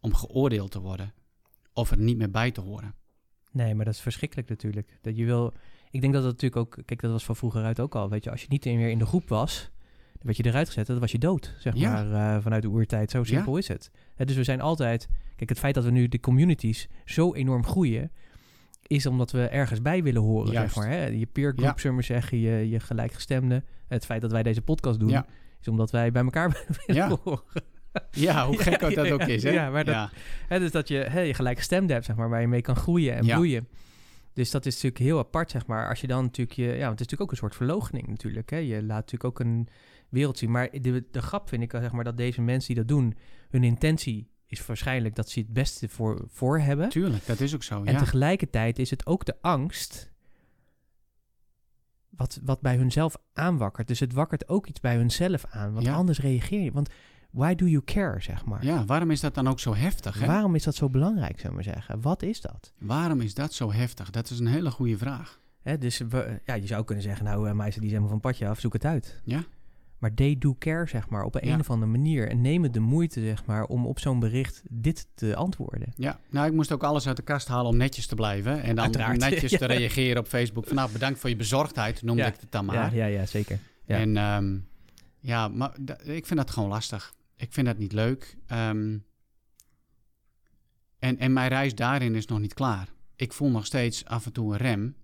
om 0.00 0.14
geoordeeld 0.14 0.70
te 0.70 0.80
worden. 0.80 1.14
Of 1.72 1.90
er 1.90 1.98
niet 1.98 2.16
meer 2.16 2.30
bij 2.30 2.50
te 2.50 2.60
horen. 2.60 2.94
Nee, 3.54 3.74
maar 3.74 3.84
dat 3.84 3.94
is 3.94 4.00
verschrikkelijk 4.00 4.48
natuurlijk. 4.48 4.98
Dat 5.00 5.16
je 5.16 5.24
wil. 5.24 5.52
Ik 5.90 6.00
denk 6.00 6.12
dat 6.12 6.22
dat 6.22 6.32
natuurlijk 6.32 6.60
ook. 6.60 6.84
Kijk, 6.84 7.00
dat 7.00 7.10
was 7.10 7.24
van 7.24 7.36
vroeger 7.36 7.62
uit 7.64 7.80
ook 7.80 7.94
al. 7.94 8.08
Weet 8.10 8.24
je, 8.24 8.30
als 8.30 8.40
je 8.40 8.46
niet 8.48 8.64
meer 8.64 8.88
in 8.90 8.98
de 8.98 9.06
groep 9.06 9.28
was, 9.28 9.70
dan 10.12 10.22
werd 10.22 10.36
je 10.36 10.44
eruit 10.46 10.66
gezet. 10.66 10.86
Dan 10.86 10.98
was 10.98 11.12
je 11.12 11.18
dood, 11.18 11.54
zeg 11.58 11.74
Ja. 11.76 11.92
maar, 12.04 12.36
eh, 12.36 12.42
vanuit 12.42 12.62
de 12.62 12.68
oertijd. 12.68 13.10
Zo 13.10 13.24
simpel 13.24 13.56
is 13.56 13.68
het. 13.68 13.90
Hè, 14.14 14.24
dus 14.24 14.36
we 14.36 14.44
zijn 14.44 14.60
altijd. 14.60 15.08
Kijk, 15.36 15.48
het 15.48 15.58
feit 15.58 15.74
dat 15.74 15.84
we 15.84 15.90
nu 15.90 16.08
de 16.08 16.20
communities 16.20 16.88
zo 17.04 17.34
enorm 17.34 17.64
groeien, 17.64 18.10
is 18.86 19.06
omdat 19.06 19.30
we 19.30 19.46
ergens 19.46 19.82
bij 19.82 20.02
willen 20.02 20.22
horen, 20.22 20.52
Juist. 20.52 20.74
zeg 20.74 20.84
maar. 20.84 20.92
Hè? 20.92 21.04
Je 21.06 21.26
peer 21.26 21.52
group, 21.52 21.58
Ja. 21.58 21.72
zullen 21.76 21.82
we 21.86 21.92
maar 21.92 22.02
zeggen, 22.20 22.38
je, 22.38 22.68
je 22.68 22.80
gelijkgestemde. 22.80 23.62
Het 23.88 24.04
feit 24.04 24.20
dat 24.20 24.30
wij 24.32 24.42
deze 24.42 24.62
podcast 24.62 24.98
doen, 25.00 25.24
is 25.60 25.68
omdat 25.68 25.90
wij 25.90 26.12
bij 26.12 26.22
elkaar 26.22 26.66
willen 26.86 27.18
horen. 27.24 27.62
Ja, 28.10 28.46
hoe 28.46 28.58
gek 28.62 28.80
Ja, 28.80 28.88
dat 28.90 29.06
ja, 29.06 29.12
ook 29.12 29.20
is, 29.22 29.42
hè? 29.42 29.50
ja, 29.50 29.70
maar 29.70 29.84
dat- 29.84 30.10
Hè, 30.48 30.58
dus 30.58 30.70
dat 30.70 30.88
je, 30.88 30.96
hè, 30.96 31.20
je 31.20 31.34
gelijkgestemde 31.34 31.92
hebt, 31.92 32.04
zeg 32.04 32.16
maar, 32.16 32.28
waar 32.28 32.40
je 32.40 32.46
mee 32.48 32.60
kan 32.62 32.76
groeien 32.76 33.14
en 33.14 33.26
bloeien. 33.26 33.68
Dus 34.32 34.50
dat 34.50 34.66
is 34.66 34.74
natuurlijk 34.74 34.98
heel 35.02 35.18
apart, 35.18 35.50
zeg 35.50 35.66
maar. 35.66 35.88
Als 35.88 36.00
je 36.00 36.06
dan 36.06 36.22
natuurlijk 36.22 36.56
je... 36.56 36.64
Ja, 36.64 36.70
want 36.70 36.80
het 36.80 37.00
is 37.00 37.06
natuurlijk 37.06 37.20
ook 37.20 37.30
een 37.30 37.36
soort 37.36 37.54
verloochening 37.54 38.06
natuurlijk. 38.06 38.50
Hè? 38.50 38.56
Je 38.56 38.82
laat 38.82 38.96
natuurlijk 39.10 39.24
ook 39.24 39.40
een 39.40 39.68
wereld 40.08 40.38
zien. 40.38 40.50
Maar 40.50 40.70
de, 40.80 41.04
de 41.10 41.22
grap 41.22 41.48
vind 41.48 41.62
ik, 41.62 41.70
zeg 41.70 41.92
maar, 41.92 42.04
dat 42.04 42.16
deze 42.16 42.40
mensen 42.40 42.74
die 42.74 42.84
dat 42.84 42.96
doen... 42.96 43.16
hun 43.50 43.64
intentie 43.64 44.28
is 44.46 44.66
waarschijnlijk 44.66 45.14
dat 45.14 45.30
ze 45.30 45.38
het 45.40 45.52
beste 45.52 45.88
voor, 45.88 46.24
voor 46.28 46.58
hebben. 46.60 46.88
Tuurlijk, 46.88 47.26
dat 47.26 47.40
is 47.40 47.54
ook 47.54 47.62
zo. 47.62 47.82
En 47.84 47.92
ja. 47.92 47.98
tegelijkertijd 47.98 48.78
is 48.78 48.90
het 48.90 49.06
ook 49.06 49.24
de 49.24 49.36
angst 49.40 50.12
wat, 52.08 52.40
wat 52.44 52.60
bij 52.60 52.76
hunzelf 52.76 53.16
aanwakkert. 53.32 53.88
Dus 53.88 54.00
het 54.00 54.12
wakkert 54.12 54.48
ook 54.48 54.66
iets 54.66 54.80
bij 54.80 54.96
hunzelf 54.96 55.44
aan. 55.50 55.72
Want 55.72 55.86
Ja. 55.86 55.94
anders 55.94 56.18
reageer 56.20 56.60
je. 56.60 56.72
Want 56.72 56.88
why 57.34 57.54
do 57.54 57.66
you 57.66 57.82
care, 57.84 58.20
zeg 58.22 58.44
maar? 58.44 58.64
ja, 58.64 58.84
waarom 58.84 59.10
is 59.10 59.20
dat 59.20 59.34
dan 59.34 59.48
ook 59.48 59.60
zo 59.60 59.74
heftig? 59.74 60.20
Hè? 60.20 60.26
Waarom 60.26 60.54
is 60.54 60.62
dat 60.64 60.74
zo 60.74 60.88
belangrijk, 60.88 61.36
zou 61.40 61.48
ik 61.48 61.54
maar 61.64 61.74
zeggen? 61.74 62.00
Wat 62.00 62.22
is 62.22 62.40
dat? 62.40 62.72
Waarom 62.78 63.20
is 63.20 63.34
dat 63.34 63.52
zo 63.52 63.72
heftig? 63.72 64.10
Dat 64.10 64.30
is 64.30 64.38
een 64.38 64.46
hele 64.46 64.70
goede 64.70 64.98
vraag. 64.98 65.40
Hè, 65.62 65.78
dus 65.78 65.98
we- 66.08 66.40
ja, 66.44 66.54
je 66.54 66.66
zou 66.66 66.84
kunnen 66.84 67.04
zeggen, 67.04 67.24
nou, 67.24 67.48
uh, 67.48 67.54
meisje 67.54 67.80
die 67.80 67.88
helemaal 67.88 68.10
van 68.10 68.20
padje 68.20 68.48
af, 68.48 68.60
zoek 68.60 68.72
het 68.72 68.84
uit. 68.84 69.20
Ja. 69.24 69.44
Maar 69.98 70.14
they 70.14 70.36
do 70.38 70.54
care, 70.58 70.86
zeg 70.88 71.08
maar, 71.08 71.22
op 71.24 71.34
een, 71.34 71.46
Ja. 71.48 71.54
een 71.54 71.60
of 71.60 71.70
andere 71.70 71.90
manier. 71.90 72.28
En 72.30 72.40
nemen 72.40 72.72
de 72.72 72.80
moeite, 72.80 73.20
zeg 73.20 73.44
maar, 73.44 73.64
om 73.64 73.86
op 73.86 73.98
zo'n 73.98 74.20
bericht 74.20 74.62
dit 74.70 75.06
te 75.14 75.36
antwoorden. 75.36 75.92
Ja, 75.96 76.18
nou, 76.30 76.46
ik 76.46 76.52
moest 76.52 76.72
ook 76.72 76.82
alles 76.82 77.06
uit 77.06 77.16
de 77.16 77.22
kast 77.22 77.48
halen 77.48 77.70
om 77.70 77.76
netjes 77.76 78.06
te 78.06 78.14
blijven. 78.14 78.62
En 78.62 78.74
dan 78.74 78.84
Uiteraard. 78.84 79.18
netjes 79.30 79.50
Ja. 79.50 79.58
te 79.58 79.66
reageren 79.66 80.18
op 80.18 80.26
Facebook. 80.26 80.66
Van, 80.66 80.76
nou, 80.76 80.92
bedankt 80.92 81.18
voor 81.18 81.30
je 81.30 81.36
bezorgdheid, 81.36 82.02
noemde 82.02 82.22
Ja. 82.22 82.28
ik 82.28 82.36
het 82.40 82.52
dan 82.52 82.64
maar. 82.64 82.94
Ja, 82.94 83.04
ja, 83.06 83.26
zeker. 83.26 83.58
Ja. 83.84 83.96
En 83.96 84.16
ehm, 84.16 84.56
ja, 85.20 85.48
maar 85.48 85.72
ik 86.04 86.26
vind 86.26 86.36
dat 86.40 86.50
gewoon 86.50 86.68
lastig. 86.68 87.14
Ik 87.36 87.52
vind 87.52 87.66
dat 87.66 87.78
niet 87.78 87.92
leuk. 87.92 88.36
Ehm, 88.46 88.98
en, 90.98 91.18
en 91.18 91.32
mijn 91.32 91.48
reis 91.48 91.74
daarin 91.74 92.14
is 92.14 92.26
nog 92.26 92.40
niet 92.40 92.54
klaar. 92.54 92.88
Ik 93.16 93.32
voel 93.32 93.50
nog 93.50 93.66
steeds 93.66 94.04
af 94.04 94.26
en 94.26 94.32
toe 94.32 94.52
een 94.52 94.58
rem. 94.58 94.96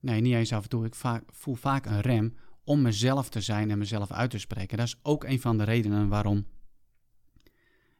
Nee, 0.00 0.20
niet 0.20 0.34
eens 0.34 0.52
af 0.52 0.62
en 0.62 0.68
toe. 0.68 0.86
Ik 0.86 0.94
vaak, 0.94 1.22
voel 1.32 1.54
vaak 1.54 1.86
een 1.86 2.00
rem 2.00 2.36
om 2.64 2.82
mezelf 2.82 3.28
te 3.28 3.40
zijn 3.40 3.70
en 3.70 3.78
mezelf 3.78 4.10
uit 4.10 4.30
te 4.30 4.38
spreken. 4.38 4.76
Dat 4.76 4.86
is 4.86 4.98
ook 5.02 5.24
een 5.24 5.40
van 5.40 5.58
de 5.58 5.64
redenen 5.64 6.08
waarom 6.08 6.46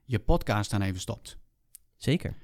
je 0.05 0.19
podcast 0.19 0.71
dan 0.71 0.83
even 0.83 1.01
stopt. 1.01 1.39
Zeker. 1.97 2.35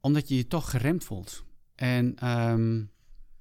Omdat 0.00 0.28
je 0.28 0.36
je 0.36 0.46
toch 0.46 0.70
geremd 0.70 1.04
voelt. 1.04 1.44
En, 1.74 2.16
ehm, 2.16 2.76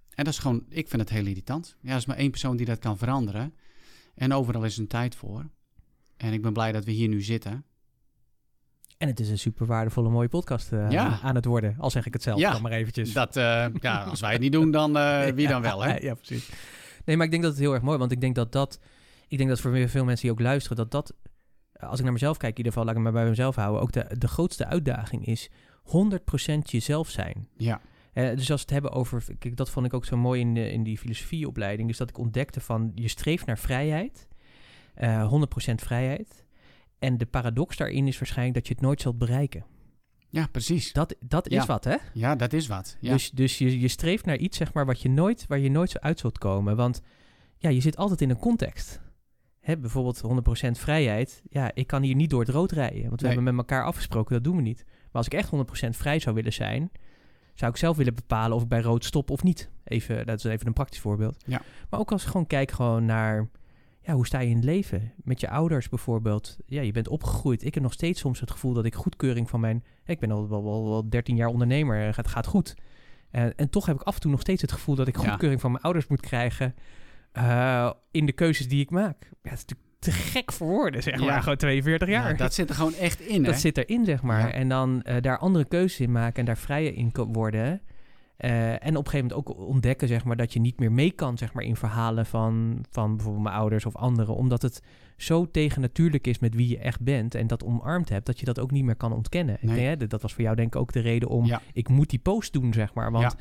en 0.10 0.24
dat 0.24 0.28
is 0.28 0.40
gewoon, 0.40 0.66
ik 0.70 0.88
vind 0.88 1.02
het 1.02 1.12
heel 1.12 1.26
irritant. 1.26 1.78
Ja, 1.82 1.92
er 1.92 1.98
is 1.98 2.06
maar 2.06 2.18
één 2.18 2.32
persoon 2.32 2.58
die 2.58 2.66
dat 2.66 2.80
kan 2.80 2.98
veranderen. 2.98 3.54
En 4.16 4.34
overal 4.34 4.66
is 4.66 4.78
een 4.78 4.88
tijd 4.88 5.16
voor. 5.16 5.50
En 6.20 6.34
ik 6.34 6.42
ben 6.42 6.54
blij 6.54 6.72
dat 6.72 6.86
we 6.86 6.92
hier 6.92 7.08
nu 7.08 7.22
zitten. 7.22 7.64
En 8.98 9.08
het 9.08 9.20
is 9.20 9.30
een 9.30 9.38
super 9.40 9.66
waardevolle, 9.66 10.10
mooie 10.10 10.28
podcast 10.28 10.72
eh, 10.74 10.92
Ja. 10.92 11.20
aan 11.22 11.36
het 11.36 11.46
worden. 11.46 11.76
Al 11.78 11.90
zeg 11.90 12.06
ik 12.06 12.14
het 12.14 12.24
zelf 12.24 12.40
Ja. 12.40 12.52
dan 12.52 12.62
maar 12.62 12.72
eventjes. 12.72 13.14
Dat, 13.14 13.36
eh, 13.36 13.66
ja, 13.82 14.04
als 14.04 14.20
wij 14.20 14.32
het 14.32 14.42
niet 14.42 14.52
doen, 14.52 14.72
dan 14.72 14.98
eh, 14.98 15.28
wie 15.28 15.48
dan 15.48 15.62
wel, 15.62 15.82
hè? 15.84 15.96
Ja, 16.08 16.14
precies. 16.14 16.50
Nee, 17.06 17.16
maar 17.18 17.26
ik 17.26 17.32
denk 17.32 17.44
dat 17.44 17.52
het 17.52 17.62
heel 17.62 17.74
erg 17.74 17.82
mooi, 17.84 17.98
want 17.98 18.12
ik 18.12 18.22
denk 18.22 18.36
dat 18.36 18.52
dat, 18.52 18.80
ik 19.28 19.38
denk 19.38 19.50
dat 19.50 19.60
voor 19.60 19.90
veel 19.90 20.06
mensen 20.06 20.22
die 20.28 20.32
ook 20.32 20.40
luisteren, 20.40 20.78
dat 20.78 20.92
dat, 20.92 21.14
als 21.80 21.98
ik 21.98 22.04
naar 22.04 22.14
mezelf 22.14 22.38
kijk, 22.38 22.52
in 22.52 22.58
ieder 22.58 22.72
geval, 22.72 22.88
laat 22.88 22.98
ik 22.98 23.02
maar 23.04 23.12
bij 23.12 23.30
mezelf 23.30 23.56
houden, 23.56 23.82
ook 23.82 23.92
de, 23.92 24.16
de 24.18 24.28
grootste 24.28 24.66
uitdaging 24.66 25.26
is 25.26 25.50
100% 25.50 26.60
jezelf 26.62 27.10
zijn. 27.10 27.48
Ja, 27.58 27.82
dus 28.14 28.38
als 28.40 28.48
we 28.48 28.54
het 28.54 28.70
hebben 28.70 28.92
over, 28.92 29.24
kijk, 29.40 29.56
dat 29.58 29.70
vond 29.70 29.86
ik 29.86 29.94
ook 29.94 30.06
zo 30.06 30.18
mooi 30.18 30.42
in, 30.42 30.54
de, 30.54 30.72
in 30.72 30.84
die 30.84 30.98
filosofieopleiding, 30.98 31.88
dus 31.88 31.98
dat 31.98 32.10
ik 32.10 32.18
ontdekte 32.18 32.60
van, 32.62 32.92
je 32.96 33.08
streeft 33.08 33.46
naar 33.46 33.58
vrijheid, 33.58 34.28
eh 35.00 35.34
100% 35.72 35.76
vrijheid. 35.76 36.46
En 37.00 37.18
de 37.18 37.26
paradox 37.26 37.78
daarin 37.78 38.08
is 38.08 38.20
waarschijnlijk 38.20 38.58
dat 38.58 38.68
je 38.68 38.74
het 38.74 38.82
nooit 38.84 39.02
zult 39.02 39.18
bereiken. 39.18 39.66
ja 40.30 40.48
precies. 40.52 40.94
Dat, 40.94 41.16
dat 41.20 41.48
is 41.48 41.66
wat, 41.66 41.84
hè? 41.84 41.96
Ja, 42.14 42.36
dat 42.36 42.54
is 42.54 42.68
wat. 42.68 42.98
Ja, 43.00 43.12
Dus, 43.14 43.32
dus 43.32 43.58
je, 43.58 43.80
je 43.80 43.88
streeft 43.88 44.26
naar 44.26 44.38
iets, 44.38 44.58
zeg 44.58 44.74
maar, 44.74 44.86
wat 44.86 45.02
je 45.02 45.10
nooit, 45.10 45.46
waar 45.48 45.60
je 45.60 45.70
nooit 45.72 45.90
zo 45.90 45.98
uit 45.98 46.20
zult 46.20 46.38
komen. 46.38 46.76
Want 46.76 47.02
ja, 47.58 47.70
je 47.70 47.80
zit 47.82 47.98
altijd 47.98 48.22
in 48.22 48.30
een 48.30 48.38
context. 48.40 49.02
Hè, 49.60 49.78
bijvoorbeeld 49.78 50.22
100% 50.68 50.72
vrijheid. 50.72 51.42
Ja, 51.50 51.72
ik 51.74 51.88
kan 51.88 52.02
hier 52.02 52.16
niet 52.16 52.30
door 52.30 52.40
het 52.40 52.50
rood 52.50 52.72
rijden. 52.72 53.02
Want 53.08 53.22
we 53.22 53.28
Nee. 53.28 53.36
hebben 53.36 53.56
met 53.56 53.70
elkaar 53.70 53.86
afgesproken, 53.86 54.34
dat 54.34 54.44
doen 54.44 54.56
we 54.56 54.62
niet. 54.62 54.84
Maar 54.88 55.08
als 55.12 55.26
ik 55.26 55.34
echt 55.34 55.50
100% 55.50 55.98
vrij 55.98 56.20
zou 56.20 56.36
willen 56.36 56.54
zijn... 56.54 56.92
zou 57.54 57.72
ik 57.72 57.78
zelf 57.78 57.98
willen 57.98 58.16
bepalen 58.16 58.56
of 58.56 58.62
ik 58.64 58.68
bij 58.70 58.82
rood 58.82 59.06
stop 59.06 59.30
of 59.30 59.44
niet. 59.44 59.70
Even, 59.84 60.26
dat 60.26 60.38
is 60.38 60.44
even 60.44 60.68
een 60.68 60.74
praktisch 60.74 61.00
voorbeeld. 61.00 61.44
Ja. 61.46 61.62
Maar 61.90 62.00
ook 62.00 62.12
als 62.12 62.24
ik 62.24 62.30
gewoon 62.30 62.48
kijk 62.48 62.72
gewoon 62.72 63.06
naar... 63.06 63.50
Ja, 64.10 64.16
hoe 64.16 64.26
sta 64.26 64.40
je 64.40 64.50
in 64.50 64.56
het 64.56 64.64
leven? 64.66 65.12
Met 65.24 65.40
je 65.40 65.50
ouders 65.50 65.90
bijvoorbeeld. 65.90 66.58
Ja, 66.66 66.82
je 66.82 66.92
bent 66.92 67.08
opgegroeid. 67.08 67.64
Ik 67.66 67.74
heb 67.74 67.84
nog 67.84 67.94
steeds 67.94 68.20
soms 68.20 68.40
het 68.40 68.52
gevoel 68.52 68.74
dat 68.74 68.86
ik 68.86 68.96
goedkeuring 68.96 69.50
van 69.50 69.60
mijn... 69.60 69.84
Ik 70.06 70.20
ben 70.20 70.32
al 70.32 70.50
wel, 70.50 70.64
wel, 70.64 70.90
wel 70.90 71.10
13 71.10 71.36
jaar 71.36 71.48
ondernemer. 71.48 72.16
Het 72.16 72.28
gaat 72.28 72.46
goed. 72.48 72.76
En, 73.32 73.56
en 73.56 73.70
toch 73.70 73.86
heb 73.86 73.96
ik 73.96 74.02
af 74.02 74.16
en 74.16 74.22
toe 74.22 74.32
nog 74.32 74.40
steeds 74.42 74.62
het 74.62 74.72
gevoel 74.72 74.96
dat 74.96 75.08
ik 75.08 75.18
Ja. 75.22 75.30
goedkeuring 75.30 75.62
van 75.62 75.72
mijn 75.72 75.84
ouders 75.84 76.08
moet 76.08 76.20
krijgen... 76.22 76.76
eh, 77.32 77.92
in 78.12 78.26
de 78.26 78.32
keuzes 78.32 78.68
die 78.68 78.82
ik 78.82 78.90
maak. 78.90 79.18
Ja, 79.22 79.50
het 79.50 79.54
is 79.60 79.66
natuurlijk 79.66 79.90
te 80.00 80.12
gek 80.12 80.52
voor 80.52 80.68
woorden, 80.68 81.04
zeg 81.04 81.20
Ja. 81.20 81.26
maar. 81.26 81.42
Gewoon 81.42 81.58
42 81.58 82.08
jaar. 82.10 82.32
Ja, 82.32 82.38
dat 82.38 82.54
zit 82.54 82.70
er 82.70 82.76
gewoon 82.76 82.94
echt 82.94 83.20
in, 83.20 83.44
hè? 83.44 83.52
Dat 83.52 83.60
zit 83.60 83.78
erin, 83.78 84.06
zeg 84.06 84.22
maar. 84.22 84.50
En 84.50 84.70
dan 84.70 85.02
eh, 85.02 85.22
daar 85.22 85.38
andere 85.38 85.66
keuzes 85.66 86.00
in 86.00 86.12
maken 86.12 86.40
en 86.40 86.46
daar 86.46 86.58
vrijer 86.58 86.94
in 86.94 87.12
worden. 87.14 87.82
Eh, 88.40 88.72
en 88.72 88.96
op 88.98 89.06
een 89.06 89.12
gegeven 89.12 89.28
moment 89.28 89.34
ook 89.34 89.68
ontdekken, 89.68 90.08
zeg 90.08 90.24
maar, 90.24 90.36
dat 90.36 90.54
je 90.54 90.60
niet 90.60 90.80
meer 90.80 90.92
mee 90.92 91.12
kan, 91.12 91.38
zeg 91.38 91.54
maar, 91.54 91.64
in 91.64 91.76
verhalen 91.76 92.26
van, 92.26 92.86
van 92.90 93.16
bijvoorbeeld 93.16 93.44
mijn 93.44 93.56
ouders 93.56 93.86
of 93.86 93.96
anderen. 93.96 94.36
Omdat 94.36 94.62
het 94.62 94.82
zo 95.18 95.52
tegennatuurlijk 95.52 96.28
is 96.28 96.40
met 96.40 96.56
wie 96.56 96.68
je 96.68 96.78
echt 96.78 97.02
bent 97.02 97.36
en 97.36 97.48
dat 97.48 97.64
omarmd 97.64 98.10
hebt, 98.10 98.26
dat 98.26 98.40
je 98.40 98.46
dat 98.46 98.60
ook 98.60 98.72
niet 98.72 98.84
meer 98.84 98.96
kan 98.96 99.14
ontkennen. 99.14 99.58
Nee. 99.62 99.86
hè, 99.86 99.98
dat- 100.08 100.22
was 100.22 100.34
voor 100.34 100.44
jou 100.44 100.56
denk 100.56 100.76
ik 100.76 100.82
ook 100.82 100.92
de 100.92 101.00
reden 101.00 101.30
om, 101.30 101.46
Ja. 101.46 101.62
ik 101.74 101.90
moet 101.90 102.10
die 102.10 102.20
post 102.20 102.54
doen, 102.54 102.74
zeg 102.74 102.94
maar. 102.94 103.12
Want 103.12 103.36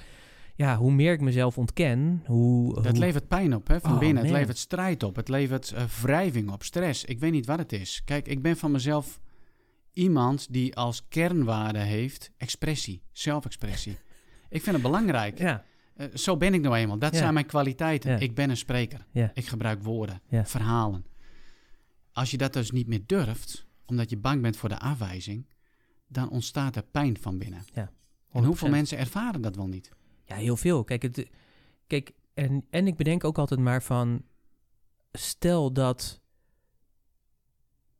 ja, 0.54 0.76
hoe 0.76 0.92
meer 0.92 1.12
ik 1.12 1.20
mezelf 1.20 1.58
ontken, 1.58 2.22
hoe... 2.26 2.74
Dat 2.74 2.86
hoe- 2.86 2.98
levert 2.98 3.28
pijn 3.28 3.54
op, 3.54 3.68
hè, 3.68 3.80
van 3.80 3.92
Oh, 3.92 3.98
binnen. 3.98 4.22
Het 4.22 4.32
levert 4.32 4.58
strijd 4.58 5.02
op. 5.02 5.16
Het 5.16 5.28
levert 5.28 5.72
eh, 5.72 5.82
wrijving 6.02 6.50
op, 6.50 6.62
stress. 6.62 7.04
Ik 7.04 7.18
weet 7.18 7.32
niet 7.32 7.46
wat 7.46 7.58
het 7.58 7.72
is. 7.72 8.02
Kijk, 8.04 8.28
ik 8.28 8.42
ben 8.42 8.56
van 8.56 8.70
mezelf 8.70 9.20
iemand 9.92 10.46
die 10.52 10.76
als 10.76 11.08
kernwaarde 11.08 11.78
heeft 11.78 12.30
expressie, 12.36 13.02
zelfexpressie. 13.12 13.98
Ik 14.48 14.62
vind 14.62 14.74
het 14.76 14.82
belangrijk. 14.84 15.38
Ja, 15.38 15.64
Eh, 15.94 16.06
zo 16.14 16.36
ben 16.36 16.54
ik 16.54 16.60
nou 16.60 16.76
eenmaal. 16.76 16.98
Dat 16.98 17.12
Ja. 17.12 17.18
zijn 17.18 17.34
mijn 17.34 17.46
kwaliteiten. 17.46 18.10
Ja. 18.10 18.18
Ik 18.18 18.34
ben 18.34 18.50
een 18.50 18.56
spreker. 18.56 19.06
Ik 19.34 19.46
gebruik 19.46 19.82
woorden, 19.82 20.20
verhalen. 20.30 21.04
Als 22.12 22.30
je 22.30 22.36
dat 22.36 22.52
dus 22.52 22.70
niet 22.70 22.86
meer 22.86 23.02
durft, 23.06 23.66
omdat 23.86 24.10
je 24.10 24.16
bang 24.16 24.42
bent 24.42 24.56
voor 24.56 24.68
de 24.68 24.78
afwijzing, 24.78 25.46
dan 26.06 26.30
ontstaat 26.30 26.76
er 26.76 26.82
pijn 26.82 27.18
van 27.20 27.38
binnen. 27.38 27.62
En 27.72 27.90
100%. 28.28 28.44
hoeveel 28.46 28.68
mensen 28.68 28.98
ervaren 28.98 29.40
dat 29.40 29.56
wel 29.56 29.66
niet? 29.66 29.92
Ja, 30.24 30.36
heel 30.36 30.56
veel. 30.56 30.84
Kijk, 30.84 31.02
het, 31.02 31.30
kijk 31.86 32.12
en, 32.34 32.64
en 32.70 32.86
ik 32.86 32.96
bedenk 32.96 33.24
ook 33.24 33.38
altijd 33.38 33.60
maar 33.60 33.82
van... 33.82 34.22
Stel 35.12 35.72
dat 35.72 36.20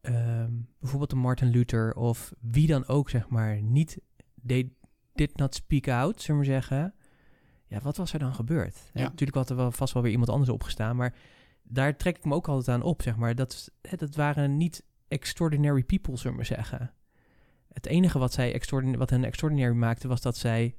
ehm, 0.00 0.52
bijvoorbeeld 0.80 1.12
een 1.12 1.18
Martin 1.18 1.48
Luther 1.50 1.94
of 1.94 2.32
wie 2.40 2.66
dan 2.66 2.86
ook, 2.86 3.10
zeg 3.10 3.28
maar, 3.28 3.62
niet... 3.62 3.98
They 4.46 4.72
did 5.18 5.36
not 5.36 5.54
speak 5.54 5.88
out, 5.88 6.22
zullen 6.22 6.40
we 6.40 6.46
maar 6.46 6.60
zeggen. 6.60 6.94
Ja, 7.66 7.80
wat 7.80 7.96
was 7.96 8.12
er 8.12 8.18
dan 8.18 8.34
gebeurd? 8.34 8.76
Ja. 8.92 9.02
Natuurlijk 9.02 9.36
had 9.38 9.50
er 9.50 9.56
wel 9.56 9.72
vast 9.72 9.92
wel 9.92 10.02
weer 10.02 10.12
iemand 10.12 10.30
anders 10.30 10.50
opgestaan, 10.50 10.96
maar 10.96 11.14
daar 11.62 11.96
trek 11.96 12.16
ik 12.16 12.24
me 12.24 12.34
ook 12.34 12.48
altijd 12.48 12.76
aan 12.76 12.82
op, 12.82 13.02
zeg 13.02 13.16
maar. 13.16 13.34
Dat, 13.34 13.70
hè, 13.82 13.96
dat 13.96 14.14
waren 14.14 14.56
niet 14.56 14.82
extraordinary 15.08 15.82
people, 15.82 16.16
zullen 16.16 16.30
we 16.30 16.36
maar 16.36 16.46
zeggen. 16.46 16.92
Het 17.72 17.86
enige 17.86 18.18
wat, 18.18 18.32
zij 18.32 18.52
extraordin 18.52 18.96
wat 18.96 19.10
hen 19.10 19.24
extraordinary 19.24 19.74
maakte, 19.74 20.08
was 20.08 20.20
dat 20.20 20.36
zij 20.36 20.76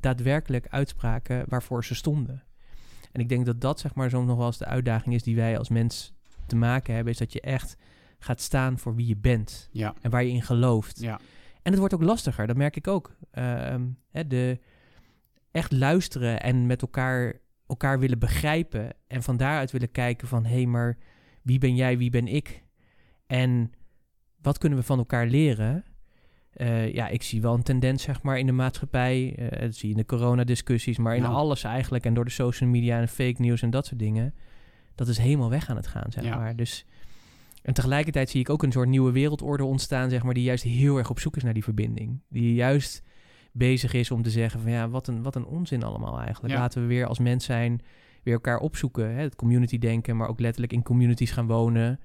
daadwerkelijk 0.00 0.66
uitspraken 0.68 1.44
waarvoor 1.48 1.84
ze 1.84 1.94
stonden. 1.94 2.42
En 3.12 3.20
ik 3.20 3.28
denk 3.28 3.46
dat 3.46 3.60
dat 3.60 3.80
zeg 3.80 3.94
maar 3.94 4.08
zo 4.10 4.24
nog 4.24 4.36
wel 4.36 4.46
eens 4.46 4.58
de 4.58 4.64
uitdaging 4.64 5.14
is 5.14 5.22
die 5.22 5.36
wij 5.36 5.58
als 5.58 5.68
mens 5.68 6.12
te 6.46 6.56
maken 6.56 6.94
hebben, 6.94 7.12
is 7.12 7.18
dat 7.18 7.32
je 7.32 7.40
echt 7.40 7.76
gaat 8.18 8.40
staan 8.40 8.78
voor 8.78 8.94
wie 8.94 9.06
je 9.06 9.16
bent 9.16 9.68
Ja, 9.72 9.94
en 10.00 10.10
waar 10.10 10.24
je 10.24 10.30
in 10.30 10.42
gelooft. 10.42 11.00
ja, 11.00 11.20
En 11.62 11.70
het 11.70 11.78
wordt 11.78 11.94
ook 11.94 12.02
lastiger, 12.02 12.46
dat 12.46 12.56
merk 12.56 12.76
ik 12.76 12.86
ook. 12.86 13.16
Ehm, 13.30 13.82
hè, 14.10 14.26
de, 14.26 14.58
echt 15.50 15.72
luisteren 15.72 16.42
en 16.42 16.66
met 16.66 16.82
elkaar, 16.82 17.34
elkaar 17.66 17.98
willen 17.98 18.18
begrijpen 18.18 18.90
en 19.06 19.22
van 19.22 19.36
daaruit 19.36 19.70
willen 19.70 19.90
kijken 19.90 20.28
van 20.28 20.44
hé, 20.44 20.54
hey, 20.54 20.66
maar 20.66 20.96
wie 21.42 21.58
ben 21.58 21.74
jij, 21.76 21.98
wie 21.98 22.10
ben 22.10 22.26
ik? 22.26 22.62
En 23.26 23.72
wat 24.42 24.58
kunnen 24.58 24.78
we 24.78 24.84
van 24.84 24.98
elkaar 24.98 25.26
leren? 25.26 25.84
Eh, 26.50 26.92
ja, 26.94 27.08
ik 27.08 27.22
zie 27.22 27.40
wel 27.40 27.54
een 27.54 27.62
tendens, 27.62 28.02
zeg 28.02 28.22
maar, 28.22 28.38
in 28.38 28.46
de 28.46 28.52
maatschappij. 28.52 29.34
eh, 29.36 29.60
dat 29.60 29.74
zie 29.74 29.88
je 29.88 29.94
in 29.94 30.00
de 30.00 30.06
coronadiscussies, 30.06 30.98
maar 30.98 31.16
in 31.16 31.22
Nou. 31.22 31.34
alles 31.34 31.64
eigenlijk. 31.64 32.04
En 32.04 32.14
door 32.14 32.24
de 32.24 32.30
social 32.30 32.70
media 32.70 33.00
en 33.00 33.08
fake 33.08 33.40
news 33.42 33.62
en 33.62 33.70
dat 33.70 33.86
soort 33.86 33.98
dingen. 33.98 34.34
Dat 34.94 35.08
is 35.08 35.18
helemaal 35.18 35.50
weg 35.50 35.68
aan 35.70 35.76
het 35.76 35.86
gaan, 35.86 36.12
zeg 36.12 36.24
Ja. 36.24 36.36
maar. 36.36 36.56
Dus, 36.56 36.84
en 37.62 37.74
tegelijkertijd 37.74 38.30
zie 38.30 38.40
ik 38.40 38.50
ook 38.50 38.62
een 38.62 38.72
soort 38.72 38.88
nieuwe 38.88 39.12
wereldorde 39.12 39.64
ontstaan, 39.64 40.10
zeg 40.10 40.22
maar, 40.22 40.34
die 40.34 40.42
juist 40.44 40.64
heel 40.64 40.96
erg 40.98 41.10
op 41.10 41.18
zoek 41.20 41.36
is 41.36 41.42
naar 41.42 41.54
die 41.54 41.64
verbinding. 41.64 42.20
Die 42.28 42.54
juist 42.54 43.02
bezig 43.52 43.92
is 43.92 44.10
om 44.10 44.22
te 44.22 44.30
zeggen 44.30 44.60
van 44.60 44.70
ja, 44.70 44.88
wat 44.88 45.06
een, 45.08 45.22
wat 45.22 45.34
een 45.36 45.46
onzin 45.46 45.82
allemaal 45.82 46.20
eigenlijk. 46.20 46.54
Ja. 46.54 46.60
Laten 46.60 46.82
we 46.82 46.88
weer 46.88 47.06
als 47.06 47.18
mens 47.18 47.44
zijn, 47.44 47.80
weer 48.22 48.34
elkaar 48.34 48.58
opzoeken. 48.58 49.14
Hè? 49.14 49.22
Het 49.22 49.36
community 49.36 49.78
denken, 49.78 50.16
maar 50.16 50.28
ook 50.28 50.40
letterlijk 50.40 50.72
in 50.72 50.82
communities 50.82 51.30
gaan 51.30 51.46
wonen. 51.46 52.00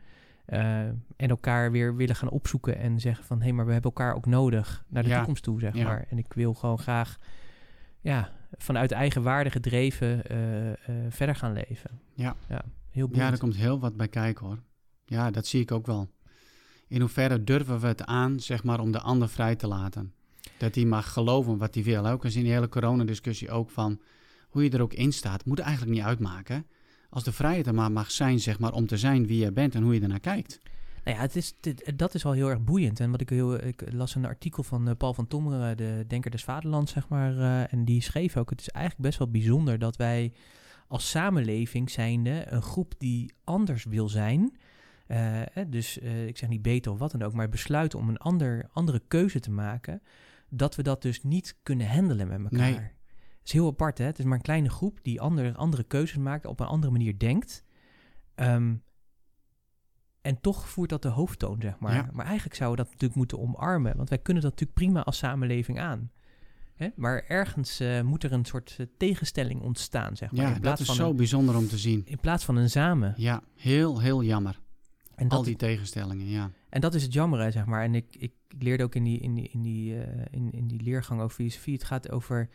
eh, 0.46 0.80
en 1.16 1.30
elkaar 1.30 1.72
weer 1.72 1.96
willen 1.96 2.16
gaan 2.16 2.30
opzoeken 2.30 2.78
en 2.78 3.00
zeggen 3.00 3.26
van 3.26 3.38
hé, 3.38 3.44
hey, 3.44 3.54
maar 3.54 3.66
we 3.66 3.72
hebben 3.74 3.92
elkaar 3.92 4.16
ook 4.16 4.26
nodig 4.26 4.86
naar 4.90 5.04
de 5.04 5.10
Ja. 5.10 5.16
toekomst 5.18 5.44
toe, 5.44 5.60
zeg 5.60 5.76
Ja. 5.76 5.84
maar. 5.84 6.06
En 6.10 6.18
ik 6.18 6.34
wil 6.34 6.54
gewoon 6.54 6.80
graag 6.80 7.18
ja, 8.02 8.32
vanuit 8.58 8.92
eigen 8.92 9.24
waarde 9.24 9.50
gedreven 9.50 10.24
eh, 10.26 10.72
eh, 10.72 10.76
verder 11.10 11.36
gaan 11.36 11.54
leven. 11.54 12.00
Ja. 12.14 12.36
ja 12.50 12.62
heel 12.90 13.10
ja, 13.12 13.32
er 13.32 13.38
komt 13.38 13.56
heel 13.56 13.80
wat 13.80 13.96
bij 13.98 14.08
kijken 14.08 14.46
hoor. 14.46 14.60
Ja, 15.06 15.32
dat 15.32 15.48
zie 15.48 15.62
ik 15.62 15.72
ook 15.72 15.86
wel. 15.86 16.10
in 16.88 17.00
hoeverre 17.00 17.44
durven 17.44 17.80
we 17.80 17.88
het 17.88 18.06
aan, 18.06 18.40
zeg 18.40 18.64
maar, 18.64 18.80
om 18.80 18.92
de 18.92 19.00
ander 19.00 19.30
vrij 19.30 19.56
te 19.56 19.68
laten? 19.68 20.14
Dat 20.58 20.76
hij 20.76 20.86
mag 20.86 21.14
geloven 21.14 21.58
wat 21.58 21.74
hij 21.74 21.84
wil. 21.84 22.08
Ook 22.08 22.24
als 22.24 22.36
in 22.36 22.44
die 22.44 22.52
hele 22.52 22.70
coronadiscussie 22.70 23.52
ook 23.52 23.70
van 23.70 24.00
hoe 24.50 24.64
je 24.64 24.70
er 24.70 24.82
ook 24.82 24.94
in 24.94 25.12
staat, 25.12 25.46
moet 25.46 25.60
eigenlijk 25.60 25.92
niet 25.92 26.06
uitmaken. 26.06 26.66
Als 27.10 27.24
de 27.24 27.32
vrijheid 27.32 27.68
er 27.68 27.74
maar 27.74 27.92
mag 27.92 28.12
zijn, 28.12 28.40
zeg 28.40 28.60
maar, 28.60 28.74
om 28.74 28.88
te 28.88 28.98
zijn 28.98 29.28
wie 29.28 29.44
je 29.44 29.52
bent 29.52 29.76
en 29.76 29.84
hoe 29.84 29.94
je 29.94 30.02
ernaar 30.02 30.20
kijkt. 30.20 30.60
Nou 31.04 31.18
ja, 31.18 31.24
het 31.24 31.36
is, 31.36 31.54
dat 31.96 32.14
is 32.14 32.26
al 32.26 32.32
heel 32.32 32.50
erg 32.50 32.64
boeiend. 32.64 33.00
En 33.00 33.12
wat 33.12 33.22
ik 33.22 33.30
heel, 33.30 33.66
ik 33.66 33.94
las 33.94 34.16
een 34.16 34.26
artikel 34.26 34.64
van 34.64 34.88
uh, 34.90 34.96
Paul 34.98 35.14
van 35.14 35.28
Tommeren, 35.28 35.78
de 35.78 36.04
Denker 36.08 36.32
des 36.32 36.44
Vaderlands, 36.44 36.92
zeg 36.92 37.08
maar. 37.08 37.34
Uh, 37.34 37.74
en 37.74 37.86
die 37.86 38.02
schreef 38.02 38.38
ook: 38.38 38.50
het 38.50 38.62
is 38.62 38.70
eigenlijk 38.70 39.06
best 39.06 39.20
wel 39.20 39.30
bijzonder 39.30 39.80
dat 39.80 39.96
wij 39.96 40.34
als 40.88 41.10
samenleving 41.10 41.90
zijnde 41.90 42.46
een 42.50 42.62
groep 42.62 42.94
die 42.98 43.34
anders 43.44 43.84
wil 43.84 44.10
zijn. 44.10 44.58
Uh, 45.08 45.42
dus 45.68 45.98
ik 45.98 46.38
zeg 46.38 46.50
niet 46.50 46.62
beter 46.62 46.92
of 46.92 47.00
wat 47.00 47.12
dan 47.12 47.22
ook, 47.22 47.34
maar 47.34 47.50
besluiten 47.50 48.00
om 48.00 48.10
een 48.10 48.18
ander, 48.18 48.70
andere 48.72 49.02
keuze 49.08 49.40
te 49.40 49.52
maken. 49.52 50.02
Dat 50.50 50.76
we 50.76 50.84
dat 50.84 51.02
dus 51.02 51.24
niet 51.24 51.58
kunnen 51.64 51.88
handelen 51.88 52.28
met 52.28 52.52
elkaar. 52.52 52.70
Nee. 52.70 52.80
Het 52.80 53.44
is 53.44 53.52
heel 53.52 53.68
apart, 53.68 53.98
hè? 53.98 54.06
Het 54.06 54.20
is 54.20 54.26
maar 54.26 54.38
een 54.38 54.42
kleine 54.42 54.70
groep 54.70 55.00
die 55.02 55.22
andere, 55.22 55.54
andere 55.54 55.84
keuzes 55.84 56.18
maakt, 56.18 56.46
op 56.46 56.60
een 56.60 56.66
andere 56.66 56.92
manier 56.92 57.20
denkt. 57.20 57.64
Um, 58.36 58.84
en 60.22 60.42
toch 60.42 60.70
voert 60.70 60.90
dat 60.90 61.02
de 61.02 61.08
hoofdtoon, 61.08 61.62
zeg 61.62 61.80
maar. 61.80 62.10
Maar 62.12 62.26
eigenlijk 62.26 62.56
zouden 62.56 62.78
we 62.78 62.84
dat 62.84 62.92
natuurlijk 62.92 63.20
moeten 63.20 63.40
omarmen. 63.40 63.98
Want 63.98 64.10
wij 64.10 64.18
kunnen 64.18 64.44
dat 64.44 64.52
natuurlijk 64.52 64.80
prima 64.80 65.04
als 65.04 65.18
samenleving 65.18 65.80
aan. 65.80 66.12
Hè? 66.76 66.90
Maar 66.96 67.24
ergens 67.28 67.82
uh, 67.82 68.02
moet 68.02 68.24
er 68.24 68.32
een 68.32 68.46
soort 68.46 68.76
uh, 68.80 68.88
tegenstelling 68.98 69.62
ontstaan, 69.62 70.16
zeg 70.16 70.32
maar. 70.32 70.50
Ja, 70.50 70.60
dat 70.60 70.80
is 70.80 70.96
zo 70.96 71.14
bijzonder 71.14 71.56
om 71.56 71.68
te 71.68 71.78
zien. 71.78 72.02
In 72.06 72.20
plaats 72.20 72.46
van 72.46 72.56
een 72.56 72.70
samen. 72.70 73.14
Ja, 73.18 73.42
heel, 73.56 74.00
heel 74.00 74.24
jammer. 74.24 74.60
En 75.16 75.30
Al 75.30 75.44
die 75.44 75.56
tegenstellingen, 75.56 76.28
ja. 76.30 76.52
En 76.70 76.82
dat 76.82 76.94
is 76.94 77.04
het 77.04 77.14
jammer, 77.14 77.52
zeg 77.52 77.66
maar. 77.66 77.84
En 77.84 77.96
ik, 77.96 78.16
ik 78.18 78.34
leerde 78.60 78.84
ook 78.84 78.96
in 78.96 79.04
die, 79.04 79.20
in 79.20 79.34
die, 79.34 79.50
in 79.50 79.62
die, 79.62 79.94
uh, 79.94 80.02
in, 80.32 80.52
in 80.52 80.68
die 80.68 80.82
leergang 80.82 81.22
over 81.22 81.36
filosofie... 81.36 81.74
het 81.74 81.84
gaat 81.84 82.12
over... 82.12 82.50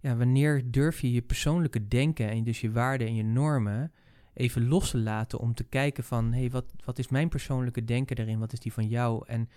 Ja, 0.00 0.16
wanneer 0.16 0.70
durf 0.70 1.00
je 1.00 1.12
je 1.12 1.22
persoonlijke 1.22 1.88
denken... 1.88 2.30
en 2.30 2.44
dus 2.44 2.60
je 2.60 2.70
waarden 2.70 3.06
en 3.06 3.14
je 3.14 3.24
normen 3.24 3.92
even 4.38 4.68
los 4.68 4.90
te 4.90 4.98
laten 4.98 5.38
om 5.38 5.54
te 5.54 5.64
kijken 5.64 6.04
van, 6.04 6.32
hé, 6.32 6.38
hey, 6.38 6.50
wat, 6.50 6.64
wat 6.84 6.98
is 6.98 7.08
mijn 7.08 7.28
persoonlijke 7.28 7.84
denken 7.84 8.16
erin, 8.16 8.38
wat 8.38 8.52
is 8.52 8.60
die 8.60 8.72
van 8.72 8.88
jou? 8.88 9.24
En 9.26 9.48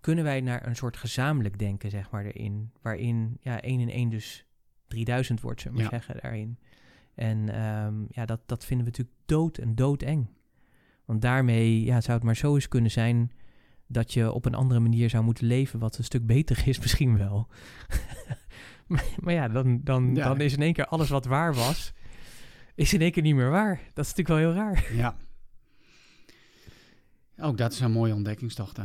kunnen 0.00 0.24
wij 0.24 0.40
naar 0.40 0.66
een 0.66 0.76
soort 0.76 0.96
gezamenlijk 0.96 1.58
denken, 1.58 1.90
zeg 1.90 2.10
maar, 2.10 2.24
erin, 2.24 2.72
waarin 2.82 3.38
ja, 3.40 3.60
1 3.60 3.80
en 3.80 3.88
1 3.88 4.08
dus 4.08 4.46
3000 4.86 5.40
wordt, 5.40 5.60
zullen 5.60 5.76
we 5.76 5.82
maar 5.82 5.92
zeggen, 5.92 6.18
daarin. 6.22 6.58
En 7.14 7.64
um, 7.64 8.06
ja, 8.10 8.26
dat, 8.26 8.40
dat 8.46 8.64
vinden 8.64 8.86
we 8.86 8.90
natuurlijk 8.90 9.26
dood 9.26 9.58
en 9.58 9.74
doodeng. 9.74 10.26
Want 11.10 11.22
daarmee 11.22 11.84
ja, 11.84 12.00
zou 12.00 12.16
het 12.16 12.26
maar 12.26 12.36
zo 12.36 12.54
eens 12.54 12.68
kunnen 12.68 12.90
zijn 12.90 13.32
dat 13.86 14.12
je 14.12 14.32
op 14.32 14.44
een 14.44 14.54
andere 14.54 14.80
manier 14.80 15.10
zou 15.10 15.24
moeten 15.24 15.46
leven, 15.46 15.78
wat 15.78 15.98
een 15.98 16.04
stuk 16.04 16.26
beter 16.26 16.68
is 16.68 16.78
misschien 16.84 17.18
wel. 17.18 17.48
maar, 18.86 19.04
maar, 19.20 19.34
ja, 19.34 19.48
dan, 19.48 19.80
dan, 19.84 20.14
dan 20.14 20.40
is 20.40 20.52
in 20.52 20.62
één 20.62 20.72
keer 20.72 20.86
alles 20.86 21.08
wat 21.08 21.24
waar 21.24 21.54
was, 21.54 21.92
is 22.74 22.92
in 22.92 23.00
één 23.00 23.12
keer 23.12 23.22
niet 23.22 23.34
meer 23.34 23.50
waar. 23.50 23.80
Dat 23.94 24.04
is 24.04 24.14
natuurlijk 24.14 24.28
wel 24.28 24.38
heel 24.38 24.62
raar. 24.62 24.92
Ja. 24.92 25.16
Ook 27.36 27.58
dat 27.58 27.72
is 27.72 27.80
een 27.80 27.92
mooie 27.92 28.14
ontdekkingstocht. 28.14 28.78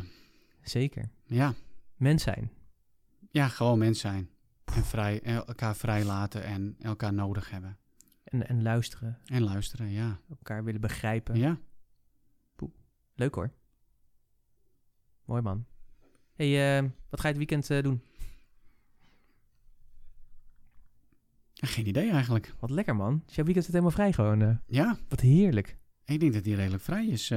Zeker. 0.61 1.09
Ja. 1.25 1.53
Mens 1.95 2.23
zijn. 2.23 2.51
Ja, 3.31 3.47
gewoon 3.47 3.79
mens 3.79 3.99
zijn. 3.99 4.29
En 4.63 4.83
vrij, 4.83 5.21
elkaar 5.21 5.75
vrij 5.75 6.03
laten 6.03 6.43
en 6.43 6.75
elkaar 6.81 7.13
nodig 7.13 7.49
hebben. 7.49 7.77
En, 8.23 8.47
en 8.47 8.61
luisteren. 8.61 9.17
En 9.25 9.43
luisteren, 9.43 9.89
ja. 9.89 10.19
Elkaar 10.29 10.63
willen 10.63 10.81
begrijpen. 10.81 11.35
Ja. 11.35 11.59
Leuk 13.15 13.35
hoor. 13.35 13.51
Mooi 15.25 15.41
man. 15.41 15.65
hey, 16.33 16.77
uh, 16.77 16.89
wat 17.09 17.19
ga 17.19 17.27
je 17.27 17.33
het 17.33 17.37
weekend 17.37 17.69
uh, 17.69 17.83
doen? 17.83 18.01
Geen 21.53 21.87
idee 21.87 22.09
eigenlijk. 22.09 22.53
Wat 22.59 22.69
lekker 22.69 22.95
man. 22.95 23.21
Dus 23.25 23.35
jouw 23.35 23.45
weekend 23.45 23.65
zit 23.65 23.73
helemaal 23.73 23.95
vrij 23.95 24.13
gewoon. 24.13 24.41
Uh. 24.41 24.57
Ja. 24.67 24.97
Wat 25.07 25.19
heerlijk. 25.19 25.77
Ik 26.05 26.19
denk 26.19 26.33
dat 26.33 26.43
die 26.43 26.55
redelijk 26.55 26.83
vrij 26.83 27.07
is. 27.07 27.27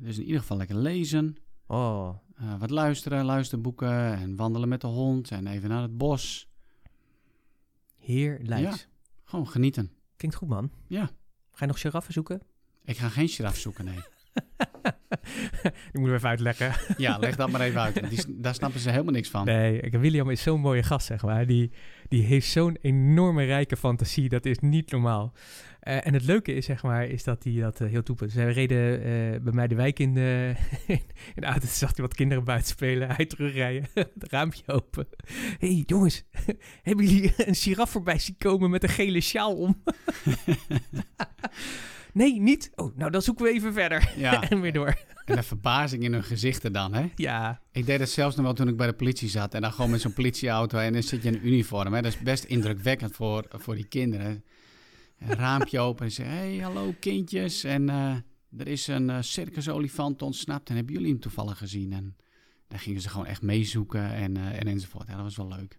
Dus 0.00 0.18
in 0.18 0.24
ieder 0.24 0.40
geval 0.40 0.56
lekker 0.56 0.76
lezen. 0.76 1.36
Oh. 1.66 2.16
Wat 2.58 2.70
luisteren, 2.70 3.24
luisterboeken 3.24 4.14
en 4.14 4.36
wandelen 4.36 4.68
met 4.68 4.80
de 4.80 4.86
hond 4.86 5.30
en 5.30 5.46
even 5.46 5.68
naar 5.68 5.82
het 5.82 5.98
bos. 5.98 6.50
Heerlijk. 7.96 8.60
Ja, 8.60 8.76
gewoon 9.24 9.48
genieten. 9.48 9.92
Klinkt 10.16 10.36
goed 10.36 10.48
man. 10.48 10.70
Ja. 10.86 11.04
Ga 11.50 11.64
je 11.64 11.66
nog 11.66 11.80
giraffen 11.80 12.12
zoeken? 12.12 12.42
Ik 12.84 12.96
ga 12.96 13.08
geen 13.08 13.28
giraf 13.28 13.56
zoeken, 13.56 13.84
nee. 13.84 13.98
Die 15.92 16.00
moeten 16.00 16.10
we 16.10 16.16
even 16.16 16.28
uitleggen. 16.28 16.72
ja, 17.04 17.18
leg 17.18 17.36
dat 17.36 17.50
maar 17.50 17.60
even 17.60 17.80
uit. 17.80 18.10
Die, 18.10 18.24
daar 18.42 18.54
snappen 18.54 18.80
ze 18.80 18.90
helemaal 18.90 19.12
niks 19.12 19.28
van. 19.28 19.44
Nee, 19.44 19.80
William 19.90 20.30
is 20.30 20.42
zo'n 20.42 20.60
mooie 20.60 20.82
gast, 20.82 21.06
zeg 21.06 21.22
maar. 21.22 21.46
Die, 21.46 21.72
die 22.08 22.22
heeft 22.22 22.48
zo'n 22.48 22.76
enorme 22.80 23.44
rijke 23.44 23.76
fantasie. 23.76 24.28
Dat 24.28 24.44
is 24.44 24.58
niet 24.58 24.90
normaal. 24.90 25.32
Uh, 25.82 26.06
en 26.06 26.14
het 26.14 26.24
leuke 26.24 26.54
is, 26.54 26.64
zeg 26.64 26.82
maar, 26.82 27.06
is 27.06 27.24
dat 27.24 27.44
hij 27.44 27.52
dat 27.52 27.80
uh, 27.80 27.88
heel 27.88 28.02
toepast. 28.02 28.32
Zij 28.32 28.52
reden 28.52 29.06
uh, 29.06 29.40
bij 29.40 29.52
mij 29.52 29.68
de 29.68 29.74
wijk 29.74 29.98
in 29.98 30.14
de, 30.14 30.54
in 30.86 31.00
de 31.34 31.46
auto. 31.46 31.66
zag 31.66 31.96
hij 31.96 32.04
wat 32.04 32.14
kinderen 32.14 32.44
buiten 32.44 32.68
spelen. 32.68 33.10
Hij 33.10 33.26
terugrijden. 33.26 33.88
het 33.94 34.30
raampje 34.30 34.62
open. 34.66 35.06
Hé, 35.58 35.72
hey, 35.72 35.82
jongens. 35.86 36.24
hebben 36.82 37.06
jullie 37.06 37.32
een 37.36 37.54
giraf 37.54 37.90
voorbij 37.90 38.18
zien 38.18 38.36
komen 38.38 38.70
met 38.70 38.82
een 38.82 38.88
gele 38.88 39.20
sjaal 39.20 39.56
om? 39.56 39.82
Nee, 42.18 42.40
niet? 42.40 42.70
Oh, 42.74 42.96
nou 42.96 43.10
dan 43.10 43.22
zoeken 43.22 43.44
we 43.44 43.50
even 43.50 43.72
verder. 43.72 44.12
Ja. 44.16 44.42
en 44.50 44.60
weer 44.60 44.72
door. 44.72 44.98
En 45.24 45.36
de 45.36 45.42
verbazing 45.42 46.02
in 46.02 46.12
hun 46.12 46.24
gezichten 46.24 46.72
dan, 46.72 46.94
hè? 46.94 47.06
Ja. 47.14 47.60
Ik 47.72 47.86
deed 47.86 48.00
het 48.00 48.10
zelfs 48.10 48.36
nog 48.36 48.44
wel 48.44 48.54
toen 48.54 48.68
ik 48.68 48.76
bij 48.76 48.86
de 48.86 48.92
politie 48.92 49.28
zat. 49.28 49.54
En 49.54 49.62
dan 49.62 49.72
gewoon 49.72 49.90
met 49.90 50.00
zo'n 50.00 50.12
politieauto 50.12 50.78
en 50.78 50.92
dan 50.92 51.02
zit 51.02 51.22
je 51.22 51.28
in 51.28 51.34
een 51.34 51.46
uniform. 51.46 51.92
Hè? 51.92 52.02
Dat 52.02 52.12
is 52.12 52.18
best 52.18 52.44
indrukwekkend 52.44 53.14
voor, 53.14 53.46
voor 53.50 53.74
die 53.74 53.88
kinderen. 53.88 54.44
Een 55.18 55.34
raampje 55.34 55.80
open 55.80 56.04
en 56.04 56.12
zeggen, 56.12 56.36
hey, 56.36 56.56
hallo 56.56 56.94
kindjes. 57.00 57.64
En 57.64 57.88
uh, 57.88 58.14
er 58.58 58.68
is 58.68 58.86
een 58.86 59.08
uh, 59.08 59.16
circusolifant 59.20 60.22
ontsnapt 60.22 60.68
en 60.68 60.76
hebben 60.76 60.94
jullie 60.94 61.10
hem 61.10 61.20
toevallig 61.20 61.58
gezien? 61.58 61.92
En 61.92 62.16
dan 62.68 62.78
gingen 62.78 63.00
ze 63.00 63.08
gewoon 63.08 63.26
echt 63.26 63.42
meezoeken 63.42 64.12
en, 64.12 64.38
uh, 64.38 64.60
en 64.60 64.66
enzovoort. 64.66 65.08
Ja, 65.08 65.14
dat 65.14 65.22
was 65.22 65.36
wel 65.36 65.48
leuk. 65.48 65.78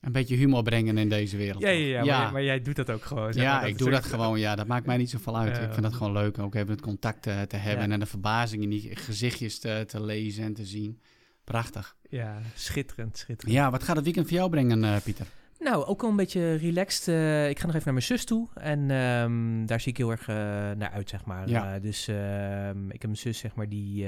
Een 0.00 0.12
beetje 0.12 0.36
humor 0.36 0.62
brengen 0.62 0.98
in 0.98 1.08
deze 1.08 1.36
wereld. 1.36 1.62
Ja, 1.62 1.68
ja, 1.68 2.02
ja, 2.02 2.22
Maar, 2.22 2.32
maar, 2.32 2.42
jij 2.42 2.62
doet 2.62 2.76
dat 2.76 2.90
ook 2.90 3.04
gewoon. 3.04 3.32
ja, 3.32 3.62
ik 3.62 3.78
doe 3.78 3.90
dat 3.90 4.04
gewoon. 4.04 4.38
Ja, 4.38 4.54
dat 4.54 4.66
maakt 4.66 4.86
mij 4.86 4.96
niet 4.96 5.10
zoveel 5.10 5.38
uit. 5.38 5.56
ik 5.56 5.72
vind 5.72 5.82
dat 5.82 5.94
gewoon 5.94 6.12
leuk. 6.12 6.38
Ook 6.38 6.54
even 6.54 6.70
het 6.70 6.80
contact 6.80 7.22
te, 7.22 7.44
te 7.48 7.56
hebben 7.56 7.92
en 7.92 8.00
de 8.00 8.06
verbazing 8.06 8.62
in 8.62 8.70
die 8.70 8.96
gezichtjes 8.96 9.58
te, 9.58 9.84
te, 9.86 10.04
lezen 10.04 10.44
en 10.44 10.54
te 10.54 10.64
zien. 10.64 11.00
Prachtig. 11.44 11.96
Ja, 12.08 12.38
schitterend, 12.54 13.18
schitterend. 13.18 13.56
Ja, 13.56 13.70
wat 13.70 13.82
gaat 13.82 13.96
het 13.96 14.04
weekend 14.04 14.26
voor 14.26 14.36
jou 14.36 14.50
brengen, 14.50 14.82
uh, 14.82 14.96
Pieter? 15.04 15.26
Nou, 15.58 15.84
ook 15.84 16.02
al 16.02 16.08
een 16.08 16.16
beetje 16.16 16.54
relaxed. 16.54 17.08
Uh, 17.14 17.48
ik 17.48 17.58
ga 17.58 17.66
nog 17.66 17.74
even 17.74 17.84
naar 17.84 17.94
mijn 17.94 18.06
zus 18.06 18.24
toe. 18.24 18.48
En 18.54 18.90
um, 18.90 19.66
daar 19.66 19.80
zie 19.80 19.92
ik 19.92 19.98
heel 19.98 20.10
erg 20.10 20.28
uh, 20.28 20.36
naar 20.76 20.90
uit, 20.90 21.08
zeg 21.08 21.24
maar. 21.24 21.48
Ja. 21.48 21.78
dus 21.78 22.08
ehm, 22.08 22.90
ik 22.90 23.02
heb 23.02 23.10
een 23.10 23.16
zus, 23.16 23.38
zeg 23.38 23.54
maar, 23.54 23.68
die, 23.68 24.06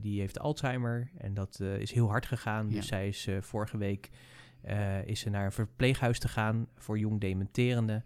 die 0.00 0.20
heeft 0.20 0.38
Alzheimer. 0.38 1.10
En 1.18 1.34
dat 1.34 1.60
is 1.78 1.92
heel 1.92 2.08
hard 2.08 2.26
gegaan. 2.26 2.68
Dus 2.68 2.86
zij 2.86 3.08
is 3.08 3.28
vorige 3.40 3.78
week 3.78 4.10
uh, 4.70 5.06
is 5.06 5.20
ze 5.20 5.30
naar 5.30 5.44
een 5.44 5.52
verpleeghuis 5.52 6.18
te 6.18 6.28
gaan 6.28 6.66
voor 6.76 6.98
jong 6.98 7.20
dementerende. 7.20 8.02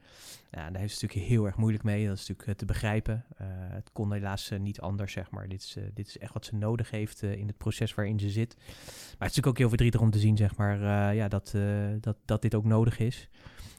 Ja, 0.51 0.71
daar 0.71 0.81
heeft 0.81 0.97
ze 0.97 1.05
natuurlijk 1.05 1.31
heel 1.31 1.47
erg 1.47 1.57
moeilijk 1.57 1.85
mee. 1.85 2.07
Dat 2.07 2.15
is 2.15 2.21
natuurlijk 2.21 2.49
eh, 2.49 2.55
te 2.55 2.65
begrijpen. 2.65 3.25
Uh, 3.41 3.47
het 3.49 3.91
kon 3.93 4.13
helaas 4.13 4.51
niet 4.61 4.81
anders, 4.81 5.13
zeg 5.13 5.31
maar. 5.31 5.49
Dit 5.49 5.63
is, 5.63 5.77
dit 5.95 6.07
is 6.07 6.19
echt 6.19 6.33
wat 6.33 6.45
ze 6.45 6.57
nodig 6.57 6.91
heeft 6.91 7.23
in 7.23 7.47
het 7.47 7.59
proces 7.59 7.95
waarin 7.95 8.21
ze 8.21 8.31
zit. 8.31 8.55
Maar 8.57 8.67
het 8.67 9.11
is 9.11 9.19
natuurlijk 9.19 9.47
ook 9.47 9.59
heel 9.59 9.69
verdrietig 9.69 10.01
om 10.01 10.11
te 10.11 10.19
zien, 10.19 10.37
zeg 10.37 10.57
maar, 10.57 11.15
ja, 11.15 11.29
dat, 11.29 11.55
dat, 12.01 12.17
dat 12.25 12.43
dit 12.43 12.55
ook 12.55 12.65
nodig 12.65 12.99
is. 12.99 13.29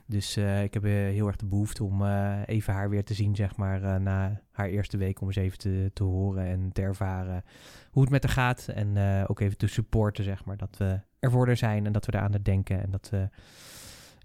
Dus 0.06 0.38
ik 0.38 0.74
heb 0.74 0.84
heel 0.84 1.28
erg 1.28 1.36
de 1.36 1.45
behoefte 1.45 1.84
om 1.84 2.06
even 2.45 2.74
haar 2.74 2.89
weer 2.89 3.04
te 3.04 3.14
zien, 3.14 3.36
zeg 3.36 3.56
maar, 3.56 4.01
na 4.01 4.41
haar 4.51 4.68
eerste 4.68 4.97
week. 4.97 5.22
Om 5.22 5.28
eens 5.28 5.36
even 5.36 5.58
te, 5.58 5.91
te 5.93 6.04
horen 6.04 6.45
en 6.45 6.72
te 6.72 6.82
ervaren 6.82 7.43
hoe 7.91 8.01
het 8.01 8.12
met 8.12 8.24
haar 8.24 8.34
gaat. 8.34 8.68
En 8.68 8.97
ook 9.28 9.39
even 9.39 9.58
te 9.58 9.68
supporten, 9.68 10.24
zeg 10.24 10.45
maar, 10.45 10.58
dat 10.58 10.78
we 10.78 10.99
er 11.20 11.58
zijn 11.58 11.86
en 11.86 11.91
dat 11.91 12.06
we 12.06 12.20
aan 12.20 12.34
het 12.34 12.45
denken. 12.45 12.82
En 12.82 12.91
dat 12.91 13.10
we 13.10 13.30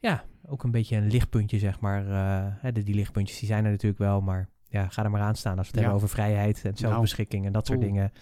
ja, 0.00 0.24
ook 0.46 0.62
een 0.62 0.70
beetje 0.70 0.96
een 0.96 1.10
lichtpuntje, 1.10 1.58
zeg 1.58 1.80
maar. 1.80 2.06
Uh, 2.64 2.72
die, 2.72 2.84
die 2.84 2.94
lichtpuntjes 2.94 3.38
die 3.38 3.48
zijn 3.48 3.64
er 3.64 3.70
natuurlijk 3.70 4.00
wel, 4.00 4.20
maar 4.20 4.48
ja, 4.68 4.88
ga 4.88 5.04
er 5.04 5.10
maar 5.10 5.20
aan 5.20 5.36
staan 5.36 5.58
als 5.58 5.66
we 5.66 5.72
het 5.72 5.80
hebben 5.80 5.94
over 5.94 6.08
vrijheid 6.08 6.64
en 6.64 6.76
zelfbeschikking 6.76 7.46
en 7.46 7.52
dat 7.52 7.66
soort 7.66 7.80
dingen. 7.80 8.12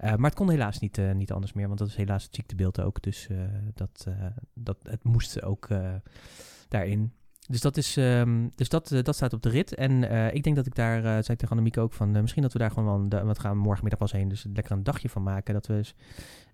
Uh, 0.00 0.14
maar 0.14 0.30
het 0.30 0.38
kon 0.38 0.50
helaas 0.50 0.78
niet, 0.78 0.98
uh, 0.98 1.12
niet 1.12 1.32
anders 1.32 1.52
meer, 1.52 1.66
want 1.66 1.78
dat 1.78 1.88
is 1.88 1.96
helaas 1.96 2.24
het 2.24 2.34
ziektebeeld 2.34 2.80
ook. 2.80 3.02
Dus 3.02 3.28
dat, 3.74 4.06
dat, 4.54 4.78
het 4.82 5.04
moest 5.04 5.42
ook 5.42 5.68
daarin. 6.68 7.12
Dus 7.48 7.60
dat, 7.60 7.76
is, 7.76 7.96
um, 7.96 8.50
dus 8.54 8.68
dat, 8.68 8.90
uh, 8.90 9.02
dat 9.02 9.14
staat 9.14 9.32
op 9.32 9.42
de 9.42 9.48
rit. 9.48 9.74
En 9.74 10.02
uh, 10.02 10.34
ik 10.34 10.42
denk 10.42 10.56
dat 10.56 10.66
ik 10.66 10.74
daar, 10.74 10.96
uh, 10.96 11.02
zei 11.02 11.16
ik 11.18 11.24
tegen 11.26 11.50
Annemieke 11.50 11.80
ook 11.80 11.92
van, 11.92 12.10
misschien 12.10 12.42
dat 12.42 12.52
we 12.52 12.58
daar 12.58 12.70
gewoon 12.70 13.08
wel, 13.08 13.24
wat 13.24 13.38
gaan 13.38 13.52
we 13.52 13.62
morgenmiddag 13.62 13.98
pas 13.98 14.12
heen, 14.12 14.28
dus 14.28 14.46
lekker 14.52 14.72
een 14.72 14.82
dagje 14.82 15.08
van 15.08 15.22
maken. 15.22 15.54
Dat 15.54 15.66
we, 15.66 15.82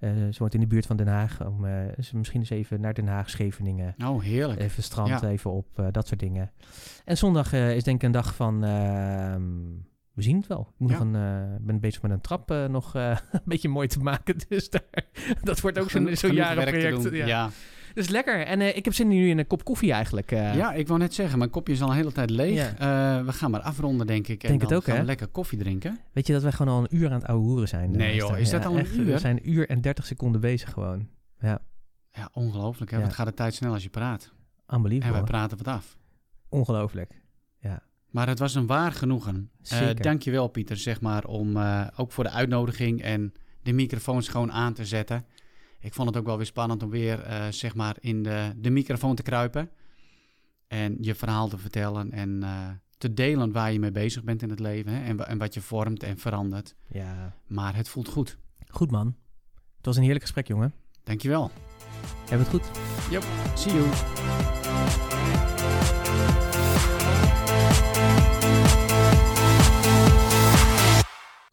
ze 0.00 0.36
woont 0.38 0.54
in 0.54 0.60
de 0.60 0.66
buurt 0.66 0.86
van 0.86 0.96
Den 0.96 1.06
Haag, 1.06 1.46
om 1.46 1.66
misschien 2.12 2.40
eens 2.40 2.50
even 2.50 2.80
naar 2.80 2.94
Den 2.94 3.06
Haag, 3.06 3.30
Scheveningen. 3.30 3.94
Oh, 4.04 4.22
heerlijk. 4.22 4.60
Even 4.60 4.82
strand, 4.82 5.22
even 5.22 5.50
op, 5.50 5.88
dat 5.90 6.06
soort 6.06 6.20
dingen. 6.20 6.52
En 7.04 7.16
zondag 7.16 7.52
is 7.52 7.84
denk 7.84 7.96
ik 7.96 8.02
een 8.02 8.12
dag 8.12 8.34
van, 8.34 8.64
ehm, 8.64 9.42
we 10.14 10.22
zien 10.22 10.36
het 10.36 10.46
wel. 10.46 10.60
Ik 10.60 10.78
moet 10.78 10.90
Ja. 10.90 10.98
nog 10.98 11.06
een, 11.06 11.14
eh, 11.14 11.56
ben 11.60 11.80
bezig 11.80 12.02
met 12.02 12.10
een 12.10 12.20
trap 12.20 12.50
eh, 12.50 12.66
nog 12.66 12.94
eh, 12.94 13.10
een 13.32 13.40
beetje 13.44 13.68
mooi 13.68 13.88
te 13.88 13.98
maken. 13.98 14.36
Dus 14.48 14.70
daar, 14.70 14.82
dat 15.42 15.60
wordt 15.60 15.78
ook 15.78 15.90
zo'n 15.90 16.14
te 16.14 16.32
jarenproject. 16.32 17.14
Ja. 17.14 17.50
Dus 17.95 18.09
lekker. 18.09 18.47
En 18.47 18.61
eh, 18.61 18.76
ik 18.76 18.84
heb 18.84 18.95
zin 18.95 19.09
nu 19.09 19.28
in 19.28 19.38
een 19.38 19.47
kop 19.47 19.64
koffie 19.64 19.92
eigenlijk. 19.92 20.32
eh. 20.32 20.55
ja, 20.55 20.72
ik 20.72 20.88
wou 20.88 21.01
net 21.01 21.14
zeggen, 21.14 21.38
mijn 21.38 21.51
kopje 21.51 21.72
is 21.72 21.82
al 21.82 21.88
een 21.88 21.95
hele 21.97 22.12
tijd 22.12 22.30
leeg. 22.30 22.74
Eh, 22.74 22.78
we 23.24 23.32
gaan 23.32 23.51
maar 23.51 23.61
afronden, 23.61 24.07
denk 24.07 24.28
ik. 24.28 24.42
En 24.42 24.49
Denk 24.49 24.61
het 24.61 24.74
ook, 24.74 24.84
gaan 24.84 24.95
hè? 24.95 25.01
we 25.01 25.07
lekker 25.07 25.26
koffie 25.28 25.59
drinken. 25.59 25.99
Weet 26.12 26.26
je 26.26 26.32
dat 26.32 26.42
wij 26.42 26.53
gewoon 26.53 26.74
al 26.74 26.80
een 26.80 26.97
uur 26.97 27.07
aan 27.07 27.12
het 27.20 27.26
ouwe 27.26 27.42
hoeren 27.45 27.68
zijn? 27.68 27.90
Nee, 27.90 28.14
joh, 28.14 28.38
is 28.38 28.51
dat 28.51 28.62
Ja, 28.62 28.68
al 28.68 28.74
een 28.74 28.80
echt, 28.80 28.97
uur? 28.97 29.05
We 29.05 29.18
zijn 29.18 29.36
een 29.36 29.51
uur 29.51 29.68
en 29.68 29.80
30 29.80 30.07
seconden 30.07 30.40
bezig 30.40 30.72
gewoon. 30.72 31.09
Ja, 31.38 31.59
Ja, 32.12 32.28
ongelooflijk. 32.32 32.90
Hè? 32.90 32.97
Ja. 32.97 33.03
Wat 33.03 33.12
gaat 33.12 33.26
de 33.26 33.34
tijd 33.34 33.55
snel 33.55 33.72
als 33.72 33.82
je 33.82 33.88
praat. 33.90 34.32
En 34.66 34.76
unbelievable. 34.76 35.16
wij 35.16 35.24
praten 35.26 35.57
wat 35.57 35.68
af. 35.68 35.97
Ongelooflijk. 36.49 37.22
Maar 38.11 38.28
het 38.28 38.38
was 38.38 38.55
een 38.55 38.66
waar 38.66 38.92
genoegen. 38.92 39.51
Zeker. 39.62 40.03
dankjewel 40.03 40.49
Pieter, 40.49 40.76
zeg 40.76 41.01
maar, 41.01 41.24
om 41.24 41.57
ook 41.97 42.12
voor 42.12 42.24
de 42.24 42.30
uitnodiging 42.30 43.03
en 43.03 43.32
de 43.62 43.72
microfoons 43.72 44.28
gewoon 44.28 44.53
aan 44.53 44.72
te 44.74 44.84
zetten. 44.84 45.24
Ik 45.85 45.95
vond 45.95 46.09
het 46.09 46.16
ook 46.16 46.26
wel 46.26 46.37
weer 46.37 46.47
spannend 46.47 46.82
om 46.82 46.91
weer, 46.91 47.20
eh, 47.20 47.47
zeg 47.51 47.74
maar, 47.74 47.97
in 48.01 48.22
de, 48.22 48.53
de 48.57 48.70
microfoon 48.70 49.14
te 49.14 49.22
kruipen. 49.22 49.70
En 50.66 50.97
je 51.01 51.14
verhaal 51.14 51.49
te 51.49 51.59
vertellen 51.59 52.12
en 52.12 52.43
eh, 52.43 52.68
te 52.99 53.14
delen 53.14 53.53
waar 53.53 53.72
je 53.72 53.78
mee 53.78 53.91
bezig 53.91 54.22
bent 54.24 54.43
in 54.43 54.51
het 54.51 54.61
leven. 54.61 54.93
Hè? 54.93 55.05
En, 55.05 55.26
en 55.26 55.39
wat 55.39 55.55
je 55.55 55.61
vormt 55.61 56.03
en 56.03 56.18
verandert. 56.18 56.74
Ja. 56.87 57.37
Maar 57.47 57.76
het 57.76 57.89
voelt 57.89 58.09
goed. 58.09 58.39
Goed 58.68 58.91
man. 58.91 59.16
Het 59.76 59.87
was 59.87 59.97
een 59.97 60.03
heerlijk 60.03 60.24
gesprek, 60.24 60.47
jongen. 60.47 60.74
Dankjewel. 61.03 61.51
Heb 62.28 62.39
het 62.39 62.49
goed. 62.49 62.70
See 63.55 63.72
you. 63.72 63.89